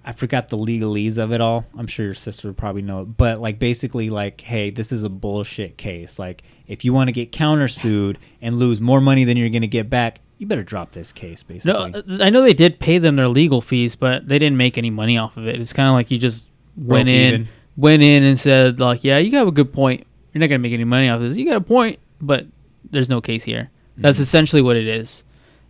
I 0.06 0.12
forgot 0.12 0.48
the 0.50 0.58
legalese 0.58 1.18
of 1.18 1.32
it 1.32 1.42
all. 1.42 1.66
I'm 1.78 1.88
sure 1.88 2.06
your 2.06 2.14
sister 2.14 2.48
would 2.50 2.58
probably 2.58 2.82
know 2.84 3.02
it, 3.02 3.18
but 3.18 3.42
like 3.42 3.58
basically 3.58 4.10
like, 4.12 4.42
hey, 4.42 4.70
this 4.70 4.92
is 4.92 5.02
a 5.04 5.10
bullshit 5.10 5.76
case. 5.78 6.20
Like 6.20 6.44
if 6.68 6.86
you 6.86 6.94
want 6.94 7.08
to 7.08 7.12
get 7.12 7.32
countersued 7.32 8.18
and 8.44 8.60
lose 8.60 8.80
more 8.80 9.02
money 9.02 9.24
than 9.24 9.38
you're 9.38 9.50
gonna 9.50 9.66
get 9.68 9.90
back, 9.90 10.20
you 10.40 10.48
better 10.48 10.64
drop 10.64 10.92
this 10.94 11.12
case. 11.14 11.44
Basically, 11.44 11.72
No, 11.92 12.00
uh, 12.00 12.24
I 12.24 12.32
know 12.32 12.42
they 12.42 12.54
did 12.54 12.80
pay 12.80 12.98
them 12.98 13.16
their 13.16 13.28
legal 13.28 13.62
fees, 13.62 13.96
but 13.96 14.28
they 14.28 14.40
didn't 14.40 14.58
make 14.58 14.78
any 14.78 14.90
money 14.90 15.18
off 15.18 15.38
of 15.38 15.46
it. 15.48 15.60
It's 15.62 15.74
kind 15.74 15.88
of 15.88 15.94
like 15.94 16.10
you 16.10 16.18
just 16.18 16.50
went 16.76 17.06
Broke 17.06 17.16
in, 17.16 17.34
even. 17.34 17.48
went 17.78 18.02
in 18.04 18.24
and 18.24 18.40
said 18.40 18.80
like, 18.80 19.04
"Yeah, 19.04 19.18
you 19.20 19.38
have 19.38 19.48
a 19.48 19.52
good 19.52 19.72
point. 19.72 20.08
You're 20.34 20.40
not 20.40 20.48
gonna 20.48 20.60
make 20.60 20.74
any 20.74 20.84
money 20.86 21.08
off 21.10 21.18
of 21.18 21.22
this. 21.30 21.38
You 21.38 21.46
got 21.46 21.58
a 21.58 21.62
point, 21.62 22.00
but 22.20 22.48
there's 22.90 23.10
no 23.10 23.22
case 23.22 23.44
here." 23.44 23.70
That's 23.98 24.18
Mhm. 24.18 24.22
essentially 24.22 24.62
what 24.64 24.78
it 24.78 24.88
is. 24.88 25.24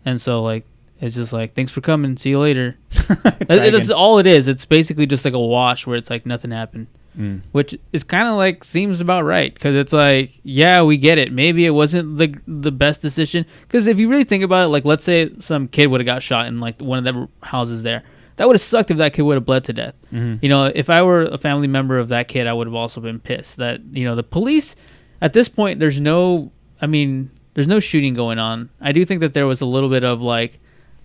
And 0.06 0.20
so 0.20 0.42
like, 0.42 0.64
It's 1.02 1.14
just 1.14 1.32
like, 1.32 1.54
thanks 1.54 1.72
for 1.72 1.80
coming. 1.80 2.16
See 2.18 2.28
you 2.30 2.38
later. 2.40 2.76
That's 3.48 3.88
all 3.90 4.18
it 4.18 4.26
is. 4.26 4.48
It's 4.48 4.66
basically 4.66 5.06
just 5.06 5.24
like 5.24 5.32
a 5.32 5.38
wash 5.40 5.86
where 5.86 5.96
it's 5.96 6.10
like 6.10 6.26
nothing 6.26 6.50
happened, 6.50 6.88
Mm. 7.20 7.42
which 7.52 7.76
is 7.92 8.02
kind 8.02 8.26
of 8.28 8.36
like 8.36 8.64
seems 8.64 9.00
about 9.02 9.24
right 9.24 9.52
because 9.52 9.74
it's 9.74 9.92
like, 9.92 10.32
yeah, 10.42 10.82
we 10.82 10.96
get 10.96 11.18
it. 11.18 11.32
Maybe 11.32 11.66
it 11.66 11.70
wasn't 11.70 12.16
the 12.16 12.34
the 12.46 12.72
best 12.72 13.02
decision 13.02 13.44
because 13.62 13.86
if 13.86 13.98
you 13.98 14.08
really 14.08 14.24
think 14.24 14.42
about 14.42 14.64
it, 14.64 14.68
like 14.68 14.86
let's 14.86 15.04
say 15.04 15.30
some 15.38 15.68
kid 15.68 15.88
would 15.88 16.00
have 16.00 16.06
got 16.06 16.22
shot 16.22 16.46
in 16.46 16.60
like 16.60 16.80
one 16.80 16.98
of 16.98 17.04
the 17.04 17.28
houses 17.46 17.82
there. 17.82 18.02
That 18.36 18.46
would 18.46 18.54
have 18.54 18.62
sucked 18.62 18.90
if 18.90 18.96
that 18.96 19.12
kid 19.12 19.22
would 19.22 19.34
have 19.34 19.44
bled 19.44 19.64
to 19.64 19.74
death. 19.74 19.94
Mhm. 20.12 20.38
You 20.42 20.48
know, 20.48 20.64
if 20.74 20.88
I 20.88 21.02
were 21.02 21.22
a 21.24 21.36
family 21.36 21.68
member 21.68 21.98
of 21.98 22.08
that 22.08 22.26
kid, 22.28 22.46
I 22.46 22.54
would 22.54 22.66
have 22.66 22.74
also 22.74 23.00
been 23.02 23.20
pissed 23.20 23.58
that 23.58 23.82
you 23.92 24.04
know 24.04 24.14
the 24.14 24.22
police. 24.22 24.74
At 25.20 25.34
this 25.34 25.48
point, 25.48 25.78
there's 25.78 26.00
no. 26.00 26.50
I 26.80 26.86
mean, 26.86 27.30
there's 27.52 27.68
no 27.68 27.80
shooting 27.80 28.14
going 28.14 28.38
on. 28.38 28.70
I 28.80 28.92
do 28.92 29.04
think 29.04 29.20
that 29.20 29.34
there 29.34 29.46
was 29.46 29.60
a 29.60 29.66
little 29.66 29.90
bit 29.90 30.04
of 30.04 30.22
like 30.22 30.58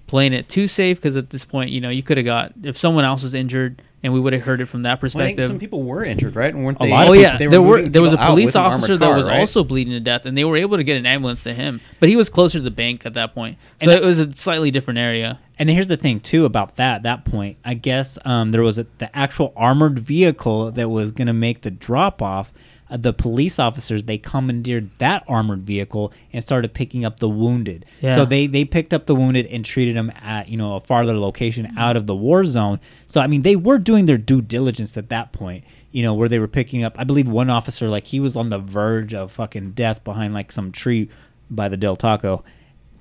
playing 0.07 0.31
it 0.31 0.47
too 0.47 0.67
safe 0.67 0.97
because 0.97 1.17
at 1.17 1.31
this 1.31 1.43
point, 1.43 1.71
you 1.71 1.81
know, 1.81 1.89
you 1.89 2.03
could 2.03 2.15
have 2.15 2.25
got 2.25 2.53
if 2.63 2.77
someone 2.77 3.03
else 3.03 3.23
was 3.23 3.33
injured 3.33 3.81
and 4.05 4.13
we 4.13 4.19
would 4.19 4.31
have 4.33 4.43
heard 4.43 4.61
it 4.61 4.67
from 4.67 4.83
that 4.83 4.91
Well, 4.91 4.97
perspective. 4.99 5.35
think 5.37 5.47
some 5.47 5.59
people 5.59 5.83
were 5.83 6.05
injured, 6.05 6.35
right? 6.35 6.53
And 6.53 6.63
weren't 6.63 6.77
A 6.79 6.85
they? 6.85 6.91
oh 6.93 7.11
yeah, 7.13 7.37
they 7.37 7.47
there 7.47 7.61
were 7.61 7.81
there 7.81 8.01
was 8.01 8.13
a 8.13 8.17
police 8.17 8.47
with 8.49 8.55
an 8.55 8.61
armored 8.61 8.77
officer 8.77 8.97
that 8.97 9.15
was 9.17 9.27
right? 9.27 9.39
also 9.39 9.63
bleeding 9.63 9.93
to 9.93 9.99
death, 9.99 10.25
and 10.25 10.37
they 10.37 10.45
were 10.45 10.55
able 10.57 10.77
to 10.77 10.83
get 10.83 10.95
an 10.95 11.05
ambulance 11.05 11.43
to 11.43 11.53
him, 11.53 11.81
but 11.99 12.07
he 12.07 12.15
was 12.15 12.29
closer 12.29 12.59
to 12.59 12.63
the 12.63 12.71
bank 12.71 13.05
at 13.05 13.15
that 13.15 13.33
point, 13.33 13.57
so 13.81 13.91
And 13.91 13.99
it 13.99 14.05
was 14.05 14.19
a 14.19 14.31
slightly 14.33 14.71
different 14.71 14.99
area. 14.99 15.39
And 15.57 15.69
here's 15.69 15.87
the 15.87 15.97
thing 15.97 16.19
too 16.19 16.45
about 16.45 16.75
that 16.75 17.03
that 17.03 17.25
point. 17.25 17.57
I 17.65 17.73
guess 17.73 18.17
um, 18.25 18.49
there 18.49 18.61
was 18.61 18.77
a, 18.77 18.85
the 18.99 19.13
actual 19.17 19.53
armored 19.55 19.97
vehicle 19.99 20.71
that 20.71 20.89
was 20.89 21.11
going 21.11 21.27
to 21.27 21.33
make 21.33 21.61
the 21.63 21.71
drop 21.71 22.21
off. 22.21 22.53
Uh, 22.87 22.97
the 22.97 23.13
police 23.13 23.57
officers 23.57 24.03
they 24.03 24.17
commandeered 24.17 24.89
that 24.99 25.23
armored 25.27 25.63
vehicle 25.63 26.13
and 26.31 26.43
started 26.43 26.73
picking 26.73 27.03
up 27.03 27.19
the 27.19 27.29
wounded. 27.29 27.85
Yeah. 28.01 28.15
So 28.15 28.25
they 28.25 28.47
they 28.47 28.63
picked 28.63 28.93
up 28.93 29.07
the 29.07 29.15
wounded 29.15 29.47
and 29.47 29.65
treated 29.65 29.95
them 29.95 30.11
at 30.21 30.49
you 30.49 30.57
know 30.57 30.75
a 30.75 30.79
farther 30.79 31.17
location 31.17 31.73
out 31.77 31.97
of 31.97 32.05
the 32.05 32.15
war 32.15 32.45
zone. 32.45 32.79
So 33.07 33.21
I 33.21 33.27
mean 33.27 33.41
they 33.41 33.55
were 33.55 33.79
doing 33.79 34.05
their 34.05 34.17
due 34.19 34.41
diligence 34.41 34.97
at 34.97 35.09
that 35.09 35.31
point. 35.31 35.63
You 35.91 36.03
know 36.03 36.13
where 36.13 36.29
they 36.29 36.39
were 36.39 36.47
picking 36.47 36.83
up. 36.83 36.95
I 36.99 37.05
believe 37.05 37.27
one 37.27 37.49
officer 37.49 37.87
like 37.87 38.05
he 38.07 38.19
was 38.19 38.35
on 38.35 38.49
the 38.49 38.59
verge 38.59 39.13
of 39.13 39.31
fucking 39.31 39.71
death 39.71 40.03
behind 40.03 40.33
like 40.33 40.51
some 40.51 40.71
tree 40.71 41.09
by 41.49 41.69
the 41.69 41.77
Del 41.77 41.95
Taco. 41.95 42.43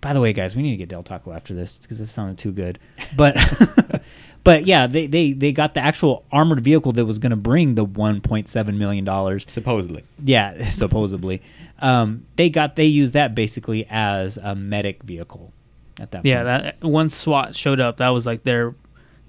By 0.01 0.13
the 0.13 0.21
way, 0.21 0.33
guys, 0.35 0.55
we 0.55 0.63
need 0.63 0.73
to 0.73 0.77
get 0.77 0.91
Del 0.91 1.03
Taco 1.03 1.33
after 1.33 1.55
this 1.55 1.79
because 1.79 1.99
this 1.99 2.11
sounded 2.11 2.37
too 2.37 2.53
good. 2.53 2.79
But, 3.17 3.37
but 4.45 4.67
yeah, 4.67 4.87
they, 4.87 5.07
they 5.07 5.33
they 5.33 5.53
got 5.53 5.75
the 5.75 5.81
actual 5.85 6.25
armored 6.31 6.61
vehicle 6.61 6.93
that 6.93 7.05
was 7.07 7.19
going 7.19 7.31
to 7.31 7.37
bring 7.37 7.75
the 7.75 7.85
1.7 7.87 8.77
million 8.77 9.05
dollars. 9.05 9.45
Supposedly. 9.49 10.05
Yeah, 10.23 10.63
supposedly. 10.71 11.43
Um, 11.81 12.27
they 12.37 12.51
got 12.51 12.77
they 12.77 12.85
used 12.85 13.15
that 13.15 13.35
basically 13.35 13.87
as 13.91 14.37
a 14.37 14.55
medic 14.55 15.03
vehicle 15.03 15.53
at 15.99 16.11
that. 16.13 16.25
Yeah, 16.25 16.43
point. 16.45 16.77
that 16.81 16.87
once 16.87 17.15
SWAT 17.15 17.55
showed 17.57 17.81
up, 17.81 17.97
that 17.97 18.11
was 18.11 18.27
like 18.27 18.43
their 18.45 18.75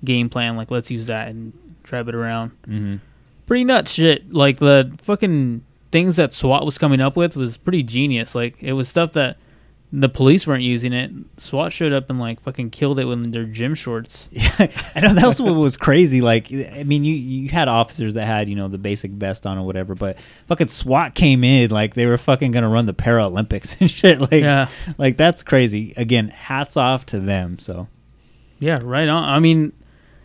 game 0.03 0.29
plan. 0.29 0.55
Like, 0.57 0.69
let's 0.69 0.91
use 0.91 1.07
that 1.07 1.29
and 1.29 1.53
drive 1.83 2.07
it 2.07 2.15
around. 2.15 2.51
Mhm. 2.67 2.99
Pretty 3.47 3.63
nuts 3.63 3.91
shit. 3.91 4.33
Like 4.33 4.57
the 4.59 4.91
fucking 5.01 5.63
things 5.91 6.15
that 6.17 6.33
SWAT 6.33 6.65
was 6.65 6.77
coming 6.77 6.99
up 6.99 7.15
with 7.15 7.37
was 7.37 7.57
pretty 7.57 7.83
genius. 7.83 8.35
Like 8.35 8.61
it 8.61 8.73
was 8.73 8.89
stuff 8.89 9.13
that 9.13 9.37
the 9.97 10.09
police 10.09 10.45
weren't 10.45 10.63
using 10.63 10.91
it. 10.93 11.09
SWAT 11.37 11.71
showed 11.71 11.93
up 11.93 12.09
and 12.09 12.19
like 12.19 12.41
fucking 12.41 12.69
killed 12.71 12.99
it 12.99 13.05
with 13.05 13.31
their 13.31 13.45
gym 13.45 13.75
shorts. 13.75 14.29
Yeah, 14.33 14.67
I 14.95 14.99
know 15.01 15.13
that 15.13 15.25
was 15.27 15.41
what 15.41 15.53
was 15.55 15.77
crazy. 15.77 16.21
Like, 16.21 16.51
I 16.51 16.83
mean, 16.83 17.05
you 17.05 17.13
you 17.15 17.49
had 17.49 17.67
officers 17.67 18.13
that 18.15 18.25
had 18.25 18.49
you 18.49 18.55
know 18.55 18.67
the 18.67 18.77
basic 18.77 19.11
vest 19.11 19.45
on 19.45 19.57
or 19.57 19.65
whatever, 19.65 19.95
but 19.95 20.17
fucking 20.47 20.67
SWAT 20.67 21.15
came 21.15 21.43
in 21.43 21.69
like 21.71 21.93
they 21.93 22.05
were 22.05 22.17
fucking 22.17 22.51
gonna 22.51 22.67
run 22.69 22.85
the 22.85 22.93
Paralympics 22.93 23.75
and 23.79 23.89
shit. 23.89 24.19
Like, 24.19 24.31
Yeah. 24.33 24.67
like 24.97 25.17
that's 25.17 25.43
crazy. 25.43 25.93
Again, 25.97 26.27
hats 26.29 26.75
off 26.77 27.05
to 27.07 27.19
them. 27.19 27.57
So, 27.59 27.87
Yeah, 28.59 28.79
right 28.83 29.07
on. 29.07 29.23
I 29.23 29.39
mean, 29.39 29.71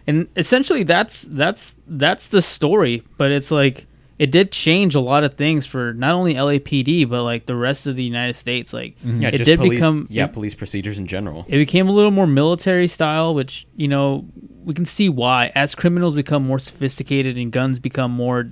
and 0.06 0.28
essentially 0.36 0.82
that's 0.82 1.22
that's 1.22 1.74
that's 1.86 2.28
the 2.28 2.42
story, 2.42 3.04
but 3.18 3.30
it's 3.30 3.50
like 3.50 3.86
it 4.20 4.30
did 4.30 4.52
change 4.52 4.94
a 4.94 5.00
lot 5.00 5.24
of 5.24 5.32
things 5.32 5.64
for 5.64 5.94
not 5.94 6.12
only 6.12 6.34
LAPD 6.34 7.08
but 7.08 7.22
like 7.22 7.46
the 7.46 7.56
rest 7.56 7.86
of 7.86 7.96
the 7.96 8.04
United 8.04 8.34
States. 8.34 8.74
Like 8.74 8.94
Yeah, 9.02 9.28
it 9.28 9.38
just 9.38 9.44
did 9.46 9.58
police, 9.58 9.78
become 9.78 10.06
yeah 10.10 10.26
it, 10.26 10.34
police 10.34 10.54
procedures 10.54 10.98
in 10.98 11.06
general. 11.06 11.46
it 11.48 11.56
became 11.56 11.88
a 11.88 11.90
little 11.90 12.10
more 12.10 12.26
military 12.26 12.86
style, 12.86 13.34
which 13.34 13.66
you 13.76 13.88
know 13.88 14.26
we 14.62 14.74
can 14.74 14.84
see 14.84 15.08
why 15.08 15.50
as 15.54 15.74
criminals 15.74 16.14
become 16.14 16.46
more 16.46 16.58
sophisticated 16.58 17.38
and 17.38 17.50
guns 17.50 17.78
become 17.78 18.10
more 18.10 18.50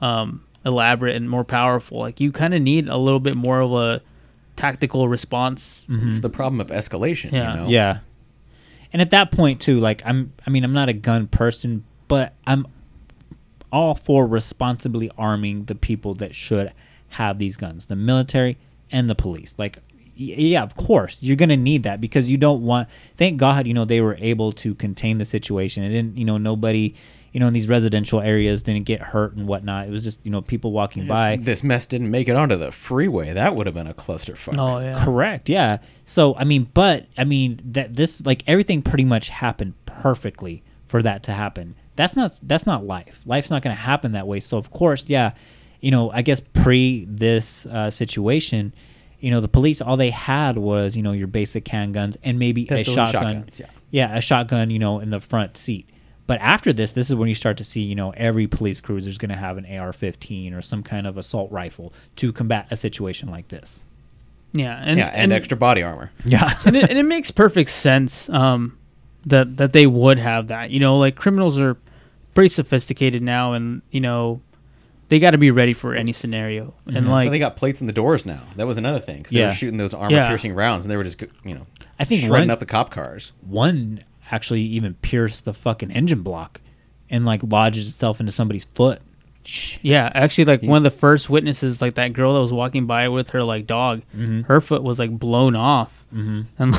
um, 0.00 0.44
elaborate 0.64 1.16
and 1.16 1.28
more 1.28 1.42
powerful. 1.42 1.98
Like 1.98 2.20
you 2.20 2.30
kind 2.30 2.54
of 2.54 2.62
need 2.62 2.86
a 2.86 2.96
little 2.96 3.18
bit 3.18 3.34
more 3.34 3.60
of 3.60 3.72
a 3.72 4.00
tactical 4.54 5.08
response. 5.08 5.86
It's 5.88 6.20
the 6.20 6.30
problem 6.30 6.60
of 6.60 6.68
escalation. 6.68 7.32
Yeah. 7.32 7.50
You 7.50 7.60
know? 7.60 7.68
yeah. 7.68 7.98
And 8.92 9.02
at 9.02 9.10
that 9.10 9.32
point 9.32 9.60
too, 9.60 9.80
like 9.80 10.02
I'm, 10.04 10.32
I 10.46 10.50
mean, 10.50 10.62
I'm 10.62 10.72
not 10.72 10.88
a 10.88 10.92
gun 10.92 11.26
person, 11.26 11.84
but 12.06 12.34
I'm 12.46 12.68
all 13.72 13.94
for 13.94 14.26
responsibly 14.26 15.10
arming 15.16 15.64
the 15.64 15.74
people 15.74 16.14
that 16.14 16.34
should 16.34 16.72
have 17.10 17.38
these 17.38 17.56
guns, 17.56 17.86
the 17.86 17.96
military 17.96 18.58
and 18.90 19.08
the 19.08 19.14
police. 19.14 19.54
Like, 19.58 19.78
yeah, 20.14 20.62
of 20.62 20.76
course, 20.76 21.22
you're 21.22 21.36
gonna 21.36 21.56
need 21.56 21.82
that 21.84 22.00
because 22.00 22.30
you 22.30 22.36
don't 22.36 22.62
want. 22.62 22.88
Thank 23.16 23.38
God, 23.38 23.66
you 23.66 23.74
know, 23.74 23.84
they 23.84 24.00
were 24.00 24.16
able 24.20 24.52
to 24.52 24.74
contain 24.74 25.18
the 25.18 25.24
situation. 25.24 25.82
It 25.82 25.90
didn't, 25.90 26.16
you 26.16 26.24
know, 26.24 26.38
nobody. 26.38 26.94
You 27.32 27.38
know, 27.38 27.46
in 27.46 27.52
these 27.52 27.68
residential 27.68 28.20
areas, 28.20 28.64
didn't 28.64 28.86
get 28.86 29.00
hurt 29.00 29.36
and 29.36 29.46
whatnot. 29.46 29.86
It 29.86 29.92
was 29.92 30.02
just, 30.02 30.18
you 30.24 30.32
know, 30.32 30.42
people 30.42 30.72
walking 30.72 31.06
by. 31.06 31.36
This 31.36 31.62
mess 31.62 31.86
didn't 31.86 32.10
make 32.10 32.28
it 32.28 32.34
onto 32.34 32.56
the 32.56 32.72
freeway. 32.72 33.32
That 33.32 33.54
would 33.54 33.66
have 33.68 33.74
been 33.74 33.86
a 33.86 33.94
clusterfuck. 33.94 34.56
Oh 34.58 34.80
yeah, 34.80 35.04
Correct. 35.04 35.48
Yeah. 35.48 35.78
So 36.04 36.34
I 36.34 36.42
mean, 36.42 36.68
but 36.74 37.06
I 37.16 37.22
mean 37.22 37.60
that 37.66 37.94
this 37.94 38.26
like 38.26 38.42
everything 38.48 38.82
pretty 38.82 39.04
much 39.04 39.28
happened 39.28 39.74
perfectly 39.86 40.64
for 40.88 41.04
that 41.04 41.22
to 41.22 41.32
happen. 41.32 41.76
That's 42.00 42.16
not 42.16 42.40
that's 42.42 42.64
not 42.64 42.86
life. 42.86 43.20
Life's 43.26 43.50
not 43.50 43.60
going 43.60 43.76
to 43.76 43.82
happen 43.82 44.12
that 44.12 44.26
way. 44.26 44.40
So 44.40 44.56
of 44.56 44.70
course, 44.70 45.04
yeah, 45.06 45.32
you 45.82 45.90
know, 45.90 46.10
I 46.10 46.22
guess 46.22 46.40
pre 46.40 47.04
this 47.04 47.66
uh, 47.66 47.90
situation, 47.90 48.72
you 49.20 49.30
know, 49.30 49.42
the 49.42 49.48
police 49.48 49.82
all 49.82 49.98
they 49.98 50.08
had 50.08 50.56
was 50.56 50.96
you 50.96 51.02
know 51.02 51.12
your 51.12 51.26
basic 51.26 51.66
handguns 51.66 52.16
and 52.22 52.38
maybe 52.38 52.64
Pistols 52.64 52.96
a 52.96 53.06
shotgun. 53.06 53.48
yeah. 53.58 53.66
yeah, 53.90 54.16
a 54.16 54.22
shotgun. 54.22 54.70
You 54.70 54.78
know, 54.78 54.98
in 54.98 55.10
the 55.10 55.20
front 55.20 55.58
seat. 55.58 55.90
But 56.26 56.40
after 56.40 56.72
this, 56.72 56.92
this 56.92 57.10
is 57.10 57.16
when 57.16 57.28
you 57.28 57.34
start 57.34 57.58
to 57.58 57.64
see, 57.64 57.82
you 57.82 57.96
know, 57.96 58.12
every 58.12 58.46
police 58.46 58.80
cruiser 58.80 59.10
is 59.10 59.18
going 59.18 59.30
to 59.30 59.36
have 59.36 59.58
an 59.58 59.66
AR-15 59.66 60.56
or 60.56 60.62
some 60.62 60.84
kind 60.84 61.06
of 61.06 61.18
assault 61.18 61.50
rifle 61.50 61.92
to 62.16 62.32
combat 62.32 62.68
a 62.70 62.76
situation 62.76 63.28
like 63.28 63.48
this. 63.48 63.80
yeah, 64.52 64.80
and 64.86 64.96
yeah, 64.96 65.08
and, 65.08 65.32
extra 65.32 65.56
body 65.56 65.82
armor. 65.82 66.12
Yeah. 66.24 66.56
and, 66.64 66.76
it, 66.76 66.88
and 66.88 66.96
it 66.98 67.02
makes 67.02 67.32
perfect 67.32 67.70
sense 67.70 68.28
um, 68.28 68.78
that 69.26 69.56
that 69.58 69.72
they 69.72 69.86
would 69.86 70.18
have 70.18 70.46
that. 70.46 70.70
You 70.70 70.80
know, 70.80 70.98
like 70.98 71.16
criminals 71.16 71.58
are 71.58 71.76
pretty 72.40 72.48
sophisticated 72.48 73.22
now, 73.22 73.52
and 73.52 73.82
you 73.90 74.00
know 74.00 74.40
they 75.10 75.18
got 75.18 75.32
to 75.32 75.38
be 75.38 75.50
ready 75.50 75.74
for 75.74 75.92
any 75.94 76.10
scenario. 76.14 76.72
And 76.86 77.06
like 77.10 77.26
why 77.26 77.28
they 77.30 77.38
got 77.38 77.54
plates 77.58 77.82
in 77.82 77.86
the 77.86 77.92
doors 77.92 78.24
now. 78.24 78.40
That 78.56 78.66
was 78.66 78.78
another 78.78 78.98
thing. 78.98 79.22
'cause 79.24 79.32
they 79.32 79.40
Yeah. 79.40 79.48
were 79.48 79.54
shooting 79.54 79.76
those 79.76 79.92
armor-piercing 79.92 80.54
rounds, 80.54 80.86
and 80.86 80.90
they 80.92 80.96
were 80.96 81.04
just, 81.04 81.20
you 81.44 81.54
know, 81.54 81.66
I 81.98 82.04
think 82.06 82.20
shredding 82.22 82.48
one- 82.48 82.50
up 82.50 82.60
the 82.60 82.64
cop 82.66 82.90
cars. 82.90 83.32
one 83.46 84.00
actually 84.30 84.62
even 84.62 84.94
pierced 84.94 85.44
the 85.44 85.52
fucking 85.52 85.90
engine 85.90 86.22
block 86.22 86.60
and 87.10 87.26
like 87.26 87.42
lodged 87.42 87.86
itself 87.86 88.20
into 88.20 88.32
somebody's 88.32 88.64
foot. 88.64 89.02
yeah, 89.82 90.10
actually, 90.14 90.44
like 90.46 90.62
one 90.62 90.76
of 90.78 90.82
the 90.84 90.90
first 90.98 91.28
witnesses, 91.28 91.82
like 91.82 91.94
that 91.94 92.12
girl 92.14 92.32
that 92.34 92.40
was 92.40 92.52
walking 92.54 92.86
by 92.86 93.08
with 93.08 93.30
her 93.30 93.42
like 93.42 93.66
dog, 93.66 94.00
Mhm. 94.16 94.46
her 94.46 94.60
foot 94.62 94.82
was 94.82 94.98
like 94.98 95.10
blown 95.18 95.54
off, 95.56 96.04
Mhm. 96.14 96.46
and 96.58 96.74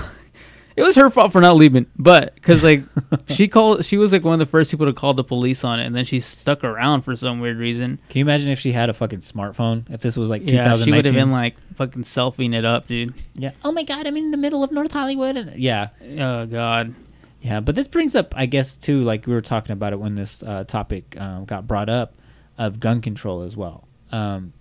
it 0.76 0.84
was 0.84 0.96
her 0.96 1.10
fault 1.10 1.32
for 1.32 1.42
not 1.42 1.56
leaving. 1.56 1.86
But 1.98 2.36
because 2.36 2.64
like 2.64 2.84
she 3.30 3.48
called, 3.48 3.86
she 3.86 3.98
was 3.98 4.12
like 4.14 4.24
one 4.24 4.34
of 4.34 4.40
the 4.40 4.46
first 4.46 4.72
people 4.72 4.86
to 4.86 4.94
call 4.94 5.14
the 5.14 5.24
police 5.24 5.64
on 5.64 5.80
it, 5.80 5.86
and 5.86 5.96
then 5.96 6.06
she 6.06 6.20
stuck 6.20 6.64
around 6.64 7.02
for 7.04 7.16
some 7.16 7.40
weird 7.40 7.58
reason. 7.58 8.00
Can 8.10 8.20
you 8.20 8.26
imagine 8.26 8.52
if 8.52 8.60
she 8.60 8.72
had 8.72 8.90
a 8.90 8.94
fucking 8.94 9.20
smartphone? 9.20 9.90
If 9.92 10.02
this 10.02 10.18
was 10.18 10.30
like 10.30 10.42
Yeah, 10.44 10.64
2019? 10.76 10.86
she 10.86 10.92
would 10.92 11.06
have 11.06 11.14
been 11.16 11.32
like 11.32 11.56
fucking 11.76 12.04
selfieing 12.04 12.54
it 12.54 12.66
up, 12.66 12.88
dude. 12.88 13.14
yeah. 13.36 13.52
Oh 13.64 13.72
my 13.72 13.84
god, 13.84 14.08
I'm 14.08 14.18
in 14.18 14.32
the 14.32 14.38
middle 14.38 14.64
of 14.64 14.72
North 14.72 14.92
Hollywood. 14.92 15.38
And, 15.38 15.60
yeah. 15.62 15.90
Oh 16.20 16.46
god. 16.46 16.94
Yeah, 17.42 17.60
but 17.60 17.74
this 17.74 17.88
brings 17.88 18.16
up, 18.16 18.34
I 18.38 18.46
guess, 18.46 18.78
too, 18.78 19.04
like 19.04 19.26
we 19.26 19.34
were 19.34 19.42
talking 19.42 19.72
about 19.72 19.94
it 19.94 20.00
when 20.00 20.14
this 20.14 20.44
uh, 20.44 20.64
topic 20.64 21.20
um, 21.20 21.46
got 21.46 21.66
brought 21.68 21.90
up, 21.90 22.14
of 22.58 22.80
gun 22.80 23.02
control 23.02 23.42
as 23.42 23.58
well. 23.58 23.88
Um, 24.12 24.54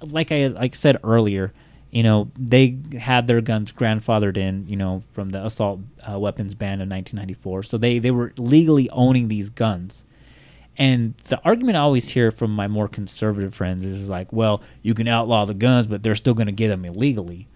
like 0.00 0.32
I 0.32 0.48
like 0.48 0.74
said 0.74 0.98
earlier, 1.04 1.52
you 1.92 2.02
know, 2.02 2.30
they 2.38 2.78
had 2.98 3.28
their 3.28 3.42
guns 3.42 3.70
grandfathered 3.70 4.38
in, 4.38 4.66
you 4.66 4.76
know, 4.76 5.02
from 5.12 5.30
the 5.30 5.44
assault 5.44 5.80
uh, 6.10 6.18
weapons 6.18 6.54
ban 6.54 6.80
of 6.80 6.88
1994. 6.88 7.62
So 7.64 7.76
they 7.76 7.98
they 7.98 8.10
were 8.10 8.32
legally 8.38 8.88
owning 8.90 9.28
these 9.28 9.50
guns. 9.50 10.04
And 10.78 11.14
the 11.24 11.38
argument 11.44 11.76
I 11.76 11.80
always 11.80 12.08
hear 12.08 12.30
from 12.30 12.54
my 12.54 12.66
more 12.66 12.88
conservative 12.88 13.54
friends 13.54 13.84
is 13.84 14.08
like, 14.08 14.32
well, 14.32 14.62
you 14.80 14.94
can 14.94 15.06
outlaw 15.06 15.44
the 15.44 15.52
guns, 15.52 15.86
but 15.86 16.02
they're 16.02 16.14
still 16.16 16.32
going 16.32 16.46
to 16.46 16.52
get 16.52 16.68
them 16.68 16.86
illegally. 16.86 17.46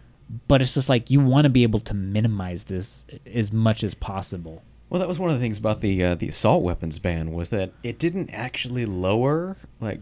But 0.46 0.60
it's 0.60 0.74
just 0.74 0.90
like 0.90 1.10
you 1.10 1.20
want 1.20 1.46
to 1.46 1.50
be 1.50 1.62
able 1.62 1.80
to 1.80 1.94
minimize 1.94 2.64
this 2.64 3.06
as 3.24 3.50
much 3.50 3.82
as 3.82 3.94
possible. 3.94 4.62
Well, 4.90 5.00
that 5.00 5.08
was 5.08 5.18
one 5.18 5.30
of 5.30 5.36
the 5.36 5.42
things 5.42 5.56
about 5.56 5.80
the 5.80 6.04
uh, 6.04 6.14
the 6.14 6.28
assault 6.28 6.62
weapons 6.62 6.98
ban 6.98 7.32
was 7.32 7.48
that 7.50 7.72
it 7.82 7.98
didn't 7.98 8.28
actually 8.30 8.84
lower 8.84 9.56
like 9.80 10.00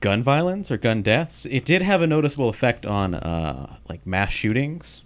gun 0.00 0.22
violence 0.22 0.70
or 0.70 0.76
gun 0.76 1.02
deaths. 1.02 1.46
It 1.46 1.64
did 1.64 1.82
have 1.82 2.00
a 2.02 2.06
noticeable 2.06 2.48
effect 2.48 2.86
on 2.86 3.14
uh, 3.14 3.76
like 3.88 4.06
mass 4.06 4.32
shootings, 4.32 5.02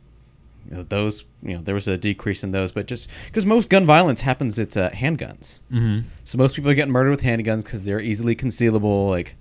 you 0.70 0.76
know, 0.76 0.83
those 0.85 1.24
you 1.43 1.55
know 1.55 1.62
there 1.62 1.74
was 1.74 1.89
a 1.89 1.97
decrease 1.97 2.45
in 2.45 2.51
those, 2.53 2.72
but 2.72 2.87
just 2.87 3.09
because 3.26 3.45
most 3.47 3.68
gun 3.70 3.87
violence 3.87 4.20
happens, 4.20 4.59
it's 4.59 4.76
uh, 4.76 4.91
handguns. 4.91 5.61
Mhm. 5.72 6.05
So 6.24 6.39
most 6.39 6.55
people 6.57 6.70
are 6.70 6.74
getting 6.74 6.93
murdered 6.93 7.11
with 7.11 7.22
handguns 7.22 7.64
because 7.64 7.85
they're 7.85 8.01
easily 8.01 8.37
concealable. 8.37 9.09
Like, 9.09 9.35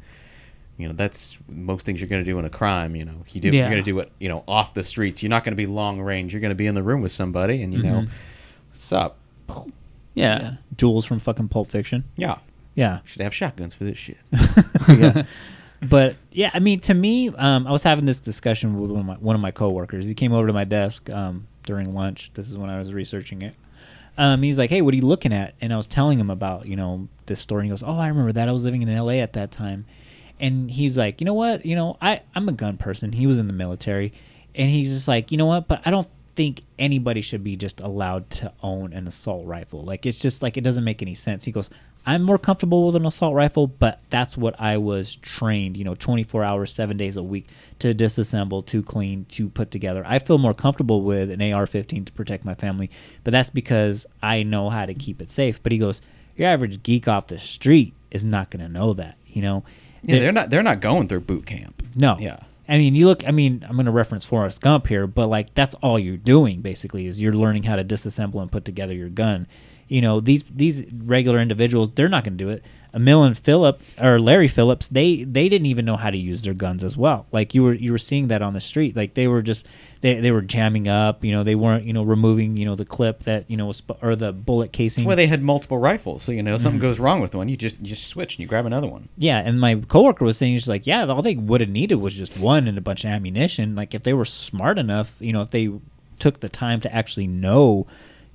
you 0.77 0.87
know, 0.87 0.93
that's 0.93 1.37
most 1.53 1.85
things 1.85 1.99
you're 1.99 2.07
going 2.07 2.23
to 2.23 2.29
do 2.31 2.37
in 2.39 2.45
a 2.45 2.49
crime. 2.49 2.95
You 2.95 3.05
know, 3.05 3.23
you 3.29 3.41
do, 3.41 3.47
Yeah. 3.49 3.53
you're 3.61 3.69
going 3.71 3.83
to 3.83 3.91
do 3.91 3.99
it. 3.99 4.11
You 4.19 4.29
know, 4.29 4.43
off 4.47 4.73
the 4.73 4.83
streets. 4.83 5.21
You're 5.23 5.29
not 5.31 5.43
going 5.43 5.53
to 5.53 5.57
be 5.57 5.65
long 5.67 5.99
range. 5.99 6.33
You're 6.33 6.41
going 6.41 6.49
to 6.49 6.55
be 6.55 6.67
in 6.67 6.75
the 6.75 6.83
room 6.83 7.01
with 7.01 7.11
somebody, 7.11 7.61
and 7.63 7.73
you 7.73 7.81
know, 7.83 8.01
Mhm. 8.01 8.09
what's 8.69 8.91
up? 8.91 9.17
Yeah. 10.13 10.55
duels 10.75 11.05
from 11.05 11.19
fucking 11.19 11.47
Pulp 11.49 11.69
Fiction. 11.69 12.03
Yeah, 12.15 12.37
Yeah. 12.77 12.99
should 13.05 13.23
have 13.23 13.33
shotguns 13.33 13.73
for 13.73 13.85
this 13.85 13.97
shit. 13.97 14.19
yeah. 14.87 15.23
But 15.81 16.15
yeah, 16.31 16.51
I 16.53 16.59
mean, 16.59 16.79
to 16.81 16.93
me, 16.93 17.29
um, 17.29 17.65
I 17.67 17.71
was 17.71 17.81
having 17.81 18.05
this 18.05 18.19
discussion 18.19 18.79
with 18.79 18.91
one 18.91 19.01
of 19.01 19.05
my 19.05 19.15
one 19.15 19.35
of 19.35 19.41
my 19.41 19.51
coworkers. 19.51 20.05
He 20.05 20.13
came 20.13 20.31
over 20.31 20.47
to 20.47 20.53
my 20.53 20.63
desk 20.63 21.09
um, 21.09 21.47
during 21.63 21.91
lunch. 21.91 22.31
This 22.35 22.49
is 22.49 22.55
when 22.55 22.69
I 22.69 22.77
was 22.79 22.93
researching 22.93 23.41
it. 23.41 23.55
Um, 24.17 24.41
he's 24.43 24.57
like, 24.57 24.69
"Hey, 24.69 24.81
what 24.81 24.93
are 24.93 24.97
you 24.97 25.05
looking 25.05 25.33
at?" 25.33 25.55
And 25.59 25.73
I 25.73 25.77
was 25.77 25.87
telling 25.87 26.19
him 26.19 26.29
about 26.29 26.67
you 26.67 26.75
know 26.75 27.07
this 27.25 27.39
story. 27.39 27.61
And 27.61 27.65
he 27.65 27.69
goes, 27.71 27.83
"Oh, 27.83 27.97
I 27.97 28.07
remember 28.07 28.31
that. 28.33 28.47
I 28.47 28.51
was 28.51 28.63
living 28.63 28.81
in 28.83 28.89
L.A. 28.89 29.19
at 29.21 29.33
that 29.33 29.51
time." 29.51 29.85
And 30.39 30.69
he's 30.69 30.97
like, 30.97 31.19
"You 31.19 31.25
know 31.25 31.33
what? 31.33 31.65
You 31.65 31.75
know, 31.75 31.97
I 31.99 32.21
I'm 32.35 32.47
a 32.47 32.53
gun 32.53 32.77
person. 32.77 33.11
He 33.11 33.27
was 33.27 33.37
in 33.37 33.47
the 33.47 33.53
military, 33.53 34.13
and 34.55 34.69
he's 34.69 34.91
just 34.91 35.07
like, 35.07 35.31
you 35.31 35.37
know 35.37 35.45
what? 35.45 35.67
But 35.67 35.81
I 35.85 35.91
don't 35.91 36.07
think 36.35 36.61
anybody 36.77 37.21
should 37.21 37.43
be 37.43 37.55
just 37.55 37.79
allowed 37.79 38.29
to 38.29 38.53
own 38.61 38.93
an 38.93 39.07
assault 39.07 39.45
rifle. 39.45 39.83
Like 39.83 40.05
it's 40.05 40.19
just 40.19 40.41
like 40.41 40.55
it 40.57 40.61
doesn't 40.61 40.83
make 40.83 41.01
any 41.01 41.15
sense. 41.15 41.45
He 41.45 41.51
goes, 41.51 41.69
I'm 42.07 42.23
more 42.23 42.37
comfortable 42.37 42.85
with 42.85 42.95
an 42.95 43.05
assault 43.05 43.35
rifle, 43.35 43.67
but 43.67 43.99
that's 44.09 44.37
what 44.37 44.59
I 44.59 44.77
was 44.77 45.17
trained, 45.17 45.75
you 45.75 45.83
know, 45.83 45.93
24 45.93 46.41
hours, 46.41 46.71
7 46.71 46.95
days 46.95 47.17
a 47.17 47.21
week 47.21 47.49
to 47.79 47.93
disassemble, 47.93 48.65
to 48.67 48.81
clean, 48.81 49.25
to 49.31 49.49
put 49.49 49.71
together. 49.71 50.03
I 50.07 50.19
feel 50.19 50.37
more 50.37 50.53
comfortable 50.53 51.01
with 51.01 51.29
an 51.29 51.41
AR-15 51.41 52.05
to 52.05 52.11
protect 52.13 52.45
my 52.45 52.55
family, 52.55 52.89
but 53.25 53.31
that's 53.31 53.49
because 53.49 54.07
I 54.23 54.43
know 54.43 54.69
how 54.69 54.85
to 54.85 54.93
keep 54.93 55.21
it 55.21 55.29
safe. 55.29 55.61
But 55.61 55.73
he 55.73 55.77
goes, 55.77 56.01
your 56.37 56.47
average 56.47 56.81
geek 56.81 57.09
off 57.09 57.27
the 57.27 57.37
street 57.37 57.93
is 58.09 58.23
not 58.23 58.51
going 58.51 58.65
to 58.65 58.71
know 58.71 58.93
that, 58.93 59.17
you 59.27 59.41
know. 59.41 59.65
Yeah, 60.03 60.19
they're 60.19 60.31
not. 60.31 60.49
They're 60.49 60.63
not 60.63 60.79
going 60.79 61.09
through 61.09 61.21
boot 61.21 61.45
camp. 61.45 61.83
No. 61.95 62.17
Yeah. 62.19 62.39
I 62.69 62.77
mean, 62.77 62.95
you 62.95 63.07
look. 63.07 63.27
I 63.27 63.31
mean, 63.31 63.65
I'm 63.67 63.75
going 63.75 63.87
to 63.87 63.91
reference 63.91 64.23
Forrest 64.23 64.61
Gump 64.61 64.87
here, 64.87 65.07
but 65.07 65.27
like 65.27 65.53
that's 65.55 65.75
all 65.75 65.99
you're 65.99 66.15
doing 66.15 66.61
basically 66.61 67.07
is 67.07 67.21
you're 67.21 67.33
learning 67.33 67.63
how 67.63 67.75
to 67.75 67.83
disassemble 67.83 68.41
and 68.41 68.51
put 68.51 68.63
together 68.63 68.93
your 68.93 69.09
gun. 69.09 69.47
You 69.87 70.01
know, 70.01 70.19
these 70.19 70.43
these 70.49 70.83
regular 70.93 71.39
individuals, 71.39 71.89
they're 71.95 72.09
not 72.09 72.23
going 72.23 72.37
to 72.37 72.43
do 72.43 72.49
it. 72.49 72.63
Emil 72.93 73.23
and 73.23 73.37
Philip 73.37 73.79
or 74.01 74.19
Larry 74.19 74.47
Phillips, 74.47 74.87
they 74.87 75.23
they 75.23 75.49
didn't 75.49 75.67
even 75.67 75.85
know 75.85 75.97
how 75.97 76.09
to 76.09 76.17
use 76.17 76.41
their 76.41 76.53
guns 76.55 76.83
as 76.83 76.97
well. 76.97 77.27
Like 77.31 77.53
you 77.53 77.61
were 77.61 77.73
you 77.73 77.91
were 77.91 77.97
seeing 77.99 78.29
that 78.29 78.41
on 78.41 78.53
the 78.53 78.61
street. 78.61 78.95
Like 78.95 79.13
they 79.13 79.27
were 79.27 79.41
just 79.43 79.67
they, 80.01 80.15
they 80.19 80.31
were 80.31 80.41
jamming 80.41 80.87
up. 80.87 81.23
You 81.23 81.31
know, 81.31 81.43
they 81.43 81.53
weren't 81.53 81.83
you 81.83 81.93
know 81.93 82.01
removing 82.03 82.57
you 82.57 82.65
know 82.65 82.75
the 82.75 82.85
clip 82.85 83.19
that 83.23 83.45
you 83.49 83.55
know 83.57 83.67
was 83.67 83.83
or 84.01 84.15
the 84.15 84.31
bullet 84.31 84.71
casing. 84.71 85.03
That's 85.03 85.09
why 85.09 85.15
they 85.15 85.27
had 85.27 85.43
multiple 85.43 85.77
rifles. 85.77 86.23
So 86.23 86.31
you 86.31 86.41
know, 86.41 86.57
something 86.57 86.79
Mhm. 86.79 86.81
goes 86.81 86.99
wrong 86.99 87.19
with 87.21 87.35
one, 87.35 87.49
you 87.49 87.57
just 87.57 87.77
you 87.79 87.85
just 87.87 88.07
switch 88.07 88.35
and 88.35 88.39
you 88.39 88.47
grab 88.47 88.65
another 88.65 88.87
one. 88.87 89.09
Yeah, 89.17 89.39
and 89.39 89.59
my 89.59 89.75
coworker 89.75 90.25
was 90.25 90.37
saying 90.37 90.53
he's 90.53 90.67
like, 90.69 90.87
yeah, 90.87 91.05
all 91.05 91.21
they 91.21 91.35
would 91.35 91.61
have 91.61 91.69
needed 91.69 91.95
was 91.95 92.15
just 92.15 92.37
one 92.39 92.67
and 92.67 92.77
a 92.77 92.81
bunch 92.81 93.03
of 93.03 93.11
ammunition. 93.11 93.75
Like 93.75 93.93
if 93.93 94.03
they 94.03 94.13
were 94.13 94.25
smart 94.25 94.79
enough, 94.79 95.15
you 95.19 95.33
know, 95.33 95.41
if 95.41 95.51
they 95.51 95.69
took 96.19 96.39
the 96.39 96.49
time 96.49 96.79
to 96.81 96.95
actually 96.95 97.27
know, 97.27 97.85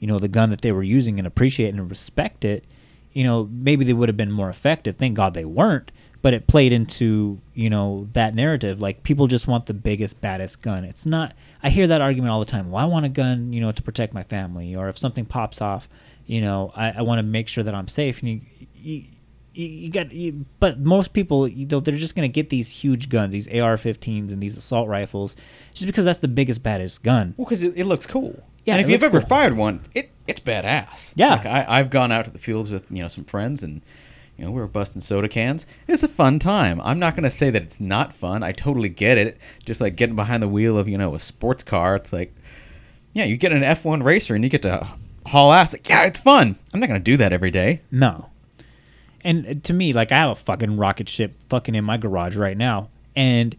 you 0.03 0.09
know, 0.09 0.18
the 0.18 0.26
gun 0.26 0.50
that 0.50 0.62
they 0.62 0.72
were 0.72 0.82
using 0.82 1.18
and 1.18 1.28
appreciate 1.28 1.72
and 1.72 1.88
respect 1.88 2.44
it, 2.44 2.64
you 3.12 3.22
know, 3.22 3.48
maybe 3.53 3.84
they 3.84 3.92
would 3.92 4.09
have 4.09 4.16
been 4.16 4.32
more 4.32 4.50
effective. 4.50 4.96
Thank 4.96 5.14
God 5.14 5.32
they 5.32 5.44
weren't. 5.44 5.92
But 6.22 6.34
it 6.34 6.48
played 6.48 6.72
into, 6.72 7.40
you 7.55 7.70
know, 7.70 8.09
that 8.12 8.34
narrative. 8.34 8.80
Like 8.80 9.05
people 9.05 9.28
just 9.28 9.46
want 9.46 9.66
the 9.66 9.74
biggest, 9.74 10.20
baddest 10.20 10.61
gun. 10.61 10.82
It's 10.82 11.07
not 11.07 11.34
I 11.62 11.70
hear 11.70 11.86
that 11.86 12.00
argument 12.00 12.32
all 12.32 12.40
the 12.40 12.50
time. 12.50 12.72
Well, 12.72 12.82
I 12.82 12.88
want 12.88 13.07
a 13.07 13.09
gun, 13.09 13.53
you 13.53 13.61
know, 13.61 13.70
to 13.70 13.80
protect 13.80 14.12
my 14.12 14.24
family, 14.24 14.74
or 14.74 14.88
if 14.88 14.98
something 14.98 15.24
pops 15.24 15.61
off, 15.61 15.88
you 16.26 16.40
know, 16.40 16.72
I, 16.74 16.90
I 16.90 17.03
want 17.03 17.20
to 17.20 17.22
make 17.22 17.46
sure 17.46 17.62
that 17.62 17.74
I'm 17.74 17.86
safe. 17.86 18.20
And 18.22 18.28
you, 18.28 18.40
you 18.74 19.05
you, 19.55 19.90
got 19.90 20.11
you, 20.12 20.46
but 20.59 20.80
most 20.80 21.12
people 21.12 21.46
you 21.46 21.66
know 21.66 21.78
they're 21.78 21.94
just 21.96 22.16
going 22.16 22.28
to 22.28 22.32
get 22.32 22.48
these 22.48 22.70
huge 22.70 23.09
guns 23.09 23.32
these 23.32 23.46
ar-15s 23.46 24.32
and 24.32 24.42
these 24.42 24.57
assault 24.57 24.88
rifles 24.88 25.36
just 25.74 25.86
because 25.86 26.07
that's 26.07 26.20
the 26.20 26.28
biggest 26.28 26.62
baddest 26.62 27.03
gun 27.03 27.34
Well, 27.36 27.44
because 27.44 27.62
it, 27.62 27.74
it 27.76 27.84
looks 27.84 28.07
cool. 28.07 28.42
Yeah, 28.64 28.74
and 28.74 28.82
if 28.82 28.88
you've 28.88 29.02
ever 29.02 29.20
cool. 29.20 29.28
fired 29.28 29.56
one, 29.56 29.80
it 29.94 30.10
it's 30.26 30.40
badass. 30.40 31.12
Yeah. 31.16 31.34
Like, 31.34 31.46
I, 31.46 31.66
I've 31.68 31.90
gone 31.90 32.12
out 32.12 32.24
to 32.26 32.30
the 32.30 32.38
fields 32.38 32.70
with 32.70 32.84
you 32.90 33.02
know 33.02 33.08
some 33.08 33.24
friends, 33.24 33.62
and 33.62 33.82
you 34.36 34.44
know 34.44 34.50
we 34.50 34.60
were 34.60 34.68
busting 34.68 35.00
soda 35.02 35.28
cans. 35.28 35.66
It's 35.88 36.02
a 36.02 36.08
fun 36.08 36.38
time. 36.38 36.80
I'm 36.82 36.98
not 36.98 37.16
gonna 37.16 37.30
say 37.30 37.50
that 37.50 37.62
it's 37.62 37.80
not 37.80 38.12
fun. 38.12 38.42
I 38.42 38.52
totally 38.52 38.88
get 38.88 39.18
it. 39.18 39.38
Just 39.64 39.80
like 39.80 39.96
getting 39.96 40.16
behind 40.16 40.42
the 40.42 40.48
wheel 40.48 40.78
of 40.78 40.88
you 40.88 40.96
know 40.98 41.14
a 41.14 41.20
sports 41.20 41.64
car. 41.64 41.96
It's 41.96 42.12
like, 42.12 42.34
yeah, 43.12 43.24
you 43.24 43.36
get 43.36 43.52
an 43.52 43.62
F1 43.62 44.02
racer 44.04 44.34
and 44.34 44.44
you 44.44 44.50
get 44.50 44.62
to 44.62 44.86
haul 45.26 45.52
ass. 45.52 45.72
Like, 45.72 45.88
yeah, 45.88 46.04
it's 46.04 46.20
fun. 46.20 46.56
I'm 46.72 46.80
not 46.80 46.86
gonna 46.86 47.00
do 47.00 47.16
that 47.16 47.32
every 47.32 47.50
day. 47.50 47.80
no 47.90 48.28
and 49.24 49.62
to 49.62 49.72
me 49.72 49.92
like 49.92 50.10
i 50.10 50.16
have 50.16 50.30
a 50.30 50.34
fucking 50.34 50.76
rocket 50.76 51.08
ship 51.08 51.32
fucking 51.48 51.76
in 51.76 51.84
my 51.84 51.96
garage 51.96 52.34
right 52.34 52.56
now 52.56 52.88
and 53.14 53.54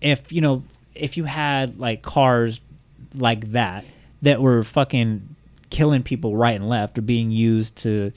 if 0.00 0.32
you 0.32 0.40
know 0.40 0.64
if 0.96 1.16
you 1.16 1.22
had 1.22 1.78
like 1.78 2.02
cars 2.02 2.62
like 3.14 3.52
that 3.52 3.84
that 4.24 4.42
were 4.42 4.62
fucking 4.62 5.36
killing 5.70 6.02
people 6.02 6.36
right 6.36 6.56
and 6.56 6.68
left 6.68 6.98
or 6.98 7.02
being 7.02 7.30
used 7.30 7.76
to 7.76 8.12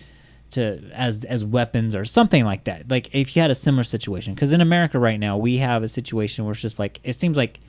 to 0.50 0.82
as 0.94 1.26
as 1.26 1.44
weapons 1.44 1.96
or 1.96 2.06
something 2.06 2.44
like 2.44 2.64
that. 2.66 2.90
Like 2.90 3.10
if 3.14 3.36
you 3.36 3.42
had 3.42 3.52
a 3.52 3.56
similar 3.56 3.84
situation 3.84 4.34
because 4.34 4.54
in 4.54 4.62
america 4.62 4.98
right 4.98 5.20
now 5.20 5.38
we 5.38 5.58
have 5.58 5.84
a 5.84 5.88
situation 5.88 6.46
where 6.46 6.54
it's 6.54 6.62
just 6.62 6.80
like 6.80 7.00
it 7.04 7.14
seems 7.14 7.36
like 7.36 7.60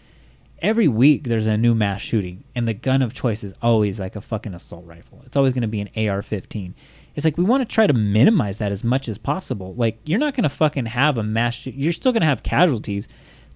every 0.60 0.88
week 0.88 1.24
there's 1.24 1.46
a 1.46 1.56
new 1.56 1.74
mass 1.74 2.00
shooting 2.00 2.44
and 2.54 2.66
the 2.66 2.74
gun 2.74 3.02
of 3.02 3.12
choice 3.12 3.44
is 3.44 3.54
always 3.62 4.00
like 4.00 4.16
a 4.16 4.20
fucking 4.20 4.54
assault 4.54 4.84
rifle. 4.84 5.22
It's 5.24 5.36
always 5.36 5.52
going 5.52 5.62
to 5.62 5.68
be 5.68 5.80
an 5.80 5.88
ar-15 5.96 6.74
it's 7.18 7.24
like 7.24 7.36
we 7.36 7.42
want 7.42 7.68
to 7.68 7.74
try 7.74 7.84
to 7.84 7.92
minimize 7.92 8.58
that 8.58 8.70
as 8.70 8.84
much 8.84 9.08
as 9.08 9.18
possible. 9.18 9.74
Like 9.74 9.98
you're 10.04 10.20
not 10.20 10.34
going 10.34 10.44
to 10.44 10.48
fucking 10.48 10.86
have 10.86 11.18
a 11.18 11.24
mass 11.24 11.54
shoot 11.54 11.74
you're 11.74 11.92
still 11.92 12.12
going 12.12 12.20
to 12.20 12.26
have 12.28 12.44
casualties 12.44 13.08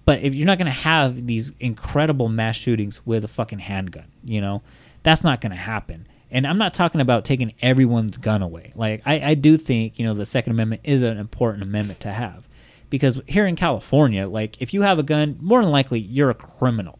but 0.05 0.21
if 0.21 0.35
you're 0.35 0.45
not 0.45 0.57
going 0.57 0.65
to 0.65 0.71
have 0.71 1.27
these 1.27 1.51
incredible 1.59 2.29
mass 2.29 2.55
shootings 2.55 3.05
with 3.05 3.23
a 3.23 3.27
fucking 3.27 3.59
handgun 3.59 4.05
you 4.23 4.41
know 4.41 4.61
that's 5.03 5.23
not 5.23 5.41
going 5.41 5.51
to 5.51 5.57
happen 5.57 6.07
and 6.31 6.45
i'm 6.47 6.57
not 6.57 6.73
talking 6.73 7.01
about 7.01 7.25
taking 7.25 7.53
everyone's 7.61 8.17
gun 8.17 8.41
away 8.41 8.71
like 8.75 9.01
I, 9.05 9.31
I 9.31 9.33
do 9.33 9.57
think 9.57 9.99
you 9.99 10.05
know 10.05 10.13
the 10.13 10.25
second 10.25 10.51
amendment 10.53 10.81
is 10.83 11.01
an 11.01 11.17
important 11.17 11.63
amendment 11.63 11.99
to 12.01 12.11
have 12.11 12.47
because 12.89 13.21
here 13.27 13.45
in 13.45 13.55
california 13.55 14.27
like 14.27 14.61
if 14.61 14.73
you 14.73 14.81
have 14.81 14.99
a 14.99 15.03
gun 15.03 15.37
more 15.41 15.61
than 15.61 15.71
likely 15.71 15.99
you're 15.99 16.29
a 16.29 16.35
criminal 16.35 16.99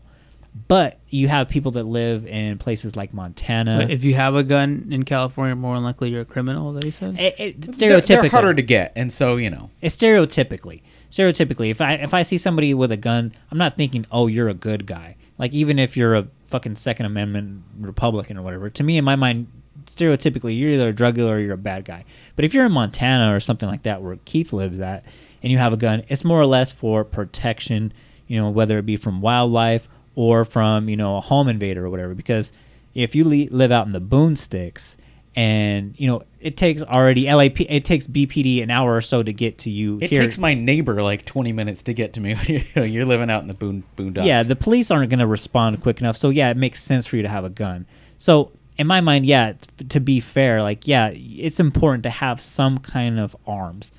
but 0.68 1.00
you 1.10 1.28
have 1.30 1.50
people 1.50 1.72
that 1.72 1.84
live 1.84 2.28
in 2.28 2.58
places 2.60 2.96
like 2.96 3.14
montana 3.14 3.80
But 3.82 3.92
if 3.92 4.04
you 4.04 4.14
have 4.14 4.36
a 4.36 4.44
gun 4.44 4.88
in 4.92 5.04
California, 5.04 5.56
more 5.56 5.76
than 5.76 5.84
likely 5.84 6.10
you're 6.12 6.22
a 6.22 6.26
criminal. 6.26 6.74
That 6.74 6.84
he 6.84 6.92
said. 6.92 7.20
it, 7.20 7.36
it, 7.40 7.62
They're, 7.62 8.00
stereotypically 8.00 8.22
they're 8.22 8.30
harder 8.30 8.54
to 8.54 8.62
get, 8.62 8.94
and 8.96 9.12
so 9.12 9.38
you 9.38 9.50
know. 9.50 9.72
it's 9.82 9.98
stereotypically 9.98 10.84
stereotypically 11.14 11.70
if 11.70 11.80
i 11.80 11.94
if 11.94 12.14
i 12.14 12.24
see 12.24 12.38
somebody 12.38 12.74
with 12.74 12.92
a 12.92 12.98
gun 12.98 13.32
i'm 13.52 13.58
not 13.58 13.78
thinking 13.78 14.06
oh 14.12 14.28
you're 14.28 14.50
a 14.50 14.54
good 14.54 14.86
guy. 14.86 15.16
Like 15.38 15.52
even 15.54 15.80
if 15.80 15.98
you're 15.98 16.16
a 16.16 16.28
fucking 16.48 16.76
second 16.76 17.06
amendment 17.06 17.64
republican 17.80 18.38
or 18.38 18.42
whatever 18.42 18.70
to 18.70 18.84
me 18.84 18.98
in 18.98 19.06
my 19.06 19.16
mind 19.16 19.48
stereotypically 19.86 20.58
you're 20.58 20.72
either 20.72 20.90
a 20.90 20.94
drug 20.94 21.16
dealer 21.16 21.36
or 21.36 21.40
you're 21.40 21.54
a 21.54 21.58
bad 21.58 21.86
guy. 21.86 22.06
But 22.36 22.46
if 22.46 22.54
you're 22.54 22.66
in 22.66 22.72
montana 22.72 23.36
or 23.36 23.40
something 23.40 23.70
like 23.70 23.84
that 23.84 24.02
where 24.02 24.18
keith 24.26 24.54
lives 24.54 24.80
at 24.80 25.06
and 25.42 25.52
you 25.52 25.58
have 25.58 25.74
a 25.74 25.78
gun 25.78 26.04
it's 26.08 26.24
more 26.24 26.42
or 26.42 26.46
less 26.46 26.72
for 26.72 27.04
protection 27.04 27.94
you 28.28 28.40
know 28.40 28.50
whether 28.50 28.78
it 28.78 28.86
be 28.86 28.96
from 28.96 29.22
wildlife 29.22 29.88
or 30.16 30.46
from 30.46 30.90
you 30.90 30.98
know 30.98 31.18
a 31.18 31.22
home 31.22 31.48
invader 31.48 31.86
or 31.86 31.90
whatever. 31.90 32.14
Because 32.14 32.52
if 32.94 33.16
you 33.16 33.24
le- 33.24 33.56
live 33.56 33.72
out 33.72 33.86
in 33.86 33.94
the 33.94 34.00
boon 34.00 34.36
sticks 34.36 34.98
and 35.36 35.96
you 35.98 36.08
know 36.08 36.24
it 36.40 36.56
takes 36.58 36.84
already 36.84 37.26
lap 37.34 37.60
it 37.60 37.86
takes 37.86 38.06
bpd 38.06 38.62
an 38.62 38.70
hour 38.70 38.96
or 38.96 39.02
so 39.02 39.24
to 39.24 39.34
get 39.34 39.58
to 39.58 39.70
you 39.70 39.98
It 40.02 40.10
here 40.10 40.22
takes 40.22 40.38
my 40.38 40.54
neighbor 40.54 41.02
like 41.02 41.26
20 41.26 41.52
minutes 41.54 41.82
to 41.84 41.94
get 41.94 42.14
to 42.14 42.22
me. 42.22 42.36
you 42.48 42.64
know, 42.76 42.84
you're 42.84 43.06
living 43.06 43.30
out 43.30 43.42
in 43.42 43.48
the 43.48 43.54
boon 43.56 43.84
boondocks. 43.98 44.26
yeah 44.26 44.44
the 44.44 44.56
police 44.56 44.92
aren't 44.92 45.10
going 45.10 45.20
to 45.20 45.28
respond 45.28 45.82
quick 45.82 46.00
enough 46.02 46.18
so 46.18 46.30
yeah 46.30 46.50
it 46.50 46.58
makes 46.58 46.82
sense 46.82 47.08
for 47.08 47.16
you 47.18 47.24
to 47.24 47.30
have 47.30 47.44
a 47.46 47.50
gun 47.50 47.86
so 48.18 48.52
in 48.78 48.86
my 48.88 49.02
mind 49.02 49.26
yeah 49.26 49.54
t- 49.78 49.86
to 49.86 50.00
be 50.00 50.20
fair 50.20 50.62
like 50.62 50.88
yeah 50.88 51.10
it's 51.14 51.60
important 51.60 52.04
to 52.04 52.10
have 52.10 52.40
some 52.40 52.78
kind 52.78 53.20
of 53.20 53.36
arms 53.48 53.92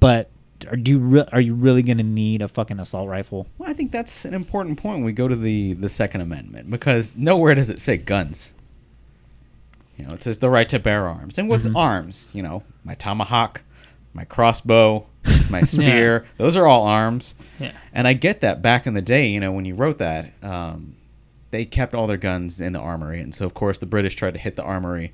but 0.00 0.28
are 0.68 0.76
do 0.76 0.90
you 0.90 0.98
re- 0.98 1.24
are 1.32 1.40
you 1.40 1.54
really 1.54 1.82
going 1.82 1.96
to 1.98 2.04
need 2.04 2.42
a 2.42 2.48
fucking 2.48 2.78
assault 2.80 3.08
rifle 3.08 3.46
Well, 3.58 3.70
I 3.70 3.72
think 3.72 3.92
that's 3.92 4.24
an 4.26 4.34
important 4.34 4.76
point 4.78 4.96
when 4.98 5.04
we 5.04 5.12
go 5.12 5.26
to 5.28 5.36
the 5.36 5.72
the 5.74 5.88
Second 5.88 6.20
Amendment 6.20 6.68
because 6.70 7.16
nowhere 7.16 7.54
does 7.54 7.70
it 7.70 7.80
say 7.80 7.96
guns. 7.96 8.54
You 10.00 10.06
know, 10.06 10.14
it 10.14 10.22
says 10.22 10.38
the 10.38 10.48
right 10.48 10.68
to 10.70 10.78
bear 10.78 11.06
arms. 11.06 11.36
And 11.36 11.48
what's 11.48 11.66
Mhm. 11.66 11.76
arms? 11.76 12.30
You 12.32 12.42
know, 12.42 12.62
my 12.84 12.94
tomahawk, 12.94 13.60
my 14.14 14.24
crossbow, 14.24 15.06
my 15.50 15.60
spear. 15.62 16.24
Those 16.38 16.56
are 16.56 16.66
all 16.66 16.84
arms. 16.84 17.34
Yeah. 17.58 17.72
And 17.92 18.08
I 18.08 18.14
get 18.14 18.40
that 18.40 18.62
back 18.62 18.86
in 18.86 18.94
the 18.94 19.02
day, 19.02 19.26
you 19.28 19.40
know, 19.40 19.52
when 19.52 19.66
you 19.66 19.74
wrote 19.74 19.98
that, 19.98 20.32
um, 20.42 20.94
they 21.50 21.64
kept 21.66 21.94
all 21.94 22.06
their 22.06 22.16
guns 22.16 22.60
in 22.60 22.72
the 22.72 22.78
armory, 22.80 23.20
and 23.20 23.34
so 23.34 23.44
of 23.44 23.52
course 23.54 23.76
the 23.78 23.86
British 23.86 24.14
tried 24.16 24.34
to 24.34 24.40
hit 24.40 24.56
the 24.56 24.62
armory. 24.62 25.12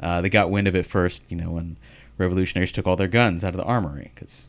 Uh, 0.00 0.20
they 0.22 0.28
got 0.30 0.50
wind 0.50 0.66
of 0.68 0.74
it 0.74 0.86
first, 0.86 1.22
you 1.28 1.36
know, 1.36 1.50
when 1.50 1.76
revolutionaries 2.18 2.72
took 2.72 2.86
all 2.86 2.96
their 2.96 3.08
guns 3.08 3.44
out 3.44 3.52
of 3.52 3.58
the 3.58 3.64
armory 3.64 4.12
because 4.14 4.48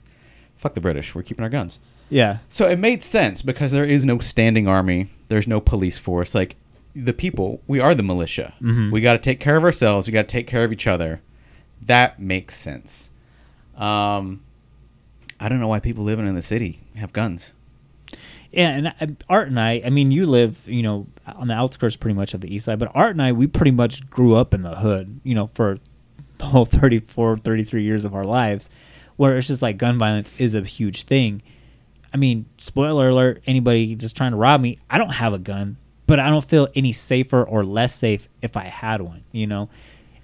fuck 0.55 0.75
the 0.75 0.81
British, 0.81 1.13
we're 1.13 1.23
keeping 1.23 1.43
our 1.43 1.49
guns. 1.49 1.79
yeah 2.09 2.37
So 2.49 2.69
it 2.69 2.77
made 2.79 3.03
sense 3.03 3.41
because 3.41 3.71
there 3.73 3.83
is 3.85 4.05
no 4.05 4.19
standing 4.19 4.67
army. 4.67 5.07
There's 5.27 5.47
no 5.47 5.59
police 5.59 5.97
force. 5.97 6.33
Like 6.35 6.55
the 6.95 7.13
people. 7.13 7.61
We 7.67 7.79
are 7.79 7.95
the 7.95 8.03
militia. 8.03 8.53
Mhm. 8.61 8.91
We 8.91 9.01
got 9.01 9.13
to 9.13 9.19
take 9.19 9.39
care 9.39 9.57
of 9.57 9.63
ourselves. 9.63 10.07
We 10.07 10.13
got 10.13 10.27
to 10.27 10.31
take 10.31 10.47
care 10.47 10.63
of 10.63 10.71
each 10.71 10.87
other. 10.87 11.21
That 11.81 12.19
makes 12.19 12.55
sense. 12.57 13.09
Um, 13.75 14.41
I 15.39 15.49
don't 15.49 15.59
know 15.59 15.67
why 15.67 15.79
people 15.79 16.03
living 16.03 16.27
in 16.27 16.35
the 16.35 16.41
city 16.41 16.81
have 16.95 17.11
guns. 17.13 17.51
Yeah, 18.51 18.91
and 18.99 19.23
Art 19.29 19.47
and 19.47 19.59
I, 19.59 19.81
I 19.83 19.89
mean, 19.89 20.11
you 20.11 20.27
live, 20.27 20.59
you 20.67 20.83
know, 20.83 21.07
on 21.25 21.47
the 21.47 21.55
outskirts 21.55 21.95
pretty 21.95 22.13
much 22.13 22.35
of 22.35 22.41
the 22.41 22.53
east 22.53 22.65
side, 22.65 22.77
but 22.77 22.91
Art 22.93 23.11
and 23.11 23.21
I, 23.21 23.31
we 23.31 23.47
pretty 23.47 23.71
much 23.71 24.07
grew 24.11 24.35
up 24.35 24.53
in 24.53 24.61
the 24.61 24.75
hood, 24.75 25.19
you 25.23 25.33
know, 25.33 25.47
for 25.47 25.79
the 26.37 26.45
whole 26.45 26.65
34, 26.65 27.37
33 27.37 27.81
years 27.83 28.05
of 28.05 28.13
our 28.13 28.23
lives, 28.23 28.69
where 29.15 29.35
it's 29.37 29.47
just 29.47 29.63
like 29.63 29.77
gun 29.77 29.97
violence 29.97 30.31
is 30.39 30.53
a 30.53 30.61
huge 30.61 31.03
thing. 31.03 31.41
I 32.13 32.17
mean, 32.17 32.45
spoiler 32.59 33.09
alert, 33.09 33.41
anybody 33.47 33.95
just 33.95 34.15
trying 34.15 34.31
to 34.33 34.37
rob 34.37 34.61
me, 34.61 34.77
I 34.87 34.99
don't 34.99 35.13
have 35.15 35.33
a 35.33 35.39
gun, 35.39 35.77
but 36.05 36.19
I 36.19 36.29
don't 36.29 36.45
feel 36.45 36.67
any 36.75 36.91
safer 36.91 37.43
or 37.43 37.65
less 37.65 37.95
safe 37.95 38.29
if 38.41 38.57
I 38.57 38.65
had 38.65 39.01
one, 39.01 39.23
you 39.31 39.47
know? 39.47 39.69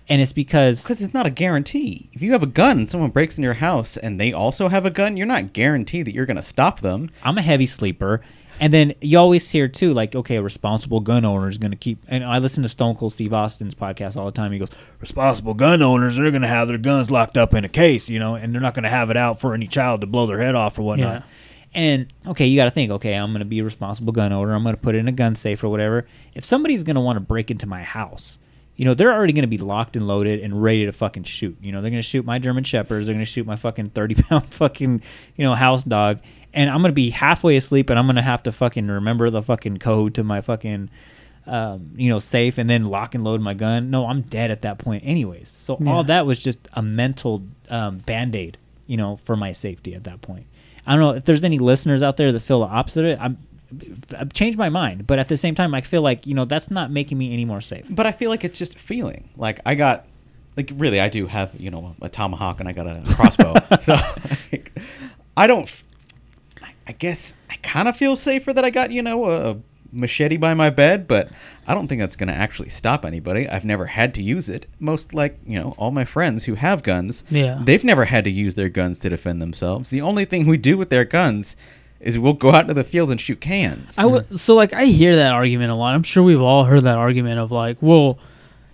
And 0.08 0.22
it's 0.22 0.34
because 0.34 0.82
Because 0.84 1.02
it's 1.02 1.14
not 1.14 1.28
a 1.28 1.30
guarantee. 1.30 2.10
If 2.14 2.22
you 2.22 2.32
have 2.32 2.42
a 2.42 2.48
gun 2.48 2.80
and 2.80 2.90
someone 2.90 3.12
breaks 3.12 3.38
in 3.38 3.44
your 3.44 3.54
house 3.54 3.96
and 3.96 4.20
they 4.20 4.34
also 4.34 4.68
have 4.68 4.86
a 4.86 4.90
gun, 4.90 5.18
you're 5.18 5.28
not 5.28 5.54
guaranteed 5.54 6.08
that 6.08 6.14
you're 6.16 6.26
going 6.26 6.38
to 6.38 6.44
stop 6.44 6.80
them. 6.80 7.12
I'm 7.24 7.38
a 7.38 7.44
heavy 7.44 7.68
sleeper. 7.68 8.22
And 8.62 8.74
then 8.74 8.94
you 9.00 9.18
always 9.18 9.50
hear 9.52 9.70
too, 9.70 9.94
like, 9.94 10.16
okay, 10.16 10.36
a 10.36 10.42
responsible 10.42 11.00
gun 11.00 11.24
owner 11.24 11.48
is 11.48 11.58
going 11.58 11.72
to 11.72 11.78
keep. 11.78 12.04
And 12.08 12.26
I 12.26 12.40
listen 12.40 12.64
to 12.64 12.70
Stone 12.70 12.96
Cold 12.96 13.14
Steve 13.14 13.32
Austin's 13.32 13.74
podcast 13.74 14.18
all 14.18 14.26
the 14.26 14.34
time. 14.34 14.52
He 14.52 14.60
goes, 14.60 14.70
responsible 15.00 15.54
gun 15.54 15.82
owners, 15.82 16.18
they're 16.18 16.32
going 16.32 16.42
to 16.42 16.48
have 16.48 16.68
their 16.68 16.78
guns 16.78 17.10
locked 17.10 17.38
up 17.38 17.54
in 17.54 17.64
a 17.64 17.70
case, 17.70 18.10
you 18.10 18.20
know, 18.20 18.36
and 18.36 18.54
they're 18.54 18.62
not 18.62 18.74
going 18.74 18.84
to 18.84 18.90
have 18.90 19.10
it 19.12 19.16
out 19.16 19.40
for 19.40 19.54
any 19.54 19.68
child 19.68 20.02
to 20.02 20.08
blow 20.08 20.26
their 20.26 20.40
head 20.40 20.56
off 20.56 20.78
or 20.78 20.82
whatnot. 20.82 21.22
Yeah. 21.22 21.28
And 21.74 22.12
okay, 22.26 22.48
you 22.48 22.56
got 22.56 22.66
to 22.66 22.72
think, 22.72 22.92
okay, 22.92 23.14
I'm 23.14 23.32
going 23.32 23.40
to 23.40 23.46
be 23.46 23.60
a 23.60 23.64
responsible 23.64 24.12
gun 24.12 24.34
owner. 24.34 24.54
I'm 24.54 24.64
going 24.64 24.76
to 24.76 24.82
put 24.82 24.96
it 24.96 25.00
in 25.00 25.08
a 25.08 25.12
gun 25.12 25.36
safe 25.36 25.64
or 25.64 25.70
whatever. 25.70 26.08
If 26.34 26.44
somebody's 26.44 26.84
going 26.84 26.96
to 26.96 27.02
want 27.02 27.18
to 27.18 27.22
break 27.22 27.52
into 27.52 27.68
my 27.68 27.84
house, 27.84 28.40
you 28.76 28.86
know, 28.86 28.94
they're 28.94 29.14
already 29.14 29.34
going 29.34 29.44
to 29.44 29.48
be 29.48 29.58
locked 29.58 29.96
and 29.96 30.08
loaded 30.08 30.40
and 30.40 30.64
ready 30.64 30.86
to 30.86 30.92
fucking 30.92 31.24
shoot. 31.24 31.58
You 31.62 31.72
know, 31.72 31.82
they're 31.82 31.92
going 31.92 32.02
to 32.02 32.08
shoot 32.08 32.26
my 32.26 32.40
German 32.40 32.64
Shepherds. 32.64 33.06
They're 33.06 33.14
going 33.14 33.26
to 33.26 33.30
shoot 33.32 33.46
my 33.46 33.56
fucking 33.58 33.88
30 33.90 34.16
pound 34.16 34.46
fucking, 34.54 35.02
you 35.36 35.44
know, 35.44 35.54
house 35.54 35.84
dog. 35.84 36.20
And 36.54 36.70
I'm 36.70 36.78
going 36.82 36.90
to 36.90 36.96
be 36.96 37.12
halfway 37.12 37.56
asleep 37.58 37.90
and 37.92 38.00
I'm 38.00 38.06
going 38.08 38.16
to 38.16 38.22
have 38.24 38.42
to 38.44 38.52
fucking 38.52 38.88
remember 38.88 39.30
the 39.30 39.44
fucking 39.44 39.78
code 39.78 40.16
to 40.16 40.24
my 40.24 40.42
fucking, 40.42 40.90
um, 41.46 41.92
you 41.96 42.10
know, 42.10 42.20
safe 42.20 42.58
and 42.58 42.70
then 42.70 42.86
lock 42.86 43.14
and 43.14 43.24
load 43.24 43.42
my 43.42 43.54
gun. 43.54 43.92
No, 43.92 44.08
I'm 44.08 44.22
dead 44.22 44.50
at 44.50 44.62
that 44.64 44.80
point, 44.80 45.04
anyways. 45.06 45.56
So 45.60 45.78
Yeah. 45.80 45.92
all 45.92 46.04
that 46.06 46.26
was 46.26 46.40
just 46.40 46.68
a 46.74 46.82
mental 46.82 47.44
um, 47.70 48.00
band 48.00 48.36
aid, 48.36 48.58
you 48.88 48.98
know, 48.98 49.18
for 49.18 49.36
my 49.36 49.52
safety 49.52 49.94
at 49.94 50.06
that 50.06 50.22
point. 50.22 50.46
I 50.90 50.94
don't 50.94 51.02
know 51.02 51.12
if 51.12 51.26
there's 51.26 51.44
any 51.44 51.60
listeners 51.60 52.02
out 52.02 52.18
there 52.18 52.32
that 52.32 52.40
feel 52.40 52.62
the 52.62 52.66
opposite 52.66 53.06
of 53.06 53.12
it. 53.12 53.20
I'm, 53.22 53.38
I've 54.18 54.34
changed 54.34 54.58
my 54.58 54.70
mind, 54.70 55.06
but 55.06 55.20
at 55.20 55.28
the 55.28 55.38
same 55.38 55.54
time, 55.54 55.76
I 55.76 55.82
feel 55.82 56.02
like 56.02 56.26
you 56.26 56.34
know 56.34 56.46
that's 56.46 56.72
not 56.72 56.90
making 56.90 57.20
me 57.20 57.32
any 57.32 57.46
more 57.46 57.62
safe. 57.62 57.86
But 57.92 58.08
I 58.08 58.12
feel 58.12 58.32
like 58.32 58.44
it's 58.44 58.58
just 58.58 58.74
a 58.76 58.80
feeling. 58.80 59.30
Like 59.38 59.60
I 59.68 59.76
got, 59.76 60.08
like 60.58 60.72
really, 60.74 61.00
I 61.00 61.08
do 61.08 61.28
have 61.28 61.54
you 61.60 61.70
know 61.70 61.96
a 62.02 62.10
tomahawk 62.10 62.60
and 62.60 62.68
I 62.68 62.72
got 62.72 62.88
a 62.88 63.04
crossbow. 63.14 63.54
so 63.80 63.98
like, 64.52 64.76
I 65.38 65.46
don't. 65.46 65.72
I 66.88 66.92
guess 66.94 67.36
I 67.52 67.56
kind 67.58 67.88
of 67.88 67.96
feel 67.96 68.16
safer 68.16 68.52
that 68.52 68.66
I 68.66 68.72
got 68.72 68.90
you 68.90 69.04
know 69.04 69.26
a 69.30 69.58
machete 69.92 70.38
by 70.38 70.54
my 70.54 70.70
bed, 70.70 71.08
but 71.08 71.30
I 71.68 71.74
don't 71.74 71.88
think 71.88 72.00
that's 72.00 72.16
going 72.16 72.28
to 72.30 72.34
actually 72.36 72.70
stop 72.70 73.06
anybody. 73.06 73.48
I've 73.50 73.66
never 73.66 73.86
had 73.86 74.14
to 74.16 74.22
use 74.24 74.50
it. 74.50 74.66
Most 74.80 75.14
like 75.14 75.38
you 75.46 75.60
know 75.60 75.74
all 75.78 75.92
my 75.92 76.06
friends 76.06 76.46
who 76.46 76.56
have 76.56 76.84
guns, 76.84 77.24
Yeah. 77.30 77.60
they've 77.64 77.84
never 77.84 78.06
had 78.06 78.24
to 78.26 78.30
use 78.30 78.56
their 78.56 78.70
guns 78.70 79.00
to 79.00 79.10
defend 79.10 79.42
themselves. 79.42 79.90
The 79.90 80.02
only 80.02 80.26
thing 80.26 80.46
we 80.48 80.58
do 80.58 80.78
with 80.78 80.90
their 80.90 81.06
guns 81.06 81.56
is 82.00 82.18
we'll 82.18 82.34
go 82.34 82.52
out 82.52 82.62
into 82.62 82.74
the 82.74 82.84
fields 82.84 83.12
and 83.12 83.20
shoot 83.20 83.42
cans. 83.42 83.98
I 83.98 84.06
would 84.06 84.40
so 84.40 84.56
like 84.56 84.74
I 84.74 84.86
hear 84.86 85.16
that 85.18 85.34
argument 85.34 85.72
a 85.72 85.76
lot. 85.76 85.94
I'm 85.96 86.04
sure 86.04 86.24
we've 86.24 86.42
all 86.42 86.64
heard 86.64 86.84
that 86.84 86.98
argument 86.98 87.40
of 87.40 87.52
like, 87.52 87.78
well, 87.82 88.18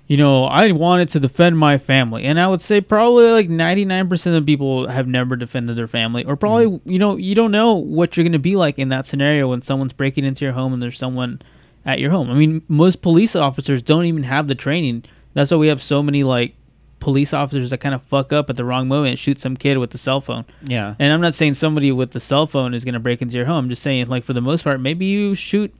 you 0.07 0.17
know, 0.17 0.45
I 0.45 0.71
wanted 0.71 1.09
to 1.09 1.19
defend 1.19 1.57
my 1.57 1.77
family, 1.77 2.25
and 2.25 2.39
I 2.39 2.47
would 2.47 2.61
say 2.61 2.79
probably 2.81 3.31
like 3.31 3.49
99% 3.49 4.37
of 4.37 4.45
people 4.45 4.87
have 4.87 5.07
never 5.07 5.35
defended 5.35 5.75
their 5.75 5.87
family, 5.87 6.23
or 6.25 6.35
probably 6.35 6.65
Mm-hmm. 6.67 6.91
you 6.91 6.99
know 6.99 7.15
you 7.17 7.33
don't 7.35 7.51
know 7.51 7.73
what 7.75 8.15
you're 8.15 8.23
gonna 8.23 8.39
be 8.39 8.55
like 8.55 8.77
in 8.79 8.89
that 8.89 9.05
scenario 9.07 9.49
when 9.49 9.61
someone's 9.61 9.93
breaking 9.93 10.25
into 10.25 10.45
your 10.45 10.53
home 10.53 10.73
and 10.73 10.81
there's 10.81 10.97
someone 10.99 11.41
at 11.85 11.99
your 11.99 12.11
home. 12.11 12.29
I 12.29 12.33
mean, 12.33 12.61
most 12.67 13.01
police 13.01 13.35
officers 13.35 13.81
don't 13.81 14.05
even 14.05 14.23
have 14.23 14.47
the 14.47 14.55
training. 14.55 15.03
That's 15.33 15.51
why 15.51 15.57
we 15.57 15.67
have 15.67 15.81
so 15.81 16.01
many 16.01 16.23
like 16.23 16.55
police 16.99 17.33
officers 17.33 17.69
that 17.69 17.77
kind 17.79 17.93
of 17.93 18.01
fuck 18.03 18.33
up 18.33 18.49
at 18.49 18.55
the 18.55 18.65
wrong 18.65 18.87
moment 18.87 19.09
and 19.09 19.19
shoot 19.19 19.37
some 19.37 19.55
kid 19.55 19.77
with 19.77 19.91
the 19.91 19.97
cell 19.97 20.21
phone. 20.21 20.45
Yeah. 20.63 20.95
And 20.97 21.13
I'm 21.13 21.21
not 21.21 21.35
saying 21.35 21.53
somebody 21.53 21.91
with 21.91 22.11
the 22.11 22.19
cell 22.19 22.47
phone 22.47 22.73
is 22.73 22.83
going 22.83 22.93
to 22.93 22.99
break 22.99 23.21
into 23.21 23.35
your 23.35 23.45
home. 23.45 23.65
I'm 23.65 23.69
just 23.69 23.83
saying, 23.83 24.07
like, 24.07 24.23
for 24.23 24.33
the 24.33 24.41
most 24.41 24.63
part, 24.63 24.79
maybe 24.79 25.05
you 25.05 25.35
shoot 25.35 25.71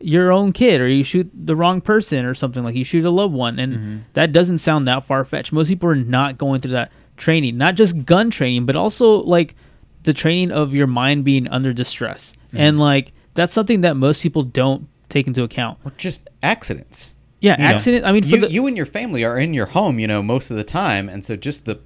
your 0.00 0.32
own 0.32 0.52
kid 0.52 0.80
or 0.80 0.88
you 0.88 1.02
shoot 1.02 1.30
the 1.34 1.54
wrong 1.54 1.80
person 1.80 2.24
or 2.24 2.34
something. 2.34 2.64
Like, 2.64 2.74
you 2.74 2.84
shoot 2.84 3.04
a 3.04 3.10
loved 3.10 3.34
one. 3.34 3.58
And 3.58 3.74
mm-hmm. 3.74 3.98
that 4.14 4.32
doesn't 4.32 4.58
sound 4.58 4.88
that 4.88 5.04
far 5.04 5.24
fetched. 5.24 5.52
Most 5.52 5.68
people 5.68 5.88
are 5.88 5.94
not 5.94 6.38
going 6.38 6.60
through 6.60 6.72
that 6.72 6.92
training, 7.16 7.56
not 7.58 7.74
just 7.74 8.04
gun 8.04 8.30
training, 8.30 8.66
but 8.66 8.76
also, 8.76 9.22
like, 9.22 9.54
the 10.02 10.14
training 10.14 10.50
of 10.50 10.74
your 10.74 10.86
mind 10.86 11.24
being 11.24 11.46
under 11.48 11.72
distress. 11.72 12.32
Mm-hmm. 12.48 12.58
And, 12.58 12.80
like, 12.80 13.12
that's 13.34 13.52
something 13.52 13.82
that 13.82 13.96
most 13.96 14.22
people 14.22 14.42
don't 14.42 14.88
take 15.08 15.26
into 15.26 15.42
account. 15.42 15.78
or 15.84 15.92
just 15.96 16.28
accidents. 16.42 17.14
Yeah, 17.40 17.56
You 17.56 17.64
know, 17.64 17.74
accident. 17.74 18.04
I 18.04 18.12
mean, 18.12 18.24
you, 18.24 18.40
the, 18.40 18.50
you 18.50 18.66
and 18.66 18.76
your 18.76 18.86
family 18.86 19.24
are 19.24 19.38
in 19.38 19.54
your 19.54 19.66
home, 19.66 19.98
you 19.98 20.06
know, 20.06 20.22
most 20.22 20.50
of 20.50 20.56
the 20.56 20.64
time, 20.64 21.08
and 21.08 21.24
so 21.24 21.36
just 21.36 21.64
the 21.64 21.80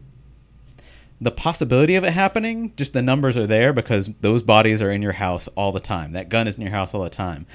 the 1.21 1.31
possibility 1.31 1.95
of 1.95 2.05
it 2.05 2.13
happening, 2.13 2.73
just 2.77 2.93
the 2.93 3.01
numbers 3.01 3.37
are 3.37 3.47
there 3.47 3.73
because 3.73 4.11
those 4.21 4.43
bodies 4.43 4.83
are 4.83 4.91
in 4.91 5.01
your 5.01 5.13
house 5.13 5.49
all 5.49 5.73
the 5.73 5.81
time. 5.81 6.13
That 6.13 6.29
gun 6.29 6.47
is 6.49 6.57
in 6.57 6.63
your 6.63 6.73
house 6.73 6.93
all 6.93 7.03
the 7.03 7.09
time. 7.09 7.47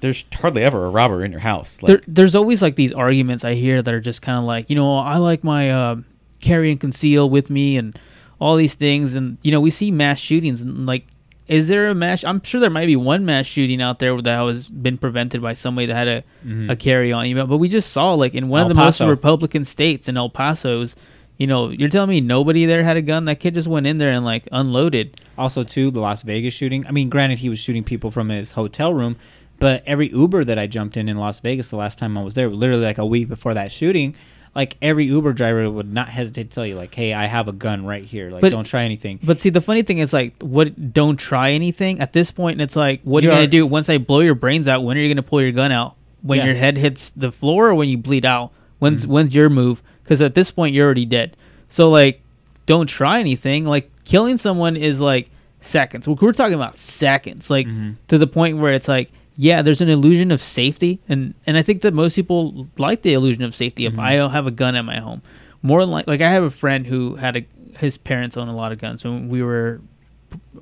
There's 0.00 0.24
hardly 0.32 0.62
ever 0.62 0.84
a 0.86 0.90
robber 0.90 1.24
in 1.24 1.30
your 1.32 1.40
house. 1.40 1.82
Like, 1.82 1.88
there, 1.88 2.00
there's 2.06 2.34
always 2.36 2.62
like 2.62 2.76
these 2.76 2.92
arguments 2.92 3.44
I 3.44 3.54
hear 3.54 3.82
that 3.82 3.92
are 3.92 4.00
just 4.00 4.22
kind 4.22 4.38
of 4.38 4.44
like, 4.44 4.70
you 4.70 4.76
know, 4.76 4.98
I 4.98 5.16
like 5.16 5.42
my 5.42 5.70
uh, 5.70 5.96
carry 6.40 6.70
and 6.70 6.78
conceal 6.80 7.28
with 7.28 7.50
me 7.50 7.76
and 7.76 7.98
all 8.38 8.54
these 8.56 8.74
things. 8.74 9.14
And, 9.14 9.38
you 9.42 9.50
know, 9.50 9.60
we 9.60 9.70
see 9.70 9.90
mass 9.90 10.18
shootings 10.20 10.60
and 10.60 10.86
like, 10.86 11.04
is 11.48 11.68
there 11.68 11.88
a 11.88 11.94
mass? 11.94 12.22
I'm 12.24 12.42
sure 12.42 12.60
there 12.60 12.70
might 12.70 12.86
be 12.86 12.96
one 12.96 13.24
mass 13.24 13.46
shooting 13.46 13.80
out 13.82 13.98
there 13.98 14.20
that 14.22 14.40
was 14.40 14.70
been 14.70 14.98
prevented 14.98 15.40
by 15.42 15.54
somebody 15.54 15.86
that 15.86 15.94
had 15.94 16.08
a, 16.08 16.24
Mhm. 16.44 16.70
a 16.70 16.76
carry 16.76 17.12
on. 17.12 17.28
You 17.28 17.34
know, 17.34 17.46
but 17.46 17.58
we 17.58 17.68
just 17.68 17.92
saw 17.92 18.14
like 18.14 18.34
in 18.34 18.48
one 18.48 18.60
El 18.62 18.66
of 18.66 18.68
the 18.76 18.82
most 18.82 19.00
Republican 19.00 19.64
states 19.64 20.08
in 20.08 20.16
El 20.16 20.28
Paso's, 20.30 20.96
you 21.38 21.46
know, 21.46 21.68
you're 21.70 21.88
telling 21.88 22.10
me 22.10 22.20
nobody 22.20 22.64
there 22.66 22.82
had 22.82 22.96
a 22.96 23.02
gun? 23.02 23.26
That 23.26 23.40
kid 23.40 23.54
just 23.54 23.68
went 23.68 23.86
in 23.86 23.98
there 23.98 24.10
and 24.10 24.24
like 24.24 24.48
unloaded. 24.52 25.20
Also, 25.38 25.62
too, 25.62 25.90
the 25.90 26.00
Las 26.00 26.22
Vegas 26.22 26.54
shooting. 26.54 26.86
I 26.86 26.90
mean, 26.92 27.08
granted, 27.10 27.38
he 27.40 27.48
was 27.48 27.58
shooting 27.58 27.84
people 27.84 28.10
from 28.10 28.28
his 28.30 28.52
hotel 28.52 28.94
room, 28.94 29.16
but 29.58 29.82
every 29.86 30.08
Uber 30.10 30.44
that 30.44 30.58
I 30.58 30.66
jumped 30.66 30.96
in 30.96 31.08
in 31.08 31.16
Las 31.16 31.40
Vegas 31.40 31.68
the 31.68 31.76
last 31.76 31.98
time 31.98 32.16
I 32.18 32.22
was 32.22 32.34
there, 32.34 32.48
literally 32.50 32.84
like 32.84 32.98
a 32.98 33.06
week 33.06 33.28
before 33.28 33.54
that 33.54 33.72
shooting, 33.72 34.14
like 34.54 34.76
every 34.80 35.04
Uber 35.06 35.32
driver 35.34 35.70
would 35.70 35.92
not 35.92 36.08
hesitate 36.08 36.44
to 36.50 36.54
tell 36.54 36.66
you, 36.66 36.76
like, 36.76 36.94
"Hey, 36.94 37.12
I 37.12 37.26
have 37.26 37.46
a 37.48 37.52
gun 37.52 37.84
right 37.84 38.02
here. 38.04 38.30
Like, 38.30 38.40
But- 38.40 38.52
don't 38.52 38.64
try 38.66 38.84
anything." 38.84 39.18
But 39.22 39.38
see, 39.38 39.50
the 39.50 39.60
funny 39.60 39.82
thing 39.82 39.98
is 39.98 40.12
like, 40.12 40.32
what? 40.40 40.92
Don't 40.94 41.16
try 41.18 41.52
anything 41.52 42.00
at 42.00 42.12
this 42.14 42.30
point. 42.30 42.52
And 42.54 42.62
it's 42.62 42.76
like, 42.76 43.00
what 43.04 43.22
are 43.22 43.26
you 43.26 43.32
You're- 43.32 43.42
gonna 43.42 43.50
do 43.50 43.66
once 43.66 43.88
I 43.90 43.98
blow 43.98 44.20
your 44.20 44.34
brains 44.34 44.66
out? 44.68 44.82
When 44.82 44.96
are 44.96 45.00
you 45.00 45.08
gonna 45.08 45.22
pull 45.22 45.42
your 45.42 45.52
gun 45.52 45.72
out? 45.72 45.94
When 46.22 46.38
Yeah. 46.38 46.46
your 46.46 46.54
head 46.54 46.78
hits 46.78 47.10
the 47.10 47.30
floor, 47.30 47.68
or 47.68 47.74
when 47.74 47.88
you 47.88 47.98
bleed 47.98 48.24
out? 48.24 48.50
When's 48.78 49.02
Mm-hmm. 49.02 49.12
when's 49.12 49.34
your 49.34 49.48
move? 49.50 49.82
Because 50.02 50.22
at 50.22 50.34
this 50.34 50.50
point, 50.50 50.74
you're 50.74 50.84
already 50.86 51.04
dead. 51.06 51.36
So 51.68 51.90
like, 51.90 52.20
don't 52.66 52.86
try 52.88 53.20
anything. 53.20 53.64
Like 53.66 53.90
killing 54.04 54.38
someone 54.38 54.76
is 54.76 55.00
like 55.00 55.28
seconds. 55.60 56.08
We're 56.08 56.32
talking 56.32 56.54
about 56.54 56.76
seconds. 56.78 57.50
Like 57.50 57.66
Mm-hmm. 57.66 57.90
to 58.08 58.18
the 58.18 58.26
point 58.26 58.56
where 58.58 58.72
it's 58.72 58.88
like, 58.88 59.10
yeah, 59.36 59.62
there's 59.62 59.80
an 59.80 59.88
illusion 59.88 60.30
of 60.30 60.42
safety, 60.42 61.00
and 61.08 61.34
and 61.46 61.56
I 61.56 61.62
think 61.62 61.82
that 61.82 61.94
most 61.94 62.16
people 62.16 62.68
like 62.78 63.02
the 63.02 63.12
illusion 63.12 63.42
of 63.42 63.54
safety. 63.54 63.86
If 63.86 63.92
mm-hmm. 63.92 64.00
I 64.00 64.12
have 64.28 64.46
a 64.46 64.50
gun 64.50 64.74
at 64.74 64.84
my 64.84 64.98
home, 64.98 65.22
more 65.62 65.80
than 65.80 65.90
like 65.90 66.06
like 66.06 66.20
I 66.20 66.30
have 66.30 66.42
a 66.42 66.50
friend 66.50 66.86
who 66.86 67.16
had 67.16 67.36
a 67.36 67.46
his 67.78 67.98
parents 67.98 68.36
own 68.36 68.48
a 68.48 68.56
lot 68.56 68.72
of 68.72 68.78
guns 68.78 69.04
when 69.04 69.28
we 69.28 69.42
were 69.42 69.80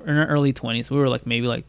in 0.05 0.17
our 0.17 0.27
early 0.27 0.51
20s 0.51 0.89
we 0.91 0.97
were 0.97 1.07
like 1.07 1.25
maybe 1.25 1.47
like 1.47 1.63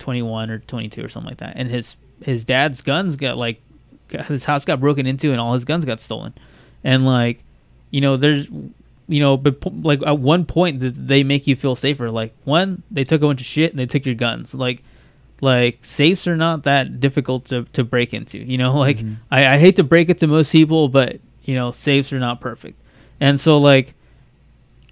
21 0.00 0.50
or 0.50 0.58
22 0.58 1.04
or 1.04 1.08
something 1.08 1.28
like 1.28 1.38
that 1.38 1.52
and 1.54 1.70
his 1.70 1.94
his 2.24 2.44
dad's 2.44 2.82
guns 2.82 3.14
got 3.14 3.36
like 3.36 3.62
his 4.10 4.44
house 4.44 4.64
got 4.64 4.80
broken 4.80 5.06
into 5.06 5.30
and 5.30 5.40
all 5.40 5.52
his 5.52 5.64
guns 5.64 5.84
got 5.84 6.00
stolen. 6.00 6.34
And 6.84 7.06
like 7.06 7.44
you 7.90 8.00
know 8.00 8.16
there's 8.16 8.48
you 9.08 9.20
know 9.20 9.36
but 9.36 9.64
like 9.82 10.02
at 10.06 10.18
one 10.18 10.44
point 10.44 10.80
th- 10.80 10.94
they 10.96 11.22
make 11.22 11.46
you 11.46 11.56
feel 11.56 11.74
safer? 11.74 12.10
Like 12.10 12.34
one 12.44 12.82
they 12.90 13.04
took 13.04 13.22
a 13.22 13.26
bunch 13.26 13.40
of 13.40 13.46
shit 13.46 13.70
and 13.70 13.78
they 13.78 13.86
took 13.86 14.06
your 14.06 14.14
guns. 14.14 14.54
Like 14.54 14.82
like 15.40 15.84
safes 15.84 16.26
are 16.26 16.36
not 16.36 16.64
that 16.64 17.00
difficult 17.00 17.46
to, 17.46 17.64
to 17.72 17.84
break 17.84 18.12
into 18.14 18.38
you 18.38 18.58
know 18.58 18.76
like 18.78 18.98
mm-hmm. 18.98 19.14
I, 19.30 19.54
I 19.54 19.58
hate 19.58 19.76
to 19.76 19.84
break 19.84 20.10
it 20.10 20.18
to 20.18 20.26
most 20.26 20.52
people 20.52 20.88
but 20.88 21.20
you 21.44 21.54
know 21.54 21.70
safes 21.70 22.12
are 22.12 22.18
not 22.18 22.40
perfect 22.40 22.80
and 23.20 23.38
so 23.38 23.58
like 23.58 23.94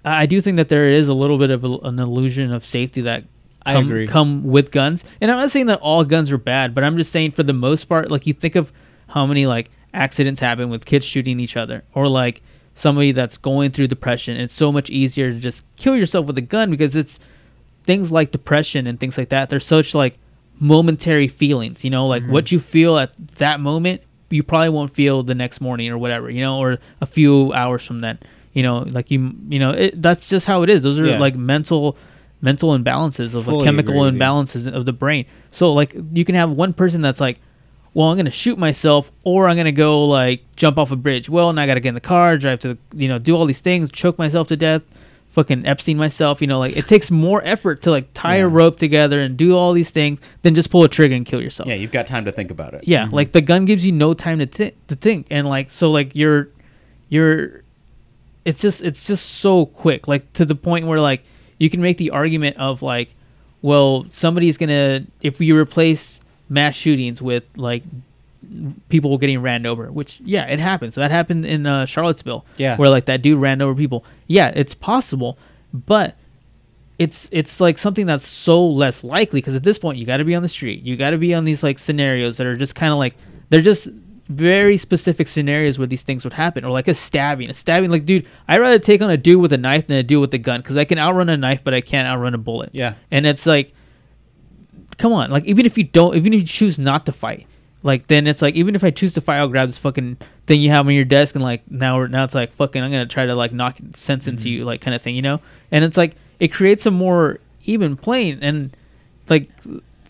I 0.05 0.23
I 0.23 0.25
do 0.25 0.41
think 0.41 0.57
that 0.57 0.69
there 0.69 0.89
is 0.89 1.07
a 1.07 1.13
little 1.13 1.37
bit 1.37 1.49
of 1.49 1.63
a, 1.63 1.77
an 1.83 1.99
illusion 1.99 2.53
of 2.53 2.65
safety 2.65 3.01
that 3.01 3.23
I 3.65 3.73
come, 3.73 3.85
agree. 3.85 4.07
come 4.07 4.43
with 4.43 4.71
guns. 4.71 5.03
And 5.21 5.29
I'm 5.29 5.37
not 5.37 5.51
saying 5.51 5.67
that 5.67 5.79
all 5.81 6.03
guns 6.03 6.31
are 6.31 6.37
bad, 6.37 6.73
but 6.73 6.83
I'm 6.83 6.97
just 6.97 7.11
saying 7.11 7.31
for 7.31 7.43
the 7.43 7.53
most 7.53 7.85
part, 7.85 8.09
like 8.09 8.25
you 8.25 8.33
think 8.33 8.55
of 8.55 8.71
how 9.07 9.25
many 9.25 9.45
like 9.45 9.69
accidents 9.93 10.39
happen 10.39 10.69
with 10.69 10.85
kids 10.85 11.05
shooting 11.05 11.39
each 11.39 11.57
other, 11.57 11.83
or 11.93 12.07
like 12.07 12.41
somebody 12.73 13.11
that's 13.11 13.37
going 13.37 13.71
through 13.71 13.87
depression. 13.87 14.37
It's 14.37 14.53
so 14.53 14.71
much 14.71 14.89
easier 14.89 15.31
to 15.31 15.39
just 15.39 15.65
kill 15.75 15.95
yourself 15.95 16.25
with 16.25 16.37
a 16.37 16.41
gun 16.41 16.71
because 16.71 16.95
it's 16.95 17.19
things 17.83 18.11
like 18.11 18.31
depression 18.31 18.87
and 18.87 18.99
things 18.99 19.17
like 19.17 19.29
that. 19.29 19.49
They're 19.49 19.59
such 19.59 19.93
like 19.93 20.17
momentary 20.59 21.27
feelings. 21.27 21.83
You 21.83 21.89
know, 21.89 22.07
like 22.07 22.23
Mm-hmm. 22.23 22.31
what 22.31 22.51
you 22.51 22.59
feel 22.59 22.97
at 22.97 23.15
that 23.37 23.59
moment, 23.59 24.01
you 24.29 24.43
probably 24.43 24.69
won't 24.69 24.91
feel 24.91 25.23
the 25.23 25.35
next 25.35 25.61
morning 25.61 25.89
or 25.89 25.97
whatever. 25.97 26.29
You 26.29 26.41
know, 26.41 26.59
or 26.59 26.77
a 27.01 27.05
few 27.05 27.53
hours 27.53 27.85
from 27.85 28.01
then. 28.01 28.19
You 28.53 28.63
know, 28.63 28.79
like 28.79 29.11
you, 29.11 29.33
you 29.47 29.59
know, 29.59 29.71
it, 29.71 30.01
that's 30.01 30.27
just 30.29 30.45
how 30.45 30.63
it 30.63 30.69
is. 30.69 30.81
Those 30.81 30.99
are 30.99 31.05
Yeah. 31.05 31.19
like 31.19 31.35
mental, 31.35 31.95
mental 32.41 32.77
imbalances 32.77 33.35
of 33.35 33.47
like 33.47 33.63
chemical 33.63 33.95
you. 34.05 34.11
imbalances 34.17 34.71
of 34.71 34.85
the 34.85 34.93
brain. 34.93 35.25
So 35.51 35.71
like 35.73 35.95
you 36.13 36.25
can 36.25 36.35
have 36.35 36.51
one 36.51 36.73
person 36.73 37.01
that's 37.01 37.21
like, 37.21 37.39
well, 37.93 38.09
I'm 38.09 38.17
gonna 38.17 38.29
shoot 38.31 38.57
myself, 38.57 39.11
or 39.23 39.47
I'm 39.47 39.55
gonna 39.57 39.71
go 39.71 40.05
like 40.05 40.43
jump 40.55 40.77
off 40.77 40.91
a 40.91 40.95
bridge. 40.95 41.27
Well, 41.29 41.51
now 41.53 41.61
I 41.61 41.67
gotta 41.67 41.79
get 41.79 41.89
in 41.89 41.95
the 41.95 42.01
car, 42.01 42.37
drive 42.37 42.59
to, 42.59 42.69
the, 42.69 42.77
you 42.95 43.07
know, 43.07 43.17
do 43.19 43.35
all 43.35 43.45
these 43.45 43.61
things, 43.61 43.91
choke 43.91 44.17
myself 44.19 44.47
to 44.49 44.57
death, 44.57 44.81
fucking 45.29 45.65
Epstein 45.65 45.97
myself. 45.97 46.41
You 46.41 46.47
know, 46.47 46.59
like 46.59 46.75
it 46.75 46.87
takes 46.87 47.11
more 47.11 47.41
effort 47.43 47.81
to 47.83 47.91
like 47.91 48.13
tie 48.13 48.37
a 48.37 48.47
rope 48.47 48.77
together 48.77 49.21
and 49.21 49.37
do 49.37 49.55
all 49.55 49.73
these 49.73 49.91
things 49.91 50.19
than 50.41 50.55
just 50.55 50.69
pull 50.69 50.83
a 50.83 50.89
trigger 50.89 51.15
and 51.15 51.25
kill 51.25 51.41
yourself. 51.41 51.67
Yeah, 51.67 51.75
you've 51.75 51.91
got 51.91 52.07
time 52.07 52.25
to 52.25 52.31
think 52.31 52.51
about 52.51 52.73
it. 52.73 52.83
Yeah, 52.85 53.05
mm-hmm. 53.05 53.15
like 53.15 53.31
the 53.31 53.41
gun 53.41 53.65
gives 53.65 53.85
you 53.85 53.91
no 53.91 54.13
time 54.13 54.39
to 54.39 54.45
thi- 54.45 54.73
to 54.87 54.95
think, 54.95 55.27
and 55.29 55.47
like 55.47 55.71
so, 55.71 55.91
like 55.91 56.15
you're, 56.15 56.49
you're, 57.09 57.63
it's 58.45 58.61
just 58.61 58.83
it's 58.83 59.03
just 59.03 59.25
so 59.25 59.65
quick, 59.65 60.07
like 60.07 60.31
to 60.33 60.45
the 60.45 60.55
point 60.55 60.87
where 60.87 60.99
like 60.99 61.23
you 61.57 61.69
can 61.69 61.81
make 61.81 61.97
the 61.97 62.11
argument 62.11 62.57
of 62.57 62.81
like, 62.81 63.15
well, 63.61 64.05
somebody's 64.09 64.57
gonna 64.57 65.05
if 65.21 65.39
we 65.39 65.51
replace 65.51 66.19
mass 66.49 66.75
shootings 66.75 67.21
with 67.21 67.43
like 67.55 67.83
people 68.89 69.17
getting 69.17 69.41
ran 69.41 69.65
over, 69.65 69.91
which 69.91 70.19
yeah, 70.21 70.45
it 70.45 70.59
happens. 70.59 70.95
That 70.95 71.11
happened 71.11 71.45
in 71.45 71.65
uh, 71.65 71.85
Charlottesville, 71.85 72.45
Yeah. 72.57 72.75
where 72.77 72.89
like 72.89 73.05
that 73.05 73.21
dude 73.21 73.39
ran 73.39 73.61
over 73.61 73.75
people. 73.75 74.03
Yeah, 74.27 74.51
it's 74.55 74.73
possible, 74.73 75.37
but 75.73 76.15
it's 76.97 77.29
it's 77.31 77.61
like 77.61 77.77
something 77.77 78.05
that's 78.05 78.25
so 78.27 78.65
less 78.67 79.03
likely 79.03 79.39
because 79.39 79.55
at 79.55 79.63
this 79.63 79.79
point 79.79 79.97
you 79.97 80.05
got 80.05 80.17
to 80.17 80.25
be 80.25 80.35
on 80.35 80.41
the 80.41 80.49
street 80.49 80.83
you 80.83 80.97
got 80.97 81.11
to 81.11 81.17
be 81.17 81.33
on 81.33 81.45
these 81.45 81.63
like 81.63 81.79
scenarios 81.79 82.35
that 82.35 82.45
are 82.45 82.57
just 82.57 82.75
kind 82.75 82.91
of 82.91 82.99
like 82.99 83.15
they're 83.49 83.61
just 83.61 83.87
very 84.27 84.75
specific 84.75 85.25
scenarios 85.25 85.79
where 85.79 85.87
these 85.87 86.03
things 86.03 86.25
would 86.25 86.33
happen 86.33 86.65
or 86.65 86.71
like 86.71 86.89
a 86.89 86.93
stabbing 86.93 87.49
a 87.49 87.53
stabbing 87.53 87.89
like 87.89 88.05
dude 88.05 88.27
i'd 88.49 88.59
rather 88.59 88.77
take 88.77 89.01
on 89.01 89.09
a 89.09 89.15
dude 89.15 89.41
with 89.41 89.53
a 89.53 89.57
knife 89.57 89.87
than 89.87 89.95
a 89.95 90.03
dude 90.03 90.19
with 90.19 90.33
a 90.33 90.37
gun 90.37 90.59
because 90.59 90.75
i 90.75 90.83
can 90.83 90.97
outrun 90.99 91.29
a 91.29 91.37
knife 91.37 91.63
but 91.63 91.73
i 91.73 91.79
can't 91.79 92.05
outrun 92.05 92.33
a 92.33 92.37
bullet 92.37 92.69
Yeah. 92.73 92.95
and 93.11 93.25
it's 93.25 93.45
like 93.45 93.73
come 94.97 95.13
on 95.13 95.29
like 95.31 95.45
even 95.45 95.65
if 95.65 95.77
you 95.77 95.85
don't 95.85 96.15
even 96.17 96.33
if 96.33 96.41
you 96.41 96.45
choose 96.45 96.77
not 96.77 97.05
to 97.05 97.13
fight 97.13 97.47
like 97.83 98.07
then 98.07 98.27
it's 98.27 98.41
like 98.41 98.55
even 98.55 98.75
if 98.75 98.83
i 98.83 98.91
choose 98.91 99.13
to 99.13 99.21
fight 99.21 99.37
i'll 99.37 99.47
grab 99.47 99.67
this 99.67 99.77
fucking 99.77 100.17
thing 100.47 100.61
you 100.61 100.69
have 100.69 100.85
on 100.85 100.93
your 100.93 101.05
desk 101.05 101.35
and 101.35 101.43
like 101.43 101.69
now 101.71 101.97
we're 101.97 102.07
now 102.07 102.23
it's 102.23 102.35
like 102.35 102.53
fucking 102.53 102.81
i'm 102.81 102.91
gonna 102.91 103.05
try 103.05 103.25
to 103.25 103.35
like 103.35 103.51
knock 103.51 103.77
sense 103.93 104.27
into 104.27 104.45
mm-hmm. 104.45 104.59
you 104.59 104.65
like 104.65 104.81
kind 104.81 104.95
of 104.95 105.01
thing 105.01 105.15
you 105.15 105.21
know? 105.21 105.39
And 105.71 105.83
it's 105.83 105.97
like 105.97 106.15
it 106.39 106.49
creates 106.49 106.85
a 106.85 106.91
more 106.91 107.39
even 107.65 107.95
plane 107.95 108.39
and 108.41 108.75
like 109.29 109.49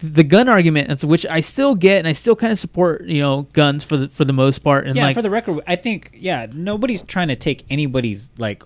the 0.02 0.24
gun 0.24 0.48
argument 0.48 1.04
which 1.04 1.26
i 1.26 1.41
still 1.41 1.76
get 1.76 2.00
and 2.00 2.08
i 2.08 2.14
still 2.14 2.36
kind 2.36 2.52
of 2.52 2.58
support 2.58 3.04
you 3.04 3.20
know 3.20 3.41
guns 3.54 3.84
for 3.84 3.98
the 3.98 4.08
for 4.08 4.24
the 4.24 4.34
most 4.34 4.60
part 4.60 4.88
and 4.88 4.96
yeah, 4.96 5.06
like 5.06 5.16
for 5.16 5.22
the 5.22 5.30
record, 5.30 5.62
I 5.68 5.76
think 5.76 6.12
yeah, 6.14 6.48
nobody's 6.54 7.02
trying 7.02 7.28
to 7.28 7.36
take 7.36 7.66
anybody's 7.70 8.30
like 8.38 8.64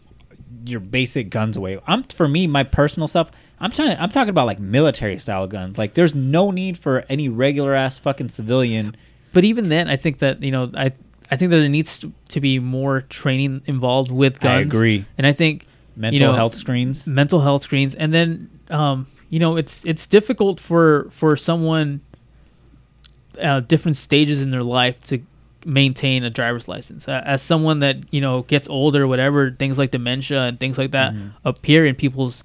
your 0.66 0.80
basic 0.80 1.30
guns 1.30 1.58
away. 1.58 1.80
I'm 1.88 2.04
for 2.04 2.28
me, 2.28 2.48
my 2.48 2.64
personal 2.64 3.08
stuff. 3.08 3.32
I'm 3.60 3.72
trying. 3.72 3.98
I'm 3.98 4.10
talking 4.10 4.30
about 4.30 4.46
like 4.46 4.60
military 4.60 5.18
style 5.20 5.48
guns. 5.48 5.78
Like, 5.78 5.94
there's 5.94 6.14
no 6.14 6.52
need 6.52 6.78
for 6.78 7.06
any 7.10 7.30
regular 7.30 7.74
ass 7.74 8.00
fucking 8.00 8.30
civilian. 8.30 8.96
but 9.34 9.44
even 9.44 9.70
then 9.70 9.88
i 9.88 9.96
think 9.96 10.20
that 10.20 10.44
you 10.44 10.52
know 10.52 10.70
i 10.76 10.92
i 11.32 11.36
think 11.38 11.50
that 11.52 11.58
there 11.60 11.70
needs 11.70 12.06
to 12.30 12.40
be 12.40 12.60
more 12.60 13.02
training 13.10 13.62
involved 13.66 14.12
with 14.12 14.40
guns. 14.40 14.60
I 14.60 14.62
agree. 14.62 15.06
and 15.18 15.26
i 15.26 15.34
think 15.34 15.66
Mental 15.96 16.20
you 16.20 16.26
know, 16.28 16.34
health 16.34 16.56
screens. 16.56 17.08
mental 17.08 17.40
health 17.42 17.64
screens 17.64 17.96
and 17.96 18.14
then 18.14 18.50
um 18.70 19.08
you 19.30 19.40
know 19.40 19.56
it's 19.58 19.84
it's 19.86 20.06
difficult 20.08 20.60
for 20.60 21.08
for 21.12 21.36
someone 21.36 22.02
uh, 23.42 23.60
different 23.62 23.98
stages 23.98 24.42
in 24.42 24.50
their 24.52 24.64
life 24.64 25.04
to 25.08 25.20
maintain 25.66 26.24
a 26.24 26.30
driver's 26.30 26.68
license 26.68 27.08
uh, 27.08 27.22
as 27.26 27.42
someone 27.42 27.80
that 27.80 27.98
you 28.14 28.20
know 28.22 28.42
gets 28.44 28.68
older 28.70 29.08
whatever 29.08 29.52
things 29.52 29.78
like 29.78 29.92
dementia 29.92 30.42
and 30.44 30.60
things 30.60 30.78
like 30.78 30.92
that 30.92 31.14
Mm-hmm. 31.14 31.28
appear 31.46 31.86
in 31.86 31.96
people's 31.96 32.44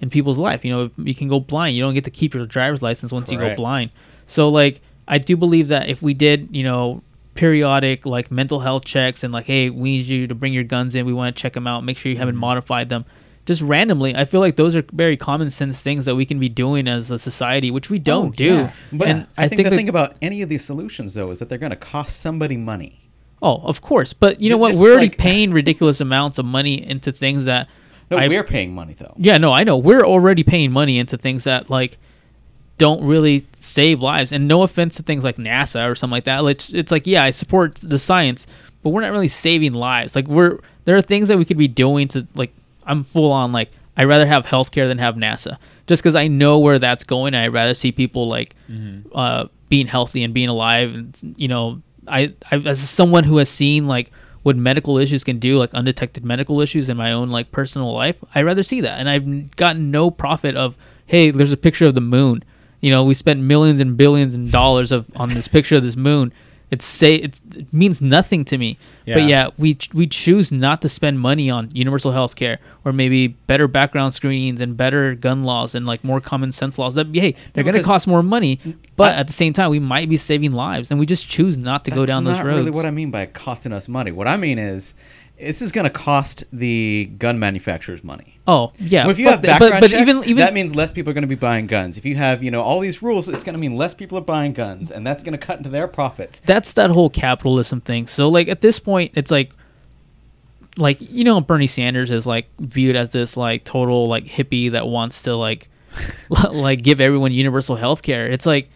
in 0.00 0.08
people's 0.10 0.38
life 0.38 0.64
you 0.64 0.70
know 0.72 0.84
if 0.84 0.92
you 0.98 1.14
can 1.14 1.28
go 1.28 1.40
blind 1.40 1.76
you 1.76 1.82
don't 1.82 1.94
get 1.94 2.04
to 2.04 2.10
keep 2.10 2.34
your 2.34 2.46
driver's 2.46 2.82
license 2.82 3.12
once 3.12 3.30
you 3.30 3.38
go 3.38 3.54
blind 3.56 3.90
so 4.26 4.48
like 4.48 4.80
i 5.08 5.18
do 5.18 5.36
believe 5.36 5.68
that 5.68 5.88
if 5.88 6.00
we 6.02 6.14
did 6.14 6.48
you 6.52 6.62
know 6.64 7.02
periodic 7.34 8.04
like 8.06 8.30
mental 8.30 8.60
health 8.60 8.84
checks 8.84 9.22
and 9.24 9.32
like 9.32 9.46
hey 9.46 9.70
we 9.70 9.96
need 9.98 10.06
you 10.06 10.26
to 10.26 10.34
bring 10.34 10.52
your 10.52 10.64
guns 10.64 10.94
in 10.94 11.06
we 11.06 11.12
want 11.12 11.34
to 11.34 11.40
check 11.40 11.52
them 11.54 11.66
out 11.66 11.84
make 11.84 11.96
sure 11.96 12.10
you 12.12 12.18
haven't 12.18 12.34
Mm-hmm. 12.34 12.40
modified 12.40 12.88
them 12.88 13.04
just 13.50 13.62
randomly 13.62 14.14
i 14.14 14.24
feel 14.24 14.40
like 14.40 14.54
those 14.54 14.76
are 14.76 14.84
very 14.92 15.16
common 15.16 15.50
sense 15.50 15.82
things 15.82 16.04
that 16.04 16.14
we 16.14 16.24
can 16.24 16.38
be 16.38 16.48
doing 16.48 16.86
as 16.86 17.10
a 17.10 17.18
society 17.18 17.68
which 17.70 17.90
we 17.90 17.98
don't 17.98 18.28
Oh, 18.28 18.30
do. 18.30 18.44
yeah. 18.54 18.72
But 18.92 19.08
and 19.08 19.26
I, 19.36 19.48
think, 19.48 19.64
the 19.64 19.70
that- 19.70 19.76
thing 19.76 19.88
about 19.88 20.14
any 20.22 20.40
of 20.42 20.48
these 20.48 20.64
solutions, 20.64 21.14
though, 21.14 21.30
is 21.30 21.38
that 21.40 21.48
they're 21.48 21.58
going 21.66 21.70
to 21.70 21.76
cost 21.94 22.20
somebody 22.20 22.56
money. 22.56 22.92
oh 23.42 23.56
of 23.64 23.80
course. 23.80 24.12
But 24.12 24.40
you 24.40 24.48
know 24.50 24.56
what? 24.56 24.76
we're 24.76 24.92
already 24.92 25.08
like- 25.08 25.18
paying 25.28 25.52
ridiculous 25.52 26.00
amounts 26.00 26.38
of 26.38 26.44
money 26.44 26.74
into 26.92 27.10
things 27.10 27.44
that 27.46 27.68
No, 28.10 28.18
I- 28.18 28.28
we're 28.28 28.44
paying 28.44 28.72
money 28.74 28.94
though. 28.98 29.14
yeah 29.16 29.36
no 29.38 29.50
i 29.52 29.64
know. 29.64 29.76
We're 29.76 30.04
already 30.14 30.44
paying 30.44 30.70
money 30.70 30.98
into 30.98 31.16
things 31.18 31.42
that 31.44 31.68
like 31.70 31.98
don't 32.78 33.02
really 33.04 33.46
save 33.56 34.00
lives. 34.00 34.32
And 34.32 34.48
no 34.48 34.62
offense 34.62 34.94
to 34.96 35.02
things 35.02 35.22
like 35.24 35.36
nasa 35.36 35.90
or 35.90 35.94
something 35.94 36.12
like 36.18 36.24
that. 36.24 36.42
It's, 36.44 36.72
it's 36.72 36.92
like 36.92 37.06
yeah 37.06 37.24
i 37.24 37.30
support 37.30 37.74
the 37.76 37.98
science 37.98 38.46
but 38.82 38.90
we're 38.90 39.02
not 39.02 39.12
really 39.12 39.28
saving 39.28 39.74
lives. 39.74 40.14
Like 40.16 40.26
we're 40.28 40.58
there 40.86 40.96
are 40.96 41.02
things 41.02 41.28
that 41.28 41.36
we 41.38 41.44
could 41.44 41.58
be 41.58 41.68
doing 41.68 42.08
to 42.08 42.26
like 42.34 42.52
i'm 42.90 43.02
full 43.02 43.32
on 43.32 43.52
like 43.52 43.70
i'd 43.96 44.04
rather 44.04 44.26
have 44.26 44.44
healthcare 44.44 44.86
than 44.88 44.98
have 44.98 45.14
nasa. 45.14 45.56
Just 45.86 46.02
because 46.02 46.16
i 46.16 46.28
know 46.28 46.58
where 46.58 46.78
that's 46.78 47.04
going 47.04 47.34
i'd 47.34 47.48
rather 47.48 47.74
see 47.74 47.92
people 47.92 48.28
like 48.28 48.54
uh, 49.14 49.46
being 49.68 49.86
healthy 49.86 50.22
and 50.22 50.34
being 50.34 50.48
alive 50.48 50.94
and 50.94 51.34
you 51.36 51.48
know 51.48 51.80
I, 52.08 52.34
I 52.50 52.56
as 52.56 52.80
someone 52.88 53.24
who 53.24 53.36
has 53.38 53.48
seen 53.48 53.86
like 53.86 54.10
what 54.42 54.56
medical 54.56 54.98
issues 54.98 55.22
can 55.24 55.38
do 55.38 55.58
like 55.58 55.72
undetected 55.74 56.24
medical 56.24 56.60
issues 56.60 56.88
in 56.88 56.96
my 56.96 57.12
own 57.12 57.30
like 57.30 57.52
personal 57.52 57.92
life 57.94 58.16
i'd 58.34 58.44
rather 58.44 58.62
see 58.62 58.80
that. 58.80 58.98
And 59.00 59.08
i've 59.08 59.56
gotten 59.56 59.90
no 59.90 60.10
profit 60.10 60.56
of 60.56 60.76
hey 61.06 61.30
there's 61.30 61.52
a 61.52 61.56
picture 61.56 61.86
of 61.86 61.94
the 61.94 62.00
moon. 62.00 62.42
You 62.80 62.90
know 62.90 63.04
we 63.04 63.14
spent 63.14 63.40
millions 63.40 63.80
and 63.80 63.96
billions 63.96 64.34
and 64.34 64.50
dollars 64.50 64.90
of 64.92 65.06
on 65.16 65.28
this 65.30 65.48
picture 65.48 65.76
of 65.76 65.82
this 65.82 65.96
moon 65.96 66.32
it's 66.70 66.84
say 66.86 67.16
it's, 67.16 67.40
it 67.56 67.72
means 67.72 68.00
nothing 68.00 68.44
to 68.44 68.56
me 68.56 68.78
but 69.04 69.16
Yeah. 69.22 69.26
yeah 69.26 69.48
we 69.58 69.74
ch- 69.74 69.92
we 69.92 70.06
choose 70.06 70.52
not 70.52 70.82
to 70.82 70.88
spend 70.88 71.18
money 71.18 71.50
on 71.50 71.68
universal 71.74 72.12
health 72.12 72.36
care 72.36 72.58
or 72.84 72.92
maybe 72.92 73.28
better 73.28 73.66
background 73.66 74.14
screenings 74.14 74.60
and 74.60 74.76
better 74.76 75.14
gun 75.16 75.42
laws 75.42 75.74
and 75.74 75.84
like 75.84 76.04
more 76.04 76.20
common 76.20 76.52
sense 76.52 76.78
laws 76.78 76.94
that 76.94 77.08
hey 77.12 77.34
they're 77.52 77.64
going 77.64 77.74
to 77.76 77.82
cost 77.82 78.06
more 78.06 78.22
money 78.22 78.60
but 78.96 79.14
I- 79.14 79.18
at 79.18 79.26
the 79.26 79.32
same 79.32 79.52
time 79.52 79.70
we 79.70 79.80
might 79.80 80.08
be 80.08 80.16
saving 80.16 80.52
lives 80.52 80.90
and 80.90 81.00
we 81.00 81.06
just 81.06 81.28
choose 81.28 81.58
not 81.58 81.84
to 81.86 81.90
go 81.90 82.06
down 82.06 82.24
those 82.24 82.36
not 82.36 82.46
roads 82.46 82.58
really 82.58 82.70
what 82.70 82.84
I 82.86 82.90
mean 82.90 83.10
by 83.10 83.26
costing 83.26 83.72
us 83.72 83.88
money. 83.88 84.12
What 84.12 84.28
I 84.28 84.36
mean 84.36 84.58
is, 84.58 84.94
this 85.40 85.62
is 85.62 85.72
going 85.72 85.84
to 85.84 85.90
cost 85.90 86.44
the 86.52 87.10
gun 87.18 87.38
manufacturers 87.38 88.04
money. 88.04 88.38
oh 88.46 88.72
yeah 88.78 89.04
Well, 89.04 89.10
if 89.10 89.18
you 89.18 89.28
have 89.28 89.42
background 89.42 89.72
but, 89.72 89.80
but 89.80 89.90
checks, 89.90 90.02
even 90.02 90.24
even 90.24 90.36
that 90.36 90.54
means 90.54 90.74
less 90.74 90.92
people 90.92 91.10
are 91.10 91.14
going 91.14 91.22
to 91.22 91.28
be 91.28 91.34
buying 91.34 91.66
guns. 91.66 91.96
If 91.98 92.04
you 92.04 92.16
have, 92.16 92.42
you 92.42 92.50
know, 92.50 92.62
all 92.62 92.80
these 92.80 93.02
rules, 93.02 93.28
it's 93.28 93.44
going 93.44 93.54
to 93.54 93.58
mean 93.58 93.76
less 93.76 93.94
people 93.94 94.18
are 94.18 94.22
buying 94.22 94.52
guns, 94.52 94.90
and 94.90 95.06
that's 95.06 95.22
going 95.22 95.32
to 95.32 95.46
cut 95.46 95.58
into 95.58 95.70
their 95.70 95.88
profits. 95.88 96.40
that's 96.40 96.72
that 96.74 96.90
whole 96.90 97.10
capitalism 97.10 97.80
thing. 97.80 98.06
So 98.06 98.28
like 98.28 98.48
at 98.48 98.60
this 98.60 98.78
point, 98.78 99.12
it's 99.14 99.30
like, 99.30 99.50
like 100.76 100.98
you 101.00 101.24
know, 101.24 101.40
Bernie 101.40 101.66
Sanders 101.66 102.10
is 102.10 102.26
like 102.26 102.46
viewed 102.58 102.96
as 102.96 103.10
this 103.10 103.36
like 103.36 103.64
total 103.64 104.08
like 104.08 104.24
hippie 104.24 104.70
that 104.70 104.86
wants 104.86 105.22
to 105.22 105.34
like, 105.34 105.68
like 106.50 106.82
give 106.82 107.00
everyone 107.00 107.32
universal 107.32 107.76
health 107.76 108.02
care. 108.02 108.26
It's 108.26 108.46
like, 108.46 108.70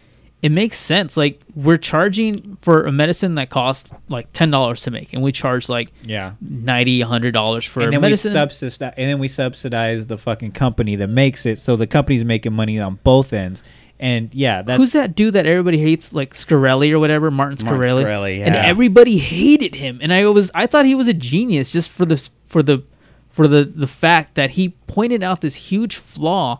it 0.45 0.51
makes 0.51 0.77
sense. 0.77 1.17
Like 1.17 1.41
we're 1.55 1.77
charging 1.77 2.55
for 2.61 2.85
a 2.85 2.91
medicine 2.91 3.33
that 3.35 3.49
costs 3.49 3.91
like 4.09 4.31
ten 4.31 4.51
dollars 4.51 4.83
to 4.83 4.91
make, 4.91 5.11
and 5.13 5.23
we 5.23 5.31
charge 5.31 5.69
like 5.69 5.91
Yeah. 6.03 6.33
ninety, 6.41 7.01
hundred 7.01 7.31
dollars 7.33 7.65
for 7.65 7.79
and 7.79 7.89
a 7.89 7.91
then 7.93 8.01
medicine. 8.01 8.29
we 8.29 8.33
subsidize 8.33 8.93
and 8.97 9.09
then 9.09 9.17
we 9.19 9.27
subsidize 9.27 10.05
the 10.07 10.17
fucking 10.17 10.51
company 10.51 10.95
that 10.97 11.07
makes 11.07 11.45
it 11.45 11.57
so 11.57 11.75
the 11.75 11.87
company's 11.87 12.23
making 12.23 12.53
money 12.53 12.79
on 12.79 12.99
both 13.03 13.33
ends 13.33 13.63
and 13.99 14.29
yeah 14.35 14.61
that's 14.61 14.77
Who's 14.77 14.91
that 14.91 15.15
dude 15.15 15.33
that 15.33 15.45
everybody 15.47 15.77
hates, 15.77 16.11
like 16.13 16.33
Scarelli 16.33 16.91
or 16.91 16.99
whatever, 16.99 17.31
Martin 17.31 17.65
Martin 17.65 17.81
Scarelli? 17.81 18.03
Shkreli, 18.05 18.39
And 18.45 18.53
everybody 18.55 19.17
hated 19.17 19.73
him, 19.75 19.99
and 20.01 20.13
I 20.13 20.25
was 20.25 20.51
I 20.53 20.67
thought 20.67 20.85
he 20.85 20.95
was 20.95 21.07
a 21.07 21.13
genius 21.13 21.71
just 21.71 21.89
for 21.89 22.05
the 22.05 22.17
for 22.45 22.61
the 22.61 22.83
for 23.29 23.47
the 23.47 23.63
the 23.63 23.87
fact 23.87 24.35
that 24.35 24.51
he 24.51 24.69
pointed 24.87 25.23
out 25.23 25.41
this 25.41 25.55
huge 25.55 25.95
flaw, 25.95 26.59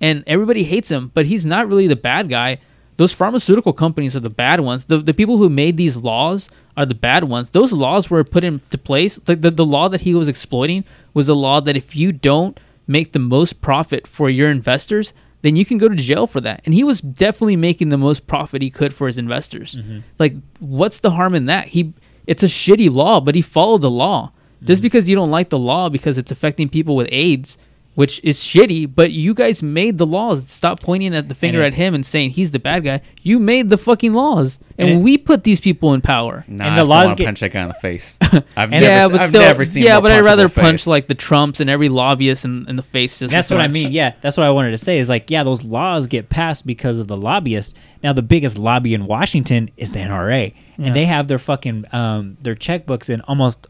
and 0.00 0.24
everybody 0.26 0.64
hates 0.64 0.90
him, 0.90 1.10
but 1.14 1.26
he's 1.26 1.44
not 1.46 1.68
really 1.68 1.86
the 1.86 1.96
bad 1.96 2.28
guy. 2.30 2.58
Those 3.00 3.14
pharmaceutical 3.14 3.72
companies 3.72 4.14
are 4.14 4.20
the 4.20 4.28
bad 4.28 4.60
ones. 4.60 4.84
The 4.84 4.98
the 4.98 5.14
people 5.14 5.38
who 5.38 5.48
made 5.48 5.78
these 5.78 5.96
laws 5.96 6.50
are 6.76 6.84
the 6.84 6.94
bad 6.94 7.24
ones. 7.24 7.50
Those 7.50 7.72
laws 7.72 8.10
were 8.10 8.22
put 8.22 8.44
into 8.44 8.76
place. 8.76 9.18
Like 9.26 9.40
the, 9.40 9.50
the 9.50 9.64
law 9.64 9.88
that 9.88 10.02
he 10.02 10.14
was 10.14 10.28
exploiting 10.28 10.84
was 11.14 11.26
a 11.26 11.32
law 11.32 11.62
that 11.62 11.78
if 11.78 11.96
you 11.96 12.12
don't 12.12 12.60
make 12.86 13.12
the 13.12 13.18
most 13.18 13.62
profit 13.62 14.06
for 14.06 14.28
your 14.28 14.50
investors, 14.50 15.14
then 15.40 15.56
you 15.56 15.64
can 15.64 15.78
go 15.78 15.88
to 15.88 15.94
jail 15.94 16.26
for 16.26 16.42
that. 16.42 16.60
And 16.66 16.74
he 16.74 16.84
was 16.84 17.00
definitely 17.00 17.56
making 17.56 17.88
the 17.88 17.96
most 17.96 18.26
profit 18.26 18.60
he 18.60 18.68
could 18.68 18.92
for 18.92 19.06
his 19.06 19.16
investors. 19.16 19.76
Mm-hmm. 19.76 20.00
Like, 20.18 20.34
what's 20.58 21.00
the 21.00 21.12
harm 21.12 21.34
in 21.34 21.46
that? 21.46 21.68
He, 21.68 21.94
it's 22.26 22.42
a 22.42 22.48
shitty 22.48 22.92
law, 22.92 23.18
but 23.18 23.34
he 23.34 23.40
followed 23.40 23.80
the 23.80 23.90
law. 23.90 24.32
Just 24.62 24.80
mm-hmm. 24.80 24.82
because 24.82 25.08
you 25.08 25.16
don't 25.16 25.30
like 25.30 25.48
the 25.48 25.58
law 25.58 25.88
because 25.88 26.18
it's 26.18 26.30
affecting 26.30 26.68
people 26.68 26.96
with 26.96 27.08
AIDS, 27.10 27.56
which 27.94 28.20
is 28.24 28.38
shitty. 28.38 28.92
But 28.94 29.10
you 29.12 29.34
guys 29.34 29.62
made 29.62 29.98
the 29.98 30.06
laws. 30.06 30.48
Stop 30.48 30.80
pointing 30.80 31.14
at 31.14 31.28
the 31.28 31.34
finger 31.34 31.62
it- 31.62 31.66
at 31.68 31.74
him 31.74 31.94
and 31.94 32.06
saying 32.06 32.30
he's 32.30 32.50
the 32.52 32.58
bad 32.58 32.84
guy. 32.84 33.00
You 33.22 33.38
made 33.38 33.68
the 33.68 33.76
fucking 33.76 34.12
laws, 34.14 34.58
and, 34.78 34.88
And 34.90 34.98
it- 35.00 35.02
we 35.02 35.18
put 35.18 35.44
these 35.44 35.60
people 35.60 35.92
in 35.92 36.00
power. 36.00 36.44
Nah, 36.48 36.64
And 36.64 36.74
I 36.74 36.76
the 36.76 36.84
still 36.84 36.86
laws 36.88 37.04
wanna 37.06 37.16
get- 37.16 37.24
punch 37.26 37.40
that 37.40 37.52
guy 37.52 37.62
in 37.62 37.68
the 37.68 37.74
face. 37.74 38.16
I've 38.56 38.70
never, 38.70 38.84
yeah, 38.86 39.06
se- 39.06 39.12
but 39.12 39.20
I've 39.20 39.28
still, 39.28 39.42
never 39.42 39.64
seen. 39.64 39.82
yeah, 39.84 40.00
but 40.00 40.12
I'd 40.12 40.24
rather 40.24 40.48
punchable 40.48 40.60
punch 40.62 40.86
like 40.86 41.08
the 41.08 41.14
Trumps 41.14 41.60
and 41.60 41.68
every 41.68 41.88
lobbyist 41.88 42.44
in, 42.44 42.66
in 42.68 42.76
the 42.76 42.82
face. 42.82 43.18
Just 43.18 43.32
That's 43.32 43.50
what 43.50 43.60
I 43.60 43.68
mean. 43.68 43.92
Yeah, 43.92 44.12
that's 44.20 44.36
what 44.36 44.46
I 44.46 44.50
wanted 44.50 44.70
to 44.70 44.78
say. 44.78 44.98
Is 44.98 45.08
like, 45.08 45.30
yeah, 45.30 45.42
those 45.42 45.64
laws 45.64 46.06
get 46.06 46.28
passed 46.30 46.66
because 46.66 46.98
of 46.98 47.08
the 47.08 47.16
lobbyists. 47.16 47.74
Now, 48.02 48.14
the 48.14 48.22
biggest 48.22 48.56
lobby 48.56 48.94
in 48.94 49.06
Washington 49.06 49.68
is 49.76 49.90
the 49.90 49.98
NRA, 49.98 50.54
Yeah. 50.78 50.86
and 50.86 50.94
they 50.94 51.04
have 51.04 51.28
their 51.28 51.38
fucking 51.38 51.84
um, 51.92 52.38
their 52.40 52.54
checkbooks 52.54 53.10
in 53.10 53.20
almost 53.22 53.66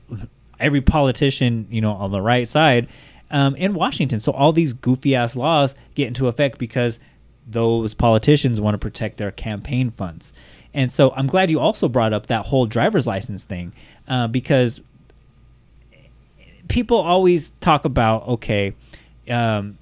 every 0.61 0.81
politician, 0.83 1.67
you 1.71 1.81
know, 1.81 1.93
on 1.93 2.13
the 2.13 2.21
right 2.21 2.47
side 2.47 2.87
um, 3.31 3.55
in 3.57 3.75
Washington. 3.75 4.21
So 4.21 4.33
all 4.33 4.53
these 4.53 4.73
goofy 4.73 5.15
ass 5.15 5.37
laws 5.37 5.75
get 5.95 6.09
into 6.09 6.29
effect 6.29 6.59
because 6.59 6.99
those 7.47 7.95
politicians 7.95 8.61
want 8.61 8.75
to 8.75 8.79
protect 8.79 9.17
their 9.17 9.31
campaign 9.31 9.91
funds. 9.91 10.33
And 10.73 10.93
so 10.93 11.13
I'm 11.17 11.27
glad 11.27 11.51
you 11.51 11.59
also 11.59 11.89
brought 11.89 12.13
up 12.13 12.27
that 12.27 12.47
whole 12.47 12.67
driver's 12.67 13.07
license 13.07 13.43
thing 13.45 13.73
uh, 14.07 14.29
because 14.29 14.83
people 16.69 16.99
always 16.99 17.51
talk 17.61 17.85
about 17.85 18.27
okay 18.29 18.75
um, 19.29 19.77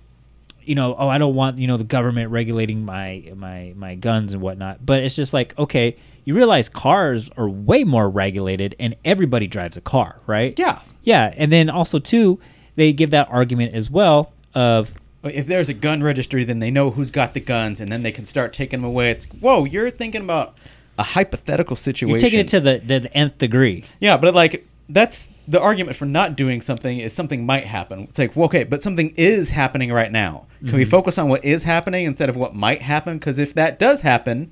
you 0.64 0.74
know 0.74 0.94
oh 0.98 1.08
i 1.08 1.18
don't 1.18 1.34
want 1.34 1.58
you 1.58 1.66
know 1.66 1.76
the 1.76 1.84
government 1.84 2.30
regulating 2.30 2.84
my 2.84 3.30
my 3.36 3.72
my 3.76 3.94
guns 3.94 4.32
and 4.32 4.42
whatnot 4.42 4.84
but 4.84 5.02
it's 5.02 5.14
just 5.14 5.32
like 5.32 5.58
okay 5.58 5.96
you 6.24 6.34
realize 6.34 6.68
cars 6.68 7.30
are 7.36 7.48
way 7.48 7.84
more 7.84 8.08
regulated 8.08 8.74
and 8.78 8.94
everybody 9.04 9.46
drives 9.46 9.76
a 9.76 9.80
car 9.80 10.18
right 10.26 10.58
Yeah. 10.58 10.80
yeah 11.02 11.32
and 11.36 11.52
then 11.52 11.68
also 11.70 11.98
too 11.98 12.38
they 12.78 12.92
give 12.92 13.10
that 13.10 13.28
argument 13.30 13.74
as 13.74 13.90
well 13.90 14.32
of 14.54 14.94
if 15.24 15.46
there's 15.46 15.68
a 15.68 15.74
gun 15.74 16.00
registry, 16.00 16.44
then 16.44 16.60
they 16.60 16.70
know 16.70 16.90
who's 16.90 17.10
got 17.10 17.34
the 17.34 17.40
guns, 17.40 17.80
and 17.80 17.90
then 17.90 18.04
they 18.04 18.12
can 18.12 18.24
start 18.24 18.52
taking 18.52 18.80
them 18.80 18.84
away. 18.88 19.10
It's 19.10 19.24
whoa, 19.26 19.64
you're 19.64 19.90
thinking 19.90 20.22
about 20.22 20.56
a 20.96 21.02
hypothetical 21.02 21.76
situation. 21.76 22.08
you're 22.10 22.18
taking 22.20 22.40
it 22.40 22.48
to 22.48 22.60
the, 22.60 22.80
the, 22.84 23.00
the 23.00 23.16
nth 23.16 23.38
degree 23.38 23.84
Yeah, 24.00 24.16
but 24.16 24.34
like 24.34 24.66
that's 24.88 25.28
the 25.46 25.60
argument 25.60 25.96
for 25.96 26.06
not 26.06 26.34
doing 26.36 26.60
something 26.62 26.98
is 26.98 27.12
something 27.12 27.44
might 27.44 27.64
happen. 27.64 28.04
It's 28.08 28.18
like, 28.18 28.34
well, 28.36 28.46
okay, 28.46 28.64
but 28.64 28.82
something 28.82 29.12
is 29.16 29.50
happening 29.50 29.92
right 29.92 30.10
now. 30.10 30.46
Can 30.66 30.76
we 30.76 30.84
Mhm. 30.84 30.90
focus 30.90 31.18
on 31.18 31.28
what 31.28 31.44
is 31.44 31.64
happening 31.64 32.06
instead 32.06 32.28
of 32.28 32.36
what 32.36 32.54
might 32.54 32.80
happen? 32.82 33.18
Because 33.18 33.38
if 33.38 33.54
that 33.54 33.78
does 33.78 34.00
happen, 34.00 34.50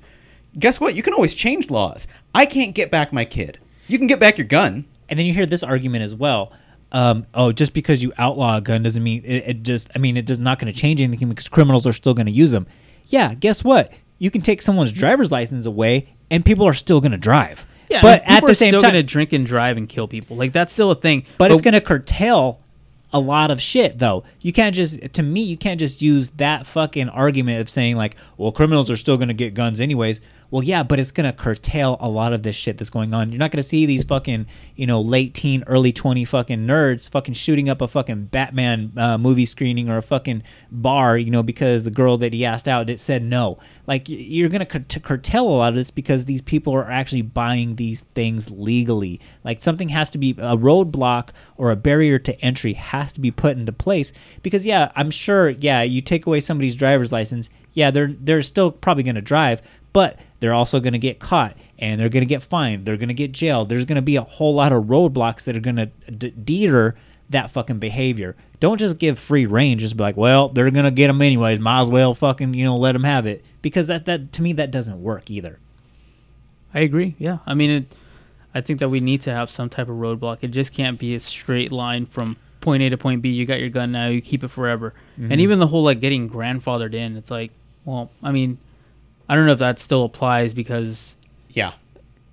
guess 0.59 0.79
what? 0.79 0.95
You 0.95 1.01
can 1.01 1.13
always 1.13 1.33
change 1.33 1.69
laws. 1.71 2.07
I 2.35 2.45
can't 2.45 2.75
get 2.75 2.91
back 2.91 3.11
my 3.11 3.25
kid. 3.25 3.57
You 3.87 3.97
can 3.97 4.07
get 4.07 4.19
back 4.19 4.37
your 4.37 4.47
gun. 4.47 4.85
And 5.09 5.17
then 5.17 5.25
you 5.25 5.33
hear 5.33 5.45
this 5.45 5.63
argument 5.63 6.03
as 6.03 6.13
well. 6.13 6.51
Um, 6.91 7.25
oh, 7.33 7.51
just 7.51 7.73
because 7.73 8.01
you 8.01 8.13
outlaw 8.17 8.57
a 8.57 8.61
gun 8.61 8.83
doesn't 8.83 9.03
mean 9.03 9.23
it, 9.25 9.43
it 9.47 9.63
just. 9.63 9.89
I 9.95 9.99
mean, 9.99 10.15
it 10.17 10.25
does 10.25 10.39
not 10.39 10.59
going 10.59 10.71
to 10.71 10.79
change 10.79 11.01
anything 11.01 11.29
because 11.29 11.49
criminals 11.49 11.85
are 11.85 11.93
still 11.93 12.13
going 12.13 12.27
to 12.27 12.31
use 12.31 12.51
them. 12.51 12.65
Yeah, 13.07 13.33
guess 13.33 13.63
what? 13.63 13.91
You 14.19 14.31
can 14.31 14.41
take 14.41 14.61
someone's 14.61 14.91
driver's 14.91 15.31
license 15.31 15.65
away, 15.65 16.15
and 16.31 16.45
people 16.45 16.65
are 16.67 16.73
still 16.73 17.01
going 17.01 17.11
to 17.11 17.17
drive. 17.17 17.65
Yeah, 17.89 18.01
but 18.01 18.23
at 18.25 18.45
the 18.45 18.55
same 18.55 18.71
still 18.71 18.81
time, 18.81 18.91
gonna 18.91 19.03
drink 19.03 19.31
and 19.33 19.45
drive 19.45 19.77
and 19.77 19.87
kill 19.87 20.07
people. 20.07 20.37
Like 20.37 20.51
that's 20.51 20.73
still 20.73 20.91
a 20.91 20.95
thing. 20.95 21.25
but 21.37 21.51
it's 21.51 21.61
going 21.61 21.73
to 21.73 21.81
curtail 21.81 22.61
a 23.13 23.19
lot 23.19 23.49
of 23.49 23.61
shit 23.61 23.99
though 23.99 24.25
you 24.41 24.51
can't 24.51 24.75
just 24.75 25.13
to 25.13 25.23
me 25.23 25.41
you 25.41 25.55
can't 25.55 25.79
just 25.79 26.01
use 26.01 26.31
that 26.31 26.67
fucking 26.67 27.07
argument 27.07 27.61
of 27.61 27.69
saying 27.69 27.95
like 27.95 28.17
well 28.35 28.51
criminals 28.51 28.91
are 28.91 28.97
still 28.97 29.15
going 29.15 29.29
to 29.29 29.33
get 29.33 29.53
guns 29.53 29.79
anyways 29.79 30.19
well 30.49 30.63
yeah 30.63 30.83
but 30.83 30.99
it's 30.99 31.11
to 31.29 31.37
curtail 31.37 31.97
a 31.99 32.07
lot 32.07 32.33
of 32.33 32.43
this 32.43 32.55
shit 32.55 32.77
that's 32.77 32.89
going 32.89 33.13
on. 33.13 33.31
You're 33.31 33.39
not 33.39 33.51
to 33.57 33.63
see 33.63 33.85
these 33.85 34.03
fucking 34.03 34.47
you 34.75 34.85
know 34.85 35.01
late 35.01 35.33
teen 35.33 35.63
early 35.67 35.91
20 35.91 36.25
fucking 36.25 36.65
nerds 36.65 37.09
fucking 37.09 37.33
shooting 37.33 37.69
up 37.69 37.81
a 37.81 37.87
fucking 37.87 38.25
batman 38.25 38.91
uh, 38.97 39.17
movie 39.17 39.45
screening 39.45 39.89
or 39.89 39.97
a 39.97 40.01
fucking 40.01 40.43
bar 40.71 41.17
you 41.17 41.31
know 41.31 41.43
because 41.43 41.83
the 41.83 41.91
girl 41.91 42.17
that 42.17 42.33
he 42.33 42.45
asked 42.45 42.67
out 42.67 42.89
it 42.89 42.99
said 42.99 43.23
no. 43.23 43.57
Like 43.85 44.03
you're 44.07 44.49
to 44.49 44.65
cur- 44.65 44.99
curtail 44.99 45.47
a 45.47 45.57
lot 45.57 45.69
of 45.69 45.75
this 45.75 45.91
because 45.91 46.25
these 46.25 46.41
people 46.41 46.73
are 46.73 46.89
actually 46.89 47.21
buying 47.21 47.75
these 47.75 48.01
things 48.01 48.49
legally. 48.49 49.19
Like 49.43 49.61
something 49.61 49.89
has 49.89 50.09
to 50.11 50.17
be 50.17 50.31
a 50.31 50.57
roadblock 50.57 51.29
or 51.57 51.71
a 51.71 51.75
barrier 51.75 52.19
to 52.19 52.39
entry 52.41 52.73
has 52.73 53.11
to 53.13 53.19
be 53.19 53.31
put 53.31 53.57
into 53.57 53.71
place 53.71 54.13
because 54.41 54.65
yeah 54.65 54.91
i'm 54.95 55.11
sure 55.11 55.49
yeah 55.49 55.81
you 55.81 56.01
take 56.01 56.25
away 56.25 56.39
somebody's 56.39 56.75
driver's 56.75 57.11
license 57.11 57.49
yeah 57.73 57.91
they're 57.91 58.13
they're 58.19 58.41
still 58.41 58.71
probably 58.71 59.03
to 59.15 59.21
drive 59.21 59.61
but 59.93 60.19
they're 60.39 60.53
also 60.53 60.79
going 60.79 60.93
to 60.93 60.99
get 60.99 61.19
caught 61.19 61.55
and 61.79 61.99
they're 61.99 62.09
going 62.09 62.21
to 62.21 62.27
get 62.27 62.43
fined 62.43 62.85
they're 62.85 62.97
going 62.97 63.07
to 63.07 63.13
get 63.13 63.31
jailed 63.31 63.69
there's 63.69 63.85
going 63.85 63.95
to 63.95 64.01
be 64.01 64.15
a 64.15 64.21
whole 64.21 64.53
lot 64.55 64.71
of 64.71 64.83
roadblocks 64.85 65.43
that 65.43 65.55
are 65.57 65.59
going 65.61 65.75
to 65.75 65.87
d- 66.11 66.33
deter 66.43 66.95
that 67.29 67.49
fucking 67.51 67.79
behavior 67.79 68.35
don't 68.59 68.77
just 68.77 68.97
give 68.97 69.17
free 69.19 69.45
reign 69.45 69.77
just 69.79 69.97
be 69.97 70.03
like 70.03 70.17
well 70.17 70.49
they're 70.49 70.71
going 70.71 70.85
to 70.85 70.91
get 70.91 71.07
them 71.07 71.21
anyways 71.21 71.59
might 71.59 71.81
as 71.81 71.89
well 71.89 72.13
fucking 72.13 72.53
you 72.53 72.63
know 72.63 72.75
let 72.77 72.91
them 72.93 73.03
have 73.03 73.25
it 73.25 73.43
because 73.61 73.87
that 73.87 74.05
that 74.05 74.31
to 74.31 74.41
me 74.41 74.53
that 74.53 74.71
doesn't 74.71 75.01
work 75.01 75.29
either 75.29 75.59
I 76.73 76.81
agree. 76.81 77.15
Yeah, 77.17 77.37
I 77.47 77.53
mean, 77.53 77.69
it, 77.71 77.85
I 78.53 78.61
think 78.61 78.81
that 78.81 78.89
we 78.89 78.99
need 78.99 79.21
to 79.21 79.33
have 79.33 79.49
some 79.49 79.67
type 79.69 79.87
of 79.89 79.95
roadblock. 79.95 80.39
It 80.41 80.49
just 80.49 80.73
can't 80.73 80.99
be 80.99 81.15
a 81.15 81.19
straight 81.19 81.71
line 81.71 82.05
from 82.05 82.35
point 82.61 82.83
A 82.83 82.89
to 82.89 82.97
point 82.97 83.21
B. 83.21 83.29
You 83.29 83.45
got 83.45 83.59
your 83.59 83.69
gun 83.69 83.91
now, 83.93 84.09
you 84.09 84.21
keep 84.21 84.43
it 84.43 84.49
forever. 84.49 84.93
Mhm. 85.19 85.31
And 85.31 85.41
even 85.41 85.59
the 85.59 85.67
whole 85.67 85.83
like 85.83 86.01
getting 86.01 86.29
grandfathered 86.29 86.93
in, 86.93 87.15
it's 87.15 87.31
like, 87.31 87.51
well, 87.85 88.11
I 88.21 88.31
mean, 88.31 88.57
I 89.29 89.35
don't 89.35 89.45
know 89.45 89.51
if 89.53 89.59
that 89.59 89.79
still 89.79 90.03
applies 90.05 90.53
because 90.53 91.15
Yeah. 91.49 91.71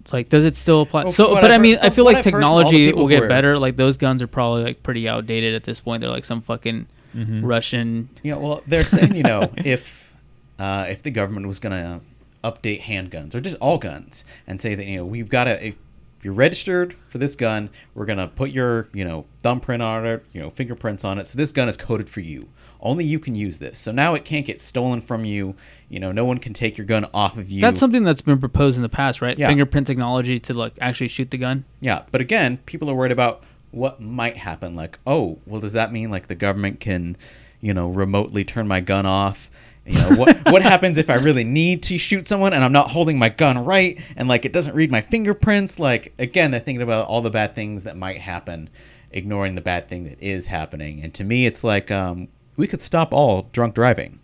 it's 0.00 0.12
like, 0.12 0.28
does 0.28 0.44
it 0.44 0.56
still 0.56 0.82
apply? 0.82 1.04
Well, 1.04 1.12
so, 1.12 1.34
but 1.34 1.50
I 1.50 1.54
I've 1.56 1.60
mean, 1.60 1.74
heard- 1.76 1.84
I 1.86 1.90
feel 1.90 2.04
like 2.04 2.16
I've 2.18 2.24
heard 2.24 2.32
from 2.34 2.44
all 2.44 2.58
the 2.58 2.64
technology 2.64 2.92
will 2.92 3.08
get 3.08 3.22
are- 3.24 3.28
better. 3.28 3.58
Like 3.58 3.76
those 3.76 3.96
guns 3.96 4.22
are 4.22 4.26
probably 4.26 4.62
like 4.64 4.82
pretty 4.82 5.08
outdated 5.08 5.54
at 5.54 5.64
this 5.64 5.80
point. 5.80 6.00
They're 6.02 6.10
like 6.10 6.24
some 6.24 6.40
fucking 6.40 6.86
Mhm. 7.16 7.40
Russian. 7.44 8.08
Yeah, 8.22 8.36
well, 8.36 8.62
they're 8.66 8.84
saying 8.84 9.14
you 9.14 9.22
know 9.22 9.50
if 9.58 10.10
uh, 10.58 10.86
if 10.88 11.02
the 11.02 11.10
government 11.10 11.46
was 11.46 11.58
gonna 11.58 12.00
update 12.44 12.82
handguns 12.82 13.34
or 13.34 13.40
just 13.40 13.56
all 13.60 13.78
guns 13.78 14.24
and 14.46 14.60
say 14.60 14.74
that 14.74 14.86
you 14.86 14.96
know 14.98 15.04
we've 15.06 15.28
got 15.30 15.44
to 15.44 15.66
if 15.66 15.76
you're 16.24 16.34
registered 16.34 16.94
for 17.08 17.18
this 17.18 17.36
gun, 17.36 17.70
we're 17.94 18.06
gonna 18.06 18.28
put 18.28 18.50
your 18.50 18.88
you 18.92 19.04
know 19.04 19.26
thumbprint 19.42 19.82
on 19.82 20.06
it, 20.06 20.24
you 20.32 20.40
know 20.40 20.50
fingerprints 20.50 21.04
on 21.04 21.18
it, 21.18 21.26
so 21.26 21.36
this 21.36 21.52
gun 21.52 21.68
is 21.68 21.76
coded 21.76 22.08
for 22.08 22.20
you. 22.20 22.48
Only 22.80 23.04
you 23.04 23.18
can 23.18 23.34
use 23.34 23.58
this. 23.58 23.78
So 23.78 23.92
now 23.92 24.14
it 24.14 24.24
can't 24.24 24.44
get 24.44 24.60
stolen 24.60 25.00
from 25.00 25.24
you. 25.24 25.54
You 25.88 26.00
know, 26.00 26.12
no 26.12 26.26
one 26.26 26.38
can 26.38 26.52
take 26.52 26.76
your 26.76 26.86
gun 26.86 27.06
off 27.14 27.38
of 27.38 27.50
you. 27.50 27.62
That's 27.62 27.80
something 27.80 28.04
that's 28.04 28.20
been 28.20 28.38
proposed 28.38 28.76
in 28.76 28.82
the 28.82 28.90
past, 28.90 29.22
right? 29.22 29.38
Yeah. 29.38 29.48
Fingerprint 29.48 29.86
technology 29.86 30.38
to 30.40 30.54
like 30.54 30.74
actually 30.80 31.08
shoot 31.08 31.30
the 31.30 31.38
gun. 31.38 31.64
Yeah, 31.80 32.02
but 32.10 32.20
again, 32.20 32.58
people 32.66 32.90
are 32.90 32.94
worried 32.94 33.12
about 33.12 33.42
what 33.70 34.00
might 34.00 34.36
happen. 34.36 34.76
Like, 34.76 34.98
oh, 35.06 35.38
well, 35.46 35.60
does 35.60 35.72
that 35.72 35.92
mean 35.92 36.10
like 36.10 36.28
the 36.28 36.34
government 36.34 36.78
can, 36.78 37.16
you 37.60 37.74
know, 37.74 37.88
remotely 37.88 38.44
turn 38.44 38.68
my 38.68 38.80
gun 38.80 39.06
off? 39.06 39.50
You 39.86 39.98
know, 39.98 40.16
what 40.16 40.50
what 40.50 40.62
happens 40.62 40.96
if 40.96 41.10
I 41.10 41.16
really 41.16 41.44
need 41.44 41.82
to 41.84 41.98
shoot 41.98 42.26
someone 42.26 42.54
and 42.54 42.64
I'm 42.64 42.72
not 42.72 42.90
holding 42.90 43.18
my 43.18 43.28
gun 43.28 43.62
right 43.64 44.00
and 44.16 44.28
like 44.28 44.44
it 44.44 44.52
doesn't 44.52 44.74
read 44.74 44.90
my 44.90 45.02
fingerprints? 45.02 45.78
Like, 45.78 46.14
again, 46.18 46.50
they're 46.50 46.60
thinking 46.60 46.82
about 46.82 47.06
all 47.06 47.20
the 47.20 47.30
bad 47.30 47.54
things 47.54 47.84
that 47.84 47.96
might 47.96 48.20
happen, 48.20 48.70
ignoring 49.10 49.54
the 49.56 49.60
bad 49.60 49.88
thing 49.88 50.04
that 50.04 50.20
is 50.22 50.46
happening. 50.46 51.02
And 51.02 51.12
to 51.14 51.24
me, 51.24 51.44
it's 51.44 51.62
like 51.62 51.90
um, 51.90 52.28
we 52.56 52.66
could 52.66 52.80
stop 52.80 53.12
all 53.12 53.48
drunk 53.52 53.74
driving 53.74 54.20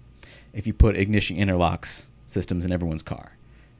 if 0.54 0.66
you 0.66 0.72
put 0.72 0.96
ignition 0.96 1.36
interlocks 1.36 2.06
systems 2.26 2.64
in 2.64 2.72
everyone's 2.72 3.02
car. 3.02 3.32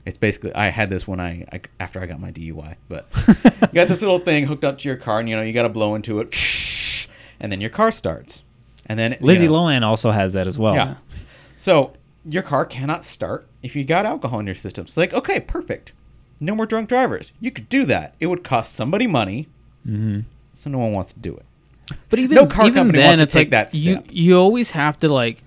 It's 0.05 0.19
basically 0.19 0.55
I 0.55 0.69
had 0.69 0.91
this 0.91 1.07
when 1.07 1.21
I, 1.21 1.47
I 1.53 1.61
after 1.79 2.01
I 2.01 2.07
got 2.07 2.21
my 2.21 2.33
DUI, 2.33 2.77
but 2.89 3.07
you 3.29 3.69
got 3.75 3.89
this 3.89 4.01
little 4.01 4.19
thing 4.19 4.45
hooked 4.47 4.65
up 4.65 4.79
to 4.79 4.89
your 4.89 4.97
car, 4.97 5.21
and 5.21 5.29
you 5.29 5.37
know 5.37 5.43
you 5.43 5.53
got 5.53 5.63
to 5.63 5.69
blow 5.69 5.95
into 5.95 6.21
it, 6.21 6.35
and 7.41 7.53
then 7.53 7.61
your 7.61 7.71
car 7.71 7.93
starts, 7.93 8.43
and 8.87 8.99
then 8.99 9.13
you 9.13 9.19
lizzie 9.27 9.47
know- 9.47 9.55
lohan 9.55 9.83
also 9.83 10.11
has 10.11 10.33
that 10.33 10.47
as 10.47 10.59
well 10.59 10.75
yeah. 10.75 10.95
So 11.61 11.93
your 12.25 12.43
car 12.43 12.65
cannot 12.65 13.05
start 13.05 13.47
if 13.63 13.77
you 13.77 13.85
got 13.85 14.07
alcohol 14.07 14.41
in 14.41 14.47
your 14.47 14.55
system. 14.55 14.87
It's 14.87 14.97
like 14.97 15.13
okay, 15.13 15.41
perfect, 15.41 15.93
no 16.41 16.55
more 16.55 16.65
drunk 16.65 16.89
drivers. 16.89 17.33
You 17.39 17.51
could 17.51 17.69
do 17.69 17.85
that. 17.85 18.15
It 18.19 18.29
would 18.29 18.43
cost 18.43 18.75
somebody 18.75 19.07
money, 19.07 19.47
mm-hmm. 19.87 20.21
so 20.55 20.71
no 20.71 20.79
one 20.79 20.93
wants 20.93 21.13
to 21.13 21.21
do 21.21 21.37
it. 21.37 21.45
But 22.09 22.19
even 22.19 22.35
no 22.35 22.47
car 22.47 22.65
even 22.65 22.75
company 22.75 22.99
then, 22.99 23.19
wants 23.19 23.33
to 23.33 23.39
take 23.39 23.49
like 23.49 23.51
that 23.51 23.73
step. 23.73 23.83
you 23.83 24.03
you 24.11 24.39
always 24.39 24.71
have 24.71 24.97
to 25.01 25.11
like 25.11 25.43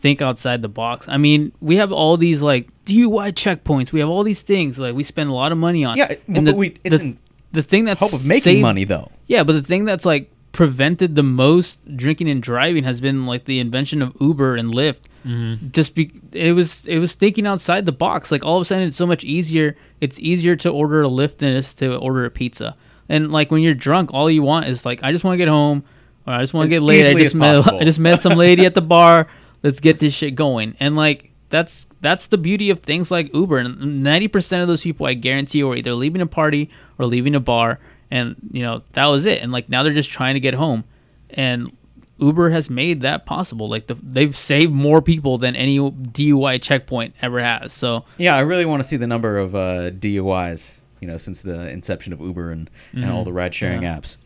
think 0.00 0.20
outside 0.20 0.62
the 0.62 0.68
box. 0.68 1.08
I 1.08 1.16
mean, 1.16 1.52
we 1.60 1.76
have 1.76 1.92
all 1.92 2.16
these 2.16 2.42
like 2.42 2.68
DUI 2.84 3.32
checkpoints. 3.32 3.92
We 3.92 4.00
have 4.00 4.08
all 4.08 4.24
these 4.24 4.42
things 4.42 4.80
like 4.80 4.96
we 4.96 5.04
spend 5.04 5.30
a 5.30 5.32
lot 5.32 5.52
of 5.52 5.58
money 5.58 5.84
on. 5.84 5.96
Yeah, 5.96 6.08
well, 6.26 6.38
and 6.38 6.46
but 6.46 6.56
we- 6.56 6.76
it's 6.82 6.98
the, 6.98 7.04
in 7.04 7.18
the 7.52 7.62
thing 7.62 7.84
that's 7.84 8.00
hope 8.00 8.12
of 8.12 8.26
making 8.26 8.42
saved- 8.42 8.62
money, 8.62 8.82
though. 8.82 9.12
Yeah, 9.28 9.44
but 9.44 9.52
the 9.52 9.62
thing 9.62 9.84
that's 9.84 10.04
like 10.04 10.28
prevented 10.52 11.16
the 11.16 11.22
most 11.22 11.80
drinking 11.96 12.28
and 12.28 12.42
driving 12.42 12.84
has 12.84 13.00
been 13.00 13.26
like 13.26 13.44
the 13.44 13.58
invention 13.58 14.02
of 14.02 14.14
Uber 14.20 14.54
and 14.56 14.72
Lyft. 14.72 15.00
Mhm. 15.26 15.72
Just 15.72 15.94
be 15.94 16.12
it 16.32 16.52
was 16.52 16.86
it 16.86 16.98
was 16.98 17.14
thinking 17.14 17.46
outside 17.46 17.86
the 17.86 17.92
box. 17.92 18.30
Like 18.30 18.44
all 18.44 18.56
of 18.58 18.62
a 18.62 18.64
sudden, 18.64 18.84
it's 18.84 18.96
so 18.96 19.06
much 19.06 19.24
easier. 19.24 19.76
It's 20.00 20.18
easier 20.20 20.54
to 20.56 20.68
order 20.70 21.02
a 21.02 21.08
Lyft 21.08 21.38
than 21.38 21.50
it 21.50 21.56
is 21.56 21.74
to 21.74 21.96
order 21.96 22.24
a 22.24 22.30
pizza. 22.30 22.76
And 23.08 23.32
like 23.32 23.50
when 23.50 23.62
you're 23.62 23.74
drunk, 23.74 24.12
all 24.12 24.30
you 24.30 24.42
want 24.42 24.66
is 24.66 24.84
like 24.84 25.02
I 25.02 25.12
just 25.12 25.24
want 25.24 25.34
to 25.34 25.38
get 25.38 25.48
home, 25.48 25.84
or 26.26 26.34
I 26.34 26.40
just 26.40 26.54
want 26.54 26.64
to 26.66 26.68
get 26.68 26.82
laid. 26.82 27.06
I 27.06 27.14
just 27.14 27.34
met 27.34 27.56
possible. 27.62 27.80
I 27.80 27.84
just 27.84 27.98
met 27.98 28.20
some 28.20 28.34
lady 28.34 28.66
at 28.66 28.74
the 28.74 28.82
bar. 28.96 29.28
Let's 29.62 29.80
get 29.80 30.00
this 30.00 30.12
shit 30.12 30.34
going. 30.34 30.76
And 30.80 30.96
like 30.96 31.30
that's 31.50 31.86
that's 32.00 32.26
the 32.26 32.38
beauty 32.38 32.70
of 32.70 32.80
things 32.80 33.10
like 33.10 33.32
Uber. 33.32 33.58
And 33.58 34.02
ninety 34.02 34.28
percent 34.28 34.60
of 34.62 34.68
those 34.68 34.82
people, 34.82 35.06
I 35.06 35.14
guarantee, 35.14 35.58
you, 35.58 35.70
are 35.70 35.76
either 35.76 35.94
leaving 35.94 36.20
a 36.20 36.26
party 36.26 36.68
or 36.98 37.06
leaving 37.06 37.34
a 37.34 37.40
bar, 37.40 37.78
and 38.12 38.36
you 38.52 38.62
know 38.62 38.82
that 38.92 39.06
was 39.06 39.26
it. 39.26 39.42
And 39.42 39.50
like 39.50 39.68
now 39.68 39.82
they're 39.82 39.92
just 39.92 40.10
trying 40.10 40.34
to 40.34 40.40
get 40.40 40.54
home. 40.54 40.84
And 41.30 41.72
Uber 42.18 42.50
has 42.50 42.68
made 42.70 43.00
that 43.00 43.24
possible. 43.26 43.68
Like 43.68 43.86
the, 43.88 43.94
they've 43.94 44.36
saved 44.36 44.70
more 44.72 45.00
people 45.02 45.38
than 45.38 45.56
any 45.56 45.78
DUI 45.78 46.60
checkpoint 46.62 47.14
ever 47.22 47.42
has. 47.42 47.72
So 47.72 48.04
Yeah, 48.18 48.36
I 48.36 48.40
really 48.40 48.64
want 48.66 48.82
to 48.82 48.88
see 48.88 48.96
the 48.96 49.06
number 49.08 49.38
of 49.38 49.54
uh, 49.56 49.90
DUIs, 49.90 50.78
you 51.00 51.08
know, 51.08 51.16
since 51.16 51.42
the 51.42 51.68
inception 51.70 52.12
of 52.12 52.20
Uber 52.20 52.50
and, 52.52 52.70
and 52.92 53.06
all 53.10 53.22
Mhm. 53.22 53.24
the 53.24 53.32
ride 53.32 53.54
sharing 53.54 53.82
Yeah. 53.82 53.98
apps. 53.98 54.16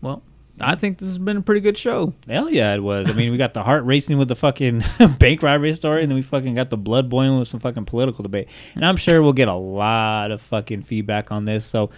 well, 0.00 0.22
I 0.60 0.74
think 0.74 0.98
this 0.98 1.08
has 1.08 1.18
been 1.18 1.36
a 1.38 1.42
pretty 1.42 1.60
good 1.60 1.76
show. 1.76 2.14
Hell 2.28 2.50
yeah, 2.50 2.74
it 2.74 2.82
was. 2.82 3.08
I 3.08 3.12
mean, 3.12 3.30
we 3.30 3.36
got 3.36 3.52
the 3.52 3.62
heart 3.62 3.84
racing 3.84 4.16
with 4.16 4.28
the 4.28 4.36
fucking 4.36 4.82
bank 5.18 5.42
robbery 5.42 5.72
story, 5.72 6.02
and 6.02 6.10
then 6.10 6.16
we 6.16 6.22
fucking 6.22 6.54
got 6.54 6.70
the 6.70 6.78
blood 6.78 7.10
boiling 7.10 7.38
with 7.38 7.48
some 7.48 7.60
fucking 7.60 7.84
political 7.84 8.22
debate. 8.22 8.48
And 8.74 8.84
I'm 8.86 8.96
sure 8.96 9.22
we'll 9.22 9.34
get 9.34 9.48
a 9.48 9.54
lot 9.54 10.30
of 10.30 10.40
fucking 10.40 10.82
feedback 10.82 11.30
on 11.30 11.44
this. 11.44 11.64
So, 11.66 11.90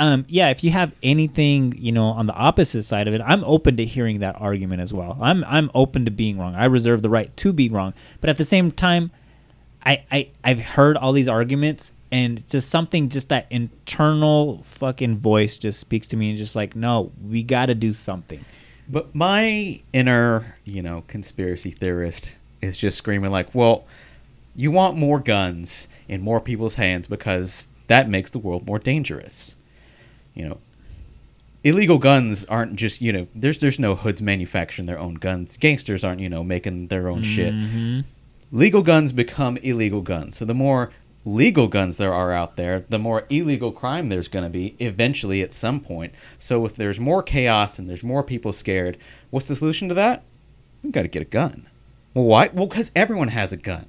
um, 0.00 0.24
yeah, 0.28 0.48
if 0.50 0.64
you 0.64 0.70
have 0.70 0.92
anything, 1.02 1.74
you 1.78 1.92
know, 1.92 2.06
on 2.06 2.26
the 2.26 2.32
opposite 2.32 2.84
side 2.84 3.06
of 3.06 3.14
it, 3.14 3.20
I'm 3.24 3.44
open 3.44 3.76
to 3.76 3.84
hearing 3.84 4.20
that 4.20 4.34
argument 4.40 4.80
as 4.82 4.92
well. 4.94 5.18
I'm 5.20 5.44
I'm 5.44 5.70
open 5.74 6.06
to 6.06 6.10
being 6.10 6.38
wrong. 6.38 6.56
I 6.56 6.64
reserve 6.64 7.02
the 7.02 7.10
right 7.10 7.36
to 7.38 7.52
be 7.52 7.68
wrong. 7.68 7.94
But 8.20 8.30
at 8.30 8.38
the 8.38 8.44
same 8.44 8.72
time, 8.72 9.12
I, 9.84 10.04
I 10.10 10.30
I've 10.42 10.60
heard 10.60 10.96
all 10.96 11.12
these 11.12 11.28
arguments 11.28 11.92
and 12.10 12.48
just 12.48 12.70
something 12.70 13.08
just 13.10 13.28
that 13.28 13.46
internal 13.50 14.62
fucking 14.64 15.18
voice 15.18 15.58
just 15.58 15.78
speaks 15.80 16.08
to 16.08 16.16
me 16.16 16.30
and 16.30 16.38
just 16.38 16.56
like 16.56 16.74
no 16.74 17.12
we 17.24 17.42
got 17.42 17.66
to 17.66 17.74
do 17.74 17.92
something 17.92 18.44
But 18.88 19.14
my 19.14 19.80
inner, 19.92 20.56
you 20.64 20.82
know, 20.82 21.04
conspiracy 21.06 21.70
theorist 21.70 22.36
is 22.60 22.76
just 22.76 22.98
screaming 22.98 23.30
like, 23.30 23.54
"Well, 23.54 23.84
you 24.56 24.70
want 24.72 24.96
more 24.96 25.20
guns 25.20 25.88
in 26.08 26.22
more 26.22 26.40
people's 26.40 26.74
hands 26.74 27.06
because 27.06 27.68
that 27.86 28.08
makes 28.08 28.30
the 28.32 28.38
world 28.40 28.66
more 28.66 28.78
dangerous." 28.80 29.56
You 30.34 30.48
know, 30.48 30.58
illegal 31.64 31.98
guns 31.98 32.44
aren't 32.46 32.76
just, 32.76 33.00
you 33.00 33.12
know, 33.12 33.26
there's 33.34 33.58
there's 33.58 33.78
no 33.78 33.94
hoods 33.94 34.22
manufacturing 34.22 34.86
their 34.86 34.98
own 34.98 35.14
guns. 35.14 35.56
Gangsters 35.56 36.04
aren't, 36.04 36.20
you 36.20 36.28
know, 36.28 36.42
making 36.44 36.88
their 36.88 37.08
own 37.08 37.22
shit. 37.22 37.52
Mhm. 37.54 38.04
Legal 38.52 38.82
guns 38.82 39.12
become 39.12 39.56
illegal 39.58 40.00
guns. 40.00 40.36
So 40.36 40.44
the 40.44 40.54
more 40.54 40.90
legal 41.24 41.68
guns 41.68 41.98
there 41.98 42.12
are 42.14 42.32
out 42.32 42.56
there, 42.56 42.84
the 42.88 42.98
more 42.98 43.26
illegal 43.28 43.70
crime 43.72 44.08
there's 44.08 44.28
going 44.28 44.44
to 44.44 44.48
be 44.50 44.74
eventually 44.78 45.42
at 45.42 45.52
some 45.52 45.80
point. 45.80 46.12
So 46.38 46.64
if 46.64 46.74
there's 46.74 46.98
more 46.98 47.22
chaos 47.22 47.78
and 47.78 47.88
there's 47.88 48.02
more 48.02 48.22
people 48.22 48.52
scared, 48.52 48.96
what's 49.28 49.46
the 49.46 49.54
solution 49.54 49.88
to 49.88 49.94
that? 49.94 50.22
We've 50.82 50.92
got 50.92 51.02
to 51.02 51.08
get 51.08 51.22
a 51.22 51.26
gun. 51.26 51.66
Well, 52.14 52.24
why? 52.24 52.48
Well, 52.52 52.66
because 52.66 52.90
everyone 52.96 53.28
has 53.28 53.52
a 53.52 53.56
gun. 53.58 53.86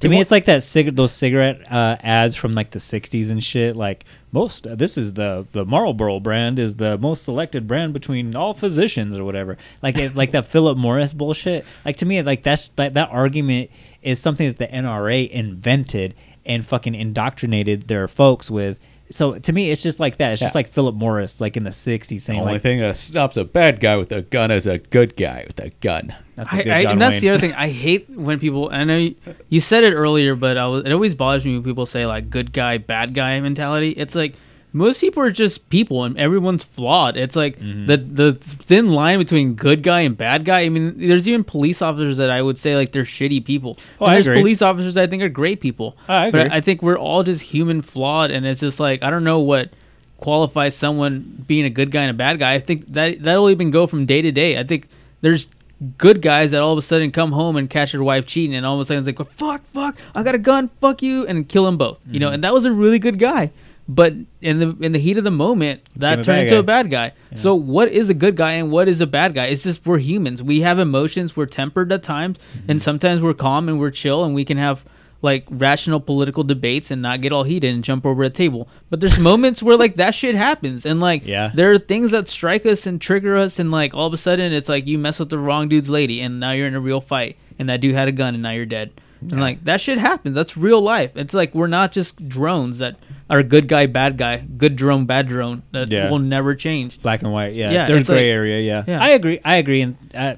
To 0.00 0.08
me 0.08 0.20
it's 0.20 0.30
like 0.30 0.44
that 0.46 0.62
cig- 0.62 0.96
those 0.96 1.12
cigarette 1.12 1.60
uh, 1.70 1.96
ads 2.00 2.34
from 2.34 2.52
like 2.52 2.70
the 2.70 2.78
60s 2.78 3.30
and 3.30 3.42
shit. 3.42 3.76
Like 3.76 4.04
most 4.32 4.66
uh, 4.66 4.74
this 4.74 4.96
is 4.96 5.14
the 5.14 5.46
the 5.52 5.64
marlboro 5.64 6.20
brand 6.20 6.58
is 6.58 6.76
the 6.76 6.98
most 6.98 7.24
selected 7.24 7.66
brand 7.66 7.92
between 7.92 8.34
all 8.34 8.54
physicians 8.54 9.16
or 9.18 9.24
whatever. 9.24 9.56
Like 9.82 9.96
it, 9.98 10.14
like 10.14 10.30
that 10.32 10.46
philip 10.46 10.78
morris 10.78 11.12
bullshit. 11.12 11.64
Like 11.84 11.96
to 11.98 12.06
me 12.06 12.22
like 12.22 12.42
that's 12.42 12.68
that, 12.70 12.94
that 12.94 13.08
argument 13.10 13.70
is 14.02 14.18
something 14.18 14.46
that 14.46 14.58
the 14.58 14.68
nra 14.68 15.28
invented 15.30 16.14
and 16.46 16.64
fucking 16.66 16.94
indoctrinated 16.94 17.88
their 17.88 18.08
folks 18.08 18.50
with 18.50 18.78
so 19.10 19.38
to 19.38 19.52
me 19.52 19.70
it's 19.70 19.82
just 19.82 19.98
like 20.00 20.18
that 20.18 20.32
it's 20.32 20.40
just 20.40 20.54
Yeah. 20.54 20.58
like 20.58 20.68
philip 20.68 20.94
morris 20.94 21.40
like 21.40 21.56
in 21.56 21.64
the 21.64 21.70
60s 21.70 22.20
saying 22.20 22.44
like 22.44 22.60
thing 22.62 22.78
that 22.80 22.96
stops 22.96 23.36
a 23.36 23.44
bad 23.44 23.80
guy 23.80 23.96
with 23.96 24.12
a 24.12 24.22
gun 24.22 24.50
is 24.50 24.66
a 24.66 24.78
good 24.78 25.16
guy 25.16 25.44
with 25.46 25.58
a 25.60 25.70
gun. 25.80 26.14
that's 26.36 26.52
a 26.52 26.56
I, 26.56 26.62
good 26.62 26.72
I, 26.72 26.82
John 26.82 26.92
and 26.92 27.00
that's 27.00 27.14
Wayne. 27.16 27.20
the 27.22 27.28
other 27.30 27.40
thing. 27.40 27.52
I 27.54 27.68
hate 27.68 28.10
when 28.10 28.38
people. 28.38 28.68
I 28.72 28.84
know 28.84 28.96
you, 28.98 29.14
you 29.48 29.60
said 29.60 29.82
it 29.84 29.94
earlier, 29.94 30.34
but 30.36 30.56
I 30.56 30.66
was, 30.66 30.84
it 30.84 30.92
always 30.92 31.14
bothers 31.14 31.44
me 31.44 31.54
when 31.54 31.64
people 31.64 31.86
say 31.86 32.06
like 32.06 32.30
"good 32.30 32.52
guy, 32.52 32.78
bad 32.78 33.14
guy" 33.14 33.40
mentality. 33.40 33.90
It's 33.90 34.14
like 34.14 34.34
most 34.72 35.00
people 35.00 35.22
are 35.22 35.30
just 35.30 35.68
people, 35.70 36.04
and 36.04 36.16
everyone's 36.18 36.62
flawed. 36.64 37.16
It's 37.16 37.34
like 37.36 37.58
Mm-hmm. 37.58 37.86
the 37.86 37.96
the 37.96 38.32
thin 38.34 38.92
line 38.92 39.18
between 39.18 39.54
good 39.54 39.82
guy 39.82 40.00
and 40.02 40.16
bad 40.16 40.44
guy. 40.44 40.60
I 40.60 40.68
mean, 40.68 40.94
there's 40.98 41.26
even 41.28 41.42
police 41.44 41.80
officers 41.82 42.18
that 42.18 42.30
I 42.30 42.42
would 42.42 42.58
say 42.58 42.76
like 42.76 42.92
they're 42.92 43.02
shitty 43.04 43.44
people. 43.44 43.78
Oh, 44.00 44.04
and 44.04 44.12
I 44.12 44.14
there's 44.16 44.26
agree. 44.26 44.40
police 44.40 44.60
officers 44.62 44.96
I 44.96 45.06
think 45.06 45.22
are 45.22 45.28
great 45.30 45.60
people. 45.60 45.96
I 46.08 46.26
agree. 46.26 46.42
But. 46.44 46.52
I 46.52 46.60
think 46.60 46.82
we're 46.82 46.98
all 46.98 47.22
just 47.22 47.42
human 47.42 47.80
flawed, 47.82 48.30
and 48.30 48.44
it's 48.46 48.60
just 48.60 48.78
like 48.80 49.02
I 49.02 49.10
don't 49.10 49.24
know 49.24 49.40
what 49.40 49.70
qualifies 50.18 50.74
someone 50.76 51.44
being 51.46 51.64
a 51.64 51.70
good 51.70 51.90
guy 51.90 52.02
and 52.02 52.10
a 52.10 52.14
bad 52.14 52.38
guy. 52.38 52.54
I 52.54 52.60
think 52.60 52.86
that 52.88 53.22
that'll 53.22 53.50
even 53.50 53.70
go 53.70 53.86
from 53.86 54.04
day 54.06 54.20
to 54.22 54.32
day. 54.32 54.58
I 54.58 54.64
think 54.64 54.88
there's 55.20 55.48
good 55.96 56.20
guys 56.20 56.50
that 56.50 56.60
all 56.60 56.72
of 56.72 56.78
a 56.78 56.82
sudden 56.82 57.12
come 57.12 57.30
home 57.30 57.56
and 57.56 57.70
catch 57.70 57.92
their 57.92 58.02
wife 58.02 58.26
cheating, 58.26 58.54
and 58.56 58.66
all 58.66 58.74
of 58.74 58.80
a 58.80 58.84
sudden 58.84 59.06
it's 59.08 59.18
like, 59.18 59.30
fuck, 59.38 59.62
fuck, 59.72 59.96
I 60.14 60.22
got 60.24 60.34
a 60.34 60.38
gun, 60.38 60.70
fuck 60.80 61.02
you, 61.02 61.24
and 61.26 61.48
kill 61.48 61.64
them 61.64 61.76
both. 61.76 62.00
You 62.06 62.14
Mm-hmm. 62.14 62.20
know, 62.20 62.28
and 62.30 62.44
that 62.44 62.52
was 62.52 62.64
a 62.64 62.72
really 62.72 62.98
good 62.98 63.18
guy. 63.18 63.50
But 63.90 64.12
in 64.42 64.58
the 64.58 64.76
in 64.80 64.92
the 64.92 64.98
heat 64.98 65.16
of 65.16 65.24
the 65.24 65.30
moment, 65.30 65.80
that 65.96 66.22
turned 66.22 66.40
into 66.42 66.54
guy. 66.54 66.60
a 66.60 66.62
bad 66.62 66.90
guy. 66.90 67.12
So 67.34 67.54
what 67.54 67.88
is 67.90 68.10
a 68.10 68.14
good 68.14 68.36
guy 68.36 68.52
and 68.52 68.70
what 68.70 68.86
is 68.86 69.00
a 69.00 69.06
bad 69.06 69.34
guy? 69.34 69.46
It's 69.46 69.62
just 69.64 69.86
we're 69.86 69.96
humans. 69.98 70.42
We 70.42 70.60
have 70.60 70.78
emotions. 70.78 71.36
We're 71.36 71.46
tempered 71.46 71.90
at 71.92 72.02
times, 72.02 72.38
Mm-hmm. 72.38 72.70
and 72.70 72.82
sometimes 72.82 73.22
we're 73.22 73.32
calm 73.34 73.68
and 73.68 73.80
we're 73.80 73.90
chill, 73.90 74.24
and 74.24 74.34
we 74.34 74.44
can 74.44 74.58
have 74.58 74.84
like 75.22 75.44
rational 75.50 75.98
political 76.00 76.44
debates 76.44 76.90
and 76.92 77.02
not 77.02 77.20
get 77.22 77.32
all 77.32 77.42
heated 77.44 77.74
and 77.74 77.82
jump 77.82 78.04
over 78.06 78.22
a 78.22 78.30
table. 78.30 78.68
But 78.90 79.00
there's 79.00 79.18
moments 79.18 79.62
where 79.62 79.76
like 79.76 79.94
that 79.94 80.14
shit 80.14 80.34
happens, 80.34 80.84
and 80.84 81.00
like 81.00 81.26
Yeah. 81.26 81.50
there 81.54 81.72
are 81.72 81.78
things 81.78 82.10
that 82.10 82.28
strike 82.28 82.66
us 82.66 82.86
and 82.86 83.00
trigger 83.00 83.36
us, 83.38 83.58
and 83.58 83.70
like 83.70 83.94
all 83.94 84.06
of 84.06 84.12
a 84.12 84.18
sudden 84.18 84.52
it's 84.52 84.68
like 84.68 84.86
you 84.86 84.98
mess 84.98 85.18
with 85.18 85.30
the 85.30 85.38
wrong 85.38 85.68
dude's 85.68 85.88
lady, 85.88 86.20
and 86.20 86.38
now 86.38 86.52
you're 86.52 86.68
in 86.68 86.74
a 86.74 86.80
real 86.80 87.00
fight, 87.00 87.36
and 87.58 87.68
that 87.70 87.80
dude 87.80 87.94
had 87.94 88.06
a 88.06 88.12
gun, 88.12 88.34
and 88.34 88.42
now 88.42 88.50
you're 88.52 88.66
dead. 88.66 88.92
And 89.20 89.40
like 89.40 89.64
that 89.64 89.80
shit 89.80 89.98
happens. 89.98 90.34
That's 90.34 90.56
real 90.56 90.80
life. 90.80 91.12
It's 91.16 91.34
like 91.34 91.54
we're 91.54 91.66
not 91.66 91.92
just 91.92 92.28
drones 92.28 92.78
that 92.78 92.96
are 93.30 93.42
good 93.42 93.68
guy, 93.68 93.86
bad 93.86 94.16
guy, 94.16 94.38
good 94.56 94.76
drone, 94.76 95.04
bad 95.04 95.28
drone 95.28 95.62
that 95.72 95.90
Yeah. 95.90 96.10
will 96.10 96.18
never 96.20 96.54
change. 96.54 97.00
black 97.02 97.22
and 97.22 97.32
white. 97.32 97.54
Yeah, 97.54 97.70
Yeah, 97.72 97.86
there's 97.86 98.06
gray 98.06 98.16
like- 98.16 98.24
area. 98.24 98.60
Yeah. 98.60 98.84
Yeah. 98.86 99.02
I 99.02 99.10
agree. 99.10 99.40
I 99.44 99.56
agree, 99.56 99.80
and, 99.82 99.96
uh, 100.14 100.36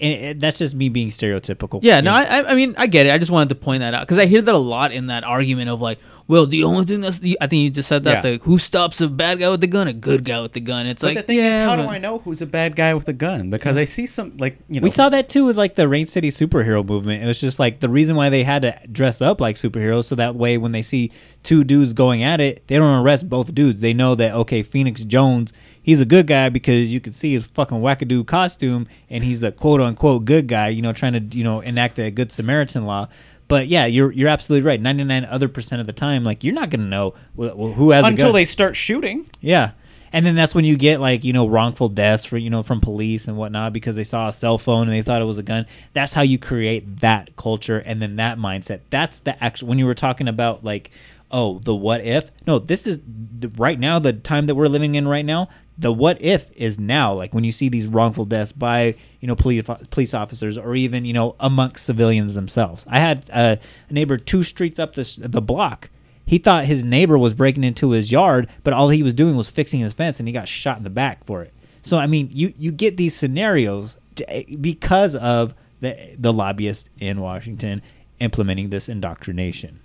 and 0.00 0.40
that's 0.40 0.58
just 0.58 0.74
me 0.74 0.88
being 0.88 1.08
stereotypical. 1.10 1.80
Yeah, 1.82 2.00
no, 2.00 2.12
I, 2.12 2.22
I- 2.24 2.50
I 2.52 2.54
mean, 2.54 2.74
I 2.78 2.86
get 2.86 3.06
it. 3.06 3.10
I 3.12 3.18
just 3.18 3.30
wanted 3.30 3.50
to 3.50 3.54
point 3.54 3.80
that 3.80 3.92
out 3.94 4.00
because 4.06 4.18
I 4.18 4.26
hear 4.26 4.40
that 4.40 4.54
a 4.54 4.58
lot 4.58 4.92
in 4.92 5.08
that 5.08 5.24
argument 5.24 5.68
of 5.68 5.80
like, 5.82 5.98
well, 6.30 6.46
the 6.46 6.62
only 6.62 6.84
thing 6.84 7.00
that's 7.00 7.18
the, 7.18 7.36
I 7.40 7.48
think 7.48 7.64
you 7.64 7.70
just 7.70 7.88
said 7.88 8.04
that 8.04 8.24
Yeah. 8.24 8.36
the 8.36 8.44
who 8.44 8.56
stops 8.56 9.00
a 9.00 9.08
bad 9.08 9.40
guy 9.40 9.50
with 9.50 9.60
the 9.60 9.66
gun, 9.66 9.88
a 9.88 9.92
good 9.92 10.24
guy 10.24 10.40
with 10.40 10.52
the 10.52 10.60
gun. 10.60 10.86
It's 10.86 11.02
But 11.02 11.08
like 11.08 11.16
the 11.16 11.22
thing 11.24 11.38
yeah, 11.38 11.64
is, 11.64 11.68
how 11.68 11.74
do 11.74 11.88
I 11.88 11.98
know 11.98 12.18
who's 12.18 12.40
a 12.40 12.46
bad 12.46 12.76
guy 12.76 12.94
with 12.94 13.08
a 13.08 13.12
gun? 13.12 13.50
Because 13.50 13.76
I 13.76 13.84
see 13.84 14.06
some 14.06 14.36
like 14.38 14.56
you 14.68 14.80
know. 14.80 14.84
we 14.84 14.90
saw 14.90 15.08
that 15.08 15.28
too 15.28 15.44
with 15.46 15.56
like 15.56 15.74
the 15.74 15.88
Rain 15.88 16.06
City 16.06 16.30
superhero 16.30 16.86
movement. 16.86 17.24
It 17.24 17.26
was 17.26 17.40
just 17.40 17.58
like 17.58 17.80
the 17.80 17.88
reason 17.88 18.14
why 18.14 18.28
they 18.28 18.44
had 18.44 18.62
to 18.62 18.78
dress 18.92 19.20
up 19.20 19.40
like 19.40 19.56
superheroes 19.56 20.04
so 20.04 20.14
that 20.14 20.36
way 20.36 20.56
when 20.56 20.70
they 20.70 20.82
see 20.82 21.10
two 21.42 21.64
dudes 21.64 21.92
going 21.92 22.22
at 22.22 22.40
it, 22.40 22.62
they 22.68 22.76
don't 22.76 23.02
arrest 23.02 23.28
both 23.28 23.52
dudes. 23.52 23.80
They 23.80 23.92
know 23.92 24.14
that 24.14 24.32
okay, 24.32 24.62
Phoenix 24.62 25.02
Jones, 25.04 25.52
he's 25.82 25.98
a 25.98 26.04
good 26.04 26.28
guy 26.28 26.48
because 26.48 26.92
you 26.92 27.00
can 27.00 27.12
see 27.12 27.32
his 27.32 27.44
fucking 27.46 27.78
wackadoo 27.78 28.24
costume 28.24 28.86
and 29.08 29.24
he's 29.24 29.42
a 29.42 29.50
quote 29.50 29.80
unquote 29.80 30.26
good 30.26 30.46
guy, 30.46 30.68
you 30.68 30.80
know, 30.80 30.92
trying 30.92 31.14
to 31.14 31.36
you 31.36 31.42
know 31.42 31.58
enact 31.58 31.96
the 31.96 32.08
good 32.12 32.30
Samaritan 32.30 32.86
law. 32.86 33.08
But 33.50 33.68
yeah, 33.68 33.84
you're 33.84 34.10
you're 34.12 34.28
absolutely 34.30 34.66
right. 34.66 34.80
Ninety 34.80 35.04
nine 35.04 35.26
other 35.26 35.48
percent 35.48 35.80
of 35.80 35.86
the 35.86 35.92
time, 35.92 36.24
like 36.24 36.42
you're 36.42 36.54
not 36.54 36.70
gonna 36.70 36.84
know 36.84 37.14
wh- 37.36 37.50
wh- 37.50 37.74
who 37.76 37.90
has 37.90 38.04
a 38.04 38.08
until 38.08 38.32
they 38.32 38.46
start 38.46 38.76
shooting. 38.76 39.28
Yeah. 39.42 39.72
And 40.12 40.26
then 40.26 40.34
that's 40.34 40.54
when 40.54 40.64
you 40.64 40.76
get 40.76 41.00
like, 41.00 41.22
you 41.22 41.32
know, 41.32 41.46
wrongful 41.46 41.88
deaths 41.88 42.24
for, 42.24 42.36
you 42.36 42.50
know, 42.50 42.64
from 42.64 42.80
police 42.80 43.28
and 43.28 43.36
whatnot 43.36 43.72
because 43.72 43.94
they 43.94 44.02
saw 44.04 44.26
a 44.26 44.32
cell 44.32 44.58
phone 44.58 44.88
and 44.88 44.92
they 44.92 45.02
thought 45.02 45.22
it 45.22 45.26
was 45.26 45.38
a 45.38 45.42
gun. 45.42 45.66
That's 45.92 46.14
how 46.14 46.22
you 46.22 46.36
create 46.36 47.00
that 47.00 47.36
culture 47.36 47.78
and 47.78 48.02
then 48.02 48.16
that 48.16 48.36
mindset. 48.36 48.80
That's 48.90 49.20
the 49.20 49.40
actual, 49.42 49.68
when 49.68 49.78
you 49.78 49.86
were 49.86 49.94
talking 49.94 50.26
about 50.26 50.64
like, 50.64 50.90
oh, 51.30 51.60
the 51.60 51.76
what 51.76 52.04
if? 52.04 52.32
No, 52.44 52.58
this 52.58 52.88
is 52.88 52.98
the, 53.38 53.48
right 53.56 53.78
now, 53.78 54.00
the 54.00 54.12
time 54.12 54.46
that 54.46 54.56
we're 54.56 54.66
living 54.66 54.96
in 54.96 55.06
right 55.06 55.24
now. 55.24 55.48
The 55.80 55.92
what 55.92 56.20
if 56.20 56.50
is 56.52 56.78
now, 56.78 57.14
like 57.14 57.32
when 57.34 57.42
you 57.42 57.52
see 57.52 57.68
these 57.68 57.86
wrongful 57.86 58.26
deaths 58.26 58.52
by, 58.52 58.96
you 59.20 59.26
know, 59.28 59.34
police 59.34 59.64
police 59.90 60.14
officers 60.14 60.58
or 60.58 60.74
even, 60.76 61.04
you 61.04 61.12
know, 61.12 61.36
amongst 61.40 61.86
civilians 61.86 62.34
themselves. 62.34 62.84
I 62.88 63.00
had 63.00 63.28
a, 63.30 63.58
a 63.88 63.92
neighbor 63.92 64.18
two 64.18 64.44
streets 64.44 64.78
up 64.78 64.94
the, 64.94 65.16
the 65.18 65.40
block 65.40 65.88
he 66.30 66.38
thought 66.38 66.64
his 66.64 66.84
neighbor 66.84 67.18
was 67.18 67.34
breaking 67.34 67.64
into 67.64 67.90
his 67.90 68.12
yard, 68.12 68.48
but 68.62 68.72
all 68.72 68.90
he 68.90 69.02
was 69.02 69.12
doing 69.14 69.34
was 69.34 69.50
fixing 69.50 69.80
his 69.80 69.92
fence, 69.92 70.20
and 70.20 70.28
he 70.28 70.32
got 70.32 70.46
shot 70.46 70.76
in 70.76 70.84
the 70.84 70.88
back 70.88 71.24
for 71.24 71.42
it. 71.42 71.52
So 71.82 71.98
I 71.98 72.06
mean, 72.06 72.28
you 72.32 72.54
you 72.56 72.70
get 72.70 72.96
these 72.96 73.16
scenarios 73.16 73.96
to, 74.14 74.32
eh, 74.32 74.44
because 74.60 75.16
of 75.16 75.54
the 75.80 76.14
the 76.16 76.32
lobbyists 76.32 76.88
in 77.00 77.20
Washington 77.20 77.82
implementing 78.20 78.70
this 78.70 78.88
indoctrination. 78.88 79.80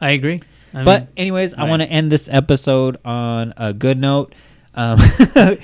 I 0.00 0.12
agree. 0.12 0.40
I 0.72 0.82
but 0.82 1.00
mean, 1.02 1.08
anyways, 1.18 1.52
I 1.52 1.68
want 1.68 1.82
to 1.82 1.88
end 1.88 2.10
this 2.10 2.26
episode 2.32 2.96
on 3.04 3.52
a 3.58 3.74
good 3.74 3.98
note. 3.98 4.34
Um, 4.74 4.98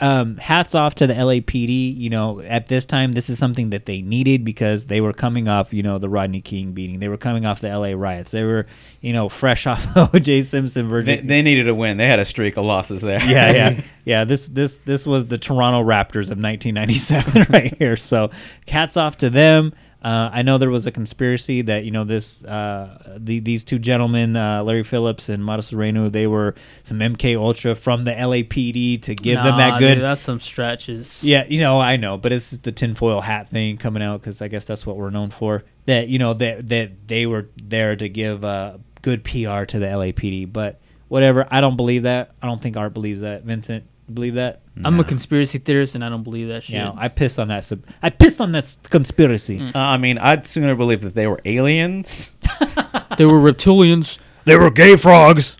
um, 0.00 0.36
hats 0.38 0.74
off 0.74 0.94
to 0.96 1.06
the 1.06 1.14
LAPD. 1.14 1.96
You 1.96 2.10
know, 2.10 2.40
at 2.40 2.68
this 2.68 2.84
time, 2.84 3.12
this 3.12 3.28
is 3.28 3.38
something 3.38 3.70
that 3.70 3.86
they 3.86 4.00
needed 4.00 4.44
because 4.44 4.86
they 4.86 5.00
were 5.00 5.12
coming 5.12 5.48
off, 5.48 5.74
you 5.74 5.82
know, 5.82 5.98
the 5.98 6.08
Rodney 6.08 6.40
King 6.40 6.72
beating. 6.72 7.00
They 7.00 7.08
were 7.08 7.16
coming 7.18 7.44
off 7.44 7.60
the 7.60 7.68
LA 7.68 7.92
riots. 7.94 8.30
They 8.30 8.44
were, 8.44 8.66
you 9.00 9.12
know, 9.12 9.28
fresh 9.28 9.66
off 9.68 9.86
O.J. 9.96 10.42
Simpson 10.42 10.86
They, 10.86 10.90
verdict. 10.90 11.26
they 11.28 11.42
needed 11.42 11.68
a 11.68 11.74
win. 11.74 11.96
They 11.96 12.06
had 12.06 12.18
a 12.18 12.24
streak 12.24 12.56
of 12.56 12.64
losses 12.64 13.02
there. 13.02 13.22
yeah, 13.24 13.52
yeah, 13.52 13.80
yeah. 14.04 14.24
This 14.24 14.48
this 14.48 14.78
this 14.78 15.06
was 15.06 15.26
the 15.26 15.38
Toronto 15.38 15.82
Raptors 15.82 16.30
of 16.30 16.38
1997 16.38 17.46
right 17.50 17.76
here. 17.78 17.96
So, 17.96 18.30
hats 18.66 18.96
off 18.96 19.16
to 19.18 19.30
them. 19.30 19.74
Uh, 20.00 20.30
I 20.32 20.42
know 20.42 20.58
there 20.58 20.70
was 20.70 20.86
a 20.86 20.92
conspiracy 20.92 21.62
that 21.62 21.84
you 21.84 21.90
know 21.90 22.04
this 22.04 22.44
uh, 22.44 23.16
the, 23.18 23.40
these 23.40 23.64
two 23.64 23.80
gentlemen, 23.80 24.36
uh, 24.36 24.62
Larry 24.62 24.84
Phillips 24.84 25.28
and 25.28 25.42
Matasareanu, 25.42 26.12
they 26.12 26.28
were 26.28 26.54
some 26.84 27.00
MK 27.00 27.36
Ultra 27.36 27.74
from 27.74 28.04
the 28.04 28.12
LAPD 28.12 29.02
to 29.02 29.14
give 29.16 29.42
them 29.42 29.56
that 29.56 29.80
good. 29.80 29.94
dude, 29.94 30.04
that's 30.04 30.20
some 30.20 30.38
stretches. 30.38 31.24
Yeah, 31.24 31.44
you 31.48 31.60
know, 31.60 31.80
I 31.80 31.96
know, 31.96 32.16
but 32.16 32.32
it's 32.32 32.50
the 32.52 32.70
tinfoil 32.70 33.20
hat 33.20 33.48
thing 33.48 33.76
coming 33.76 34.02
out 34.02 34.20
because 34.20 34.40
I 34.40 34.46
guess 34.46 34.64
that's 34.64 34.86
what 34.86 34.96
we're 34.96 35.10
known 35.10 35.30
for. 35.30 35.64
That 35.86 36.08
you 36.08 36.20
know 36.20 36.32
that 36.34 36.68
that 36.68 37.08
they 37.08 37.26
were 37.26 37.48
there 37.60 37.96
to 37.96 38.08
give 38.08 38.44
uh, 38.44 38.78
good 39.02 39.24
PR 39.24 39.64
to 39.64 39.78
the 39.80 39.86
LAPD, 39.86 40.52
but 40.52 40.80
whatever. 41.08 41.48
I 41.50 41.60
don't 41.60 41.76
believe 41.76 42.02
that. 42.02 42.34
I 42.40 42.46
don't 42.46 42.62
think 42.62 42.76
Art 42.76 42.94
believes 42.94 43.20
that. 43.20 43.42
Vincent, 43.42 43.84
believe 44.14 44.34
that? 44.34 44.60
I'm 44.84 44.98
a 45.00 45.04
conspiracy 45.04 45.58
theorist 45.58 45.94
and 45.94 46.04
I 46.04 46.08
don't 46.08 46.22
believe 46.22 46.48
that 46.48 46.62
shit. 46.64 46.76
Yeah, 46.76 46.92
I 46.96 47.08
piss 47.08 47.38
on 47.38 47.48
that. 47.48 47.64
Sub- 47.64 47.82
I 48.02 48.10
piss 48.10 48.40
on 48.40 48.52
that 48.52 48.64
s- 48.64 48.78
conspiracy. 48.84 49.60
Uh, 49.60 49.78
I 49.78 49.96
mean, 49.96 50.18
I'd 50.18 50.46
sooner 50.46 50.74
believe 50.74 51.00
that 51.02 51.14
they 51.14 51.26
were 51.26 51.40
aliens. 51.44 52.30
they 53.18 53.26
were 53.26 53.40
reptilians. 53.40 54.18
They 54.44 54.56
were 54.56 54.70
gay 54.70 54.96
frogs. 54.96 55.56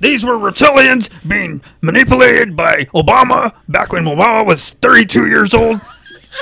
These 0.00 0.24
were 0.24 0.34
reptilians 0.38 1.10
being 1.28 1.62
manipulated 1.80 2.56
by 2.56 2.86
Obama 2.94 3.54
back 3.68 3.92
when 3.92 4.04
Obama 4.04 4.44
was 4.44 4.70
32 4.72 5.28
years 5.28 5.54
old. 5.54 5.80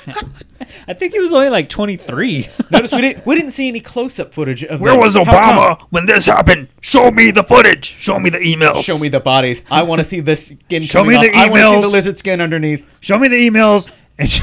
I 0.88 0.94
think 0.94 1.12
he 1.12 1.18
was 1.20 1.32
only 1.32 1.48
like 1.48 1.68
23. 1.68 2.48
Notice 2.70 2.92
we 2.92 3.00
didn't 3.00 3.26
we 3.26 3.34
didn't 3.34 3.50
see 3.52 3.68
any 3.68 3.80
close 3.80 4.18
up 4.18 4.32
footage 4.34 4.62
of 4.64 4.80
Where 4.80 4.92
them. 4.92 5.00
was 5.00 5.14
How 5.14 5.24
Obama 5.24 5.78
come? 5.78 5.86
when 5.90 6.06
this 6.06 6.26
happened? 6.26 6.68
Show 6.80 7.10
me 7.10 7.30
the 7.30 7.42
footage. 7.42 7.84
Show 7.98 8.18
me 8.18 8.30
the 8.30 8.38
emails. 8.38 8.84
Show 8.84 8.98
me 8.98 9.08
the 9.08 9.20
bodies. 9.20 9.62
I 9.70 9.82
want 9.82 10.00
to 10.00 10.04
see 10.04 10.20
the 10.20 10.36
skin. 10.36 10.82
Show 10.82 11.00
coming 11.00 11.10
me 11.20 11.28
off. 11.28 11.32
the 11.32 11.38
I 11.38 11.48
want 11.48 11.60
to 11.62 11.70
see 11.76 11.80
the 11.82 11.88
lizard 11.88 12.18
skin 12.18 12.40
underneath. 12.40 12.86
Show 13.00 13.18
me 13.18 13.28
the 13.28 13.36
emails. 13.48 13.90
And, 14.18 14.30
sh- 14.30 14.42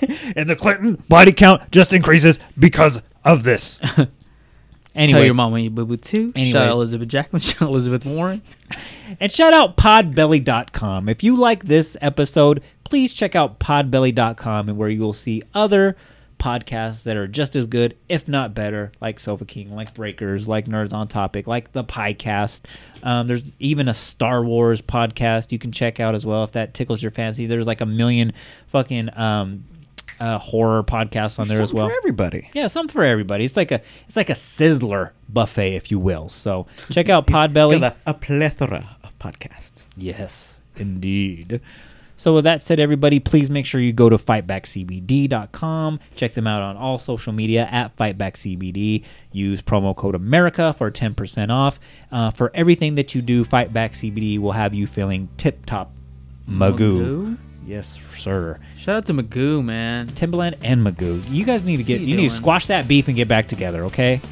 and 0.36 0.48
the 0.48 0.56
Clinton 0.56 1.02
body 1.08 1.32
count 1.32 1.70
just 1.70 1.92
increases 1.92 2.38
because 2.58 3.00
of 3.24 3.42
this. 3.42 3.80
Tell 4.94 5.04
Anyways, 5.04 5.26
your 5.26 5.34
mom 5.34 5.52
when 5.52 5.62
you 5.62 5.70
boo 5.70 5.84
boo 5.84 5.96
too. 5.96 6.28
Shout 6.28 6.36
Anyways. 6.36 6.56
out 6.56 6.72
Elizabeth 6.72 7.08
Jackman. 7.08 7.40
Shout 7.40 7.62
out 7.62 7.68
Elizabeth 7.68 8.04
Warren. 8.04 8.42
And 9.20 9.30
shout 9.30 9.52
out 9.52 9.76
podbelly.com. 9.76 11.08
If 11.08 11.22
you 11.22 11.36
like 11.36 11.66
this 11.66 11.96
episode, 12.00 12.62
please 12.88 13.12
check 13.12 13.34
out 13.36 13.58
podbelly.com 13.60 14.68
and 14.68 14.78
where 14.78 14.88
you 14.88 15.00
will 15.00 15.12
see 15.12 15.42
other 15.54 15.96
podcasts 16.38 17.02
that 17.02 17.16
are 17.16 17.26
just 17.26 17.56
as 17.56 17.66
good, 17.66 17.96
if 18.08 18.28
not 18.28 18.54
better, 18.54 18.92
like 19.00 19.18
Sofa 19.18 19.44
King, 19.44 19.74
like 19.74 19.92
Breakers, 19.94 20.46
like 20.46 20.66
Nerds 20.66 20.92
on 20.92 21.08
Topic, 21.08 21.46
like 21.46 21.72
the 21.72 21.84
Piecast. 21.84 22.60
Um, 23.02 23.26
there's 23.26 23.50
even 23.58 23.88
a 23.88 23.94
Star 23.94 24.44
Wars 24.44 24.80
podcast 24.80 25.52
you 25.52 25.58
can 25.58 25.72
check 25.72 26.00
out 26.00 26.14
as 26.14 26.24
well 26.24 26.44
if 26.44 26.52
that 26.52 26.74
tickles 26.74 27.02
your 27.02 27.10
fancy. 27.10 27.46
There's 27.46 27.66
like 27.66 27.80
a 27.80 27.86
million 27.86 28.32
fucking 28.68 29.16
um, 29.18 29.64
uh, 30.20 30.38
horror 30.38 30.82
podcasts 30.82 31.38
on 31.38 31.48
there 31.48 31.60
as 31.60 31.72
well. 31.72 31.88
for 31.88 31.96
everybody. 31.96 32.48
Yeah, 32.54 32.68
something 32.68 32.92
for 32.92 33.04
everybody. 33.04 33.44
It's 33.44 33.56
like 33.56 33.72
a 33.72 33.80
it's 34.06 34.16
like 34.16 34.30
a 34.30 34.34
sizzler 34.34 35.10
buffet, 35.28 35.74
if 35.74 35.90
you 35.90 35.98
will. 35.98 36.28
So 36.28 36.66
check 36.90 37.08
out 37.08 37.26
Podbelly. 37.28 37.82
A, 37.82 37.96
a 38.06 38.14
plethora 38.14 38.96
of 39.02 39.18
podcasts. 39.18 39.86
Yes, 39.96 40.54
indeed. 40.76 41.60
So 42.18 42.34
with 42.34 42.44
that 42.44 42.62
said, 42.62 42.80
everybody, 42.80 43.20
please 43.20 43.48
make 43.48 43.64
sure 43.64 43.80
you 43.80 43.92
go 43.92 44.08
to 44.08 44.16
fightbackcbd.com. 44.16 46.00
Check 46.16 46.34
them 46.34 46.48
out 46.48 46.62
on 46.62 46.76
all 46.76 46.98
social 46.98 47.32
media 47.32 47.68
at 47.70 47.96
fightbackcbd. 47.96 49.04
Use 49.30 49.62
promo 49.62 49.94
code 49.94 50.16
America 50.16 50.72
for 50.72 50.90
10% 50.90 51.50
off. 51.50 51.78
Uh, 52.10 52.30
for 52.30 52.50
everything 52.54 52.96
that 52.96 53.14
you 53.14 53.22
do, 53.22 53.44
Fightback 53.44 53.92
CBD 53.92 54.40
will 54.40 54.52
have 54.52 54.74
you 54.74 54.88
feeling 54.88 55.28
tip 55.36 55.64
top 55.64 55.92
magoo. 56.48 56.98
Magoo? 57.00 57.36
Yes, 57.68 57.96
sir. 58.16 58.58
Shout 58.76 58.96
out 58.96 59.06
to 59.06 59.12
Magoo, 59.12 59.62
man. 59.62 60.08
Timbaland 60.08 60.56
and 60.64 60.84
Magoo. 60.84 61.22
You 61.30 61.44
guys 61.44 61.64
need 61.64 61.76
to 61.76 61.84
get 61.84 62.00
you 62.00 62.06
you 62.08 62.16
need 62.16 62.30
to 62.30 62.34
squash 62.34 62.66
that 62.68 62.88
beef 62.88 63.08
and 63.08 63.16
get 63.16 63.28
back 63.28 63.46
together, 63.46 63.84
okay? 63.84 64.22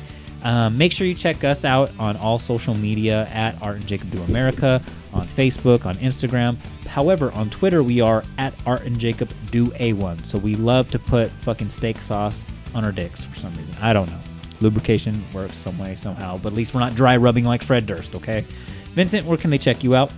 Um, 0.47 0.79
make 0.79 0.93
sure 0.93 1.09
you 1.09 1.15
check 1.15 1.43
us 1.43 1.65
out 1.65 1.91
on 1.99 2.17
all 2.19 2.39
social 2.39 2.77
media 2.77 3.27
at 3.33 3.61
Art 3.61 3.79
and 3.79 3.87
Jacob 3.89 4.13
Do 4.13 4.23
America 4.23 4.81
on 5.13 5.27
Facebook, 5.27 5.87
on 5.87 5.97
Instagram. 5.97 6.57
However, 6.87 7.33
on 7.33 7.51
Twitter 7.51 7.83
we 7.83 8.01
are 8.01 8.23
at 8.39 8.55
Art 8.65 8.83
and 8.83 8.97
Jacob 8.97 9.29
Do 9.51 9.67
A1. 9.73 10.25
So 10.25 10.39
we 10.39 10.55
love 10.55 10.89
to 10.93 11.01
put 11.01 11.31
fucking 11.31 11.71
steak 11.71 11.97
sauce 11.99 12.45
on 12.77 12.85
our 12.85 12.93
dicks 12.93 13.25
for 13.25 13.35
some 13.35 13.57
reason. 13.57 13.75
I 13.83 13.93
don't 13.93 14.09
know. 14.09 14.21
Lubrication 14.61 15.25
works 15.33 15.57
some 15.57 15.77
way 15.81 15.97
somehow, 15.97 16.39
but 16.39 16.53
at 16.53 16.57
least 16.57 16.75
we're 16.75 16.81
not 16.81 16.95
dry 16.95 17.17
rubbing 17.17 17.45
like 17.45 17.65
Fred 17.65 17.85
Durst, 17.85 18.15
okay? 18.15 18.47
Vincent, 18.95 19.27
where 19.27 19.37
can 19.37 19.51
they 19.51 19.59
check 19.59 19.83
you 19.83 19.97
out? 19.97 20.13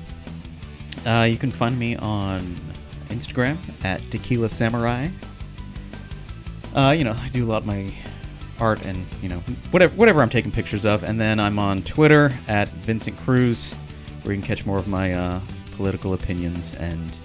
Uh, 1.06 1.26
you 1.28 1.38
can 1.38 1.50
find 1.50 1.78
me 1.78 1.96
on 1.96 2.54
Instagram 3.08 3.56
at 3.82 4.02
Tequila 4.10 4.50
Samurai. 4.50 5.08
Uh, 6.74 6.94
you 6.96 7.02
know, 7.02 7.16
I 7.18 7.30
do 7.30 7.46
a 7.46 7.48
lot 7.48 7.62
of 7.62 7.66
my 7.66 7.94
art 8.60 8.84
and 8.84 9.04
you 9.22 9.28
know 9.28 9.38
whatever 9.70 9.94
whatever 9.96 10.22
I'm 10.22 10.30
taking 10.30 10.50
pictures 10.50 10.84
of, 10.84 11.02
and 11.02 11.20
then 11.20 11.40
I'm 11.40 11.58
on 11.58 11.82
Twitter 11.82 12.30
at 12.46 12.68
Vincent 12.68 13.16
Cruz, 13.18 13.72
where 14.22 14.34
you 14.34 14.40
can 14.40 14.46
catch 14.46 14.66
more 14.66 14.78
of 14.78 14.88
my 14.88 15.12
uh, 15.12 15.40
political 15.72 16.12
opinions 16.12 16.74
and 16.74 17.18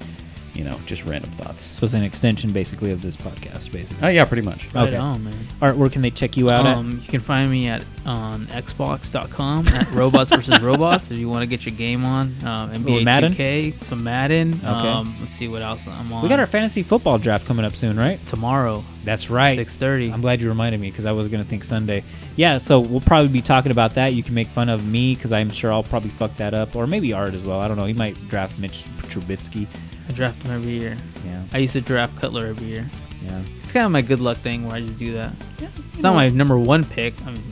you 0.54 0.64
know 0.64 0.80
just 0.86 1.04
random 1.06 1.32
thoughts. 1.32 1.62
So 1.64 1.86
it's 1.86 1.94
an 1.94 2.04
extension 2.04 2.52
basically 2.52 2.92
of 2.92 3.02
this 3.02 3.16
podcast, 3.18 3.72
basically. 3.72 3.98
Oh 4.02 4.08
yeah, 4.08 4.26
pretty 4.26 4.44
much. 4.44 4.74
Right 4.74 4.90
Okay. 4.90 4.98
on, 4.98 5.24
man. 5.24 5.48
Art, 5.62 5.78
where 5.78 5.90
can 5.90 6.02
they 6.02 6.12
check 6.12 6.38
you 6.38 6.50
out 6.50 6.66
Um, 6.66 7.02
you 7.04 7.10
can 7.10 7.20
find 7.22 7.50
me 7.50 7.68
at 7.68 7.84
on 8.06 8.46
Xbox.com 8.48 9.68
at 9.70 9.90
Robots 9.92 10.30
versus 10.30 10.60
Robots 10.62 11.10
if 11.10 11.18
you 11.18 11.30
want 11.30 11.42
to 11.42 11.48
get 11.48 11.66
your 11.66 11.76
game 11.76 12.06
on. 12.06 12.36
Um, 12.46 12.72
NBA 12.72 13.04
Madden? 13.06 13.34
2K, 13.34 13.84
some 13.84 14.04
Madden. 14.04 14.54
Okay. 14.56 14.68
Um, 14.70 15.16
let's 15.22 15.34
see 15.34 15.48
what 15.48 15.62
else 15.62 15.88
I'm 15.88 16.12
on. 16.12 16.22
We 16.24 16.30
got 16.30 16.40
our 16.40 16.46
fantasy 16.48 16.84
football 16.84 17.18
draft 17.18 17.46
coming 17.48 17.66
up 17.66 17.76
soon, 17.76 17.98
right? 17.98 18.24
tomorrow. 18.28 18.84
That's 19.04 19.30
right. 19.30 19.56
Six 19.58 19.76
thirty. 19.76 20.12
I'm 20.12 20.22
glad 20.22 20.40
you 20.42 20.48
reminded 20.48 20.80
me 20.80 20.90
because 20.90 21.06
I 21.06 21.12
was 21.12 21.28
gonna 21.28 21.44
think 21.44 21.64
Sunday. 21.66 22.04
Yeah, 22.36 22.58
so 22.58 22.80
we'll 22.80 23.02
probably 23.02 23.28
be 23.32 23.42
talking 23.42 23.72
about 23.72 23.96
that. 23.96 24.14
You 24.14 24.24
can 24.24 24.34
make 24.34 24.48
fun 24.48 24.70
of 24.70 24.88
me 24.88 25.14
because 25.16 25.32
I'm 25.32 25.50
sure 25.50 25.72
I'll 25.74 25.84
probably 25.84 26.10
fuck 26.12 26.36
that 26.38 26.54
up, 26.54 26.76
or 26.76 26.88
maybe 26.88 27.12
Art 27.14 27.34
as 27.34 27.44
well. 27.44 27.60
I 27.60 27.68
don't 27.68 27.78
know. 27.78 27.86
He 27.86 27.94
might 27.94 28.16
draft 28.30 28.58
Mitch 28.58 28.84
Trubisky. 29.10 29.68
I 30.08 30.12
draft 30.12 30.42
them 30.44 30.52
every 30.54 30.72
year. 30.80 30.98
Yeah, 31.26 31.44
I 31.54 31.60
used 31.60 31.74
to 31.74 31.82
draft 31.82 32.16
Cutler 32.18 32.48
every 32.48 32.68
year. 32.68 32.90
yeah. 33.26 33.42
It's 33.64 33.72
kind 33.72 33.86
of 33.86 33.92
my 33.92 34.02
good 34.02 34.20
luck 34.20 34.38
thing 34.38 34.66
where 34.68 34.76
I 34.76 34.82
just 34.82 34.98
do 35.00 35.14
that. 35.14 35.34
Yeah, 35.60 35.70
It's 35.94 36.04
not 36.04 36.14
my 36.14 36.30
number 36.30 36.58
one 36.58 36.84
pick. 36.84 37.14
I 37.26 37.32
mean, 37.32 37.44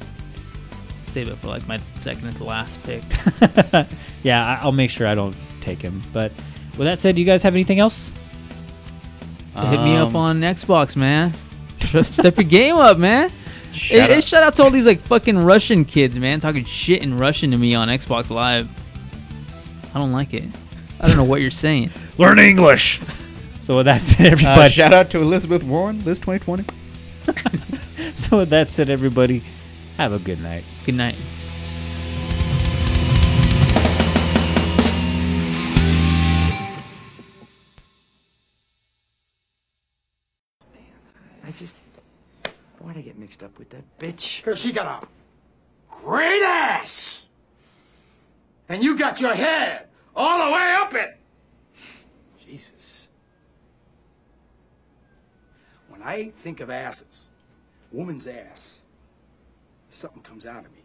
save 1.07 1.27
it 1.29 1.37
for 1.37 1.47
like 1.47 1.65
my 1.67 1.79
second 1.97 2.33
to 2.35 2.43
last 2.43 2.81
pick. 2.83 3.03
yeah, 4.23 4.45
I- 4.45 4.59
I'll 4.63 4.71
make 4.71 4.89
sure 4.89 5.07
I 5.07 5.15
don't 5.15 5.35
take 5.61 5.81
him. 5.81 6.01
But 6.13 6.31
with 6.77 6.87
that 6.87 6.99
said, 6.99 7.15
do 7.15 7.21
you 7.21 7.25
guys 7.27 7.41
have 7.43 7.53
anything 7.53 7.79
else? 7.79 8.11
Hit 9.55 9.81
me 9.83 9.95
up 9.97 10.09
Um, 10.09 10.15
on 10.15 10.41
Xbox, 10.41 10.95
man. 10.95 11.33
Step 12.03 12.37
your 12.37 12.45
game 12.45 12.75
up, 12.75 12.97
man. 12.97 13.29
Shout 13.73 13.99
Hey, 14.01 14.07
hey, 14.07 14.17
out- 14.17 14.23
shout 14.23 14.43
out 14.43 14.55
to 14.55 14.63
all 14.63 14.69
these 14.71 14.85
like 14.85 14.99
fucking 15.01 15.37
Russian 15.37 15.85
kids, 15.85 16.17
man, 16.19 16.39
talking 16.39 16.63
shit 16.65 17.01
in 17.03 17.17
Russian 17.17 17.51
to 17.51 17.57
me 17.57 17.75
on 17.75 17.87
Xbox 17.89 18.29
Live. 18.29 18.69
I 19.93 19.97
don't 19.99 20.11
like 20.13 20.33
it. 20.33 20.45
I 21.01 21.07
don't 21.07 21.17
know 21.17 21.23
what 21.23 21.41
you're 21.41 21.49
saying. 21.49 21.89
Learn 22.19 22.37
English. 22.37 23.01
So 23.59 23.77
with 23.77 23.87
that 23.87 24.01
said, 24.01 24.27
Uh, 24.27 24.31
everybody. 24.31 24.69
shout 24.71 24.93
out 24.93 25.09
to 25.11 25.19
Elizabeth 25.19 25.63
Warren, 25.63 26.03
Liz 26.05 26.19
2020. 26.19 26.63
so 28.15 28.37
with 28.37 28.49
that 28.51 28.69
said, 28.69 28.89
everybody, 28.89 29.41
have 29.97 30.13
a 30.13 30.19
good 30.19 30.39
night. 30.41 30.63
Good 30.85 30.95
night. 30.95 31.15
I 41.45 41.51
just. 41.51 41.75
Why'd 42.79 42.97
I 42.97 43.01
get 43.01 43.17
mixed 43.17 43.43
up 43.43 43.57
with 43.59 43.69
that 43.71 43.83
bitch? 43.99 44.37
Because 44.43 44.59
she 44.59 44.71
got 44.71 45.03
a 45.03 45.07
great 45.89 46.41
ass. 46.43 47.25
And 48.69 48.83
you 48.83 48.97
got 48.97 49.19
your 49.19 49.33
head 49.35 49.87
all 50.15 50.45
the 50.45 50.51
way 50.51 50.73
up 50.77 50.93
it. 50.93 51.17
Jesus. 52.45 53.07
When 55.89 56.01
I 56.01 56.31
think 56.37 56.59
of 56.59 56.69
asses, 56.69 57.29
woman's 57.91 58.27
ass, 58.27 58.81
something 59.89 60.21
comes 60.21 60.45
out 60.45 60.65
of 60.65 60.71
me. 60.71 60.80